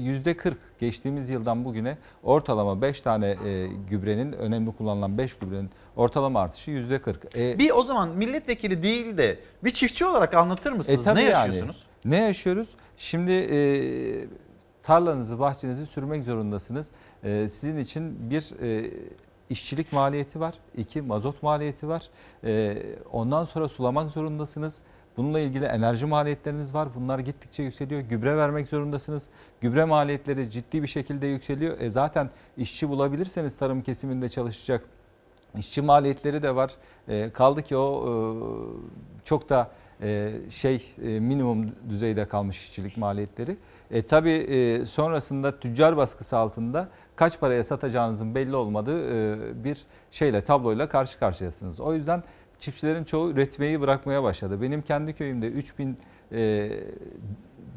yüzde 0.01 0.36
40 0.36 0.59
geçtiğimiz 0.81 1.31
yıldan 1.31 1.64
bugüne 1.64 1.98
ortalama 2.22 2.82
5 2.82 3.01
tane 3.01 3.26
e, 3.47 3.66
gübrenin 3.90 4.32
önemli 4.32 4.72
kullanılan 4.72 5.18
5 5.18 5.35
gübrenin 5.35 5.70
ortalama 5.97 6.40
artışı 6.40 6.70
yüzde 6.70 7.02
40. 7.02 7.36
E, 7.36 7.59
Bir 7.59 7.70
o 7.70 7.82
zaman 7.82 8.09
milletvekili 8.09 8.82
değil 8.82 9.16
de 9.18 9.39
bir 9.64 9.70
çiftçi 9.70 10.06
olarak 10.06 10.35
anlatır 10.35 10.72
mısınız? 10.72 11.01
e, 11.01 11.02
tabii 11.02 11.20
ne 11.20 11.22
yani. 11.24 11.31
yaşıyorsunuz? 11.47 11.85
Ne 12.05 12.16
yaşıyoruz? 12.20 12.68
Şimdi 12.97 13.32
e, 13.32 13.59
tarlanızı, 14.82 15.39
bahçenizi 15.39 15.86
sürmek 15.86 16.24
zorundasınız. 16.24 16.90
E, 17.24 17.48
sizin 17.48 17.78
için 17.78 18.31
bir 18.31 18.60
e, 18.62 18.90
işçilik 19.51 19.93
maliyeti 19.93 20.41
var, 20.41 20.55
iki 20.77 21.03
mazot 21.03 21.43
maliyeti 21.43 21.89
var. 21.89 22.09
E, 22.45 22.77
ondan 23.12 23.45
sonra 23.45 23.69
sulamak 23.69 24.11
zorundasınız. 24.11 24.83
Bununla 25.16 25.41
ilgili 25.41 25.65
enerji 25.65 26.07
maliyetleriniz 26.07 26.75
var. 26.75 26.89
Bunlar 26.95 27.19
gittikçe 27.19 27.62
yükseliyor. 27.62 28.01
Gübre 28.01 28.37
vermek 28.37 28.69
zorundasınız. 28.69 29.29
Gübre 29.61 29.85
maliyetleri 29.85 30.51
ciddi 30.51 30.83
bir 30.83 30.89
şekilde 30.89 31.27
yükseliyor. 31.27 31.81
E 31.81 31.91
zaten 31.91 32.31
işçi 32.57 32.89
bulabilirseniz 32.89 33.57
tarım 33.57 33.83
kesiminde 33.83 34.29
çalışacak 34.29 34.85
işçi 35.59 35.83
maliyetleri 35.83 36.43
de 36.43 36.55
var. 36.55 36.71
E, 37.09 37.31
kaldı 37.31 37.62
ki 37.62 37.77
o 37.77 38.05
e, 38.05 38.12
çok 39.25 39.49
da 39.49 39.71
e, 40.03 40.33
şey 40.51 40.95
e, 41.03 41.21
minimum 41.21 41.73
düzeyde 41.89 42.29
kalmış 42.29 42.61
işçilik 42.61 42.97
maliyetleri. 42.97 43.57
E, 43.91 44.03
tabii 44.03 44.31
e, 44.31 44.87
sonrasında 44.87 45.61
tüccar 45.61 45.97
baskısı 45.97 46.37
altında 46.37 46.89
kaç 47.16 47.41
paraya 47.41 47.65
satacağınızın 47.65 48.35
belli 48.35 48.57
olmadığı 48.57 49.11
e, 49.11 49.65
bir 49.65 49.78
şeyle 50.11 50.45
tabloyla 50.45 50.89
karşı 50.89 51.19
karşıyasınız. 51.19 51.81
O 51.81 51.95
yüzden 51.95 52.23
çiftçilerin 52.59 53.05
çoğu 53.05 53.31
üretmeyi 53.31 53.81
bırakmaya 53.81 54.23
başladı. 54.23 54.62
Benim 54.62 54.82
kendi 54.82 55.12
köyümde 55.12 55.47
3000 55.47 55.99
e, 56.32 56.70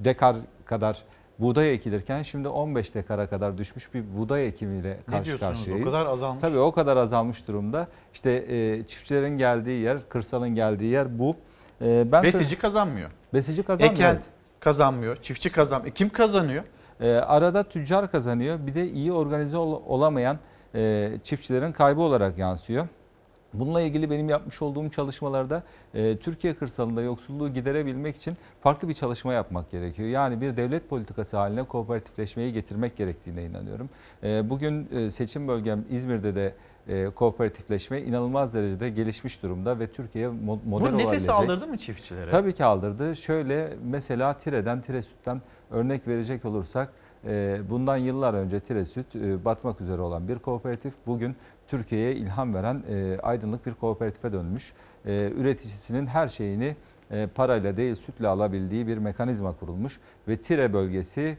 dekar 0.04 0.36
kadar 0.66 1.04
buğday 1.40 1.74
ekilirken 1.74 2.22
şimdi 2.22 2.48
15 2.48 2.96
dekara 2.96 3.28
kadar 3.30 3.58
düşmüş 3.58 3.94
bir 3.94 4.04
buğday 4.18 4.48
ekimiyle 4.48 5.00
karşı 5.10 5.26
diyorsunuz? 5.26 5.52
O 5.52 5.56
karşıyayız. 5.56 5.86
kadar 5.86 6.06
azalmış. 6.06 6.42
Tabii 6.42 6.58
o 6.58 6.72
kadar 6.72 6.98
azalmış 6.98 7.48
durumda. 7.48 7.88
İşte 8.14 8.32
e, 8.32 8.84
çiftçilerin 8.88 9.38
geldiği 9.38 9.82
yer, 9.82 10.10
kırsalın 10.10 10.50
geldiği 10.50 10.92
yer 10.92 11.20
bu. 11.20 11.36
E, 11.82 12.12
ben 12.12 12.24
Besici 12.24 12.60
kazanmıyor. 12.60 13.12
Besici 13.34 13.64
kazanmıyor. 13.64 13.94
Eken 13.94 14.20
kazanmıyor, 14.60 15.18
çiftçi 15.22 15.52
kazanmıyor. 15.52 15.92
E, 15.92 15.94
Kim 15.94 16.10
kazanıyor? 16.10 16.64
E, 17.02 17.12
arada 17.12 17.64
tüccar 17.64 18.12
kazanıyor. 18.12 18.60
Bir 18.68 18.76
de 18.76 18.90
iyi 18.90 19.12
organize 19.14 19.58
ol- 19.58 19.82
olamayan 19.88 20.38
e, 20.76 21.12
çiftçilerin 21.24 21.72
kaybı 21.72 22.02
olarak 22.02 22.38
yansıyor. 22.38 22.88
Bununla 23.54 23.82
ilgili 23.82 24.10
benim 24.12 24.30
yapmış 24.30 24.62
olduğum 24.62 24.90
çalışmalarda 24.90 25.64
e, 25.94 26.18
Türkiye 26.18 26.54
kırsalında 26.56 27.02
yoksulluğu 27.02 27.54
giderebilmek 27.54 28.16
için 28.16 28.38
farklı 28.62 28.90
bir 28.90 28.94
çalışma 28.94 29.34
yapmak 29.34 29.72
gerekiyor. 29.72 30.10
Yani 30.10 30.42
bir 30.42 30.58
devlet 30.58 30.90
politikası 30.90 31.38
haline 31.38 31.64
kooperatifleşmeyi 31.64 32.54
getirmek 32.54 32.98
gerektiğine 32.98 33.44
inanıyorum. 33.46 33.90
E, 34.24 34.50
bugün 34.50 34.90
e, 34.96 35.12
seçim 35.12 35.48
bölgem 35.48 35.86
İzmir'de 35.90 36.36
de 36.36 36.54
e, 36.88 37.06
kooperatifleşme 37.06 38.02
inanılmaz 38.02 38.54
derecede 38.54 38.90
gelişmiş 38.90 39.44
durumda 39.44 39.80
ve 39.80 39.88
Türkiye 39.88 40.28
mo- 40.28 40.60
model 40.66 40.94
Bu 40.94 40.98
nefes 40.98 41.06
olabilecek. 41.06 41.30
aldırdı 41.30 41.68
mı 41.68 41.78
çiftçilere? 41.78 42.30
Tabii 42.30 42.54
ki 42.54 42.66
aldırdı. 42.66 43.16
Şöyle 43.16 43.74
mesela 43.84 44.34
Tire'den, 44.38 44.82
Tire 44.82 45.02
Süt'ten 45.02 45.42
örnek 45.72 46.08
verecek 46.08 46.46
olursak 46.46 46.94
e, 47.26 47.60
bundan 47.70 47.98
yıllar 47.98 48.34
önce 48.34 48.60
Tire 48.60 48.86
Süt 48.86 49.16
e, 49.16 49.46
batmak 49.46 49.82
üzere 49.82 50.02
olan 50.02 50.28
bir 50.28 50.40
kooperatif 50.40 50.94
bugün 51.08 51.36
Türkiye'ye 51.68 52.16
ilham 52.16 52.54
veren 52.54 52.84
e, 52.90 53.20
aydınlık 53.24 53.66
bir 53.66 53.74
kooperatife 53.74 54.34
dönmüş. 54.34 54.74
Üreticisinin 55.06 56.08
her 56.08 56.28
şeyini 56.28 56.76
parayla 57.36 57.78
değil 57.78 57.96
sütle 57.96 58.28
alabildiği 58.28 58.88
bir 58.88 58.98
mekanizma 58.98 59.54
kurulmuş 59.54 60.00
ve 60.28 60.38
Tire 60.38 60.74
bölgesi 60.74 61.38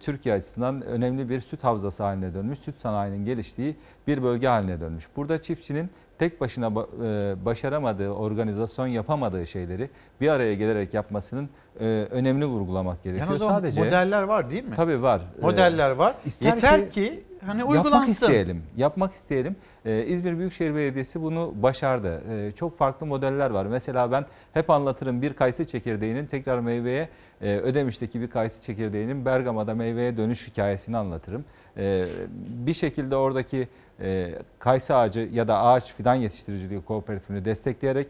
Türkiye 0.00 0.34
açısından 0.34 0.82
önemli 0.82 1.28
bir 1.28 1.40
süt 1.40 1.64
havzası 1.64 2.02
haline 2.02 2.34
dönmüş. 2.34 2.58
Süt 2.58 2.76
sanayinin 2.76 3.24
geliştiği 3.24 3.76
bir 4.06 4.22
bölge 4.22 4.46
haline 4.46 4.80
dönmüş. 4.80 5.08
Burada 5.16 5.42
çiftçinin 5.42 5.90
tek 6.22 6.40
başına 6.40 6.66
ba- 6.66 6.86
e, 7.32 7.44
başaramadığı, 7.44 8.10
organizasyon 8.10 8.86
yapamadığı 8.86 9.46
şeyleri 9.46 9.90
bir 10.20 10.28
araya 10.28 10.54
gelerek 10.54 10.94
yapmasının 10.94 11.48
e, 11.80 11.84
önemli 12.10 12.46
vurgulamak 12.46 13.02
gerekiyor. 13.04 13.36
Zaman 13.36 13.54
Sadece 13.54 13.84
modeller 13.84 14.22
var 14.22 14.50
değil 14.50 14.64
mi? 14.64 14.74
Tabii 14.76 15.02
var. 15.02 15.20
Modeller 15.40 15.90
Ee, 15.90 15.98
var. 15.98 16.14
ister 16.24 16.46
Yeter 16.46 16.90
ki, 16.90 17.24
hani 17.46 17.58
Yapmak 17.60 17.84
uygulansın. 17.84 18.12
isteyelim. 18.12 18.62
Yapmak 18.76 19.12
isteyelim. 19.14 19.56
Ee, 19.84 20.04
İzmir 20.06 20.38
Büyükşehir 20.38 20.74
Belediyesi 20.74 21.22
bunu 21.22 21.52
başardı. 21.62 22.22
Ee, 22.30 22.52
çok 22.56 22.78
farklı 22.78 23.06
modeller 23.06 23.50
var. 23.50 23.66
Mesela 23.66 24.12
ben 24.12 24.26
hep 24.54 24.70
anlatırım 24.70 25.22
bir 25.22 25.32
kayısı 25.32 25.64
çekirdeğinin 25.64 26.26
tekrar 26.26 26.58
meyveye, 26.60 27.08
e, 27.42 27.56
Ödemiş'teki 27.56 28.20
bir 28.20 28.30
kayısı 28.30 28.62
çekirdeğinin 28.62 29.24
Bergama'da 29.24 29.74
meyveye 29.74 30.16
dönüş 30.16 30.48
hikayesini 30.48 30.96
anlatırım. 30.96 31.44
Ee, 31.76 32.04
bir 32.66 32.72
şekilde 32.74 33.16
oradaki 33.16 33.68
e, 34.00 34.34
kayısı 34.58 34.96
ağacı 34.96 35.28
ya 35.32 35.48
da 35.48 35.62
ağaç 35.62 35.94
fidan 35.94 36.14
yetiştiriciliği 36.14 36.80
kooperatifini 36.82 37.44
destekleyerek 37.44 38.06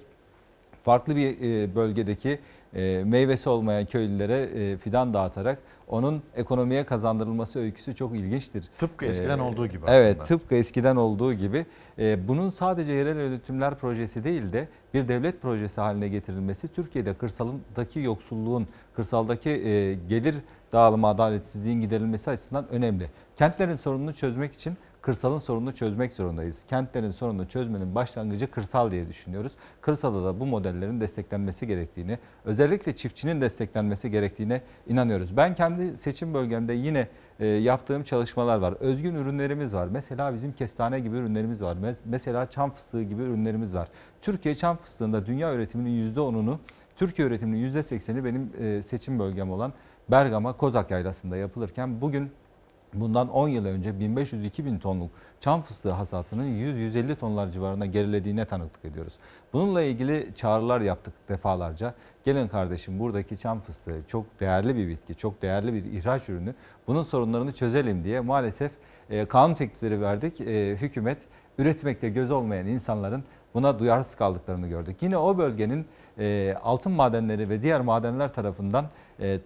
farklı 0.85 1.17
bir 1.17 1.37
e, 1.41 1.75
bölgedeki 1.75 2.39
e, 2.75 3.03
meyvesi 3.05 3.49
olmayan 3.49 3.87
köylülere 3.87 4.41
e, 4.41 4.77
fidan 4.77 5.15
dağıtarak 5.15 5.59
onun 5.89 6.23
ekonomiye 6.37 6.85
kazandırılması 6.85 7.59
öyküsü 7.59 7.95
çok 7.95 8.15
ilginçtir. 8.17 8.65
Tıpkı 8.79 9.05
eskiden 9.05 9.39
olduğu 9.39 9.67
gibi 9.67 9.85
Evet 9.89 10.21
aslında. 10.21 10.39
tıpkı 10.39 10.55
eskiden 10.55 10.97
olduğu 10.97 11.33
gibi. 11.35 11.67
E, 11.99 12.29
bunun 12.29 12.49
sadece 12.49 12.93
yerel 12.93 13.17
yönetimler 13.17 13.75
projesi 13.75 14.25
değil 14.25 14.53
de 14.53 14.69
bir 14.95 15.09
devlet 15.09 15.43
projesi 15.43 15.81
haline 15.81 16.09
getirilmesi 16.09 16.69
Türkiye'de 16.69 17.15
kırsalındaki 17.15 18.01
yoksulluğun, 18.01 18.67
kırsaldaki 18.97 19.51
e, 19.51 19.95
gelir 19.95 20.37
dağılımı 20.73 21.07
adaletsizliğin 21.07 21.81
giderilmesi 21.81 22.31
açısından 22.31 22.69
önemli. 22.71 23.11
Kentlerin 23.37 23.77
sorununu 23.77 24.15
çözmek 24.15 24.55
için 24.55 24.77
kırsalın 25.03 25.39
sorununu 25.39 25.75
çözmek 25.75 26.13
zorundayız. 26.13 26.63
Kentlerin 26.69 27.11
sorununu 27.11 27.49
çözmenin 27.49 27.95
başlangıcı 27.95 28.51
kırsal 28.51 28.91
diye 28.91 29.09
düşünüyoruz. 29.09 29.53
Kırsalda 29.81 30.25
da 30.25 30.41
bu 30.41 30.47
modellerin 30.47 31.01
desteklenmesi 31.01 31.67
gerektiğini, 31.67 32.19
özellikle 32.45 32.97
çiftçinin 32.97 33.41
desteklenmesi 33.41 34.11
gerektiğine 34.11 34.63
inanıyoruz. 34.89 35.37
Ben 35.37 35.55
kendi 35.55 35.97
seçim 35.97 36.35
bölgemde 36.35 36.73
yine 36.73 37.09
e, 37.41 37.47
yaptığım 37.47 38.03
çalışmalar 38.03 38.59
var. 38.59 38.73
Özgün 38.81 39.15
ürünlerimiz 39.15 39.75
var. 39.75 39.89
Mesela 39.91 40.35
bizim 40.35 40.53
kestane 40.53 41.01
gibi 41.01 41.17
ürünlerimiz 41.17 41.63
var. 41.63 41.77
Mes- 41.77 42.03
Mesela 42.05 42.51
çam 42.51 42.71
fıstığı 42.71 43.03
gibi 43.03 43.23
ürünlerimiz 43.23 43.75
var. 43.75 43.89
Türkiye 44.23 44.55
çam 44.55 44.77
fıstığında 44.77 45.27
dünya 45.27 45.55
üretiminin 45.55 46.15
%10'unu, 46.15 46.57
Türkiye 46.97 47.29
üretiminin 47.29 47.73
%80'i 47.73 48.25
benim 48.25 48.51
e, 48.61 48.83
seçim 48.83 49.19
bölgem 49.19 49.51
olan 49.51 49.73
Bergama 50.11 50.53
Kozak 50.53 50.91
Yaylası'nda 50.91 51.37
yapılırken 51.37 52.01
bugün 52.01 52.31
Bundan 52.95 53.29
10 53.29 53.49
yıl 53.49 53.67
önce 53.67 53.91
1500-2000 53.91 54.79
tonluk 54.79 55.11
çam 55.41 55.63
fıstığı 55.63 55.91
hasatının 55.91 56.47
100-150 56.47 57.17
tonlar 57.17 57.53
civarında 57.53 57.87
gerilediğine 57.87 58.45
tanıklık 58.45 58.85
ediyoruz. 58.85 59.15
Bununla 59.53 59.83
ilgili 59.83 60.29
çağrılar 60.35 60.81
yaptık 60.81 61.15
defalarca. 61.29 61.95
Gelin 62.25 62.49
kardeşim 62.49 62.99
buradaki 62.99 63.39
çam 63.39 63.61
fıstığı 63.61 64.01
çok 64.09 64.41
değerli 64.41 64.77
bir 64.77 64.89
bitki, 64.89 65.15
çok 65.15 65.43
değerli 65.43 65.75
bir 65.75 65.85
ihraç 65.85 66.29
ürünü. 66.29 66.55
Bunun 66.87 67.03
sorunlarını 67.03 67.53
çözelim 67.53 68.05
diye 68.05 68.21
maalesef 68.21 68.73
e, 69.11 69.25
kanun 69.25 69.55
teklifleri 69.55 70.01
verdik. 70.01 70.41
E, 70.41 70.77
hükümet 70.77 71.19
üretmekte 71.59 72.09
göz 72.09 72.31
olmayan 72.31 72.67
insanların 72.67 73.25
buna 73.55 73.79
duyarsız 73.79 74.15
kaldıklarını 74.15 74.69
gördük. 74.69 74.97
Yine 75.01 75.17
o 75.17 75.39
bölgenin 75.39 75.87
e, 76.19 76.55
altın 76.63 76.93
madenleri 76.93 77.49
ve 77.49 77.63
diğer 77.63 77.81
madenler 77.81 78.33
tarafından 78.33 78.87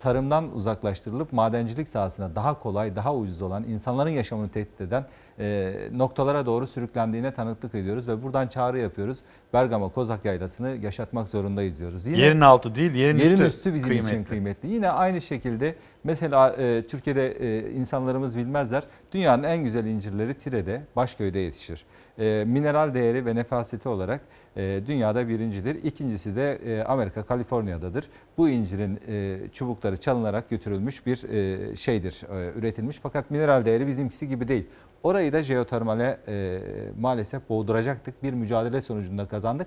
tarımdan 0.00 0.54
uzaklaştırılıp 0.54 1.32
madencilik 1.32 1.88
sahasına 1.88 2.34
daha 2.34 2.58
kolay, 2.58 2.96
daha 2.96 3.14
ucuz 3.14 3.42
olan, 3.42 3.64
insanların 3.64 4.10
yaşamını 4.10 4.48
tehdit 4.48 4.80
eden 4.80 5.04
e, 5.38 5.74
noktalara 5.92 6.46
doğru 6.46 6.66
sürüklendiğine 6.66 7.34
tanıklık 7.34 7.74
ediyoruz 7.74 8.08
ve 8.08 8.22
buradan 8.22 8.46
çağrı 8.46 8.78
yapıyoruz. 8.78 9.18
Bergama 9.52 9.88
Kozak 9.88 10.24
Yaylası'nı 10.24 10.76
yaşatmak 10.82 11.28
zorundayız 11.28 11.78
diyoruz. 11.78 12.06
Yerin 12.06 12.40
altı 12.40 12.74
değil, 12.74 12.94
yerin 12.94 13.16
üstü 13.16 13.44
üstü 13.44 13.74
bizim 13.74 13.92
için 13.92 14.02
kıymetli. 14.02 14.28
kıymetli. 14.28 14.68
Yine 14.68 14.90
aynı 14.90 15.20
şekilde 15.20 15.74
mesela 16.04 16.48
e, 16.58 16.86
Türkiye'de 16.86 17.30
e, 17.30 17.70
insanlarımız 17.70 18.36
bilmezler. 18.36 18.84
Dünyanın 19.12 19.42
en 19.42 19.64
güzel 19.64 19.84
incirleri 19.84 20.34
Tire'de, 20.34 20.82
Başköy'de 20.96 21.38
yetişir. 21.38 21.84
E, 22.18 22.44
mineral 22.46 22.94
değeri 22.94 23.26
ve 23.26 23.34
nefaseti 23.34 23.88
olarak 23.88 24.20
e, 24.56 24.80
dünyada 24.86 25.28
birincidir. 25.28 25.84
İkincisi 25.84 26.36
de 26.36 26.52
e, 26.52 26.84
Amerika, 26.84 27.22
Kaliforniya'dadır. 27.22 28.04
Bu 28.38 28.48
incirin 28.48 29.00
e, 29.08 29.38
çubukları 29.52 29.96
çalınarak 29.96 30.50
götürülmüş 30.50 31.06
bir 31.06 31.24
e, 31.24 31.76
şeydir, 31.76 32.22
üretilmiş. 32.56 32.98
Fakat 33.02 33.30
mineral 33.30 33.64
değeri 33.64 33.86
bizimkisi 33.86 34.28
gibi 34.28 34.48
değil. 34.48 34.66
Orayı 35.02 35.32
da 35.32 35.42
jeotermale 35.42 36.20
maalesef 37.00 37.48
boğduracaktık. 37.48 38.22
Bir 38.22 38.32
mücadele 38.32 38.80
sonucunda 38.80 39.26
kazandık. 39.26 39.66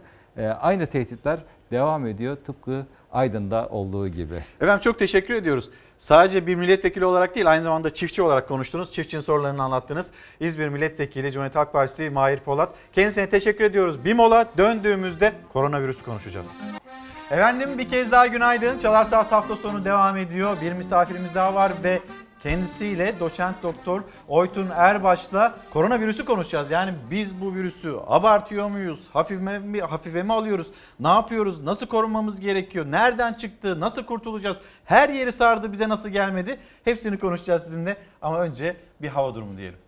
Aynı 0.60 0.86
tehditler 0.86 1.40
devam 1.72 2.08
ediyor 2.08 2.38
tıpkı 2.46 2.86
Aydın'da 3.12 3.70
olduğu 3.70 4.08
gibi. 4.08 4.36
Efendim 4.62 4.80
çok 4.80 5.00
teşekkür 5.00 5.34
ediyoruz. 5.34 5.70
Sadece 6.00 6.48
bir 6.48 6.56
milletvekili 6.56 7.06
olarak 7.06 7.36
değil 7.36 7.52
aynı 7.52 7.64
zamanda 7.64 7.94
çiftçi 7.94 8.22
olarak 8.22 8.48
konuştunuz. 8.48 8.92
Çiftçinin 8.92 9.22
sorularını 9.22 9.64
anlattınız. 9.64 10.12
İzmir 10.40 10.70
Milletvekili 10.70 11.32
Cumhuriyet 11.32 11.56
Halk 11.56 11.74
Partisi 11.74 12.10
Mahir 12.10 12.40
Polat. 12.40 12.70
Kendisine 12.94 13.30
teşekkür 13.30 13.64
ediyoruz. 13.64 14.06
Bir 14.06 14.14
mola 14.14 14.46
döndüğümüzde 14.58 15.34
koronavirüs 15.54 16.02
konuşacağız. 16.02 16.48
Efendim 17.32 17.78
bir 17.78 17.90
kez 17.90 18.12
daha 18.12 18.28
günaydın. 18.28 18.80
Çalar 18.80 19.04
Saat 19.04 19.32
hafta 19.32 19.56
sonu 19.56 19.86
devam 19.86 20.18
ediyor. 20.18 20.58
Bir 20.62 20.74
misafirimiz 20.74 21.36
daha 21.36 21.56
var 21.56 21.72
ve 21.84 22.00
kendisiyle 22.44 23.20
doçent 23.20 23.64
doktor 23.64 24.02
Oytun 24.28 24.70
Erbaş'la 24.76 25.56
koronavirüsü 25.74 26.26
konuşacağız. 26.26 26.72
Yani 26.72 26.94
biz 27.12 27.42
bu 27.42 27.56
virüsü 27.56 27.96
abartıyor 28.08 28.70
muyuz? 28.70 29.00
Hafife 29.14 29.60
mi, 29.60 29.82
hafife 29.82 30.24
mi 30.24 30.34
alıyoruz? 30.34 30.72
Ne 31.00 31.08
yapıyoruz? 31.08 31.64
Nasıl 31.64 31.88
korunmamız 31.88 32.40
gerekiyor? 32.40 32.86
Nereden 32.92 33.34
çıktı? 33.34 33.80
Nasıl 33.80 34.04
kurtulacağız? 34.04 34.58
Her 34.86 35.10
yeri 35.10 35.32
sardı 35.32 35.72
bize 35.72 35.90
nasıl 35.90 36.10
gelmedi? 36.10 36.60
Hepsini 36.84 37.20
konuşacağız 37.20 37.64
sizinle. 37.64 37.98
Ama 38.22 38.40
önce 38.40 38.78
bir 39.02 39.08
hava 39.08 39.36
durumu 39.36 39.58
diyelim. 39.58 39.80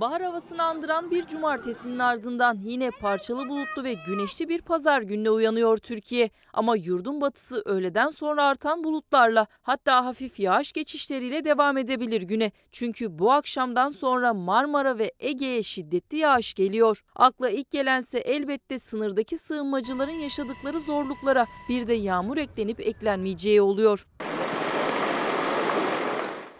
Bahar 0.00 0.22
havasını 0.22 0.62
andıran 0.62 1.10
bir 1.10 1.26
cumartesinin 1.26 1.98
ardından 1.98 2.58
yine 2.62 2.90
parçalı 2.90 3.48
bulutlu 3.48 3.84
ve 3.84 3.92
güneşli 3.92 4.48
bir 4.48 4.62
pazar 4.62 5.02
gününe 5.02 5.30
uyanıyor 5.30 5.76
Türkiye. 5.76 6.30
Ama 6.52 6.76
yurdun 6.76 7.20
batısı 7.20 7.62
öğleden 7.64 8.10
sonra 8.10 8.44
artan 8.44 8.84
bulutlarla 8.84 9.46
hatta 9.62 10.04
hafif 10.04 10.40
yağış 10.40 10.72
geçişleriyle 10.72 11.44
devam 11.44 11.76
edebilir 11.78 12.22
güne. 12.22 12.52
Çünkü 12.72 13.18
bu 13.18 13.32
akşamdan 13.32 13.90
sonra 13.90 14.34
Marmara 14.34 14.98
ve 14.98 15.12
Ege'ye 15.20 15.62
şiddetli 15.62 16.18
yağış 16.18 16.54
geliyor. 16.54 17.02
Akla 17.14 17.50
ilk 17.50 17.70
gelense 17.70 18.18
elbette 18.18 18.78
sınırdaki 18.78 19.38
sığınmacıların 19.38 20.20
yaşadıkları 20.20 20.80
zorluklara 20.80 21.46
bir 21.68 21.88
de 21.88 21.94
yağmur 21.94 22.36
eklenip 22.36 22.80
eklenmeyeceği 22.80 23.62
oluyor. 23.62 24.06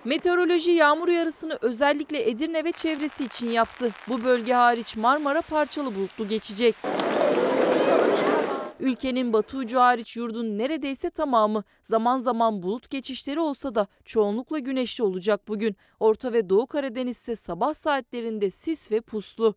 Meteoroloji 0.07 0.70
yağmur 0.70 1.09
uyarısını 1.09 1.59
özellikle 1.62 2.31
Edirne 2.31 2.65
ve 2.65 2.73
çevresi 2.73 3.24
için 3.24 3.51
yaptı. 3.51 3.91
Bu 4.09 4.24
bölge 4.24 4.53
hariç 4.55 4.97
Marmara 4.97 5.43
parçalı 5.43 5.95
bulutlu 5.95 6.28
geçecek. 6.28 6.74
Ülkenin 8.81 9.33
batı 9.33 9.57
ucu 9.57 9.78
hariç 9.78 10.16
yurdun 10.16 10.59
neredeyse 10.59 11.11
tamamı 11.11 11.65
zaman 11.83 12.19
zaman 12.19 12.62
bulut 12.62 12.91
geçişleri 12.91 13.41
olsa 13.41 13.74
da 13.74 13.87
çoğunlukla 14.05 14.59
güneşli 14.59 15.05
olacak 15.05 15.49
bugün. 15.49 15.77
Orta 16.01 16.33
ve 16.33 16.49
Doğu 16.49 16.66
Karadeniz 16.66 17.16
ise 17.16 17.37
sabah 17.37 17.74
saatlerinde 17.74 18.51
sis 18.51 18.93
ve 18.93 19.01
puslu. 19.01 19.55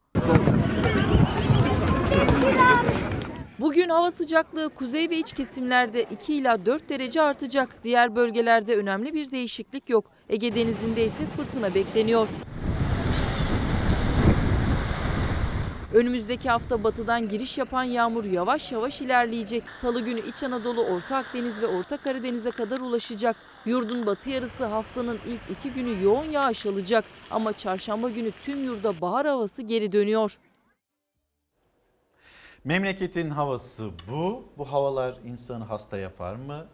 Bugün 3.60 3.90
hava 3.90 4.12
sıcaklığı 4.12 4.70
kuzey 4.70 5.10
ve 5.10 5.18
iç 5.18 5.34
kesimlerde 5.34 6.04
2 6.04 6.34
ila 6.34 6.66
4 6.66 6.90
derece 6.90 7.22
artacak. 7.22 7.84
Diğer 7.84 8.16
bölgelerde 8.16 8.76
önemli 8.76 9.14
bir 9.14 9.32
değişiklik 9.32 9.90
yok. 9.90 10.06
Ege 10.30 10.56
Denizi'nde 10.56 11.06
ise 11.06 11.26
fırtına 11.26 11.76
bekleniyor. 11.76 12.28
Önümüzdeki 15.94 16.50
hafta 16.50 16.84
batıdan 16.84 17.30
giriş 17.30 17.58
yapan 17.58 17.84
yağmur 17.84 18.26
yavaş 18.26 18.72
yavaş 18.72 19.02
ilerleyecek. 19.02 19.64
Salı 19.82 20.02
günü 20.02 20.20
İç 20.20 20.44
Anadolu, 20.44 20.82
Orta 20.84 21.18
Akdeniz 21.18 21.62
ve 21.62 21.68
Orta 21.68 21.98
Karadeniz'e 21.98 22.52
kadar 22.52 22.80
ulaşacak. 22.80 23.36
Yurdun 23.66 24.06
batı 24.06 24.30
yarısı 24.30 24.66
haftanın 24.66 25.18
ilk 25.28 25.58
iki 25.58 25.72
günü 25.72 26.04
yoğun 26.04 26.26
yağış 26.26 26.66
alacak. 26.66 27.06
Ama 27.32 27.54
çarşamba 27.54 28.10
günü 28.10 28.32
tüm 28.32 28.64
yurda 28.64 29.02
bahar 29.02 29.28
havası 29.28 29.62
geri 29.62 29.92
dönüyor. 29.92 30.38
Memleketin 32.64 33.30
havası 33.30 33.90
bu. 34.12 34.44
Bu 34.58 34.72
havalar 34.72 35.18
insanı 35.26 35.64
hasta 35.64 35.98
yapar 35.98 36.36
mı? 36.36 36.66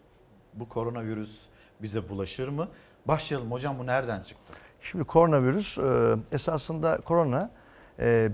Bu 0.53 0.69
koronavirüs 0.69 1.41
bize 1.81 2.09
bulaşır 2.09 2.47
mı? 2.47 2.67
Başlayalım 3.05 3.51
hocam 3.51 3.79
bu 3.79 3.85
nereden 3.85 4.21
çıktı? 4.21 4.53
Şimdi 4.81 5.03
koronavirüs 5.03 5.77
e, 5.77 6.15
esasında 6.31 6.97
korona 6.97 7.49
e, 7.99 8.29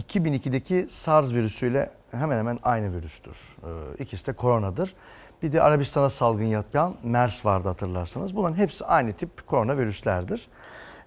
2002'deki 0.00 0.86
SARS 0.88 1.32
virüsüyle 1.32 1.90
hemen 2.10 2.38
hemen 2.38 2.58
aynı 2.62 2.92
virüstür. 2.96 3.56
E, 3.98 4.02
İkisi 4.02 4.26
de 4.26 4.32
koronadır. 4.32 4.94
Bir 5.42 5.52
de 5.52 5.62
Arabistan'a 5.62 6.10
salgın 6.10 6.44
yapan 6.44 6.94
MERS 7.02 7.44
vardı 7.46 7.68
hatırlarsanız. 7.68 8.36
Bunların 8.36 8.56
hepsi 8.56 8.84
aynı 8.84 9.12
tip 9.12 9.46
koronavirüslerdir. 9.46 10.48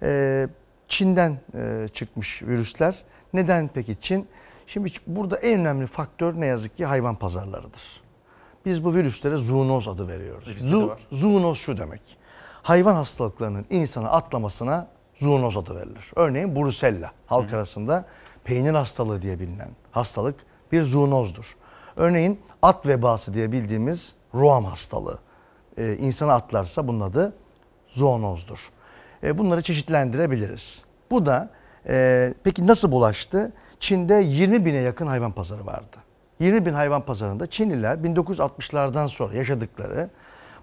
E, 0.04 0.48
Çin'den 0.88 1.40
e, 1.54 1.88
çıkmış 1.94 2.44
virüsler. 2.44 3.04
Neden 3.34 3.70
peki 3.74 4.00
Çin? 4.00 4.28
Şimdi 4.68 4.92
burada 5.08 5.38
en 5.38 5.60
önemli 5.60 5.88
faktör 5.88 6.42
ne 6.42 6.46
yazık 6.46 6.76
ki 6.76 6.86
hayvan 6.86 7.16
pazarlarıdır. 7.16 8.02
Biz 8.66 8.84
bu 8.84 8.94
virüslere 8.94 9.36
zoonoz 9.36 9.88
adı 9.88 10.08
veriyoruz. 10.08 10.56
Zu, 10.60 10.98
zoonoz 11.12 11.58
şu 11.58 11.78
demek. 11.78 12.02
Hayvan 12.64 12.96
hastalıklarının 12.96 13.66
insana 13.70 14.10
atlamasına 14.10 14.88
zoonoz 15.16 15.58
adı 15.58 15.76
verilir. 15.76 16.12
Örneğin 16.16 16.56
brusella 16.56 17.12
halk 17.26 17.54
arasında 17.54 18.06
peynir 18.44 18.74
hastalığı 18.74 19.22
diye 19.22 19.40
bilinen 19.40 19.70
hastalık 19.92 20.36
bir 20.72 20.82
zoonozdur. 20.82 21.56
Örneğin 21.96 22.42
at 22.62 22.86
vebası 22.86 23.34
diye 23.34 23.52
bildiğimiz 23.52 24.14
ruam 24.34 24.66
hastalığı. 24.66 25.20
Ee, 25.78 25.98
insana 26.00 26.34
atlarsa 26.34 26.88
bunun 26.88 27.00
adı 27.00 27.34
zoonozdur. 27.88 28.70
Ee, 29.24 29.38
bunları 29.38 29.62
çeşitlendirebiliriz. 29.62 30.84
Bu 31.12 31.26
da 31.26 31.50
e, 31.90 32.34
peki 32.44 32.68
nasıl 32.68 32.92
bulaştı? 32.92 33.54
Çin'de 33.80 34.14
20 34.26 34.66
bine 34.66 34.78
yakın 34.78 35.08
hayvan 35.08 35.32
pazarı 35.32 35.66
vardı. 35.66 35.98
20 36.40 36.66
bin 36.66 36.74
hayvan 36.74 37.02
pazarında 37.02 37.48
Çinliler 37.48 37.96
1960'lardan 37.98 39.08
sonra 39.08 39.34
yaşadıkları 39.34 40.10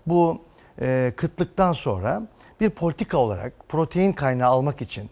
bu 0.06 0.42
e, 0.80 1.12
kıtlıktan 1.16 1.72
sonra 1.72 2.22
bir 2.60 2.70
politika 2.70 3.18
olarak 3.18 3.52
protein 3.68 4.12
kaynağı 4.12 4.50
almak 4.50 4.82
için 4.82 5.10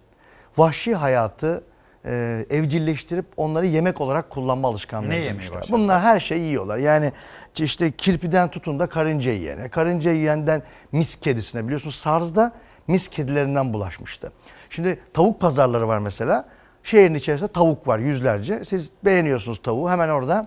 vahşi 0.56 0.94
hayatı 0.94 1.64
e, 2.04 2.46
evcilleştirip 2.50 3.26
onları 3.36 3.66
yemek 3.66 4.00
olarak 4.00 4.30
kullanma 4.30 4.68
alışkanlığı 4.68 5.14
edinmişler. 5.14 5.66
Bunlar 5.70 6.00
her 6.00 6.20
şeyi 6.20 6.42
yiyorlar. 6.42 6.78
Yani 6.78 7.12
işte 7.56 7.90
kirpiden 7.90 8.50
tutun 8.50 8.78
da 8.80 8.86
karınca 8.86 9.32
yiyene, 9.32 9.68
karınca 9.68 10.12
yiyenden 10.12 10.62
mis 10.92 11.20
kedisine 11.20 11.64
biliyorsunuz 11.64 11.94
SARS'da 11.94 12.52
mis 12.86 13.08
kedilerinden 13.08 13.72
bulaşmıştı. 13.72 14.32
Şimdi 14.70 15.00
tavuk 15.14 15.40
pazarları 15.40 15.88
var 15.88 15.98
mesela. 15.98 16.48
Şehrin 16.84 17.14
içerisinde 17.14 17.52
tavuk 17.52 17.88
var 17.88 17.98
yüzlerce. 17.98 18.64
Siz 18.64 18.90
beğeniyorsunuz 19.04 19.62
tavuğu 19.62 19.90
hemen 19.90 20.08
orada 20.08 20.46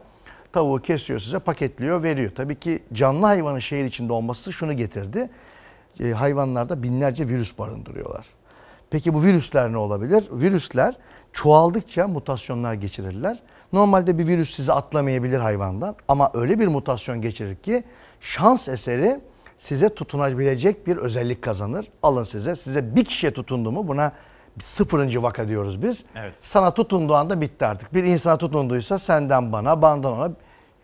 tavuğu 0.54 0.82
kesiyor 0.82 1.20
size 1.20 1.40
paketliyor 1.40 2.04
veriyor. 2.04 2.32
Tabii 2.36 2.56
ki 2.56 2.80
canlı 2.94 3.26
hayvanın 3.26 3.60
şehir 3.60 3.86
içinde 3.86 4.14
olması 4.14 4.54
şunu 4.54 4.74
getirdi. 4.74 5.30
E, 6.00 6.12
hayvanlarda 6.12 6.84
binlerce 6.84 7.28
virüs 7.28 7.58
barındırıyorlar. 7.58 8.26
Peki 8.90 9.14
bu 9.14 9.24
virüsler 9.24 9.72
ne 9.72 9.78
olabilir? 9.78 10.24
Virüsler 10.32 10.98
çoğaldıkça 11.34 12.08
mutasyonlar 12.08 12.74
geçirirler. 12.74 13.40
Normalde 13.74 14.18
bir 14.18 14.28
virüs 14.28 14.56
sizi 14.56 14.74
atlamayabilir 14.74 15.40
hayvandan 15.40 15.96
ama 16.08 16.32
öyle 16.34 16.60
bir 16.60 16.68
mutasyon 16.68 17.22
geçirir 17.22 17.56
ki 17.56 17.84
şans 18.22 18.68
eseri 18.68 19.20
size 19.58 19.90
tutunabilecek 19.90 20.88
bir 20.88 20.98
özellik 20.98 21.42
kazanır. 21.42 21.88
Alın 22.04 22.24
size. 22.24 22.56
Size 22.56 22.96
bir 22.96 23.06
kişiye 23.06 23.34
tutundu 23.34 23.72
mu 23.72 23.88
buna 23.88 24.12
sıfırıncı 24.62 25.24
vaka 25.24 25.48
diyoruz 25.48 25.84
biz. 25.84 26.06
Evet. 26.16 26.34
Sana 26.40 26.74
tutunduğu 26.74 27.16
anda 27.16 27.42
bitti 27.42 27.66
artık. 27.66 27.94
Bir 27.94 28.04
insana 28.04 28.38
tutunduysa 28.38 29.00
senden 29.00 29.52
bana, 29.52 29.82
bandan 29.82 30.14
ona 30.14 30.32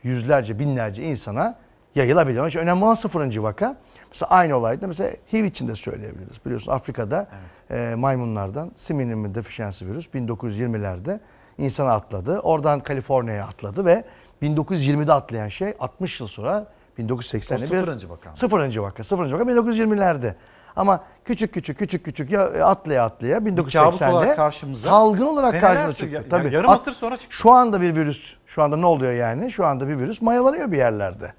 yüzlerce, 0.03 0.59
binlerce 0.59 1.03
insana 1.03 1.55
yayılabilir. 1.95 2.39
Onun 2.39 2.49
için 2.49 2.59
önemli 2.59 2.83
olan 2.83 2.95
sıfırıncı 2.95 3.43
vaka. 3.43 3.77
Mesela 4.11 4.29
aynı 4.29 4.55
olayda 4.57 4.87
mesela 4.87 5.09
HIV 5.33 5.43
için 5.43 5.67
de 5.67 5.75
söyleyebiliriz. 5.75 6.45
Biliyorsun 6.45 6.71
Afrika'da 6.71 7.27
e, 7.71 7.95
maymunlardan 7.97 8.71
siminin 8.75 9.35
deficiency 9.35 9.85
virüs 9.85 10.07
1920'lerde 10.07 11.19
insana 11.57 11.93
atladı. 11.93 12.39
Oradan 12.39 12.79
Kaliforniya'ya 12.79 13.45
atladı 13.45 13.85
ve 13.85 14.03
1920'de 14.41 15.13
atlayan 15.13 15.47
şey 15.47 15.73
60 15.79 16.19
yıl 16.19 16.27
sonra 16.27 16.67
1980'de 16.99 17.55
O 17.55 17.67
sıfırıncı 17.67 18.09
vaka? 18.09 18.35
Sıfırıncı 18.35 18.81
vaka. 18.81 19.03
Sıfırıncı 19.03 19.35
vaka 19.35 19.51
1920'lerde. 19.51 20.33
Ama 20.75 21.03
küçük 21.25 21.53
küçük 21.53 21.77
küçük 21.79 22.05
küçük 22.05 22.31
ya 22.31 22.65
atlaya 22.65 23.05
atlaya 23.05 23.39
kabus 23.39 23.75
1980'de 23.75 24.13
olarak 24.15 24.35
karşımıza 24.35 24.89
salgın 24.89 25.25
olarak 25.25 25.61
karşımıza 25.61 25.97
çıktı. 25.97 26.15
Ya- 26.15 26.29
Tabii. 26.29 26.53
yarım 26.55 26.69
asır 26.69 26.91
sonra 26.91 27.17
çıktı. 27.17 27.35
Şu 27.35 27.51
anda 27.51 27.81
bir 27.81 27.95
virüs, 27.95 28.35
şu 28.45 28.63
anda 28.63 28.77
ne 28.77 28.85
oluyor 28.85 29.13
yani? 29.13 29.51
Şu 29.51 29.65
anda 29.65 29.87
bir 29.87 29.97
virüs 29.97 30.21
mayalanıyor 30.21 30.71
bir 30.71 30.77
yerlerde. 30.77 31.33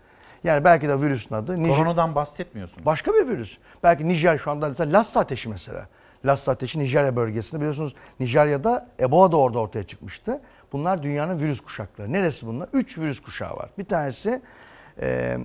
Yani 0.44 0.64
belki 0.64 0.88
de 0.88 1.00
virüsün 1.00 1.34
adı 1.34 1.56
Nijer- 1.56 1.76
Koronadan 1.76 2.14
bahsetmiyorsun. 2.14 2.86
Başka 2.86 3.12
bir 3.14 3.28
virüs. 3.28 3.58
Belki 3.82 4.08
Nijer 4.08 4.38
şu 4.38 4.50
anda 4.50 4.68
mesela 4.68 4.98
Lassa 4.98 5.20
ateşi 5.20 5.48
mesela. 5.48 5.86
Lassa 6.24 6.52
ateşi 6.52 6.78
Nijerya 6.78 7.16
bölgesinde 7.16 7.60
biliyorsunuz 7.60 7.94
Nijerya'da 8.20 8.88
Ebola 9.00 9.32
da 9.32 9.36
orada 9.36 9.58
ortaya 9.58 9.82
çıkmıştı. 9.82 10.40
Bunlar 10.72 11.02
dünyanın 11.02 11.40
virüs 11.40 11.60
kuşakları. 11.60 12.12
Neresi 12.12 12.46
bunlar? 12.46 12.68
Üç 12.72 12.98
virüs 12.98 13.20
kuşağı 13.22 13.56
var. 13.56 13.70
Bir 13.78 13.84
tanesi 13.84 14.42
e, 15.00 15.38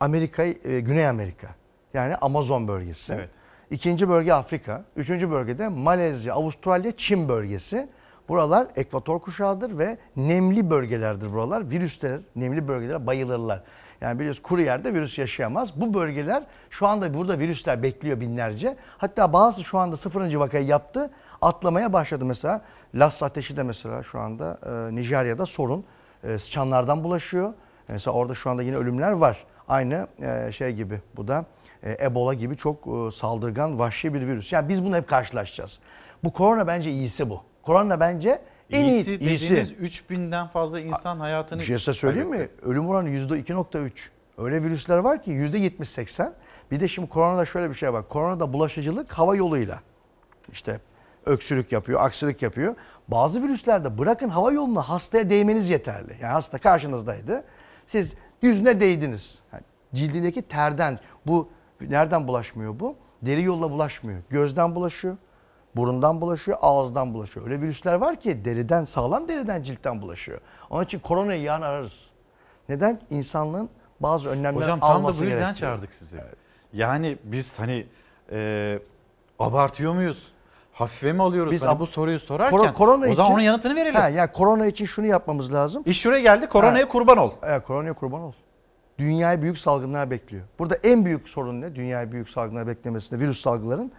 Amerika, 0.00 0.42
e, 0.44 0.80
Güney 0.80 1.08
Amerika. 1.08 1.48
Yani 1.94 2.16
Amazon 2.16 2.68
bölgesi. 2.68 3.12
Evet. 3.12 3.30
İkinci 3.70 4.08
bölge 4.08 4.32
Afrika. 4.32 4.84
Üçüncü 4.96 5.30
bölgede 5.30 5.68
Malezya, 5.68 6.34
Avustralya, 6.34 6.92
Çin 6.96 7.28
bölgesi. 7.28 7.88
Buralar 8.28 8.66
ekvator 8.76 9.18
kuşağıdır 9.18 9.78
ve 9.78 9.98
nemli 10.16 10.70
bölgelerdir 10.70 11.32
buralar. 11.32 11.70
Virüsler 11.70 12.20
nemli 12.36 12.68
bölgelere 12.68 13.06
bayılırlar. 13.06 13.62
Yani 14.00 14.18
biliyoruz 14.18 14.42
kuru 14.42 14.60
yerde 14.60 14.94
virüs 14.94 15.18
yaşayamaz. 15.18 15.80
Bu 15.80 15.94
bölgeler 15.94 16.44
şu 16.70 16.86
anda 16.86 17.14
burada 17.14 17.38
virüsler 17.38 17.82
bekliyor 17.82 18.20
binlerce. 18.20 18.76
Hatta 18.98 19.32
bazı 19.32 19.64
şu 19.64 19.78
anda 19.78 19.96
sıfırıncı 19.96 20.40
vakayı 20.40 20.66
yaptı. 20.66 21.10
Atlamaya 21.42 21.92
başladı 21.92 22.24
mesela. 22.24 22.62
Las 22.94 23.22
ateşi 23.22 23.56
de 23.56 23.62
mesela 23.62 24.02
şu 24.02 24.20
anda 24.20 24.58
e, 24.66 24.94
Nijerya'da 24.94 25.46
sorun. 25.46 25.84
E, 26.24 26.38
sıçanlardan 26.38 27.04
bulaşıyor. 27.04 27.52
Mesela 27.88 28.14
orada 28.14 28.34
şu 28.34 28.50
anda 28.50 28.62
yine 28.62 28.76
ölümler 28.76 29.12
var. 29.12 29.44
Aynı 29.68 30.06
e, 30.18 30.52
şey 30.52 30.72
gibi 30.72 31.00
bu 31.16 31.28
da 31.28 31.44
e, 31.82 32.04
Ebola 32.04 32.34
gibi 32.34 32.56
çok 32.56 32.86
e, 32.86 33.10
saldırgan 33.10 33.78
vahşi 33.78 34.14
bir 34.14 34.20
virüs. 34.20 34.52
Yani 34.52 34.68
biz 34.68 34.84
bunu 34.84 34.96
hep 34.96 35.08
karşılaşacağız. 35.08 35.80
Bu 36.24 36.32
korona 36.32 36.66
bence 36.66 36.90
iyisi 36.90 37.30
bu. 37.30 37.40
Korona 37.62 38.00
bence 38.00 38.42
en 38.70 38.84
iyi, 38.84 38.90
iyisi 38.90 39.20
dediğiniz 39.20 39.72
3000'den 39.72 40.46
fazla 40.46 40.80
insan 40.80 41.20
hayatını 41.20 41.60
bir 41.60 41.64
şey 41.64 41.78
size 41.78 41.92
söyleyeyim 41.92 42.30
mi? 42.30 42.48
Ölüm 42.62 42.88
oranı 42.88 43.08
%2.3. 43.08 43.90
Öyle 44.38 44.62
virüsler 44.62 44.98
var 44.98 45.22
ki 45.22 45.30
%70-80. 45.30 46.32
Bir 46.70 46.80
de 46.80 46.88
şimdi 46.88 47.08
koronada 47.08 47.44
şöyle 47.44 47.70
bir 47.70 47.74
şey 47.74 47.92
var. 47.92 48.08
Koronada 48.08 48.52
bulaşıcılık 48.52 49.12
hava 49.12 49.36
yoluyla. 49.36 49.80
İşte 50.52 50.80
öksürük 51.26 51.72
yapıyor, 51.72 52.00
aksırık 52.00 52.42
yapıyor. 52.42 52.74
Bazı 53.08 53.42
virüslerde 53.42 53.98
bırakın 53.98 54.28
hava 54.28 54.52
yolunu 54.52 54.82
hastaya 54.82 55.30
değmeniz 55.30 55.68
yeterli. 55.70 56.16
Yani 56.20 56.32
hasta 56.32 56.58
karşınızdaydı. 56.58 57.44
Siz 57.86 58.14
yüzüne 58.42 58.80
değdiniz. 58.80 59.38
Yani 59.52 59.62
cildindeki 59.94 60.42
terden 60.42 60.98
bu 61.26 61.48
nereden 61.80 62.28
bulaşmıyor 62.28 62.80
bu? 62.80 62.96
Deri 63.22 63.42
yolla 63.42 63.70
bulaşmıyor. 63.70 64.22
Gözden 64.30 64.74
bulaşıyor. 64.74 65.16
Burundan 65.76 66.20
bulaşıyor, 66.20 66.58
ağızdan 66.60 67.14
bulaşıyor. 67.14 67.46
Öyle 67.46 67.60
virüsler 67.60 67.94
var 67.94 68.20
ki 68.20 68.44
deriden, 68.44 68.84
sağlam 68.84 69.28
deriden 69.28 69.62
ciltten 69.62 70.02
bulaşıyor. 70.02 70.40
Onun 70.70 70.84
için 70.84 70.98
koronayı 70.98 71.42
yarın 71.42 71.62
ararız. 71.62 72.10
Neden? 72.68 73.00
İnsanlığın 73.10 73.68
bazı 74.00 74.28
önlemler 74.28 74.60
Hocam 74.62 74.80
tam 74.80 74.88
da 74.90 74.94
alması 74.94 75.20
bu 75.20 75.24
yüzden 75.24 75.40
gerekiyor. 75.40 75.70
çağırdık 75.70 75.94
sizi. 75.94 76.16
Yani 76.72 77.18
biz 77.24 77.58
hani 77.58 77.86
e, 78.32 78.78
abartıyor 79.38 79.92
muyuz? 79.94 80.32
Hafife 80.74 81.12
mi 81.12 81.22
alıyoruz? 81.22 81.52
Biz 81.52 81.64
hani 81.64 81.78
bu 81.78 81.86
soruyu 81.86 82.18
sorarken 82.20 82.58
Koro- 82.58 82.72
korona 82.74 83.04
o 83.06 83.08
zaman 83.14 83.24
için- 83.24 83.34
onun 83.34 83.42
yanıtını 83.42 83.76
verelim. 83.76 83.94
Ha, 83.94 84.08
yani 84.08 84.32
korona 84.32 84.66
için 84.66 84.84
şunu 84.84 85.06
yapmamız 85.06 85.52
lazım. 85.52 85.82
İş 85.86 86.00
şuraya 86.00 86.22
geldi 86.22 86.46
koronaya 86.46 86.84
Ha. 86.84 86.88
kurban 86.88 87.18
ol. 87.18 87.30
Evet 87.42 87.64
koronaya 87.66 87.92
kurban 87.92 88.20
ol. 88.20 88.32
Dünyayı 88.98 89.42
büyük 89.42 89.58
salgınlar 89.58 90.10
bekliyor. 90.10 90.42
Burada 90.58 90.76
en 90.84 91.04
büyük 91.04 91.28
sorun 91.28 91.60
ne? 91.60 91.74
Dünyayı 91.74 92.12
büyük 92.12 92.30
salgınlar 92.30 92.66
beklemesinde 92.66 93.20
virüs 93.20 93.40
salgıların 93.40 93.92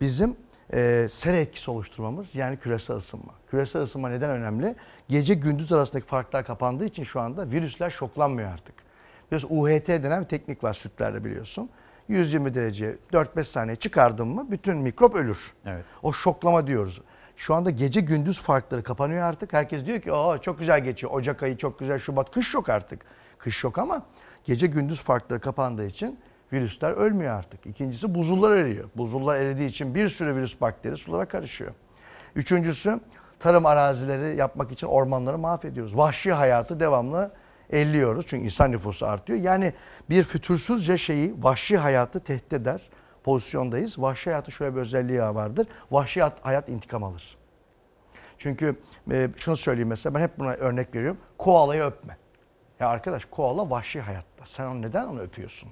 bizim 0.00 0.36
e, 0.74 1.06
sera 1.10 1.36
etkisi 1.36 1.70
oluşturmamız 1.70 2.34
yani 2.36 2.56
küresel 2.56 2.96
ısınma. 2.96 3.32
Küresel 3.50 3.82
ısınma 3.82 4.08
neden 4.08 4.30
önemli? 4.30 4.74
Gece 5.08 5.34
gündüz 5.34 5.72
arasındaki 5.72 6.06
farklar 6.06 6.44
kapandığı 6.46 6.84
için 6.84 7.02
şu 7.02 7.20
anda 7.20 7.50
virüsler 7.50 7.90
şoklanmıyor 7.90 8.52
artık. 8.52 8.74
Biliyorsun 9.26 9.48
UHT 9.50 9.88
denen 9.88 10.22
bir 10.22 10.28
teknik 10.28 10.64
var 10.64 10.72
sütlerde 10.72 11.24
biliyorsun. 11.24 11.70
120 12.08 12.54
derece 12.54 12.96
4-5 13.12 13.44
saniye 13.44 13.76
çıkardın 13.76 14.28
mı 14.28 14.46
bütün 14.50 14.76
mikrop 14.76 15.14
ölür. 15.14 15.54
Evet. 15.66 15.84
O 16.02 16.12
şoklama 16.12 16.66
diyoruz. 16.66 17.00
Şu 17.36 17.54
anda 17.54 17.70
gece 17.70 18.00
gündüz 18.00 18.40
farkları 18.40 18.82
kapanıyor 18.82 19.22
artık. 19.22 19.52
Herkes 19.52 19.86
diyor 19.86 20.00
ki 20.00 20.12
Aa, 20.12 20.38
çok 20.38 20.58
güzel 20.58 20.84
geçiyor. 20.84 21.12
Ocak 21.12 21.42
ayı 21.42 21.56
çok 21.56 21.78
güzel, 21.78 21.98
Şubat. 21.98 22.30
Kış 22.30 22.54
yok 22.54 22.68
artık. 22.68 23.00
Kış 23.38 23.64
yok 23.64 23.78
ama 23.78 24.02
gece 24.44 24.66
gündüz 24.66 25.00
farkları 25.00 25.40
kapandığı 25.40 25.86
için 25.86 26.18
virüsler 26.52 26.92
ölmüyor 26.92 27.38
artık. 27.38 27.66
İkincisi 27.66 28.14
buzullar 28.14 28.56
eriyor. 28.56 28.88
Buzullar 28.96 29.40
eridiği 29.40 29.68
için 29.68 29.94
bir 29.94 30.08
sürü 30.08 30.36
virüs 30.36 30.60
bakteri 30.60 30.96
sulara 30.96 31.24
karışıyor. 31.24 31.72
Üçüncüsü 32.36 33.00
tarım 33.40 33.66
arazileri 33.66 34.36
yapmak 34.36 34.72
için 34.72 34.86
ormanları 34.86 35.38
mahvediyoruz. 35.38 35.96
Vahşi 35.96 36.32
hayatı 36.32 36.80
devamlı 36.80 37.30
elliyoruz. 37.72 38.26
Çünkü 38.28 38.44
insan 38.44 38.72
nüfusu 38.72 39.06
artıyor. 39.06 39.38
Yani 39.38 39.72
bir 40.10 40.24
fütursuzca 40.24 40.96
şeyi, 40.96 41.34
vahşi 41.42 41.76
hayatı 41.76 42.20
tehdit 42.20 42.52
eder 42.52 42.90
pozisyondayız. 43.24 43.98
Vahşi 43.98 44.30
hayatın 44.30 44.52
şöyle 44.52 44.74
bir 44.74 44.80
özelliği 44.80 45.20
vardır. 45.20 45.66
Vahşi 45.90 46.22
hayat, 46.42 46.68
intikam 46.68 47.04
alır. 47.04 47.36
Çünkü 48.38 48.76
e, 49.10 49.28
şunu 49.36 49.56
söyleyeyim 49.56 49.88
mesela 49.88 50.14
ben 50.14 50.20
hep 50.20 50.38
buna 50.38 50.52
örnek 50.52 50.94
veriyorum. 50.94 51.18
Koalayı 51.38 51.82
öpme. 51.82 52.16
Ya 52.80 52.88
arkadaş 52.88 53.24
koala 53.24 53.70
vahşi 53.70 54.00
hayatta. 54.00 54.44
Sen 54.44 54.64
onu 54.64 54.82
neden 54.82 55.06
onu 55.06 55.20
öpüyorsun? 55.20 55.70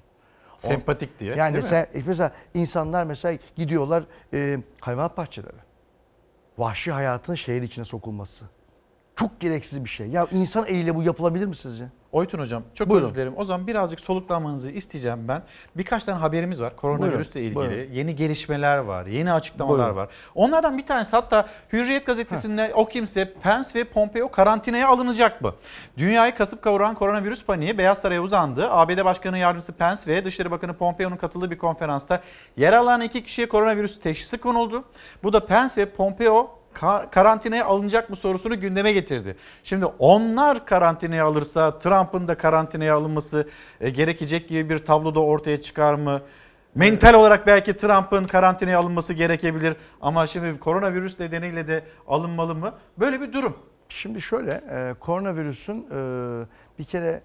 Sempatik 0.57 1.19
diye, 1.19 1.29
Yani 1.29 1.39
değil 1.39 1.51
mi? 1.51 1.55
mesela, 1.55 1.87
mesela 2.07 2.31
insanlar 2.53 3.03
mesela 3.03 3.37
gidiyorlar 3.55 4.03
e, 4.33 4.57
hayvanat 4.79 5.17
bahçeleri. 5.17 5.55
Vahşi 6.57 6.91
hayatın 6.91 7.35
şehir 7.35 7.61
içine 7.61 7.85
sokulması. 7.85 8.45
Çok 9.15 9.39
gereksiz 9.39 9.83
bir 9.83 9.89
şey. 9.89 10.07
Ya 10.07 10.27
insan 10.31 10.65
eliyle 10.65 10.95
bu 10.95 11.03
yapılabilir 11.03 11.45
mi 11.45 11.55
sizce? 11.55 11.85
Oytun 12.11 12.39
hocam 12.39 12.63
çok 12.73 12.89
Buyurun. 12.89 13.05
özür 13.05 13.15
dilerim. 13.15 13.33
O 13.37 13.43
zaman 13.43 13.67
birazcık 13.67 13.99
soluklanmanızı 13.99 14.71
isteyeceğim 14.71 15.27
ben. 15.27 15.43
Birkaç 15.77 16.03
tane 16.03 16.17
haberimiz 16.17 16.61
var 16.61 16.75
koronavirüsle 16.75 17.39
Buyurun, 17.39 17.61
ilgili. 17.61 17.75
buyurun. 17.77 17.93
Yeni 17.93 18.15
gelişmeler 18.15 18.77
var, 18.77 19.05
yeni 19.05 19.33
açıklamalar 19.33 19.79
Buyurun. 19.79 19.95
var. 19.95 20.09
Onlardan 20.35 20.77
bir 20.77 20.85
tanesi 20.85 21.11
hatta 21.15 21.45
Hürriyet 21.73 22.05
gazetesinde 22.05 22.71
o 22.75 22.85
kimse 22.85 23.33
Pence 23.33 23.69
ve 23.75 23.83
Pompeo 23.83 24.31
karantinaya 24.31 24.87
alınacak 24.87 25.41
mı? 25.41 25.53
Dünyayı 25.97 26.35
kasıp 26.35 26.61
kavuran 26.61 26.95
koronavirüs 26.95 27.45
paniği 27.45 27.77
Beyaz 27.77 27.97
Saray'a 27.97 28.21
uzandı. 28.21 28.67
ABD 28.71 29.05
Başkanı 29.05 29.37
Yardımcısı 29.37 29.73
Pence 29.73 30.01
ve 30.07 30.25
Dışişleri 30.25 30.51
Bakanı 30.51 30.73
Pompeo'nun 30.77 31.15
katıldığı 31.17 31.51
bir 31.51 31.57
konferansta 31.57 32.21
yer 32.57 32.73
alan 32.73 33.01
iki 33.01 33.23
kişiye 33.23 33.49
koronavirüs 33.49 33.99
teşhisi 33.99 34.37
konuldu. 34.37 34.83
Bu 35.23 35.33
da 35.33 35.45
Pence 35.45 35.81
ve 35.81 35.85
Pompeo 35.85 36.60
karantinaya 37.11 37.65
alınacak 37.65 38.09
mı 38.09 38.15
sorusunu 38.15 38.59
gündeme 38.59 38.91
getirdi. 38.91 39.35
Şimdi 39.63 39.85
onlar 39.85 40.65
karantinaya 40.65 41.25
alırsa 41.25 41.79
Trump'ın 41.79 42.27
da 42.27 42.37
karantinaya 42.37 42.95
alınması 42.95 43.47
e, 43.81 43.89
gerekecek 43.89 44.49
gibi 44.49 44.69
bir 44.69 44.77
tablo 44.77 45.15
da 45.15 45.19
ortaya 45.19 45.61
çıkar 45.61 45.93
mı? 45.93 46.21
Mental 46.75 47.13
olarak 47.13 47.47
belki 47.47 47.77
Trump'ın 47.77 48.23
karantinaya 48.23 48.79
alınması 48.79 49.13
gerekebilir 49.13 49.75
ama 50.01 50.27
şimdi 50.27 50.59
koronavirüs 50.59 51.19
nedeniyle 51.19 51.67
de 51.67 51.83
alınmalı 52.07 52.55
mı? 52.55 52.73
Böyle 52.97 53.21
bir 53.21 53.33
durum. 53.33 53.57
Şimdi 53.89 54.21
şöyle 54.21 54.51
e, 54.51 54.93
koronavirüsün 54.99 55.87
e, 55.91 55.99
bir 56.79 56.83
kere 56.83 57.21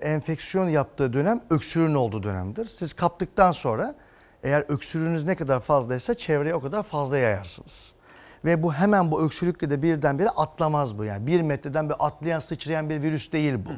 enfeksiyon 0.00 0.68
yaptığı 0.68 1.12
dönem 1.12 1.40
öksürüğün 1.50 1.94
olduğu 1.94 2.22
dönemdir. 2.22 2.64
Siz 2.64 2.92
kaptıktan 2.92 3.52
sonra 3.52 3.94
eğer 4.42 4.64
öksürüğünüz 4.68 5.24
ne 5.24 5.36
kadar 5.36 5.60
fazlaysa 5.60 6.14
çevreye 6.14 6.54
o 6.54 6.60
kadar 6.60 6.82
fazla 6.82 7.18
yayarsınız. 7.18 7.92
Ve 8.44 8.62
bu 8.62 8.74
hemen 8.74 9.10
bu 9.10 9.24
öksürükle 9.24 9.70
de 9.70 9.82
birdenbire 9.82 10.28
atlamaz 10.28 10.98
bu. 10.98 11.04
Yani 11.04 11.26
bir 11.26 11.40
metreden 11.40 11.88
bir 11.88 11.94
atlayan 11.98 12.40
sıçrayan 12.40 12.90
bir 12.90 13.02
virüs 13.02 13.32
değil 13.32 13.54
bu. 13.66 13.70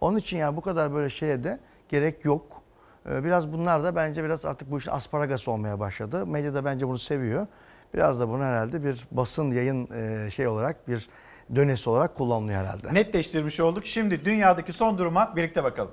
Onun 0.00 0.18
için 0.18 0.36
yani 0.36 0.56
bu 0.56 0.60
kadar 0.60 0.94
böyle 0.94 1.10
şeye 1.10 1.44
de 1.44 1.60
gerek 1.88 2.24
yok. 2.24 2.62
Ee, 3.10 3.24
Biraz 3.24 3.52
bunlar 3.52 3.84
da 3.84 3.96
bence 3.96 4.24
biraz 4.24 4.44
artık 4.44 4.70
bu 4.70 4.78
işin 4.78 4.90
asparagası 4.90 5.50
olmaya 5.50 5.80
başladı. 5.80 6.26
Medya 6.26 6.54
da 6.54 6.64
bence 6.64 6.88
bunu 6.88 6.98
seviyor. 6.98 7.46
Biraz 7.94 8.20
da 8.20 8.28
bunu 8.28 8.42
herhalde 8.42 8.84
bir 8.84 9.06
basın 9.10 9.50
yayın 9.52 9.88
e, 9.92 10.30
şey 10.30 10.46
olarak 10.48 10.88
bir 10.88 11.08
dönesi 11.54 11.90
olarak 11.90 12.14
kullanılıyor 12.16 12.60
herhalde. 12.60 12.94
Netleştirmiş 12.94 13.60
olduk. 13.60 13.86
Şimdi 13.86 14.24
dünyadaki 14.24 14.72
son 14.72 14.98
duruma 14.98 15.36
birlikte 15.36 15.64
bakalım. 15.64 15.92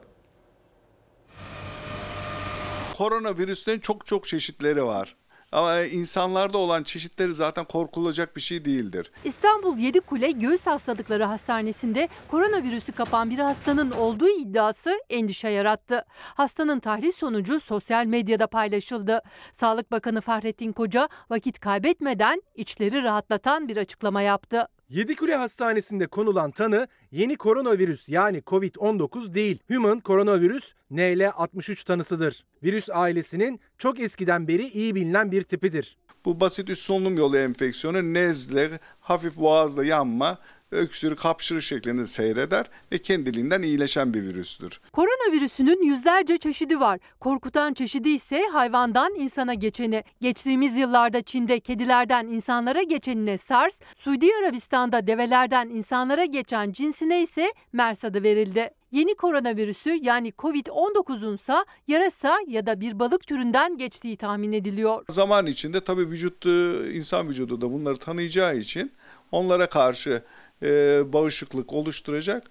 Koronavirüslerin 2.98 3.80
çok 3.80 4.06
çok 4.06 4.26
çeşitleri 4.26 4.86
var. 4.86 5.16
Ama 5.56 5.82
insanlarda 5.82 6.58
olan 6.58 6.84
çeşitleri 6.84 7.34
zaten 7.34 7.66
korkulacak 7.66 8.36
bir 8.36 8.42
şey 8.42 8.66
değildir. 8.66 9.12
İstanbul 9.24 9.78
Yedikule 9.78 10.32
Göğüs 10.32 10.68
Hastalıkları 10.68 11.24
Hastanesi'nde 11.24 12.10
koronavirüsü 12.32 12.92
kapan 12.92 13.30
bir 13.30 13.40
hastanın 13.40 13.92
olduğu 13.92 14.30
iddiası 14.30 15.02
endişe 15.10 15.50
yarattı. 15.50 16.06
Hastanın 16.10 16.80
tahlil 16.80 17.12
sonucu 17.12 17.60
sosyal 17.60 18.06
medyada 18.06 18.48
paylaşıldı. 18.48 19.22
Sağlık 19.54 19.92
Bakanı 19.92 20.22
Fahrettin 20.22 20.72
Koca 20.72 21.10
vakit 21.30 21.60
kaybetmeden 21.60 22.42
içleri 22.56 23.04
rahatlatan 23.04 23.68
bir 23.68 23.78
açıklama 23.78 24.22
yaptı. 24.22 24.68
Yedikule 24.96 25.36
Hastanesi'nde 25.36 26.08
konulan 26.08 26.52
tanı 26.52 26.88
yeni 27.12 27.36
koronavirüs 27.36 28.10
yani 28.10 28.38
COVID-19 28.38 29.34
değil. 29.34 29.60
Human 29.68 30.00
koronavirüs 30.00 30.74
NL63 30.92 31.86
tanısıdır. 31.86 32.46
Virüs 32.64 32.90
ailesinin 32.90 33.60
çok 33.78 34.00
eskiden 34.00 34.48
beri 34.48 34.68
iyi 34.68 34.96
bilinen 34.96 35.32
bir 35.32 35.44
tipidir. 35.44 35.98
Bu 36.26 36.40
basit 36.40 36.70
üst 36.70 36.82
solunum 36.82 37.18
yolu 37.18 37.38
enfeksiyonu 37.38 38.14
nezle, 38.14 38.80
hafif 39.00 39.38
boğazla 39.38 39.86
yanma, 39.86 40.38
öksürük, 40.76 41.20
hapşırık 41.20 41.64
şeklinde 41.64 42.06
seyreder 42.06 42.66
ve 42.92 42.98
kendiliğinden 42.98 43.62
iyileşen 43.62 44.14
bir 44.14 44.22
virüstür. 44.22 44.80
Koronavirüsünün 44.92 45.84
yüzlerce 45.84 46.38
çeşidi 46.38 46.80
var. 46.80 47.00
Korkutan 47.20 47.74
çeşidi 47.74 48.10
ise 48.10 48.44
hayvandan 48.52 49.16
insana 49.16 49.54
geçeni. 49.54 50.04
Geçtiğimiz 50.22 50.78
yıllarda 50.78 51.22
Çin'de 51.22 51.60
kedilerden 51.60 52.28
insanlara 52.28 52.84
geçenine 52.84 53.38
SARS, 53.38 53.80
Suudi 53.98 54.28
Arabistan'da 54.44 55.08
develerden 55.08 55.70
insanlara 55.70 56.26
geçen 56.26 56.72
cinsine 56.72 57.22
ise 57.22 57.54
MERS 57.74 58.06
adı 58.06 58.24
verildi. 58.24 58.70
Yeni 58.92 59.16
koronavirüsü 59.16 60.00
yani 60.02 60.30
Covid-19'unsa 60.30 61.66
yarasa 61.88 62.38
ya 62.48 62.66
da 62.66 62.80
bir 62.80 63.00
balık 63.00 63.28
türünden 63.28 63.78
geçtiği 63.78 64.18
tahmin 64.18 64.52
ediliyor. 64.52 65.06
Zaman 65.10 65.46
içinde 65.46 65.82
tabii 65.82 66.10
vücut, 66.12 66.46
e, 66.46 66.74
insan 66.94 67.30
vücudu 67.30 67.62
da 67.62 67.72
bunları 67.72 67.98
tanıyacağı 67.98 68.58
için 68.58 68.92
onlara 69.32 69.70
karşı 69.70 70.24
e, 70.64 71.04
bağışıklık 71.14 71.74
oluşturacak 71.74 72.44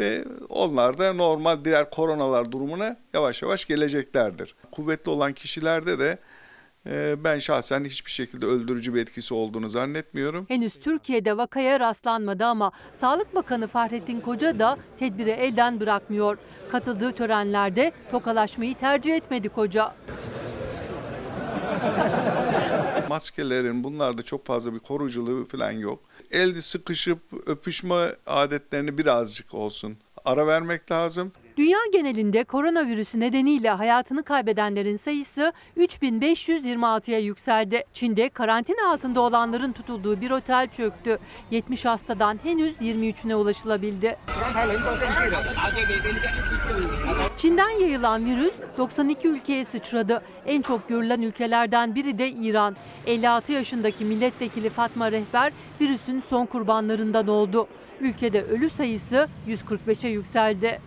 ve 0.00 0.24
onlar 0.48 0.98
da 0.98 1.12
normal 1.12 1.64
diğer 1.64 1.90
koronalar 1.90 2.52
durumuna 2.52 2.96
yavaş 3.14 3.42
yavaş 3.42 3.64
geleceklerdir. 3.64 4.54
Kuvvetli 4.72 5.10
olan 5.10 5.32
kişilerde 5.32 5.98
de 5.98 6.18
e, 6.86 7.24
ben 7.24 7.38
şahsen 7.38 7.84
hiçbir 7.84 8.10
şekilde 8.10 8.46
öldürücü 8.46 8.94
bir 8.94 9.02
etkisi 9.02 9.34
olduğunu 9.34 9.68
zannetmiyorum. 9.68 10.46
Henüz 10.48 10.74
Türkiye'de 10.74 11.36
vakaya 11.36 11.80
rastlanmadı 11.80 12.44
ama 12.44 12.72
Sağlık 13.00 13.34
Bakanı 13.34 13.66
Fahrettin 13.66 14.20
Koca 14.20 14.58
da 14.58 14.78
tedbiri 14.98 15.30
elden 15.30 15.80
bırakmıyor. 15.80 16.38
Katıldığı 16.72 17.12
törenlerde 17.12 17.92
tokalaşmayı 18.10 18.74
tercih 18.74 19.14
etmedi 19.16 19.48
Koca. 19.48 19.94
Maskelerin 23.12 23.84
bunlarda 23.84 24.22
çok 24.22 24.46
fazla 24.46 24.74
bir 24.74 24.78
koruyuculuğu 24.78 25.48
falan 25.48 25.70
yok. 25.70 26.00
Elde 26.30 26.60
sıkışıp 26.60 27.18
öpüşme 27.46 28.16
adetlerini 28.26 28.98
birazcık 28.98 29.54
olsun 29.54 29.96
ara 30.24 30.46
vermek 30.46 30.90
lazım. 30.92 31.32
Dünya 31.56 31.78
genelinde 31.92 32.44
koronavirüsü 32.44 33.20
nedeniyle 33.20 33.70
hayatını 33.70 34.22
kaybedenlerin 34.22 34.96
sayısı 34.96 35.52
3526'ya 35.76 37.18
yükseldi. 37.18 37.84
Çin'de 37.92 38.28
karantina 38.28 38.90
altında 38.92 39.20
olanların 39.20 39.72
tutulduğu 39.72 40.20
bir 40.20 40.30
otel 40.30 40.68
çöktü. 40.68 41.18
70 41.50 41.84
hastadan 41.84 42.38
henüz 42.42 42.76
23'üne 42.76 43.34
ulaşılabildi. 43.34 44.18
Çin'den 47.36 47.70
yayılan 47.80 48.26
virüs 48.26 48.54
92 48.78 49.28
ülkeye 49.28 49.64
sıçradı. 49.64 50.22
En 50.46 50.62
çok 50.62 50.88
görülen 50.88 51.22
ülkelerden 51.22 51.94
biri 51.94 52.18
de 52.18 52.28
İran. 52.30 52.76
56 53.06 53.52
yaşındaki 53.52 54.04
milletvekili 54.04 54.70
Fatma 54.70 55.12
Rehber 55.12 55.52
virüsün 55.80 56.22
son 56.28 56.46
kurbanlarından 56.46 57.28
oldu. 57.28 57.68
Ülkede 58.02 58.42
ölü 58.42 58.70
sayısı 58.70 59.28
145'e 59.48 60.10
yükseldi. 60.10 60.80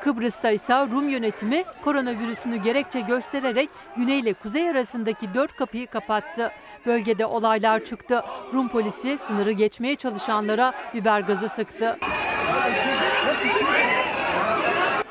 Kıbrıs'ta 0.00 0.50
ise 0.50 0.74
Rum 0.74 1.08
yönetimi 1.08 1.64
koronavirüsünü 1.84 2.56
gerekçe 2.56 3.00
göstererek 3.00 3.68
güney 3.96 4.20
ile 4.20 4.32
kuzey 4.32 4.70
arasındaki 4.70 5.34
dört 5.34 5.56
kapıyı 5.56 5.86
kapattı. 5.86 6.50
Bölgede 6.86 7.26
olaylar 7.26 7.84
çıktı. 7.84 8.22
Rum 8.54 8.68
polisi 8.68 9.18
sınırı 9.26 9.52
geçmeye 9.52 9.96
çalışanlara 9.96 10.72
biber 10.94 11.20
gazı 11.20 11.48
sıktı. 11.48 11.98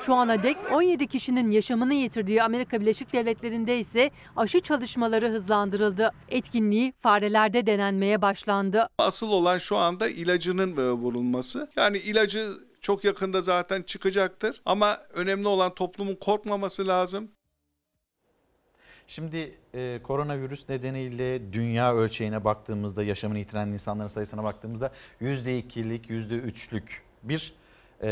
Şu 0.06 0.16
ana 0.16 0.44
dek 0.44 0.58
17 0.72 1.08
kişinin 1.08 1.52
yaşamını 1.52 1.94
yitirdiği 1.94 2.44
Amerika 2.44 2.82
Birleşik 2.82 3.14
Devletleri'nde 3.14 3.80
ise 3.80 4.12
aşı 4.36 4.60
çalışmaları 4.60 5.30
hızlandırıldı. 5.30 6.12
Etkinliği 6.30 6.94
farelerde 7.02 7.66
denenmeye 7.66 8.22
başlandı. 8.22 8.90
Asıl 8.98 9.30
olan 9.30 9.58
şu 9.58 9.78
anda 9.78 10.10
ilacının 10.10 10.72
e, 10.74 11.02
bulunması. 11.02 11.70
Yani 11.76 11.98
ilacı 11.98 12.52
çok 12.82 13.04
yakında 13.04 13.42
zaten 13.42 13.82
çıkacaktır 13.82 14.62
ama 14.66 14.98
önemli 15.14 15.48
olan 15.48 15.76
toplumun 15.76 16.16
korkmaması 16.16 16.88
lazım. 16.88 17.32
Şimdi 19.08 19.58
e, 19.74 20.00
koronavirüs 20.04 20.70
nedeniyle 20.70 21.54
dünya 21.54 21.96
ölçeğine 21.96 22.44
baktığımızda 22.44 23.04
yaşamını 23.04 23.40
yitiren 23.40 23.68
insanların 23.68 24.08
sayısına 24.08 24.44
baktığımızda 24.44 24.92
%2'lik 25.22 26.10
%3'lük 26.10 26.84
bir 27.24 27.54
e, 28.04 28.10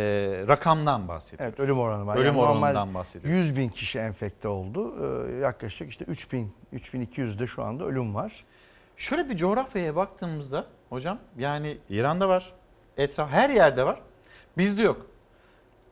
rakamdan 0.48 1.08
bahsediyoruz. 1.08 1.46
Evet 1.48 1.60
ölüm 1.60 1.80
oranı 1.80 2.08
var. 2.08 2.18
Ölüm 2.18 2.26
Yani 2.26 2.40
oranından 2.40 2.94
bahsediyoruz. 2.94 3.38
100 3.40 3.56
bin 3.56 3.70
kişi 3.70 4.00
enfekte 4.00 4.48
oldu. 4.48 4.94
Ee, 5.28 5.36
yaklaşık 5.36 5.90
işte 5.90 6.06
3000, 6.06 6.54
3200'de 6.74 7.48
şu 7.48 7.64
anda 7.64 7.86
ölüm 7.86 8.16
var. 8.16 8.46
Şöyle 8.98 9.30
bir 9.30 9.36
coğrafyaya 9.36 9.96
baktığımızda 9.96 10.66
hocam 10.90 11.20
yani 11.38 11.78
İran'da 11.90 12.30
var, 12.30 12.54
etraf 12.98 13.30
her 13.32 13.50
yerde 13.50 13.86
var. 13.86 14.02
Bizde 14.58 14.82
yok. 14.82 15.06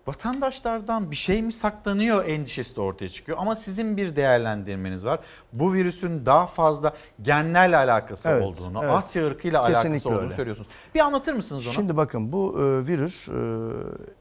Vatandaşlardan 0.09 1.11
bir 1.11 1.15
şey 1.15 1.41
mi 1.41 1.53
saklanıyor 1.53 2.25
endişesi 2.25 2.75
de 2.75 2.81
ortaya 2.81 3.09
çıkıyor. 3.09 3.37
Ama 3.41 3.55
sizin 3.55 3.97
bir 3.97 4.15
değerlendirmeniz 4.15 5.05
var. 5.05 5.19
Bu 5.53 5.73
virüsün 5.73 6.25
daha 6.25 6.45
fazla 6.47 6.93
genlerle 7.21 7.77
alakası 7.77 8.29
Evet, 8.29 8.43
olduğunu, 8.43 8.79
evet. 8.83 8.93
Asya 8.93 9.27
ırkıyla 9.27 9.59
alakası 9.59 9.81
Kesinlikle 9.81 10.09
olduğunu 10.09 10.21
öyle. 10.21 10.35
söylüyorsunuz. 10.35 10.69
Bir 10.95 10.99
anlatır 10.99 11.33
mısınız 11.33 11.67
onu? 11.67 11.73
Şimdi 11.73 11.97
bakın 11.97 12.31
bu 12.31 12.59
e, 12.61 12.87
virüs, 12.87 13.29
e, 13.29 13.33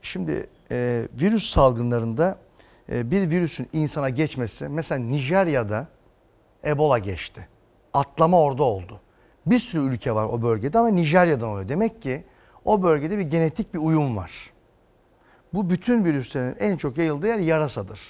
şimdi 0.03 0.49
e, 0.71 1.09
virüs 1.21 1.51
salgınlarında 1.51 2.39
e, 2.93 3.11
bir 3.11 3.31
virüsün 3.31 3.69
insana 3.73 4.09
geçmesi, 4.09 4.69
mesela 4.69 4.99
Nijerya'da 4.99 5.87
Ebola 6.65 6.99
geçti. 6.99 7.49
Atlama 7.95 8.43
orada 8.43 8.63
oldu. 8.63 9.01
Bir 9.47 9.59
sürü 9.59 9.95
ülke 9.95 10.15
var 10.15 10.25
o 10.25 10.43
bölgede 10.43 10.79
ama 10.79 10.89
Nijerya'dan 10.89 11.49
oluyor. 11.49 11.69
Demek 11.69 12.03
ki 12.03 12.25
o 12.65 12.83
bölgede 12.83 13.19
bir 13.19 13.23
genetik 13.23 13.75
bir 13.75 13.79
uyum 13.79 14.17
var. 14.17 14.51
Bu 15.55 15.71
bütün 15.71 16.05
virüslerin 16.05 16.57
en 16.59 16.77
çok 16.77 16.99
yayıldığı 16.99 17.27
yer 17.27 17.39
yarasadır. 17.39 18.01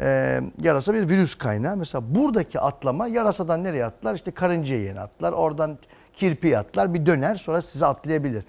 Ee, 0.00 0.40
yarasa 0.60 0.94
bir 0.94 1.08
virüs 1.08 1.34
kaynağı. 1.34 1.76
Mesela 1.76 2.14
buradaki 2.14 2.60
atlama 2.60 3.06
yarasadan 3.06 3.64
nereye 3.64 3.84
atlar? 3.84 4.14
İşte 4.14 4.30
karıncaya 4.30 4.80
yeni 4.80 5.00
atlar. 5.00 5.32
Oradan 5.32 5.78
kirpiye 6.14 6.58
atlar. 6.58 6.94
Bir 6.94 7.06
döner 7.06 7.34
sonra 7.34 7.62
size 7.62 7.86
atlayabilir. 7.86 8.44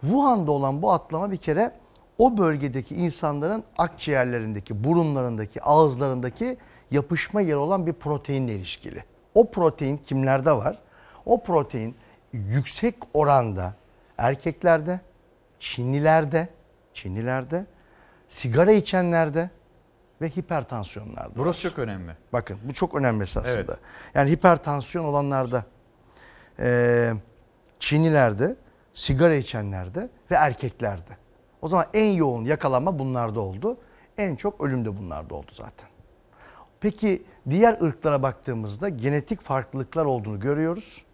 Wuhan'da 0.00 0.52
olan 0.52 0.82
bu 0.82 0.92
atlama 0.92 1.30
bir 1.30 1.36
kere 1.36 1.72
o 2.18 2.38
bölgedeki 2.38 2.94
insanların 2.94 3.64
akciğerlerindeki, 3.78 4.84
burunlarındaki, 4.84 5.62
ağızlarındaki 5.62 6.56
yapışma 6.90 7.40
yeri 7.40 7.56
olan 7.56 7.86
bir 7.86 7.92
proteinle 7.92 8.54
ilişkili. 8.54 9.04
O 9.34 9.50
protein 9.50 9.96
kimlerde 9.96 10.52
var? 10.52 10.78
O 11.26 11.42
protein 11.42 11.94
yüksek 12.32 12.94
oranda 13.14 13.74
erkeklerde, 14.18 15.00
Çinlilerde, 15.60 16.48
Çinlilerde, 16.98 17.66
sigara 18.28 18.72
içenlerde 18.72 19.50
ve 20.20 20.28
hipertansiyonlarda. 20.28 21.36
Burası 21.36 21.62
çok 21.62 21.78
önemli. 21.78 22.12
Bakın 22.32 22.58
bu 22.64 22.74
çok 22.74 22.94
önemli 22.94 23.22
esasında. 23.22 23.72
Evet. 23.72 23.78
Yani 24.14 24.30
hipertansiyon 24.30 25.04
olanlarda, 25.04 25.64
eee 26.58 27.14
Çinlilerde, 27.78 28.56
sigara 28.94 29.34
içenlerde 29.34 30.08
ve 30.30 30.34
erkeklerde. 30.34 31.16
O 31.62 31.68
zaman 31.68 31.86
en 31.94 32.10
yoğun 32.10 32.44
yakalanma 32.44 32.98
bunlarda 32.98 33.40
oldu. 33.40 33.78
En 34.18 34.36
çok 34.36 34.60
ölüm 34.60 34.84
de 34.84 34.98
bunlarda 34.98 35.34
oldu 35.34 35.50
zaten. 35.52 35.88
Peki 36.80 37.22
diğer 37.50 37.80
ırklara 37.82 38.22
baktığımızda 38.22 38.88
genetik 38.88 39.40
farklılıklar 39.40 40.04
olduğunu 40.04 40.40
görüyoruz. 40.40 41.04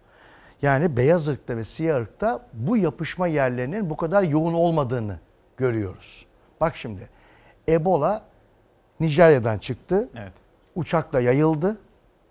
Yani 0.61 0.97
beyaz 0.97 1.27
ırkta 1.27 1.57
ve 1.57 1.63
siyah 1.63 1.97
ırkta 1.97 2.47
bu 2.53 2.77
yapışma 2.77 3.27
yerlerinin 3.27 3.89
bu 3.89 3.97
kadar 3.97 4.23
yoğun 4.23 4.53
olmadığını 4.53 5.19
görüyoruz. 5.57 6.25
Bak 6.61 6.75
şimdi 6.75 7.09
Ebola 7.69 8.23
Nijerya'dan 8.99 9.57
çıktı. 9.57 10.09
Evet. 10.15 10.33
Uçakla 10.75 11.21
yayıldı 11.21 11.77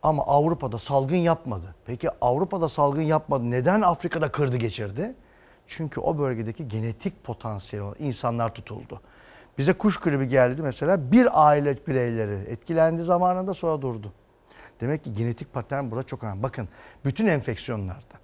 ama 0.03 0.23
Avrupa'da 0.27 0.79
salgın 0.79 1.17
yapmadı. 1.17 1.75
Peki 1.87 2.11
Avrupa'da 2.21 2.69
salgın 2.69 3.03
yapmadı. 3.03 3.51
Neden 3.51 3.81
Afrika'da 3.81 4.33
kırdı 4.33 4.57
geçirdi? 4.57 5.15
Çünkü 5.67 6.01
o 6.01 6.19
bölgedeki 6.19 6.69
genetik 6.69 7.25
potansiyeli 7.25 7.87
olan 7.87 7.97
insanlar 7.99 8.55
tutuldu. 8.55 9.01
Bize 9.59 9.73
kuş 9.73 9.97
gribi 9.97 10.29
geldi 10.29 10.63
mesela 10.63 11.13
bir 11.13 11.47
aile 11.49 11.87
bireyleri 11.87 12.35
etkilendi 12.35 13.03
zamanında 13.03 13.55
sonra 13.55 13.83
durdu. 13.83 14.13
Demek 14.81 15.05
ki 15.05 15.15
genetik 15.15 15.53
patern 15.53 15.91
burada 15.91 16.03
çok 16.03 16.25
önemli. 16.25 16.43
Bakın 16.43 16.69
bütün 17.05 17.27
enfeksiyonlarda 17.27 18.15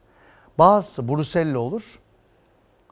bazısı 0.59 1.09
brusella 1.09 1.59
olur 1.59 1.99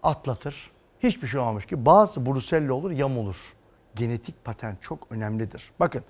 atlatır. 0.03 0.71
Hiçbir 1.03 1.27
şey 1.27 1.41
olmamış 1.41 1.67
ki. 1.67 1.87
Bazısı 1.87 2.27
brusella 2.27 2.73
olur 2.73 2.91
yamulur. 2.91 3.55
Genetik 3.95 4.45
patern 4.45 4.75
çok 4.81 5.07
önemlidir. 5.11 5.71
Bakın 5.81 6.03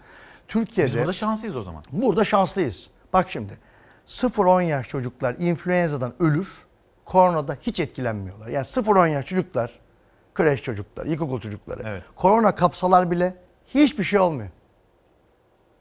Türkiye'de... 0.49 0.93
Biz 0.93 0.99
burada 0.99 1.13
şanslıyız 1.13 1.57
o 1.57 1.63
zaman. 1.63 1.85
Burada 1.93 2.25
şanslıyız. 2.25 2.91
Bak 3.13 3.31
şimdi 3.31 3.59
0-10 4.07 4.63
yaş 4.63 4.89
çocuklar 4.89 5.37
influenza'dan 5.39 6.13
ölür. 6.19 6.49
Koronada 7.05 7.57
hiç 7.61 7.81
etkilenmiyorlar. 7.81 8.49
Yani 8.49 8.65
0-10 8.65 9.09
yaş 9.09 9.27
çocuklar, 9.27 9.79
kreş 10.35 10.63
çocuklar, 10.63 11.07
ilkokul 11.07 11.41
çocukları. 11.41 11.83
Evet. 11.87 12.03
Korona 12.17 12.55
kapsalar 12.55 13.11
bile 13.11 13.37
hiçbir 13.67 14.05
şey 14.05 14.21
olmuyor. 14.21 14.49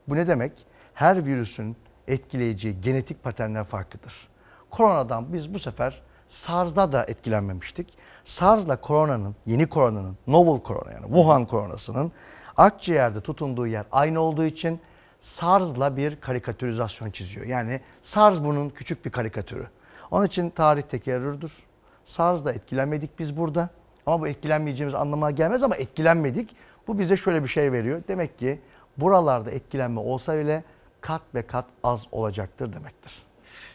Bu 0.07 0.15
ne 0.15 0.27
demek? 0.27 0.51
Her 0.93 1.25
virüsün 1.25 1.77
etkileyeceği 2.07 2.81
genetik 2.81 3.23
paternler 3.23 3.63
farklıdır. 3.63 4.27
Koronadan 4.69 5.33
biz 5.33 5.53
bu 5.53 5.59
sefer 5.59 6.01
SARS'da 6.27 6.91
da 6.91 7.03
etkilenmemiştik. 7.03 7.97
SARS'la 8.25 8.81
koronanın, 8.81 9.35
yeni 9.45 9.69
koronanın, 9.69 10.17
novel 10.27 10.61
korona 10.61 10.91
yani 10.91 11.05
Wuhan 11.05 11.45
koronasının 11.45 12.11
akciğerde 12.57 13.21
tutunduğu 13.21 13.67
yer 13.67 13.85
aynı 13.91 14.19
olduğu 14.19 14.45
için 14.45 14.79
SARS'la 15.19 15.97
bir 15.97 16.21
karikatürizasyon 16.21 17.11
çiziyor. 17.11 17.45
Yani 17.45 17.81
SARS 18.01 18.39
bunun 18.39 18.69
küçük 18.69 19.05
bir 19.05 19.11
karikatürü. 19.11 19.67
Onun 20.11 20.25
için 20.25 20.49
tarih 20.49 20.81
tekerrürdür. 20.81 21.53
SARS'da 22.05 22.53
etkilenmedik 22.53 23.19
biz 23.19 23.37
burada 23.37 23.69
Ama 24.05 24.21
bu 24.21 24.27
etkilenmeyeceğimiz 24.27 24.95
anlamına 24.95 25.31
gelmez 25.31 25.63
ama 25.63 25.75
etkilenmedik. 25.75 26.55
Bu 26.87 26.99
bize 26.99 27.15
şöyle 27.15 27.43
bir 27.43 27.47
şey 27.47 27.71
veriyor. 27.71 28.03
Demek 28.07 28.39
ki 28.39 28.61
buralarda 28.97 29.51
etkilenme 29.51 29.99
olsa 29.99 30.37
bile 30.37 30.63
kat 31.01 31.21
ve 31.35 31.47
kat 31.47 31.65
az 31.83 32.07
olacaktır 32.11 32.73
demektir. 32.73 33.26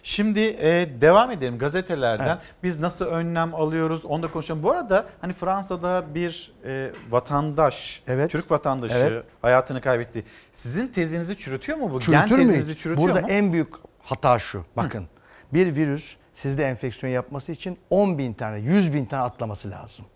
Şimdi 0.03 0.41
e, 0.41 0.89
devam 1.01 1.31
edelim 1.31 1.59
gazetelerden. 1.59 2.27
Evet. 2.29 2.39
Biz 2.63 2.81
nasıl 2.81 3.05
önlem 3.05 3.55
alıyoruz 3.55 4.05
onu 4.05 4.23
da 4.23 4.31
konuşalım. 4.33 4.63
Bu 4.63 4.71
arada 4.73 5.07
hani 5.21 5.33
Fransa'da 5.33 6.15
bir 6.15 6.53
e, 6.65 6.93
vatandaş, 7.11 8.03
Türk 8.29 8.51
vatandaşı 8.51 8.95
Evet. 8.99 9.25
hayatını 9.43 9.81
kaybetti. 9.81 10.25
Sizin 10.53 10.89
tezinizi 10.89 11.37
çürütüyor 11.37 11.79
mu 11.79 11.91
bu? 11.93 11.99
Gen 11.99 12.27
Çürütür 12.27 12.39
mü 12.39 12.47
tezinizi 12.47 12.77
çürütüyor 12.77 13.09
Burada 13.09 13.21
mu? 13.21 13.27
en 13.31 13.53
büyük 13.53 13.69
hata 14.03 14.39
şu. 14.39 14.65
Bakın 14.77 15.07
bir 15.53 15.77
virüs 15.77 16.17
sizde 16.33 16.65
enfeksiyon 16.65 17.13
yapması 17.13 17.53
için 17.53 17.79
10 17.91 18.19
bin 18.19 18.33
tane, 18.33 18.59
100 18.59 18.93
bin 18.93 19.05
tane 19.07 19.23
atlaması 19.23 19.71
lazım. 19.71 20.07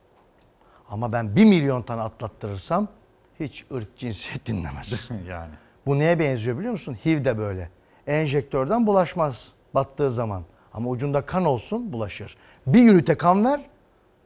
Ama 0.91 1.13
ben 1.13 1.37
1 1.37 1.45
milyon 1.45 1.83
tane 1.83 2.01
atlattırırsam 2.03 2.89
hiç 3.41 3.65
ırk 3.75 3.97
cinsiyet 3.97 4.47
dinlemez. 4.47 5.11
yani. 5.29 5.55
Bu 5.87 5.99
neye 5.99 6.19
benziyor 6.19 6.59
biliyor 6.59 6.73
musun? 6.73 6.97
HIV 7.05 7.25
de 7.25 7.39
böyle. 7.39 7.71
Enjektörden 8.07 8.87
bulaşmaz 8.87 9.53
battığı 9.77 10.11
zaman. 10.11 10.43
Ama 10.73 10.91
ucunda 10.91 11.27
kan 11.27 11.45
olsun 11.45 11.93
bulaşır. 11.93 12.37
Bir 12.67 12.91
ünite 12.91 13.17
kan 13.17 13.45
ver 13.45 13.61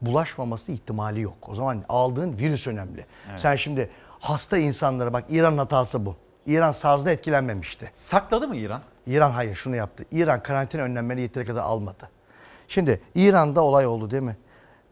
bulaşmaması 0.03 0.73
ihtimali 0.73 1.21
yok. 1.21 1.49
O 1.49 1.55
zaman 1.55 1.85
aldığın 1.89 2.39
virüs 2.39 2.67
önemli. 2.67 3.07
Evet. 3.31 3.41
Sen 3.41 3.57
şimdi 3.57 3.91
hasta 4.21 4.59
insanlara 4.59 5.13
bak 5.13 5.25
İran 5.29 5.59
hatası 5.59 6.07
bu. 6.07 6.17
İran 6.47 6.73
SARS'da 6.73 7.11
etkilenmemişti. 7.11 7.91
Sakladı 7.95 8.49
mı 8.49 8.57
İran? 8.57 8.81
İran 9.07 9.31
hayır 9.31 9.55
şunu 9.55 9.77
yaptı. 9.77 10.05
İran 10.13 10.43
karantina 10.43 10.83
önlemleri 10.83 11.21
yeteri 11.21 11.47
kadar 11.47 11.63
almadı. 11.63 12.09
Şimdi 12.69 13.01
İran'da 13.15 13.61
olay 13.63 13.87
oldu 13.87 14.11
değil 14.11 14.23
mi? 14.23 14.37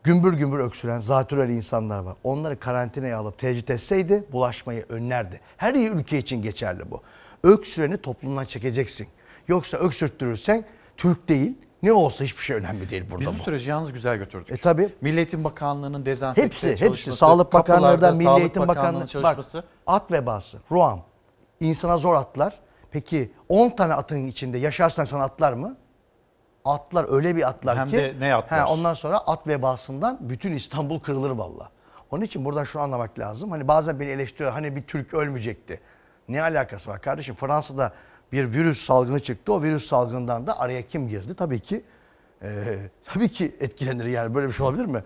Gümbür 0.03 0.35
gümbür 0.35 0.59
öksüren 0.59 0.99
zatürreli 0.99 1.55
insanlar 1.55 1.99
var. 1.99 2.15
Onları 2.25 2.61
karantinaya 2.61 3.19
alıp 3.19 3.39
tecrit 3.39 3.71
etseydi 3.71 4.25
bulaşmayı 4.33 4.87
önlerdi. 4.89 5.41
Her 5.57 5.75
ülke 5.75 6.19
için 6.19 6.43
geçerli 6.43 6.91
bu. 6.91 7.03
Öksüreni 7.43 7.99
toplumdan 7.99 8.45
çekeceksin. 8.45 9.09
Yoksa 9.49 9.77
öksürttürürsen 9.77 10.65
Türk 10.97 11.29
değil 11.29 11.59
ne 11.83 11.93
olsa 11.93 12.25
hiçbir 12.25 12.43
şey 12.43 12.57
önemli 12.57 12.91
değil 12.91 13.05
burada 13.11 13.21
Biz 13.33 13.39
bu 13.39 13.43
süreci 13.43 13.71
yalnız 13.71 13.93
güzel 13.93 14.17
götürdük. 14.17 14.51
E 14.51 14.57
tabi. 14.57 14.95
Milli 15.01 15.17
Eğitim 15.17 15.45
Bakanlığı'nın 15.45 16.07
dezenfekte 16.07 16.47
Hepsi, 16.47 16.71
hepsi. 16.71 16.85
çalışması, 16.85 17.19
Sağlık 17.19 17.53
Bakanlığı 17.53 17.83
da, 17.85 17.91
kapılarda 17.91 18.13
Milli 18.13 18.25
Sağlık 18.25 18.41
Eğitim 18.41 18.69
Bakanlığı'nın 18.69 18.95
Bakanlığı. 18.95 19.07
çalışması. 19.09 19.57
Bak, 19.59 19.65
at 19.87 20.13
vebası, 20.13 20.59
ruam. 20.71 21.01
İnsana 21.61 21.99
zor 21.99 22.15
atlar. 22.15 22.59
Peki 22.91 23.33
10 23.49 23.71
tane 23.71 23.95
atın 23.95 24.25
içinde 24.27 24.59
yaşarsan 24.59 25.05
sana 25.05 25.25
atlar 25.25 25.53
mı? 25.53 25.77
Atlar 26.65 27.07
öyle 27.17 27.37
bir 27.37 27.49
atlar 27.49 27.79
Hem 27.79 27.89
ki. 27.89 27.97
de 27.97 28.15
ne 28.21 28.35
atlar? 28.35 28.61
He, 28.61 28.65
ondan 28.65 28.95
sonra 28.95 29.19
at 29.19 29.47
vebasından 29.47 30.19
bütün 30.21 30.53
İstanbul 30.53 31.01
kırılır 31.01 31.31
valla. 31.31 31.71
Onun 32.11 32.23
için 32.23 32.45
buradan 32.45 32.65
şunu 32.65 32.83
anlamak 32.83 33.19
lazım. 33.19 33.51
Hani 33.51 33.69
bazen 33.69 34.01
beni 34.01 34.11
eleştiriyor 34.11 34.53
hani 34.53 34.77
bir 34.77 34.83
Türk 34.83 35.15
ölmeyecekti. 35.15 35.81
Ne 36.29 36.43
alakası 36.43 36.91
var 36.91 37.01
kardeşim? 37.01 37.35
Fransa'da 37.35 37.93
bir 38.33 38.53
virüs 38.53 38.83
salgını 38.85 39.21
çıktı. 39.21 39.53
O 39.53 39.63
virüs 39.63 39.87
salgından 39.87 40.47
da 40.47 40.59
araya 40.61 40.83
kim 40.87 41.09
girdi? 41.09 41.35
Tabii 41.35 41.61
ki 41.61 41.85
eee, 42.43 42.79
tabii 43.05 43.29
ki 43.29 43.57
etkilenir 43.61 44.05
yani 44.05 44.35
böyle 44.35 44.49
bir 44.49 44.53
şey 44.53 44.67
olabilir 44.67 44.85
mi? 44.85 45.03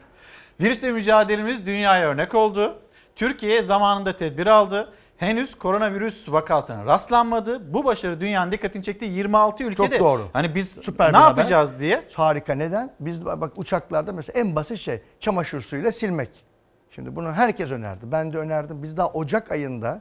Virüsle 0.61 0.93
mücadelemiz 0.93 1.67
dünyaya 1.67 2.09
örnek 2.09 2.35
oldu. 2.35 2.79
Türkiye 3.17 3.63
zamanında 3.63 4.17
tedbir 4.17 4.47
aldı. 4.47 4.93
Henüz 5.17 5.55
koronavirüs 5.59 6.29
vakasına 6.33 6.85
rastlanmadı. 6.87 7.75
Bu 7.75 7.85
başarı 7.85 8.21
dünyanın 8.21 8.53
dikkatini 8.53 8.83
çekti. 8.83 9.05
26 9.05 9.65
ülkede. 9.65 9.99
Çok 9.99 10.01
doğru. 10.01 10.29
Hani 10.33 10.55
biz 10.55 10.69
Süper 10.71 11.09
ne 11.09 11.13
bir 11.13 11.19
haber. 11.19 11.29
yapacağız 11.37 11.79
diye. 11.81 12.03
Harika. 12.15 12.55
Neden? 12.55 12.93
Biz 13.01 13.27
bak 13.27 13.53
uçaklarda 13.57 14.13
mesela 14.13 14.41
en 14.41 14.57
basit 14.57 14.79
şey 14.79 15.03
çamaşır 15.21 15.61
suyuyla 15.61 15.93
silmek. 15.93 16.31
Şimdi 16.91 17.17
bunu 17.17 17.33
herkes 17.33 17.71
önerdi. 17.71 18.01
Ben 18.13 18.33
de 18.33 18.39
önerdim. 18.39 18.83
Biz 18.83 18.97
daha 18.97 19.09
Ocak 19.09 19.53
ayında 19.53 20.01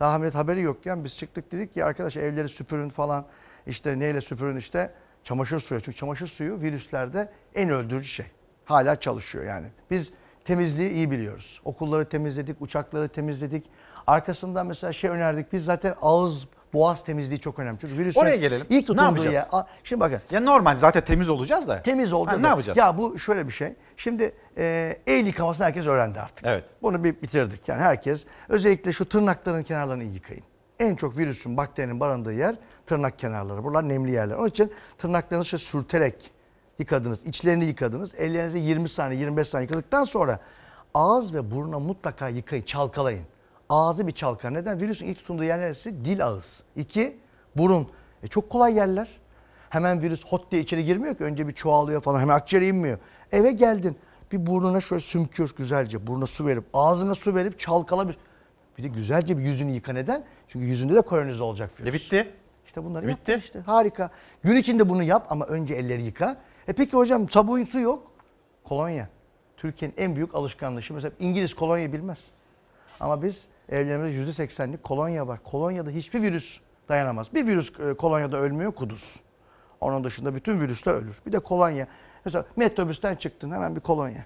daha 0.00 0.18
millet 0.18 0.34
haberi 0.34 0.62
yokken 0.62 1.04
biz 1.04 1.16
çıktık 1.16 1.52
dedik 1.52 1.74
ki 1.74 1.84
arkadaş 1.84 2.16
evleri 2.16 2.48
süpürün 2.48 2.88
falan. 2.88 3.26
İşte 3.66 3.98
neyle 3.98 4.20
süpürün 4.20 4.56
işte 4.56 4.92
çamaşır 5.24 5.58
suyu. 5.58 5.80
Çünkü 5.80 5.98
çamaşır 5.98 6.26
suyu 6.26 6.60
virüslerde 6.60 7.32
en 7.54 7.70
öldürücü 7.70 8.08
şey. 8.08 8.26
Hala 8.64 9.00
çalışıyor 9.00 9.44
yani. 9.44 9.66
Biz 9.90 10.12
temizliği 10.44 10.90
iyi 10.90 11.10
biliyoruz. 11.10 11.60
Okulları 11.64 12.08
temizledik, 12.08 12.62
uçakları 12.62 13.08
temizledik. 13.08 13.70
Arkasından 14.06 14.66
mesela 14.66 14.92
şey 14.92 15.10
önerdik. 15.10 15.52
Biz 15.52 15.64
zaten 15.64 15.94
ağız 16.02 16.46
boğaz 16.74 17.04
temizliği 17.04 17.40
çok 17.40 17.58
önemli. 17.58 17.78
Çünkü 17.80 17.98
virüsün 17.98 18.20
Oraya 18.20 18.36
gelelim. 18.36 18.66
ilk 18.70 18.70
Ne 18.70 18.80
tutunduğu 18.80 19.02
yapacağız? 19.02 19.34
yer. 19.34 19.44
Şimdi 19.84 20.00
bakın 20.00 20.20
Ya 20.30 20.40
normal 20.40 20.76
zaten 20.76 21.04
temiz 21.04 21.28
olacağız 21.28 21.68
da. 21.68 21.82
Temiz 21.82 22.12
oldu. 22.12 22.30
Ha, 22.30 22.36
ne 22.38 22.46
yapacağız? 22.46 22.78
Ya 22.78 22.98
bu 22.98 23.18
şöyle 23.18 23.46
bir 23.46 23.52
şey. 23.52 23.74
Şimdi 23.96 24.34
e, 24.58 24.96
el 25.06 25.26
yıkamasını 25.26 25.66
herkes 25.66 25.86
öğrendi 25.86 26.20
artık. 26.20 26.46
Evet. 26.46 26.64
Bunu 26.82 27.04
bir 27.04 27.22
bitirdik. 27.22 27.68
Yani 27.68 27.80
herkes 27.80 28.26
özellikle 28.48 28.92
şu 28.92 29.08
tırnakların 29.08 29.62
kenarlarını 29.62 30.04
iyi 30.04 30.14
yıkayın. 30.14 30.42
En 30.78 30.96
çok 30.96 31.18
virüsün, 31.18 31.56
bakterinin 31.56 32.00
barındığı 32.00 32.32
yer 32.32 32.54
tırnak 32.86 33.18
kenarları. 33.18 33.64
Buralar 33.64 33.88
nemli 33.88 34.10
yerler. 34.12 34.34
Onun 34.34 34.48
için 34.48 34.72
tırnaklarınızı 34.98 35.48
şöyle 35.48 35.62
sürterek 35.62 36.30
yıkadınız. 36.78 37.22
içlerini 37.26 37.64
yıkadınız. 37.64 38.14
Ellerinizi 38.14 38.58
20 38.58 38.88
saniye, 38.88 39.20
25 39.20 39.48
saniye 39.48 39.64
yıkadıktan 39.68 40.04
sonra 40.04 40.38
ağız 40.94 41.34
ve 41.34 41.50
burnu 41.50 41.80
mutlaka 41.80 42.28
yıkayın, 42.28 42.62
çalkalayın. 42.62 43.24
Ağzı 43.70 44.06
bir 44.06 44.12
çalkala. 44.12 44.52
Neden? 44.52 44.80
Virüsün 44.80 45.06
ilk 45.06 45.18
tutunduğu 45.18 45.44
yer 45.44 45.60
neresi? 45.60 46.04
Dil 46.04 46.24
ağız. 46.24 46.62
İki, 46.76 47.18
burun. 47.56 47.88
E 48.22 48.26
çok 48.26 48.50
kolay 48.50 48.74
yerler. 48.74 49.08
Hemen 49.70 50.02
virüs 50.02 50.24
hot 50.24 50.50
diye 50.50 50.62
içeri 50.62 50.84
girmiyor 50.84 51.14
ki. 51.14 51.24
Önce 51.24 51.48
bir 51.48 51.52
çoğalıyor 51.52 52.00
falan. 52.00 52.20
Hemen 52.20 52.34
akciğere 52.34 52.66
inmiyor. 52.66 52.98
Eve 53.32 53.52
geldin. 53.52 53.96
Bir 54.32 54.46
burnuna 54.46 54.80
şöyle 54.80 55.00
sümkür 55.00 55.54
güzelce. 55.56 56.06
Burnuna 56.06 56.26
su 56.26 56.46
verip, 56.46 56.64
ağzına 56.74 57.14
su 57.14 57.34
verip 57.34 57.58
çalkala 57.58 58.08
bir. 58.08 58.18
Bir 58.78 58.82
de 58.82 58.88
güzelce 58.88 59.38
bir 59.38 59.42
yüzünü 59.42 59.72
yıka. 59.72 59.92
Neden? 59.92 60.24
Çünkü 60.48 60.66
yüzünde 60.66 60.94
de 60.94 61.00
kolonize 61.00 61.42
olacak 61.42 61.80
virüs. 61.80 61.90
E 61.90 61.92
bitti. 61.92 62.34
İşte 62.66 62.84
bunları 62.84 63.02
Bitti. 63.06 63.10
yaptın 63.30 63.38
işte. 63.38 63.60
Harika. 63.60 64.10
Gün 64.42 64.56
içinde 64.56 64.88
bunu 64.88 65.02
yap 65.02 65.26
ama 65.30 65.44
önce 65.44 65.74
elleri 65.74 66.02
yıka. 66.02 66.36
E 66.68 66.72
peki 66.72 66.96
hocam 66.96 67.28
sabun 67.28 67.64
su 67.64 67.80
yok. 67.80 68.12
Kolonya. 68.64 69.08
Türkiye'nin 69.56 69.94
en 69.98 70.16
büyük 70.16 70.34
alışkanlığı. 70.34 70.82
Şimdi 70.82 70.96
mesela 70.96 71.12
İngiliz 71.20 71.54
kolonya 71.54 71.92
bilmez. 71.92 72.30
Ama 73.00 73.22
biz 73.22 73.46
evlerimizde 73.70 74.42
%80'lik 74.42 74.82
kolonya 74.82 75.26
var. 75.26 75.40
Kolonyada 75.44 75.90
hiçbir 75.90 76.22
virüs 76.22 76.60
dayanamaz. 76.88 77.34
Bir 77.34 77.46
virüs 77.46 77.72
e, 77.80 77.94
kolonyada 77.94 78.36
ölmüyor 78.36 78.72
kuduz. 78.72 79.20
Onun 79.80 80.04
dışında 80.04 80.34
bütün 80.34 80.60
virüsler 80.60 80.94
ölür. 80.94 81.20
Bir 81.26 81.32
de 81.32 81.38
kolonya. 81.38 81.86
Mesela 82.24 82.44
metrobüsten 82.56 83.14
çıktın 83.14 83.50
hemen 83.50 83.76
bir 83.76 83.80
kolonya. 83.80 84.24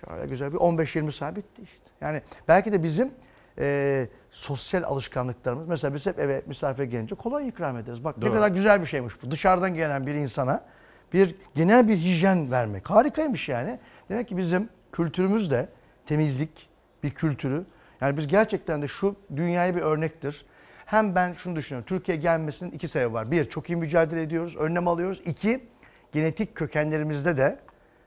Şöyle 0.00 0.26
güzel 0.26 0.52
bir 0.52 0.58
15-20 0.58 1.12
saat 1.12 1.36
bitti 1.36 1.62
işte. 1.62 1.84
Yani 2.00 2.22
belki 2.48 2.72
de 2.72 2.82
bizim 2.82 3.10
e, 3.58 4.08
sosyal 4.30 4.82
alışkanlıklarımız. 4.82 5.68
Mesela 5.68 5.94
biz 5.94 6.06
hep 6.06 6.18
eve 6.18 6.42
misafir 6.46 6.84
gelince 6.84 7.14
kolonya 7.14 7.46
ikram 7.46 7.78
ederiz. 7.78 8.04
Bak 8.04 8.20
Doğru. 8.20 8.30
ne 8.30 8.34
kadar 8.34 8.48
güzel 8.48 8.80
bir 8.80 8.86
şeymiş 8.86 9.22
bu. 9.22 9.30
Dışarıdan 9.30 9.74
gelen 9.74 10.06
bir 10.06 10.14
insana 10.14 10.64
bir 11.12 11.36
genel 11.54 11.88
bir 11.88 11.96
hijyen 11.96 12.50
vermek. 12.50 12.90
Harikaymış 12.90 13.48
yani. 13.48 13.78
Demek 14.08 14.28
ki 14.28 14.36
bizim 14.36 14.68
kültürümüzde 14.92 15.68
temizlik 16.06 16.68
bir 17.02 17.10
kültürü. 17.10 17.64
Yani 18.04 18.16
biz 18.16 18.26
gerçekten 18.26 18.82
de 18.82 18.88
şu 18.88 19.16
dünyaya 19.36 19.76
bir 19.76 19.80
örnektir. 19.80 20.46
Hem 20.86 21.14
ben 21.14 21.32
şunu 21.32 21.56
düşünüyorum. 21.56 21.86
Türkiye 21.86 22.16
gelmesinin 22.16 22.70
iki 22.70 22.88
sebebi 22.88 23.12
var. 23.12 23.30
Bir, 23.30 23.44
çok 23.44 23.70
iyi 23.70 23.76
mücadele 23.76 24.22
ediyoruz, 24.22 24.56
önlem 24.56 24.88
alıyoruz. 24.88 25.22
İki, 25.24 25.64
genetik 26.12 26.54
kökenlerimizde 26.54 27.36
de 27.36 27.58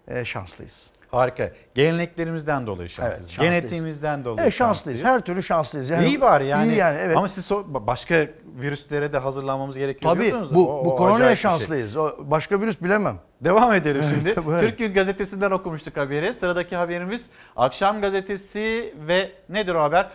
e, 0.07 0.25
şanslıyız. 0.25 0.89
Harika. 1.11 1.51
Geleneklerimizden 1.75 2.67
dolayı 2.67 2.89
şanslıyız. 2.89 3.19
Evet, 3.19 3.29
şanslıyız. 3.31 3.61
Genetiğimizden 3.61 4.25
dolayı 4.25 4.43
Evet, 4.43 4.53
şanslıyız. 4.53 5.03
Her 5.03 5.19
türlü 5.19 5.43
şanslıyız. 5.43 5.89
Yani, 5.89 6.07
İyi 6.07 6.21
bari 6.21 6.45
yani. 6.45 6.67
İyi 6.71 6.75
yani 6.77 6.97
evet. 7.01 7.17
Ama 7.17 7.27
siz 7.27 7.45
so- 7.51 7.88
başka 7.88 8.27
virüslere 8.61 9.13
de 9.13 9.17
hazırlanmamız 9.17 9.77
gerekiyor 9.77 10.11
Tabii 10.13 10.23
diyorsunuz. 10.25 10.55
bu, 10.55 10.79
O- 10.81 10.85
bu 10.85 10.95
koronaya 10.95 11.35
şey. 11.35 11.35
şanslıyız. 11.35 11.97
O 11.97 12.11
başka 12.19 12.61
virüs 12.61 12.81
bilemem. 12.81 13.19
Devam 13.41 13.73
edelim 13.73 14.03
şimdi. 14.09 14.35
Türk 14.59 14.77
Gün 14.77 14.93
Gazetesi'nden 14.93 15.51
okumuştuk 15.51 15.97
haberi. 15.97 16.34
Sıradaki 16.34 16.75
haberimiz 16.75 17.29
Akşam 17.55 18.01
Gazetesi 18.01 18.93
ve 19.07 19.31
nedir 19.49 19.75
o 19.75 19.81
haber? 19.81 20.09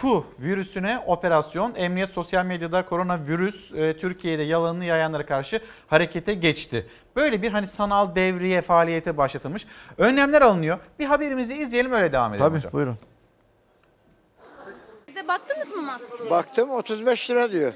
Korku 0.00 0.26
virüsüne 0.38 0.98
operasyon. 1.06 1.74
Emniyet 1.76 2.10
sosyal 2.10 2.44
medyada 2.44 2.86
koronavirüs 2.86 3.72
e, 3.72 3.96
Türkiye'de 3.96 4.42
yalanını 4.42 4.84
yayanlara 4.84 5.26
karşı 5.26 5.60
harekete 5.86 6.34
geçti. 6.34 6.86
Böyle 7.16 7.42
bir 7.42 7.50
hani 7.50 7.66
sanal 7.66 8.14
devriye 8.14 8.62
faaliyete 8.62 9.16
başlatılmış. 9.16 9.66
Önlemler 9.98 10.42
alınıyor. 10.42 10.78
Bir 10.98 11.04
haberimizi 11.04 11.54
izleyelim 11.54 11.92
öyle 11.92 12.12
devam 12.12 12.34
edelim 12.34 12.46
Tabii 12.46 12.58
hocam. 12.58 12.72
buyurun. 12.72 12.96
Siz 15.06 15.16
de 15.16 15.28
baktınız 15.28 15.76
mı 15.76 15.82
maskeye? 15.82 16.30
Baktım 16.30 16.70
35 16.70 17.30
lira 17.30 17.52
diyor. 17.52 17.72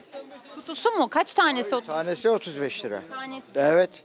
Kutusu 0.54 0.90
mu? 0.92 1.08
Kaç 1.08 1.34
tanesi 1.34 1.74
o? 1.74 1.80
Tanesi 1.80 2.30
35 2.30 2.84
lira. 2.84 3.02
Tanesi. 3.10 3.46
Evet. 3.54 4.04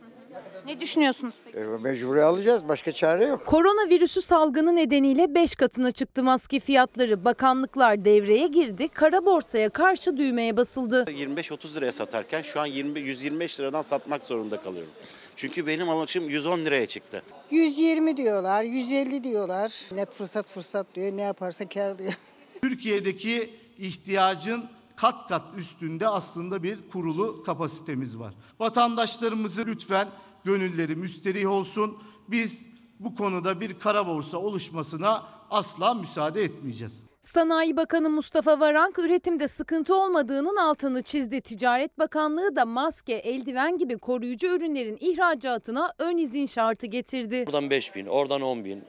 Ne 0.65 0.79
düşünüyorsunuz 0.79 1.33
peki? 1.45 1.57
E, 1.57 1.63
mecburi 1.63 2.23
alacağız. 2.23 2.67
Başka 2.67 2.91
çare 2.91 3.25
yok. 3.25 3.45
Koronavirüsü 3.45 4.21
salgını 4.21 4.75
nedeniyle 4.75 5.35
5 5.35 5.55
katına 5.55 5.91
çıktı 5.91 6.23
maske 6.23 6.59
fiyatları. 6.59 7.25
Bakanlıklar 7.25 8.05
devreye 8.05 8.47
girdi. 8.47 8.87
Kara 8.87 9.25
borsaya 9.25 9.69
karşı 9.69 10.17
düğmeye 10.17 10.57
basıldı. 10.57 11.03
25-30 11.03 11.75
liraya 11.75 11.91
satarken 11.91 12.41
şu 12.41 12.59
an 12.61 12.65
20 12.65 12.99
125 12.99 13.59
liradan 13.59 13.81
satmak 13.81 14.23
zorunda 14.23 14.61
kalıyorum. 14.61 14.91
Çünkü 15.35 15.67
benim 15.67 15.89
alışım 15.89 16.29
110 16.29 16.59
liraya 16.59 16.85
çıktı. 16.85 17.23
120 17.51 18.17
diyorlar, 18.17 18.63
150 18.63 19.23
diyorlar. 19.23 19.73
Net 19.91 20.13
fırsat 20.13 20.49
fırsat 20.51 20.87
diyor, 20.95 21.17
ne 21.17 21.21
yaparsa 21.21 21.69
kar 21.69 21.99
diyor. 21.99 22.13
Türkiye'deki 22.61 23.49
ihtiyacın 23.77 24.65
kat 24.95 25.27
kat 25.27 25.41
üstünde 25.57 26.07
aslında 26.07 26.63
bir 26.63 26.79
kurulu 26.91 27.43
kapasitemiz 27.43 28.19
var. 28.19 28.33
Vatandaşlarımızı 28.59 29.65
lütfen 29.65 30.07
gönülleri 30.43 30.95
müsterih 30.95 31.51
olsun. 31.51 31.97
Biz 32.27 32.57
bu 32.99 33.15
konuda 33.15 33.61
bir 33.61 33.79
kara 33.79 34.07
borsa 34.07 34.37
oluşmasına 34.37 35.23
asla 35.49 35.93
müsaade 35.93 36.41
etmeyeceğiz. 36.41 37.03
Sanayi 37.21 37.77
Bakanı 37.77 38.09
Mustafa 38.09 38.59
Varank 38.59 38.99
üretimde 38.99 39.47
sıkıntı 39.47 39.95
olmadığının 39.95 40.55
altını 40.55 41.01
çizdi. 41.01 41.41
Ticaret 41.41 41.99
Bakanlığı 41.99 42.55
da 42.55 42.65
maske, 42.65 43.13
eldiven 43.13 43.77
gibi 43.77 43.97
koruyucu 43.97 44.47
ürünlerin 44.47 44.97
ihracatına 44.99 45.93
ön 45.99 46.17
izin 46.17 46.45
şartı 46.45 46.87
getirdi. 46.87 47.43
Buradan 47.47 47.69
5 47.69 47.95
bin, 47.95 48.05
oradan 48.05 48.41
10 48.41 48.65
bin, 48.65 48.83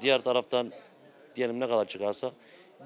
diğer 0.00 0.22
taraftan 0.22 0.72
diyelim 1.36 1.60
ne 1.60 1.68
kadar 1.68 1.84
çıkarsa 1.86 2.32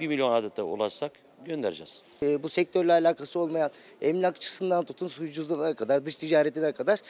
1 0.01 0.09
milyon 0.09 0.33
adete 0.33 0.63
ulaşsak 0.63 1.13
göndereceğiz. 1.45 2.03
E, 2.23 2.43
bu 2.43 2.49
sektörle 2.49 2.93
alakası 2.93 3.41
olmayan 3.41 3.71
emlakçısından 4.03 4.85
tutun 4.85 5.09
suyuculuğuna 5.09 5.75
kadar, 5.75 6.07
dış 6.07 6.15
ticaretine 6.15 6.73
kadar 6.73 7.01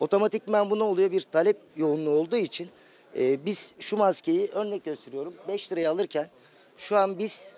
otomatikman 0.00 0.70
bu 0.70 0.78
ne 0.78 0.82
oluyor? 0.82 1.12
Bir 1.12 1.20
talep 1.20 1.56
yoğunluğu 1.76 2.10
olduğu 2.10 2.36
için 2.36 2.68
e, 3.16 3.44
biz 3.46 3.74
şu 3.78 3.96
maskeyi 3.96 4.48
örnek 4.48 4.84
gösteriyorum 4.84 5.34
5 5.48 5.72
liraya 5.72 5.90
alırken 5.90 6.30
şu 6.78 6.96
an 6.96 7.18
biz 7.18 7.54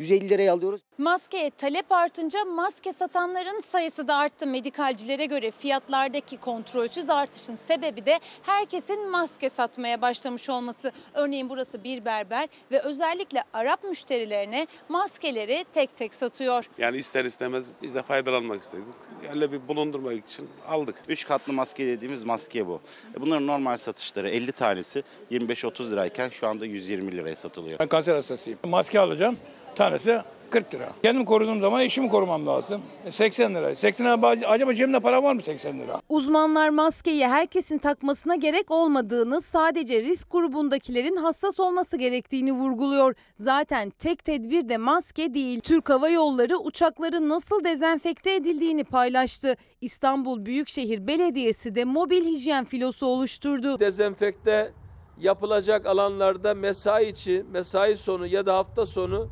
150 0.00 0.28
liraya 0.28 0.52
alıyoruz. 0.52 0.80
Maskeye 0.98 1.50
talep 1.50 1.92
artınca 1.92 2.44
maske 2.44 2.92
satanların 2.92 3.60
sayısı 3.60 4.08
da 4.08 4.16
arttı. 4.16 4.46
Medikalcilere 4.46 5.26
göre 5.26 5.50
fiyatlardaki 5.50 6.36
kontrolsüz 6.36 7.10
artışın 7.10 7.56
sebebi 7.56 8.06
de 8.06 8.20
herkesin 8.42 9.10
maske 9.10 9.50
satmaya 9.50 10.02
başlamış 10.02 10.48
olması. 10.50 10.92
Örneğin 11.14 11.48
burası 11.48 11.84
bir 11.84 12.04
berber 12.04 12.48
ve 12.70 12.80
özellikle 12.80 13.42
Arap 13.52 13.84
müşterilerine 13.84 14.66
maskeleri 14.88 15.64
tek 15.72 15.96
tek 15.96 16.14
satıyor. 16.14 16.70
Yani 16.78 16.96
ister 16.96 17.24
istemez 17.24 17.66
biz 17.82 17.94
de 17.94 18.02
faydalanmak 18.02 18.62
istedik. 18.62 18.84
Yani 19.26 19.52
bir 19.52 19.68
bulundurmak 19.68 20.14
için 20.26 20.48
aldık. 20.66 21.02
3 21.08 21.26
katlı 21.26 21.52
maske 21.52 21.86
dediğimiz 21.86 22.24
maske 22.24 22.66
bu. 22.66 22.80
E, 23.16 23.20
Bunların 23.20 23.46
normal 23.46 23.76
satışları 23.76 24.30
50 24.30 24.52
tanesi 24.52 25.02
25-30 25.30 25.90
lirayken 25.90 26.28
şu 26.28 26.46
anda 26.46 26.66
120 26.66 27.12
liraya 27.12 27.36
satılıyor. 27.36 27.78
Ben 27.78 27.88
kanser 27.88 28.14
hastasıyım. 28.14 28.58
Maske 28.64 29.00
alacağım. 29.00 29.36
Tanesi 29.74 30.20
40 30.50 30.74
lira. 30.74 30.88
Kendimi 31.02 31.24
koruduğum 31.24 31.60
zaman 31.60 31.80
eşimi 31.80 32.08
korumam 32.08 32.46
lazım. 32.46 32.82
E, 33.06 33.12
80 33.12 33.54
lira. 33.54 33.76
80 33.76 34.06
lira 34.06 34.46
acaba 34.48 34.74
cebimde 34.74 35.00
para 35.00 35.22
var 35.22 35.32
mı 35.32 35.42
80 35.42 35.78
lira? 35.78 36.00
Uzmanlar 36.08 36.68
maskeyi 36.68 37.26
herkesin 37.26 37.78
takmasına 37.78 38.34
gerek 38.36 38.70
olmadığını, 38.70 39.40
sadece 39.40 40.02
risk 40.02 40.30
grubundakilerin 40.30 41.16
hassas 41.16 41.60
olması 41.60 41.96
gerektiğini 41.96 42.52
vurguluyor. 42.52 43.14
Zaten 43.38 43.90
tek 43.90 44.24
tedbir 44.24 44.68
de 44.68 44.76
maske 44.76 45.34
değil. 45.34 45.60
Türk 45.60 45.90
Hava 45.90 46.08
Yolları 46.08 46.58
uçakların 46.58 47.28
nasıl 47.28 47.64
dezenfekte 47.64 48.34
edildiğini 48.34 48.84
paylaştı. 48.84 49.56
İstanbul 49.80 50.46
Büyükşehir 50.46 51.06
Belediyesi 51.06 51.74
de 51.74 51.84
mobil 51.84 52.24
hijyen 52.24 52.64
filosu 52.64 53.06
oluşturdu. 53.06 53.78
Dezenfekte 53.78 54.72
yapılacak 55.20 55.86
alanlarda 55.86 56.54
mesai 56.54 57.08
içi, 57.08 57.44
mesai 57.52 57.96
sonu 57.96 58.26
ya 58.26 58.46
da 58.46 58.56
hafta 58.56 58.86
sonu 58.86 59.28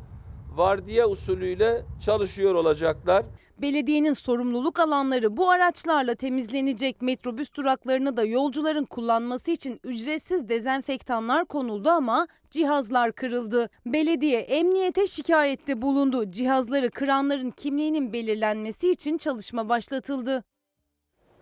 vardiya 0.59 1.07
usulüyle 1.07 1.81
çalışıyor 1.99 2.55
olacaklar. 2.55 3.25
Belediyenin 3.61 4.13
sorumluluk 4.13 4.79
alanları 4.79 5.37
bu 5.37 5.49
araçlarla 5.49 6.15
temizlenecek. 6.15 7.01
Metrobüs 7.01 7.53
duraklarına 7.53 8.17
da 8.17 8.23
yolcuların 8.23 8.85
kullanması 8.85 9.51
için 9.51 9.79
ücretsiz 9.83 10.49
dezenfektanlar 10.49 11.45
konuldu 11.45 11.89
ama 11.89 12.27
cihazlar 12.49 13.11
kırıldı. 13.11 13.69
Belediye 13.85 14.39
emniyete 14.39 15.07
şikayette 15.07 15.81
bulundu. 15.81 16.31
Cihazları 16.31 16.91
kıranların 16.91 17.51
kimliğinin 17.51 18.13
belirlenmesi 18.13 18.91
için 18.91 19.17
çalışma 19.17 19.69
başlatıldı. 19.69 20.43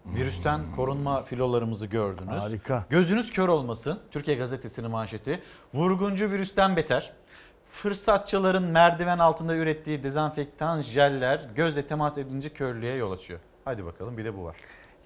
Virüsten 0.05 0.61
korunma 0.75 1.23
filolarımızı 1.23 1.85
gördünüz. 1.85 2.41
Harika. 2.41 2.85
Gözünüz 2.89 3.31
kör 3.31 3.47
olmasın. 3.47 3.99
Türkiye 4.11 4.37
Gazetesi'nin 4.37 4.91
manşeti. 4.91 5.41
Vurguncu 5.73 6.31
virüsten 6.31 6.75
beter. 6.75 7.13
Fırsatçıların 7.77 8.63
merdiven 8.63 9.17
altında 9.19 9.55
ürettiği 9.55 10.03
dezenfektan 10.03 10.81
jeller 10.81 11.47
gözle 11.55 11.87
temas 11.87 12.17
edince 12.17 12.49
körlüğe 12.49 12.95
yol 12.95 13.11
açıyor. 13.11 13.39
Hadi 13.65 13.85
bakalım 13.85 14.17
bir 14.17 14.25
de 14.25 14.37
bu 14.37 14.43
var. 14.43 14.55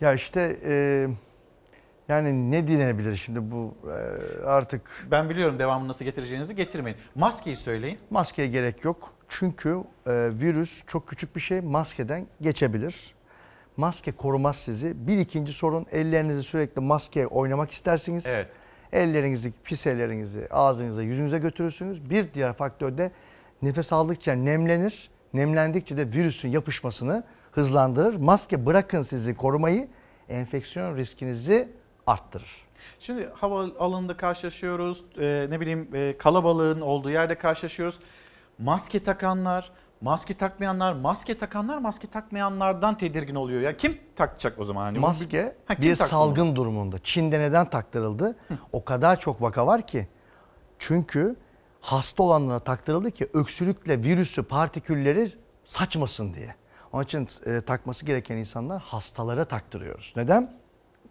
Ya 0.01 0.13
işte 0.13 0.59
e, 0.65 1.07
yani 2.09 2.51
ne 2.51 2.67
dilenebilir 2.67 3.15
şimdi 3.15 3.51
bu 3.51 3.75
e, 3.87 4.45
artık... 4.45 5.07
Ben 5.11 5.29
biliyorum 5.29 5.59
devamını 5.59 5.87
nasıl 5.87 6.05
getireceğinizi 6.05 6.55
getirmeyin. 6.55 6.97
Maskeyi 7.15 7.57
söyleyin. 7.57 7.99
Maskeye 8.09 8.47
gerek 8.47 8.85
yok. 8.85 9.13
Çünkü 9.29 9.69
e, 10.05 10.11
virüs 10.13 10.83
çok 10.87 11.07
küçük 11.07 11.35
bir 11.35 11.41
şey 11.41 11.61
maskeden 11.61 12.27
geçebilir. 12.41 13.13
Maske 13.77 14.11
korumaz 14.11 14.55
sizi. 14.55 15.07
Bir 15.07 15.17
ikinci 15.17 15.53
sorun 15.53 15.85
ellerinizi 15.91 16.43
sürekli 16.43 16.81
maske 16.81 17.27
oynamak 17.27 17.71
istersiniz. 17.71 18.27
Evet. 18.27 18.47
Ellerinizi, 18.93 19.53
pis 19.63 19.87
ellerinizi 19.87 20.47
ağzınıza, 20.51 21.01
yüzünüze 21.01 21.37
götürürsünüz. 21.37 22.09
Bir 22.09 22.33
diğer 22.33 22.53
faktör 22.53 22.97
de 22.97 23.11
nefes 23.61 23.93
aldıkça 23.93 24.33
nemlenir. 24.33 25.09
Nemlendikçe 25.33 25.97
de 25.97 26.13
virüsün 26.13 26.49
yapışmasını 26.49 27.23
hızlandırır. 27.51 28.15
Maske 28.15 28.65
bırakın 28.65 29.01
sizi 29.01 29.35
korumayı, 29.35 29.87
enfeksiyon 30.29 30.97
riskinizi 30.97 31.69
arttırır. 32.07 32.67
Şimdi 32.99 33.29
hava 33.33 33.67
alanında 33.79 34.17
karşılaşıyoruz. 34.17 35.05
Ee, 35.19 35.47
ne 35.49 35.59
bileyim 35.59 35.89
e, 35.93 36.17
kalabalığın 36.17 36.81
olduğu 36.81 37.09
yerde 37.09 37.35
karşılaşıyoruz. 37.35 37.99
Maske 38.57 39.03
takanlar, 39.03 39.71
maske 40.01 40.33
takmayanlar, 40.33 40.93
maske 40.93 41.37
takanlar 41.37 41.77
maske 41.77 42.07
takmayanlardan 42.07 42.97
tedirgin 42.97 43.35
oluyor. 43.35 43.61
Ya 43.61 43.77
kim 43.77 43.97
takacak 44.15 44.59
o 44.59 44.63
zaman? 44.63 44.81
Hani 44.81 44.99
Maske 44.99 45.55
Ha, 45.65 45.75
bir 45.81 45.95
salgın 45.95 46.55
durumunda. 46.55 46.99
Çin'de 46.99 47.39
neden 47.39 47.69
taktırıldı? 47.69 48.35
O 48.71 48.85
kadar 48.85 49.19
çok 49.19 49.41
vaka 49.41 49.67
var 49.67 49.87
ki. 49.87 50.07
Çünkü 50.79 51.35
hasta 51.81 52.23
olanlara 52.23 52.59
taktırıldı 52.59 53.11
ki 53.11 53.29
öksürükle 53.33 54.03
virüsü, 54.03 54.43
partikülleri 54.43 55.27
saçmasın 55.65 56.33
diye. 56.33 56.55
Onun 56.93 57.03
için 57.03 57.27
e, 57.45 57.61
takması 57.61 58.05
gereken 58.05 58.37
insanlar 58.37 58.81
hastalara 58.81 59.45
taktırıyoruz. 59.45 60.13
Neden? 60.15 60.53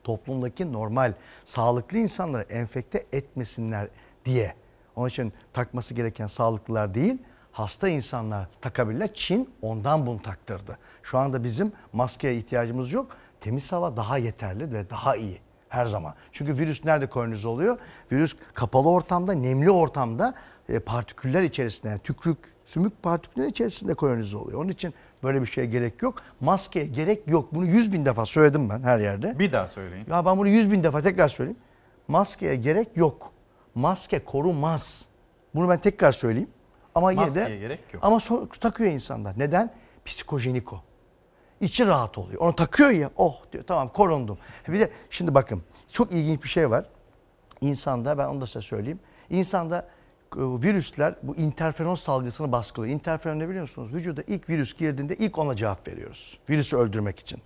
Toplumdaki 0.05 0.73
normal, 0.73 1.13
sağlıklı 1.45 1.99
insanları 1.99 2.43
enfekte 2.43 3.07
etmesinler 3.13 3.89
diye. 4.25 4.55
Onun 4.97 5.09
için 5.09 5.33
takması 5.53 5.95
gereken 5.95 6.27
sağlıklılar 6.27 6.95
değil, 6.95 7.19
hasta 7.53 7.89
insanlar 7.89 8.49
takabilirler. 8.61 9.15
Çin 9.15 9.51
ondan 9.63 10.07
bunu 10.07 10.23
taktırdı. 10.23 10.79
Şu 11.03 11.19
anda 11.19 11.45
bizim 11.45 11.73
maskeye 11.93 12.37
ihtiyacımız 12.37 12.93
yok. 12.93 13.17
Temiz 13.41 13.73
hava 13.73 13.97
daha 13.97 14.19
yeterli 14.19 14.73
ve 14.73 14.91
daha 14.91 15.17
iyi 15.17 15.41
her 15.69 15.87
zaman. 15.87 16.15
Çünkü 16.33 16.59
virüs 16.59 16.85
nerede 16.85 17.07
kolonize 17.07 17.49
oluyor? 17.49 17.79
Virüs 18.13 18.37
kapalı 18.55 18.91
ortamda, 18.91 19.33
nemli 19.33 19.71
ortamda 19.71 20.35
e, 20.69 20.79
partiküller 20.79 21.43
içerisinde, 21.43 21.89
yani 21.89 22.01
tükrük, 22.01 22.39
sümük 22.67 23.03
partiküller 23.03 23.47
içerisinde 23.47 23.95
kolonize 23.95 24.37
oluyor. 24.37 24.61
Onun 24.61 24.69
için 24.69 24.95
böyle 25.23 25.41
bir 25.41 25.47
şeye 25.47 25.67
gerek 25.67 26.03
yok. 26.03 26.23
Maskeye 26.41 26.87
gerek 26.87 27.29
yok. 27.29 27.55
Bunu 27.55 27.67
yüz 27.67 27.93
bin 27.93 28.05
defa 28.05 28.27
söyledim 28.27 28.71
ben 28.71 28.83
her 28.83 29.01
yerde. 29.01 29.39
Bir 29.39 29.53
daha 29.53 29.69
söyleyin. 29.69 30.07
Ya 30.11 30.25
ben 30.25 30.39
bunu 30.39 30.49
yüz 30.49 30.71
bin 30.71 30.85
defa 30.85 31.03
tekrar 31.03 31.29
söyleyeyim. 31.29 31.59
Maskeye 32.09 32.57
gerek 32.57 32.97
yok. 32.97 33.33
Maske 33.75 34.25
korumaz. 34.25 35.09
Bunu 35.55 35.69
ben 35.69 35.81
tekrar 35.81 36.13
söyleyeyim. 36.13 36.51
Ama 36.95 37.13
yine 37.13 37.25
Maskeye 37.25 37.51
de 37.51 37.57
gerek 37.57 37.95
yok. 37.95 38.05
ama 38.05 38.17
so- 38.17 38.59
takıyor 38.59 38.93
insanlar. 38.93 39.39
Neden? 39.39 39.75
Psikojenik 40.05 40.73
o. 40.73 40.83
İçi 41.61 41.87
rahat 41.87 42.19
oluyor. 42.19 42.41
Onu 42.41 42.57
takıyor 42.57 42.91
ya 42.91 43.11
oh 43.17 43.43
diyor 43.53 43.65
tamam 43.67 43.89
korundum. 43.89 44.39
Bir 44.69 44.81
de 44.81 44.91
şimdi 45.11 45.35
bakın 45.35 45.63
çok 45.93 46.13
ilginç 46.13 46.43
bir 46.43 46.49
şey 46.49 46.71
var. 46.71 46.85
İnsanda 47.61 48.19
ben 48.19 48.27
onu 48.27 48.41
da 48.41 48.47
size 48.47 48.61
söyleyeyim. 48.61 49.01
İnsanda 49.31 49.79
e, 49.79 50.39
virüsler 50.39 51.15
bu 51.23 51.37
interferon 51.37 51.95
salgısını 51.95 52.53
baskılıyor. 52.53 52.95
Interferon 52.95 53.39
ne 53.39 53.49
biliyor 53.49 53.63
musunuz? 53.63 53.95
Vücuda 53.95 54.23
ilk 54.27 54.49
virüs 54.49 54.77
girdiğinde 54.77 55.17
ilk 55.17 55.39
ona 55.39 55.57
cevap 55.57 55.89
veriyoruz. 55.89 56.39
Virüsü 56.49 56.77
öldürmek 56.77 57.19
için. 57.21 57.43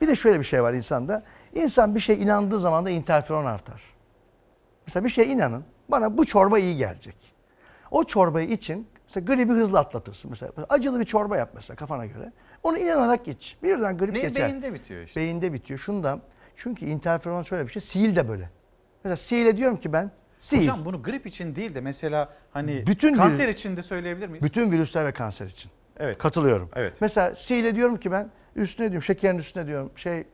Bir 0.00 0.08
de 0.08 0.16
şöyle 0.16 0.38
bir 0.38 0.44
şey 0.44 0.62
var 0.62 0.72
insanda. 0.72 1.24
İnsan 1.54 1.94
bir 1.94 2.00
şey 2.00 2.22
inandığı 2.22 2.58
zaman 2.58 2.86
da 2.86 2.90
interferon 2.90 3.44
artar. 3.44 3.82
Mesela 4.86 5.04
bir 5.04 5.10
şeye 5.10 5.26
inanın. 5.26 5.64
Bana 5.88 6.18
bu 6.18 6.26
çorba 6.26 6.58
iyi 6.58 6.76
gelecek. 6.76 7.16
O 7.90 8.04
çorbayı 8.04 8.48
için 8.48 8.86
mesela 9.06 9.24
gribi 9.34 9.52
hızlı 9.52 9.78
atlatırsın. 9.78 10.30
Mesela 10.30 10.52
acılı 10.68 11.00
bir 11.00 11.04
çorba 11.04 11.36
yap 11.36 11.50
mesela 11.54 11.76
kafana 11.76 12.06
göre. 12.06 12.32
Onu 12.62 12.78
inanarak 12.78 13.28
iç. 13.28 13.56
Birden 13.62 13.98
grip 13.98 14.12
Ne, 14.12 14.20
geçer. 14.20 14.48
beyinde 14.48 14.74
bitiyor 14.74 15.02
işte. 15.02 15.20
Beyinde 15.20 15.52
bitiyor. 15.52 15.78
Şundan. 15.80 16.20
Çünkü 16.56 16.86
interferon 16.86 17.42
şöyle 17.42 17.66
bir 17.66 17.72
şey. 17.72 17.82
Sil 17.90 18.12
de 18.16 18.28
böyle. 18.28 18.50
Mesela 19.04 19.16
sihirle 19.16 19.56
diyorum 19.56 19.76
ki 19.76 19.92
ben 19.92 20.10
sil. 20.46 20.58
Hocam 20.60 20.84
bunu 20.84 21.02
grip 21.02 21.26
için 21.26 21.56
değil 21.56 21.74
de 21.74 21.80
mesela 21.80 22.28
hani 22.52 22.86
Bütün 22.86 23.14
kanser 23.14 23.48
virüs- 23.48 23.52
için 23.52 23.76
de 23.76 23.82
söyleyebilir 23.82 24.28
miyiz? 24.28 24.44
Bütün 24.44 24.72
virüsler 24.72 25.06
ve 25.06 25.12
kanser 25.12 25.46
için. 25.46 25.70
Evet. 25.98 26.18
Katılıyorum. 26.18 26.70
Evet. 26.74 26.92
Mesela 27.00 27.34
sihirle 27.34 27.74
diyorum 27.74 27.96
ki 27.96 28.12
ben 28.12 28.30
Üstüne 28.56 28.90
diyorum 28.90 29.02
şekerin 29.02 29.38
üstüne 29.38 29.66
diyorum 29.66 29.90
şey 29.96 30.18
e, 30.18 30.24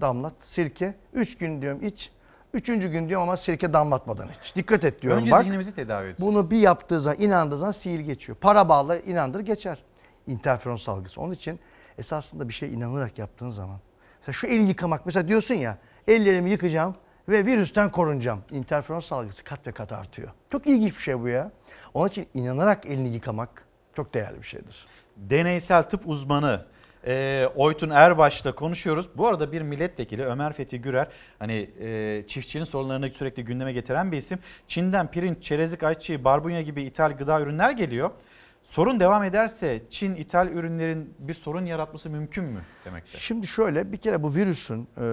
damlat 0.00 0.32
sirke. 0.40 0.94
Üç 1.12 1.38
gün 1.38 1.62
diyorum 1.62 1.82
iç. 1.82 2.12
Üçüncü 2.54 2.88
gün 2.88 3.08
diyorum 3.08 3.28
ama 3.28 3.36
sirke 3.36 3.72
damlatmadan 3.72 4.28
iç. 4.28 4.56
Dikkat 4.56 4.84
et 4.84 5.02
diyorum 5.02 5.20
Önce 5.20 5.30
bak. 5.30 5.42
zihnimizi 5.42 5.74
tedavi 5.74 6.02
ediyoruz. 6.04 6.20
Bunu 6.34 6.50
bir 6.50 6.58
yaptığı 6.58 7.00
zaman 7.00 7.20
inandığı 7.20 7.56
zaman 7.56 7.72
sihir 7.72 8.00
geçiyor. 8.00 8.38
Para 8.40 8.68
bağlı 8.68 8.98
inandır 9.06 9.40
geçer. 9.40 9.78
İnterferon 10.26 10.76
salgısı. 10.76 11.20
Onun 11.20 11.32
için 11.32 11.60
esasında 11.98 12.48
bir 12.48 12.54
şey 12.54 12.74
inanarak 12.74 13.18
yaptığın 13.18 13.50
zaman. 13.50 13.78
Mesela 14.20 14.32
şu 14.32 14.46
eli 14.46 14.62
yıkamak 14.62 15.06
mesela 15.06 15.28
diyorsun 15.28 15.54
ya 15.54 15.78
ellerimi 16.08 16.50
yıkayacağım 16.50 16.94
ve 17.28 17.46
virüsten 17.46 17.90
korunacağım. 17.90 18.40
İnterferon 18.50 19.00
salgısı 19.00 19.44
kat 19.44 19.66
ve 19.66 19.72
kat 19.72 19.92
artıyor. 19.92 20.28
Çok 20.50 20.66
ilginç 20.66 20.92
bir 20.92 21.02
şey 21.02 21.20
bu 21.20 21.28
ya. 21.28 21.50
Onun 21.94 22.08
için 22.08 22.26
inanarak 22.34 22.86
elini 22.86 23.08
yıkamak 23.08 23.64
çok 23.94 24.14
değerli 24.14 24.38
bir 24.42 24.46
şeydir. 24.46 24.86
Deneysel 25.16 25.82
tıp 25.82 26.08
uzmanı 26.08 26.64
e, 27.06 27.46
Oytun 27.56 27.90
Erbaş'la 27.90 28.54
konuşuyoruz. 28.54 29.08
Bu 29.16 29.26
arada 29.26 29.52
bir 29.52 29.62
milletvekili 29.62 30.24
Ömer 30.24 30.52
Fethi 30.52 30.80
Gürer 30.80 31.08
hani 31.38 31.70
e, 31.80 32.22
çiftçinin 32.26 32.64
sorunlarını 32.64 33.10
sürekli 33.10 33.44
gündeme 33.44 33.72
getiren 33.72 34.12
bir 34.12 34.16
isim. 34.16 34.38
Çin'den 34.68 35.10
pirinç, 35.10 35.42
çerezlik, 35.42 35.82
ayçiçeği, 35.82 36.24
barbunya 36.24 36.62
gibi 36.62 36.82
ithal 36.82 37.16
gıda 37.16 37.40
ürünler 37.40 37.70
geliyor. 37.70 38.10
Sorun 38.62 39.00
devam 39.00 39.24
ederse 39.24 39.82
Çin 39.90 40.14
ithal 40.14 40.48
ürünlerin 40.48 41.14
bir 41.18 41.34
sorun 41.34 41.66
yaratması 41.66 42.10
mümkün 42.10 42.44
mü 42.44 42.60
demekte? 42.84 43.18
Şimdi 43.18 43.46
şöyle 43.46 43.92
bir 43.92 43.96
kere 43.96 44.22
bu 44.22 44.34
virüsün 44.34 44.88
e, 44.96 45.06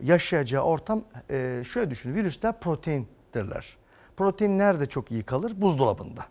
yaşayacağı 0.00 0.62
ortam 0.62 1.04
e, 1.30 1.62
şöyle 1.68 1.90
düşünün. 1.90 2.14
Virüsler 2.14 2.60
proteindirler. 2.60 3.76
Protein 4.16 4.58
nerede 4.58 4.86
çok 4.86 5.10
iyi 5.10 5.22
kalır? 5.22 5.52
Buzdolabında. 5.56 6.26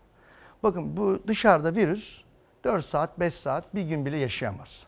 Bakın 0.62 0.96
bu 0.96 1.18
dışarıda 1.26 1.74
virüs 1.74 2.22
4 2.64 2.84
saat 2.84 3.20
5 3.20 3.34
saat 3.34 3.74
bir 3.74 3.82
gün 3.82 4.06
bile 4.06 4.16
yaşayamaz. 4.16 4.86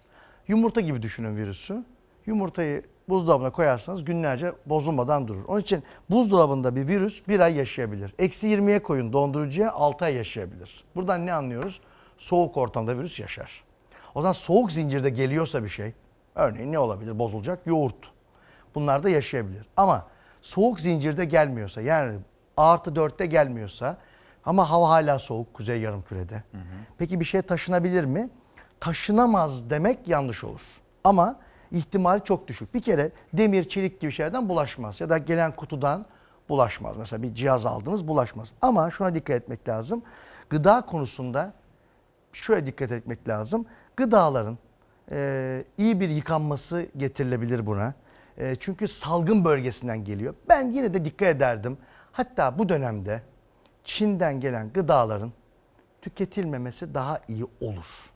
Yumurta 0.53 0.81
gibi 0.81 1.03
düşünün 1.03 1.37
virüsü. 1.37 1.85
Yumurtayı 2.27 2.83
buzdolabına 3.09 3.51
koyarsanız 3.51 4.05
günlerce 4.05 4.53
bozulmadan 4.67 5.29
durur. 5.29 5.45
Onun 5.49 5.61
için 5.61 5.83
buzdolabında 6.11 6.77
bir 6.77 6.89
virüs 6.89 7.29
bir 7.29 7.41
ay 7.41 7.57
yaşayabilir. 7.57 8.15
Eksi 8.19 8.49
20'ye 8.49 8.83
koyun 8.83 9.13
dondurucuya 9.13 9.73
6 9.73 10.05
ay 10.05 10.15
yaşayabilir. 10.15 10.85
Buradan 10.97 11.27
ne 11.27 11.33
anlıyoruz? 11.33 11.81
Soğuk 12.19 12.57
ortamda 12.57 12.99
virüs 12.99 13.21
yaşar. 13.21 13.65
O 14.15 14.23
zaman 14.23 14.33
soğuk 14.33 14.73
zincirde 14.73 15.11
geliyorsa 15.11 15.65
bir 15.65 15.69
şey, 15.69 15.93
örneğin 16.35 16.73
ne 16.73 16.79
olabilir 16.79 17.19
bozulacak? 17.19 17.67
Yoğurt. 17.67 17.97
Bunlar 18.75 19.03
da 19.03 19.09
yaşayabilir. 19.09 19.67
Ama 19.77 20.07
soğuk 20.43 20.81
zincirde 20.81 21.25
gelmiyorsa 21.25 21.81
yani 21.81 22.19
artı 22.57 22.97
dörtte 22.97 23.27
gelmiyorsa 23.27 23.97
ama 24.45 24.71
hava 24.71 24.89
hala 24.89 25.19
soğuk 25.19 25.55
kuzey 25.55 25.81
yarımkürede. 25.81 26.43
Peki 26.99 27.21
bir 27.21 27.25
şey 27.25 27.43
taşınabilir 27.43 28.05
mi? 28.05 28.31
Taşınamaz 28.83 29.71
demek 29.71 30.09
yanlış 30.09 30.45
olur. 30.45 30.61
Ama 31.05 31.37
ihtimali 31.71 32.25
çok 32.25 32.49
düşük. 32.49 32.75
Bir 32.75 32.83
kere 32.83 33.11
demir, 33.33 33.69
çelik 33.69 34.01
gibi 34.01 34.13
şeylerden 34.13 34.49
bulaşmaz. 34.49 35.01
Ya 35.01 35.11
da 35.11 35.19
gelen 35.19 35.57
kutudan 35.57 36.07
bulaşmaz. 36.49 36.97
Mesela 36.97 37.23
bir 37.23 37.35
cihaz 37.35 37.67
aldınız 37.67 38.09
bulaşmaz. 38.09 38.53
Ama 38.63 38.91
şuna 38.91 39.15
dikkat 39.15 39.37
etmek 39.37 39.69
lazım. 39.69 40.03
Gıda 40.51 40.81
konusunda 40.81 41.53
şöyle 42.33 42.67
dikkat 42.67 42.93
etmek 42.93 43.29
lazım. 43.29 43.67
Gıdaların 43.97 44.59
e, 45.11 45.65
iyi 45.79 46.01
bir 46.01 46.09
yıkanması 46.09 46.87
getirilebilir 46.97 47.67
buna. 47.67 47.95
E, 48.39 48.57
çünkü 48.57 48.89
salgın 48.89 49.45
bölgesinden 49.45 50.05
geliyor. 50.05 50.35
Ben 50.49 50.71
yine 50.71 50.95
de 50.95 51.05
dikkat 51.05 51.29
ederdim. 51.29 51.79
Hatta 52.13 52.59
bu 52.59 52.69
dönemde 52.69 53.23
Çin'den 53.85 54.41
gelen 54.41 54.73
gıdaların 54.73 55.33
tüketilmemesi 56.03 56.95
daha 56.95 57.21
iyi 57.29 57.47
olur. 57.61 58.12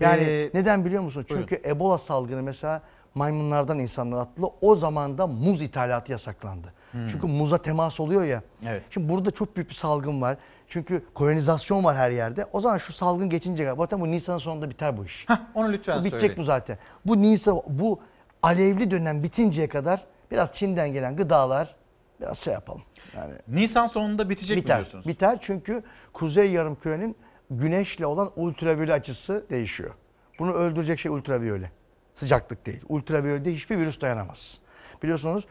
Yani 0.00 0.22
Ee, 0.22 0.50
neden 0.54 0.84
biliyor 0.84 1.02
musun? 1.02 1.24
buyurun. 1.30 1.46
Çünkü 1.46 1.68
Ebola 1.68 1.98
salgını 1.98 2.42
mesela 2.42 2.82
maymunlardan 3.14 3.78
insanlara 3.78 4.20
atıldı. 4.20 4.46
O 4.60 4.74
zaman 4.76 5.18
da 5.18 5.26
muz 5.26 5.62
ithalatı 5.62 6.12
yasaklandı. 6.12 6.72
Hmm. 6.92 7.06
Çünkü 7.06 7.26
muza 7.26 7.58
temas 7.58 8.00
oluyor 8.00 8.24
ya. 8.24 8.42
Evet. 8.66 8.82
Şimdi 8.90 9.08
burada 9.12 9.30
çok 9.30 9.56
büyük 9.56 9.68
bir 9.70 9.74
salgın 9.74 10.22
var. 10.22 10.36
Çünkü 10.68 11.02
kolonizasyon 11.14 11.84
var 11.84 11.96
her 11.96 12.10
yerde. 12.10 12.46
O 12.52 12.60
zaman 12.60 12.78
şu 12.78 12.92
salgın 12.92 13.28
geçince. 13.30 13.74
Zaten 13.78 14.00
bu 14.00 14.10
Nisan'ın 14.10 14.38
sonunda 14.38 14.70
biter 14.70 14.96
bu 14.96 15.04
iş. 15.04 15.26
Onu 15.54 15.72
lütfen 15.72 15.94
bu 16.00 16.04
bitecek 16.04 16.20
söyleyin. 16.20 16.38
bu 16.38 16.42
zaten. 16.44 16.78
Bu 17.06 17.22
Nisan, 17.22 17.60
bu 17.68 18.00
alevli 18.42 18.90
dönem 18.90 19.22
bitinceye 19.22 19.68
kadar 19.68 20.04
biraz 20.30 20.52
Çin'den 20.52 20.92
gelen 20.92 21.16
gıdalar 21.16 21.76
biraz 22.20 22.38
şey 22.38 22.54
yapalım. 22.54 22.82
Yani 23.16 23.34
Nisan 23.48 23.86
sonunda 23.86 24.30
bitecek 24.30 24.56
mi 24.58 24.62
biter. 24.62 24.76
diyorsunuz? 24.76 25.06
Biter 25.06 25.38
çünkü 25.40 25.82
Kuzey 26.12 26.50
Yarımküre'nin 26.52 27.16
güneşle 27.50 28.06
olan 28.06 28.30
ultraviyole 28.36 28.92
açısı 28.92 29.46
değişiyor. 29.50 29.94
Bunu 30.38 30.52
öldürecek 30.52 30.98
şey 30.98 31.12
ultraviyole. 31.12 31.70
Sıcaklık 32.14 32.66
değil. 32.66 32.80
Ultraviyolede 32.88 33.54
hiçbir 33.54 33.78
virüs 33.78 34.00
dayanamaz. 34.00 34.58
Biliyorsunuz 35.02 35.46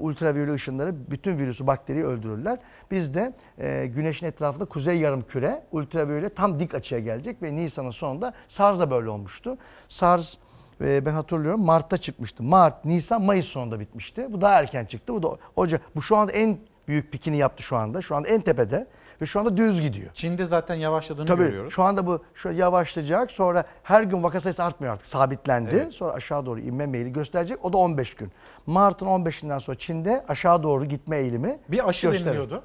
ultraviyole 0.00 0.52
ışınları 0.52 1.10
bütün 1.10 1.38
virüsü, 1.38 1.66
bakteriyi 1.66 2.04
öldürürler. 2.04 2.58
Bizde 2.90 3.32
e, 3.58 3.86
güneşin 3.86 4.26
etrafında 4.26 4.64
kuzey 4.64 4.98
yarımküre 4.98 5.62
ultraviyole 5.72 6.28
tam 6.28 6.60
dik 6.60 6.74
açıya 6.74 7.00
gelecek 7.00 7.42
ve 7.42 7.56
Nisan'ın 7.56 7.90
sonunda 7.90 8.32
SARS 8.48 8.78
da 8.78 8.90
böyle 8.90 9.10
olmuştu. 9.10 9.58
SARS 9.88 10.36
e, 10.80 11.06
ben 11.06 11.12
hatırlıyorum 11.12 11.64
Mart'ta 11.64 11.96
çıkmıştı. 11.96 12.42
Mart, 12.42 12.84
Nisan, 12.84 13.22
Mayıs 13.22 13.46
sonunda 13.46 13.80
bitmişti. 13.80 14.32
Bu 14.32 14.40
daha 14.40 14.60
erken 14.60 14.84
çıktı. 14.84 15.14
Bu 15.14 15.22
da 15.22 15.36
Ocak. 15.56 15.96
Bu 15.96 16.02
şu 16.02 16.16
anda 16.16 16.32
en 16.32 16.58
büyük 16.88 17.12
pikini 17.12 17.36
yaptı 17.36 17.62
şu 17.62 17.76
anda. 17.76 18.02
Şu 18.02 18.16
anda 18.16 18.28
en 18.28 18.40
tepede 18.40 18.86
ve 19.22 19.26
şu 19.26 19.40
anda 19.40 19.56
düz 19.56 19.80
gidiyor. 19.80 20.10
Çin'de 20.14 20.44
zaten 20.44 20.74
yavaşladığını 20.74 21.26
Tabii 21.26 21.42
görüyoruz. 21.42 21.72
şu 21.74 21.82
anda 21.82 22.06
bu 22.06 22.24
şu 22.34 22.50
yavaşlayacak. 22.50 23.30
Sonra 23.30 23.64
her 23.82 24.02
gün 24.02 24.22
vaka 24.22 24.40
sayısı 24.40 24.64
artmıyor 24.64 24.92
artık. 24.92 25.06
Sabitlendi. 25.06 25.74
Evet. 25.82 25.92
Sonra 25.92 26.12
aşağı 26.12 26.46
doğru 26.46 26.60
inme 26.60 26.86
meyili 26.86 27.12
gösterecek. 27.12 27.64
O 27.64 27.72
da 27.72 27.76
15 27.76 28.14
gün. 28.14 28.32
Mart'ın 28.66 29.06
15'inden 29.06 29.58
sonra 29.60 29.78
Çin'de 29.78 30.24
aşağı 30.28 30.62
doğru 30.62 30.84
gitme 30.84 31.16
eğilimi 31.16 31.58
Bir 31.68 31.88
aşı 31.88 32.06
gösterir. 32.06 32.26
deniliyordu. 32.26 32.62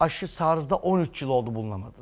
Aşı 0.00 0.28
SARS'da 0.28 0.76
13 0.76 1.22
yıl 1.22 1.28
oldu 1.28 1.54
bulunamadı. 1.54 1.98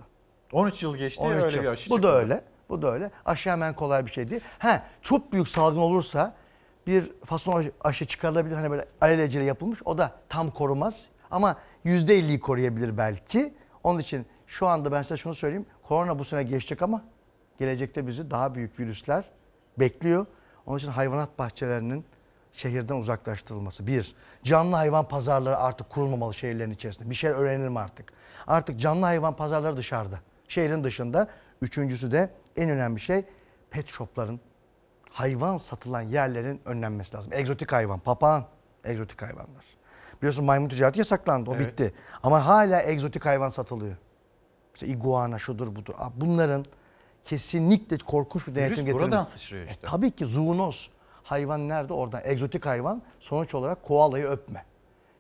13 0.53 0.83
yıl 0.83 0.97
geçti 0.97 1.23
13 1.23 1.43
öyle 1.45 1.57
yıl. 1.57 1.63
bir 1.63 1.69
aşı 1.69 1.91
Bu 1.91 1.95
da 1.95 1.97
çıkmadı. 2.07 2.17
öyle. 2.23 2.45
Bu 2.69 2.83
da 2.83 2.91
öyle. 2.93 3.11
Aşı 3.25 3.51
hemen 3.51 3.75
kolay 3.77 4.07
bir 4.07 4.11
şey 4.11 4.31
değil. 4.31 4.41
He, 4.59 4.81
çok 5.03 5.33
büyük 5.33 5.49
salgın 5.49 5.81
olursa 5.81 6.35
bir 6.87 7.11
fason 7.25 7.65
aşı 7.81 8.05
çıkarılabilir. 8.05 8.55
Hani 8.57 8.71
böyle 8.71 8.85
alelacele 9.01 9.45
yapılmış. 9.45 9.79
O 9.85 9.99
da 9.99 10.13
tam 10.29 10.51
korumaz. 10.51 11.07
Ama 11.31 11.57
%50'yi 11.85 12.41
koruyabilir 12.41 12.99
belki. 12.99 13.55
Onun 13.85 14.01
için 14.01 14.27
şu 14.47 14.67
anda 14.67 14.93
ben 14.93 15.03
size 15.03 15.17
şunu 15.17 15.35
söyleyeyim. 15.35 15.67
Korona 15.83 16.19
bu 16.19 16.25
sene 16.25 16.43
geçecek 16.43 16.83
ama 16.83 17.05
gelecekte 17.59 18.07
bizi 18.07 18.31
daha 18.31 18.55
büyük 18.55 18.81
virüsler 18.81 19.25
bekliyor. 19.79 20.27
Onun 20.67 20.79
için 20.79 20.91
hayvanat 20.91 21.39
bahçelerinin 21.39 22.05
şehirden 22.53 22.97
uzaklaştırılması. 22.97 23.87
Bir, 23.87 24.15
canlı 24.43 24.77
hayvan 24.77 25.09
pazarları 25.09 25.57
artık 25.57 25.91
kurulmamalı 25.91 26.35
şehirlerin 26.35 26.71
içerisinde. 26.71 27.11
Bir 27.11 27.15
şey 27.15 27.31
öğrenelim 27.31 27.77
artık. 27.77 28.13
Artık 28.47 28.81
canlı 28.81 29.05
hayvan 29.07 29.37
pazarları 29.37 29.77
dışarıda. 29.77 30.21
Şehrin 30.49 30.85
dışında. 30.85 31.29
Üçüncüsü 31.63 32.13
de 32.13 32.31
en 32.57 32.71
önemli 32.71 33.01
şey 33.01 33.25
pet 33.71 33.89
shopların, 33.89 34.41
hayvan 35.11 35.57
satılan 35.57 36.01
yerlerin 36.01 36.61
önlenmesi 36.65 37.17
lazım. 37.17 37.33
Egzotik 37.33 37.73
hayvan, 37.73 37.99
papağan, 37.99 38.47
egzotik 38.85 39.23
hayvanlar. 39.23 39.65
Biliyorsun 40.23 40.45
maymun 40.45 40.69
ticareti 40.69 40.99
yasaklandı, 40.99 41.51
o 41.51 41.55
Evet. 41.55 41.67
bitti. 41.69 41.95
Ama 42.23 42.47
hala 42.47 42.83
egzotik 42.83 43.27
hayvan 43.27 43.51
satılıyor. 43.51 43.97
Mesela 44.75 44.93
iguana 44.93 45.39
şudur 45.39 45.77
budur. 45.77 45.95
Bunların 46.17 46.65
kesinlikle 47.25 47.99
korkunç 47.99 48.47
bir 48.47 48.55
denetim 48.55 48.75
getirilmesi. 48.77 49.03
buradan 49.05 49.25
sıçrıyor 49.25 49.67
işte. 49.67 49.87
E, 49.87 49.91
tabii 49.91 50.11
ki 50.11 50.27
zoonoz. 50.27 50.91
Hayvan 51.23 51.69
nerede? 51.69 51.93
Oradan. 51.93 52.21
Egzotik 52.25 52.67
hayvan 52.67 53.03
sonuç 53.21 53.55
olarak 53.55 53.83
koalayı 53.83 54.25
öpme. 54.25 54.65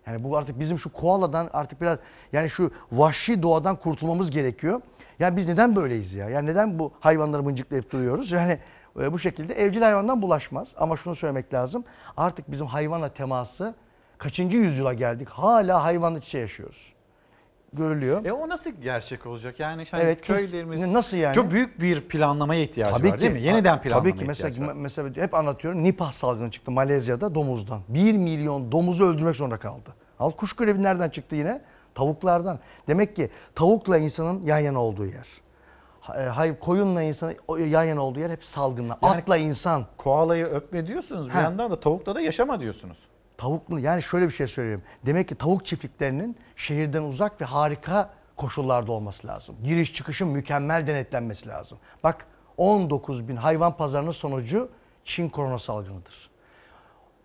Yani 0.06 0.24
bu 0.24 0.36
artık 0.36 0.58
bizim 0.60 0.78
şu 0.78 0.92
koaladan 0.92 1.50
artık 1.52 1.80
biraz 1.80 1.98
yani 2.32 2.50
şu 2.50 2.72
vahşi 2.92 3.42
doğadan 3.42 3.76
kurtulmamız 3.76 4.30
gerekiyor. 4.30 4.80
Yani 5.18 5.36
biz 5.36 5.48
neden 5.48 5.76
böyleyiz 5.76 6.14
ya? 6.14 6.28
Yani 6.28 6.46
neden 6.46 6.78
bu 6.78 6.92
hayvanları 7.00 7.42
mıncıklayıp 7.42 7.90
duruyoruz? 7.90 8.32
Yani 8.32 8.58
e, 9.00 9.12
bu 9.12 9.18
şekilde 9.18 9.54
evcil 9.54 9.82
hayvandan 9.82 10.22
bulaşmaz. 10.22 10.74
Ama 10.78 10.96
şunu 10.96 11.14
söylemek 11.14 11.54
lazım. 11.54 11.84
Artık 12.16 12.50
bizim 12.50 12.66
hayvanla 12.66 13.08
teması 13.08 13.74
kaçıncı 14.22 14.56
yüzyıla 14.56 14.92
geldik? 14.92 15.28
Hala 15.28 15.84
hayvanla 15.84 16.18
iç 16.18 16.26
içe 16.26 16.38
yaşıyoruz. 16.38 16.92
Görülüyor. 17.72 18.24
E 18.24 18.32
o 18.32 18.48
nasıl 18.48 18.70
gerçek 18.70 19.26
olacak? 19.26 19.60
Yani 19.60 19.84
hani 19.90 20.02
Evet, 20.02 20.26
köylerimiz 20.26 20.92
nasıl 20.92 21.16
yani? 21.16 21.34
Çok 21.34 21.50
büyük 21.50 21.80
bir 21.80 22.00
planlamaya 22.08 22.62
ihtiyacı 22.62 22.96
Tabii 22.96 23.08
var 23.08 23.16
ki. 23.16 23.20
değil 23.20 23.32
mi? 23.32 23.40
Yeniden 23.40 23.82
planlamaya 23.82 24.10
Tabii 24.10 24.18
ki 24.20 24.24
mesela, 24.24 24.66
var. 24.66 24.74
mesela 24.74 25.10
hep 25.16 25.34
anlatıyorum 25.34 25.82
Nipah 25.82 26.12
salgını 26.12 26.50
çıktı 26.50 26.70
Malezya'da 26.70 27.34
domuzdan. 27.34 27.80
1 27.88 28.12
milyon 28.18 28.72
domuzu 28.72 29.04
öldürmek 29.04 29.36
zorunda 29.36 29.56
kaldı. 29.56 29.94
Al 30.18 30.30
kuş 30.30 30.52
grevi 30.52 30.82
nereden 30.82 31.08
çıktı 31.10 31.34
yine? 31.36 31.62
Tavuklardan. 31.94 32.58
Demek 32.88 33.16
ki 33.16 33.30
tavukla 33.54 33.98
insanın 33.98 34.42
yan 34.42 34.58
yana 34.58 34.82
olduğu 34.82 35.06
yer. 35.06 35.28
E, 36.16 36.22
Hayır 36.22 36.56
koyunla 36.60 37.02
insanın 37.02 37.34
o 37.48 37.56
yan 37.56 37.82
yana 37.84 38.00
olduğu 38.00 38.20
yer 38.20 38.30
hep 38.30 38.44
salgınla. 38.44 38.98
Yani- 39.02 39.14
Atla 39.16 39.36
insan. 39.36 39.86
Koalayı 39.96 40.46
öpme 40.46 40.86
diyorsunuz. 40.86 41.28
Bir 41.28 41.32
Ha. 41.32 41.40
yandan 41.42 41.70
da 41.70 41.80
tavukla 41.80 42.14
da 42.14 42.20
yaşama 42.20 42.60
diyorsunuz. 42.60 42.98
Tavuklu 43.42 43.78
yani 43.78 44.02
şöyle 44.02 44.26
bir 44.26 44.32
şey 44.32 44.46
söyleyeyim. 44.46 44.82
Demek 45.06 45.28
ki 45.28 45.34
tavuk 45.34 45.66
çiftliklerinin 45.66 46.36
şehirden 46.56 47.02
uzak 47.02 47.40
ve 47.40 47.44
harika 47.44 48.10
koşullarda 48.36 48.92
olması 48.92 49.26
lazım. 49.26 49.56
Giriş 49.64 49.94
çıkışın 49.94 50.28
mükemmel 50.28 50.86
denetlenmesi 50.86 51.48
lazım. 51.48 51.78
Bak 52.04 52.26
19 52.56 53.28
bin 53.28 53.36
hayvan 53.36 53.76
pazarının 53.76 54.10
sonucu 54.10 54.68
Çin 55.04 55.28
korona 55.28 55.58
salgınıdır. 55.58 56.30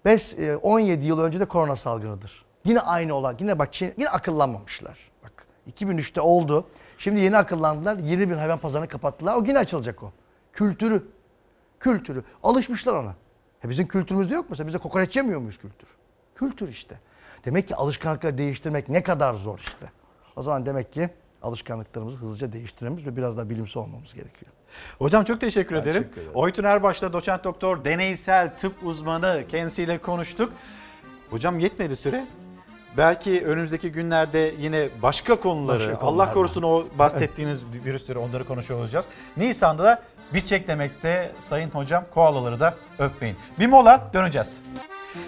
5, 0.05 0.33
e, 0.33 0.57
17 0.57 1.05
yıl 1.05 1.19
önce 1.19 1.39
de 1.39 1.45
korona 1.45 1.75
salgınıdır. 1.75 2.45
Yine 2.65 2.79
aynı 2.79 3.13
olan, 3.13 3.37
yine 3.39 3.59
bak 3.59 3.73
Çin, 3.73 3.93
yine 3.97 4.09
akıllanmamışlar. 4.09 5.11
Bak 5.23 5.47
2003'te 5.71 6.21
oldu. 6.21 6.67
Şimdi 6.97 7.19
yeni 7.19 7.37
akıllandılar. 7.37 7.97
20 7.97 8.29
bin 8.29 8.37
hayvan 8.37 8.59
pazarını 8.59 8.87
kapattılar. 8.87 9.35
O 9.35 9.43
yine 9.47 9.59
açılacak 9.59 10.03
o. 10.03 10.11
Kültürü. 10.53 11.07
Kültürü. 11.79 12.23
Alışmışlar 12.43 12.93
ona. 12.93 13.15
E 13.65 13.69
bizim 13.69 13.87
kültürümüzde 13.87 14.33
yok 14.33 14.43
mu? 14.43 14.47
Mesela 14.49 14.67
bize 14.67 14.77
kokoreç 14.77 15.15
yemiyor 15.15 15.39
muyuz 15.39 15.57
kültür? 15.57 15.96
Kültür 16.39 16.67
işte. 16.69 16.95
Demek 17.45 17.67
ki 17.67 17.75
alışkanlıkları 17.75 18.37
değiştirmek 18.37 18.89
ne 18.89 19.03
kadar 19.03 19.33
zor 19.33 19.59
işte. 19.59 19.91
O 20.35 20.41
zaman 20.41 20.65
demek 20.65 20.93
ki 20.93 21.09
alışkanlıklarımızı 21.43 22.17
hızlıca 22.21 22.53
değiştirmemiz 22.53 23.05
ve 23.05 23.17
biraz 23.17 23.37
daha 23.37 23.49
bilimsel 23.49 23.83
olmamız 23.83 24.13
gerekiyor. 24.13 24.51
Hocam 24.99 25.23
çok 25.23 25.41
teşekkür 25.41 25.75
Ben 25.75 25.81
ederim. 25.81 26.01
teşekkür 26.01 26.21
ederim. 26.21 26.35
Oytun 26.35 26.63
Erbaş'ta 26.63 27.13
doçent 27.13 27.43
doktor, 27.43 27.85
deneysel 27.85 28.57
tıp 28.57 28.83
uzmanı 28.83 29.43
kendisiyle 29.49 29.97
konuştuk. 29.97 30.53
Hocam 31.29 31.59
yetmedi 31.59 31.95
süre. 31.95 32.27
Belki 32.97 33.45
önümüzdeki 33.45 33.91
günlerde 33.91 34.55
yine 34.59 34.89
başka 35.01 35.39
konuları, 35.39 35.79
Başka 35.79 35.91
Allah 35.93 35.99
konular 35.99 36.33
korusun 36.33 36.61
o 36.63 36.85
bahsettiğiniz 36.99 37.63
virüsleri 37.85 38.17
onları 38.17 38.45
konuşuyor 38.45 38.79
olacağız. 38.79 39.05
Nisan'da 39.37 39.83
da 39.83 40.03
bitecek 40.33 40.67
demekte 40.67 41.31
Sayın 41.49 41.69
Hocam 41.69 42.03
koalaları 42.13 42.59
da 42.59 42.75
öpmeyin. 42.99 43.35
Bir 43.59 43.67
mola 43.67 44.09
döneceğiz. 44.13 44.59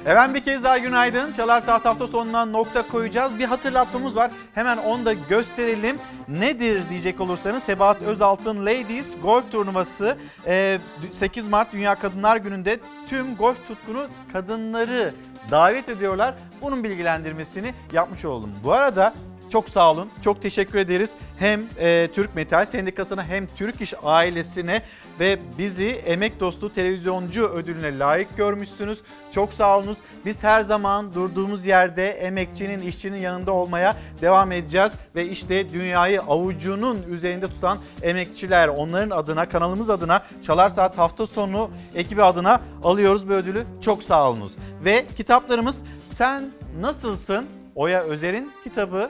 Efendim 0.05 0.35
bir 0.35 0.43
kez 0.43 0.63
daha 0.63 0.77
günaydın. 0.77 1.33
Çalar 1.33 1.61
Saat 1.61 1.85
hafta 1.85 2.07
sonuna 2.07 2.45
nokta 2.45 2.87
koyacağız. 2.87 3.39
Bir 3.39 3.45
hatırlatmamız 3.45 4.15
var. 4.15 4.31
Hemen 4.55 4.77
onu 4.77 5.05
da 5.05 5.13
gösterelim. 5.13 5.97
Nedir 6.27 6.89
diyecek 6.89 7.21
olursanız 7.21 7.63
Sebahat 7.63 8.01
Özaltın 8.01 8.65
Ladies 8.65 9.21
Golf 9.21 9.51
Turnuvası 9.51 10.17
e, 10.47 10.79
8 11.11 11.47
Mart 11.47 11.73
Dünya 11.73 11.95
Kadınlar 11.95 12.37
Günü'nde 12.37 12.79
tüm 13.09 13.35
golf 13.35 13.67
tutkunu 13.67 14.07
kadınları 14.33 15.13
davet 15.51 15.89
ediyorlar. 15.89 16.35
Bunun 16.61 16.83
bilgilendirmesini 16.83 17.73
yapmış 17.93 18.25
oldum. 18.25 18.51
Bu 18.63 18.73
arada 18.73 19.13
çok 19.49 19.69
sağ 19.69 19.91
olun. 19.91 20.09
Çok 20.21 20.41
teşekkür 20.41 20.79
ederiz. 20.79 21.15
Hem 21.39 21.61
e, 21.79 22.09
Türk 22.13 22.35
Metal 22.35 22.65
Sendikası'na 22.65 23.23
hem 23.23 23.47
Türk 23.47 23.81
İş 23.81 23.93
ailesine 24.03 24.81
ve 25.19 25.39
bizi 25.57 25.85
Emek 25.85 26.39
Dostu 26.39 26.73
Televizyoncu 26.73 27.47
ödülüne 27.47 27.99
layık 27.99 28.37
görmüşsünüz. 28.37 29.01
Çok 29.31 29.53
sağ 29.53 29.77
olunuz. 29.77 29.97
Biz 30.25 30.43
her 30.43 30.61
zaman 30.61 31.13
durduğumuz 31.13 31.65
yerde 31.65 32.09
emekçinin, 32.09 32.81
işçinin 32.81 33.21
yanında 33.21 33.51
olmaya 33.51 33.95
devam 34.21 34.51
edeceğiz. 34.51 34.91
Ve 35.15 35.25
işte 35.25 35.69
dünyayı 35.69 36.21
avucunun 36.21 37.03
üzerinde 37.09 37.47
tutan 37.47 37.77
emekçiler, 38.01 38.67
onların 38.67 39.09
adına, 39.09 39.49
kanalımız 39.49 39.89
adına 39.89 40.23
Çalar 40.43 40.69
Saat 40.69 40.97
hafta 40.97 41.27
sonu 41.27 41.69
ekibi 41.95 42.23
adına 42.23 42.61
alıyoruz 42.83 43.29
bu 43.29 43.33
ödülü. 43.33 43.63
Çok 43.81 44.03
sağ 44.03 44.29
olunuz. 44.29 44.53
Ve 44.85 45.05
kitaplarımız 45.17 45.83
Sen 46.19 46.43
Nasılsın? 46.81 47.45
Oya 47.75 48.03
Özer'in 48.03 48.51
kitabı 48.63 49.09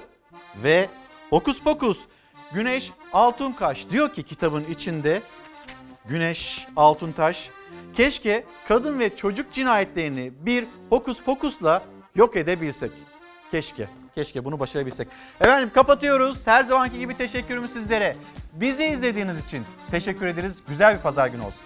ve 0.64 0.90
Hokus 1.30 1.62
Pokus 1.62 2.00
Güneş 2.54 2.92
Altunkaş 3.14 3.90
diyor 3.90 4.14
ki 4.14 4.24
kitabın 4.24 4.64
içinde 4.64 5.22
Güneş 6.06 6.68
Altuntaş 6.76 7.50
keşke 7.94 8.44
kadın 8.68 9.00
ve 9.00 9.16
çocuk 9.16 9.52
cinayetlerini 9.52 10.32
bir 10.40 10.66
hokus 10.90 11.22
pokusla 11.22 11.84
yok 12.16 12.36
edebilsek. 12.36 12.92
Keşke. 13.52 13.90
Keşke 14.16 14.46
bunu 14.46 14.60
başarabilsek. 14.60 15.08
Efendim 15.42 15.72
kapatıyoruz. 15.74 16.48
Her 16.48 16.64
zamanki 16.64 17.00
gibi 17.00 17.18
teşekkürümü 17.18 17.68
sizlere. 17.68 18.16
Bizi 18.54 18.84
izlediğiniz 18.84 19.44
için 19.44 19.64
teşekkür 19.92 20.26
ederiz. 20.26 20.60
Güzel 20.68 20.98
bir 20.98 21.02
pazar 21.02 21.28
günü 21.28 21.42
olsun. 21.42 21.66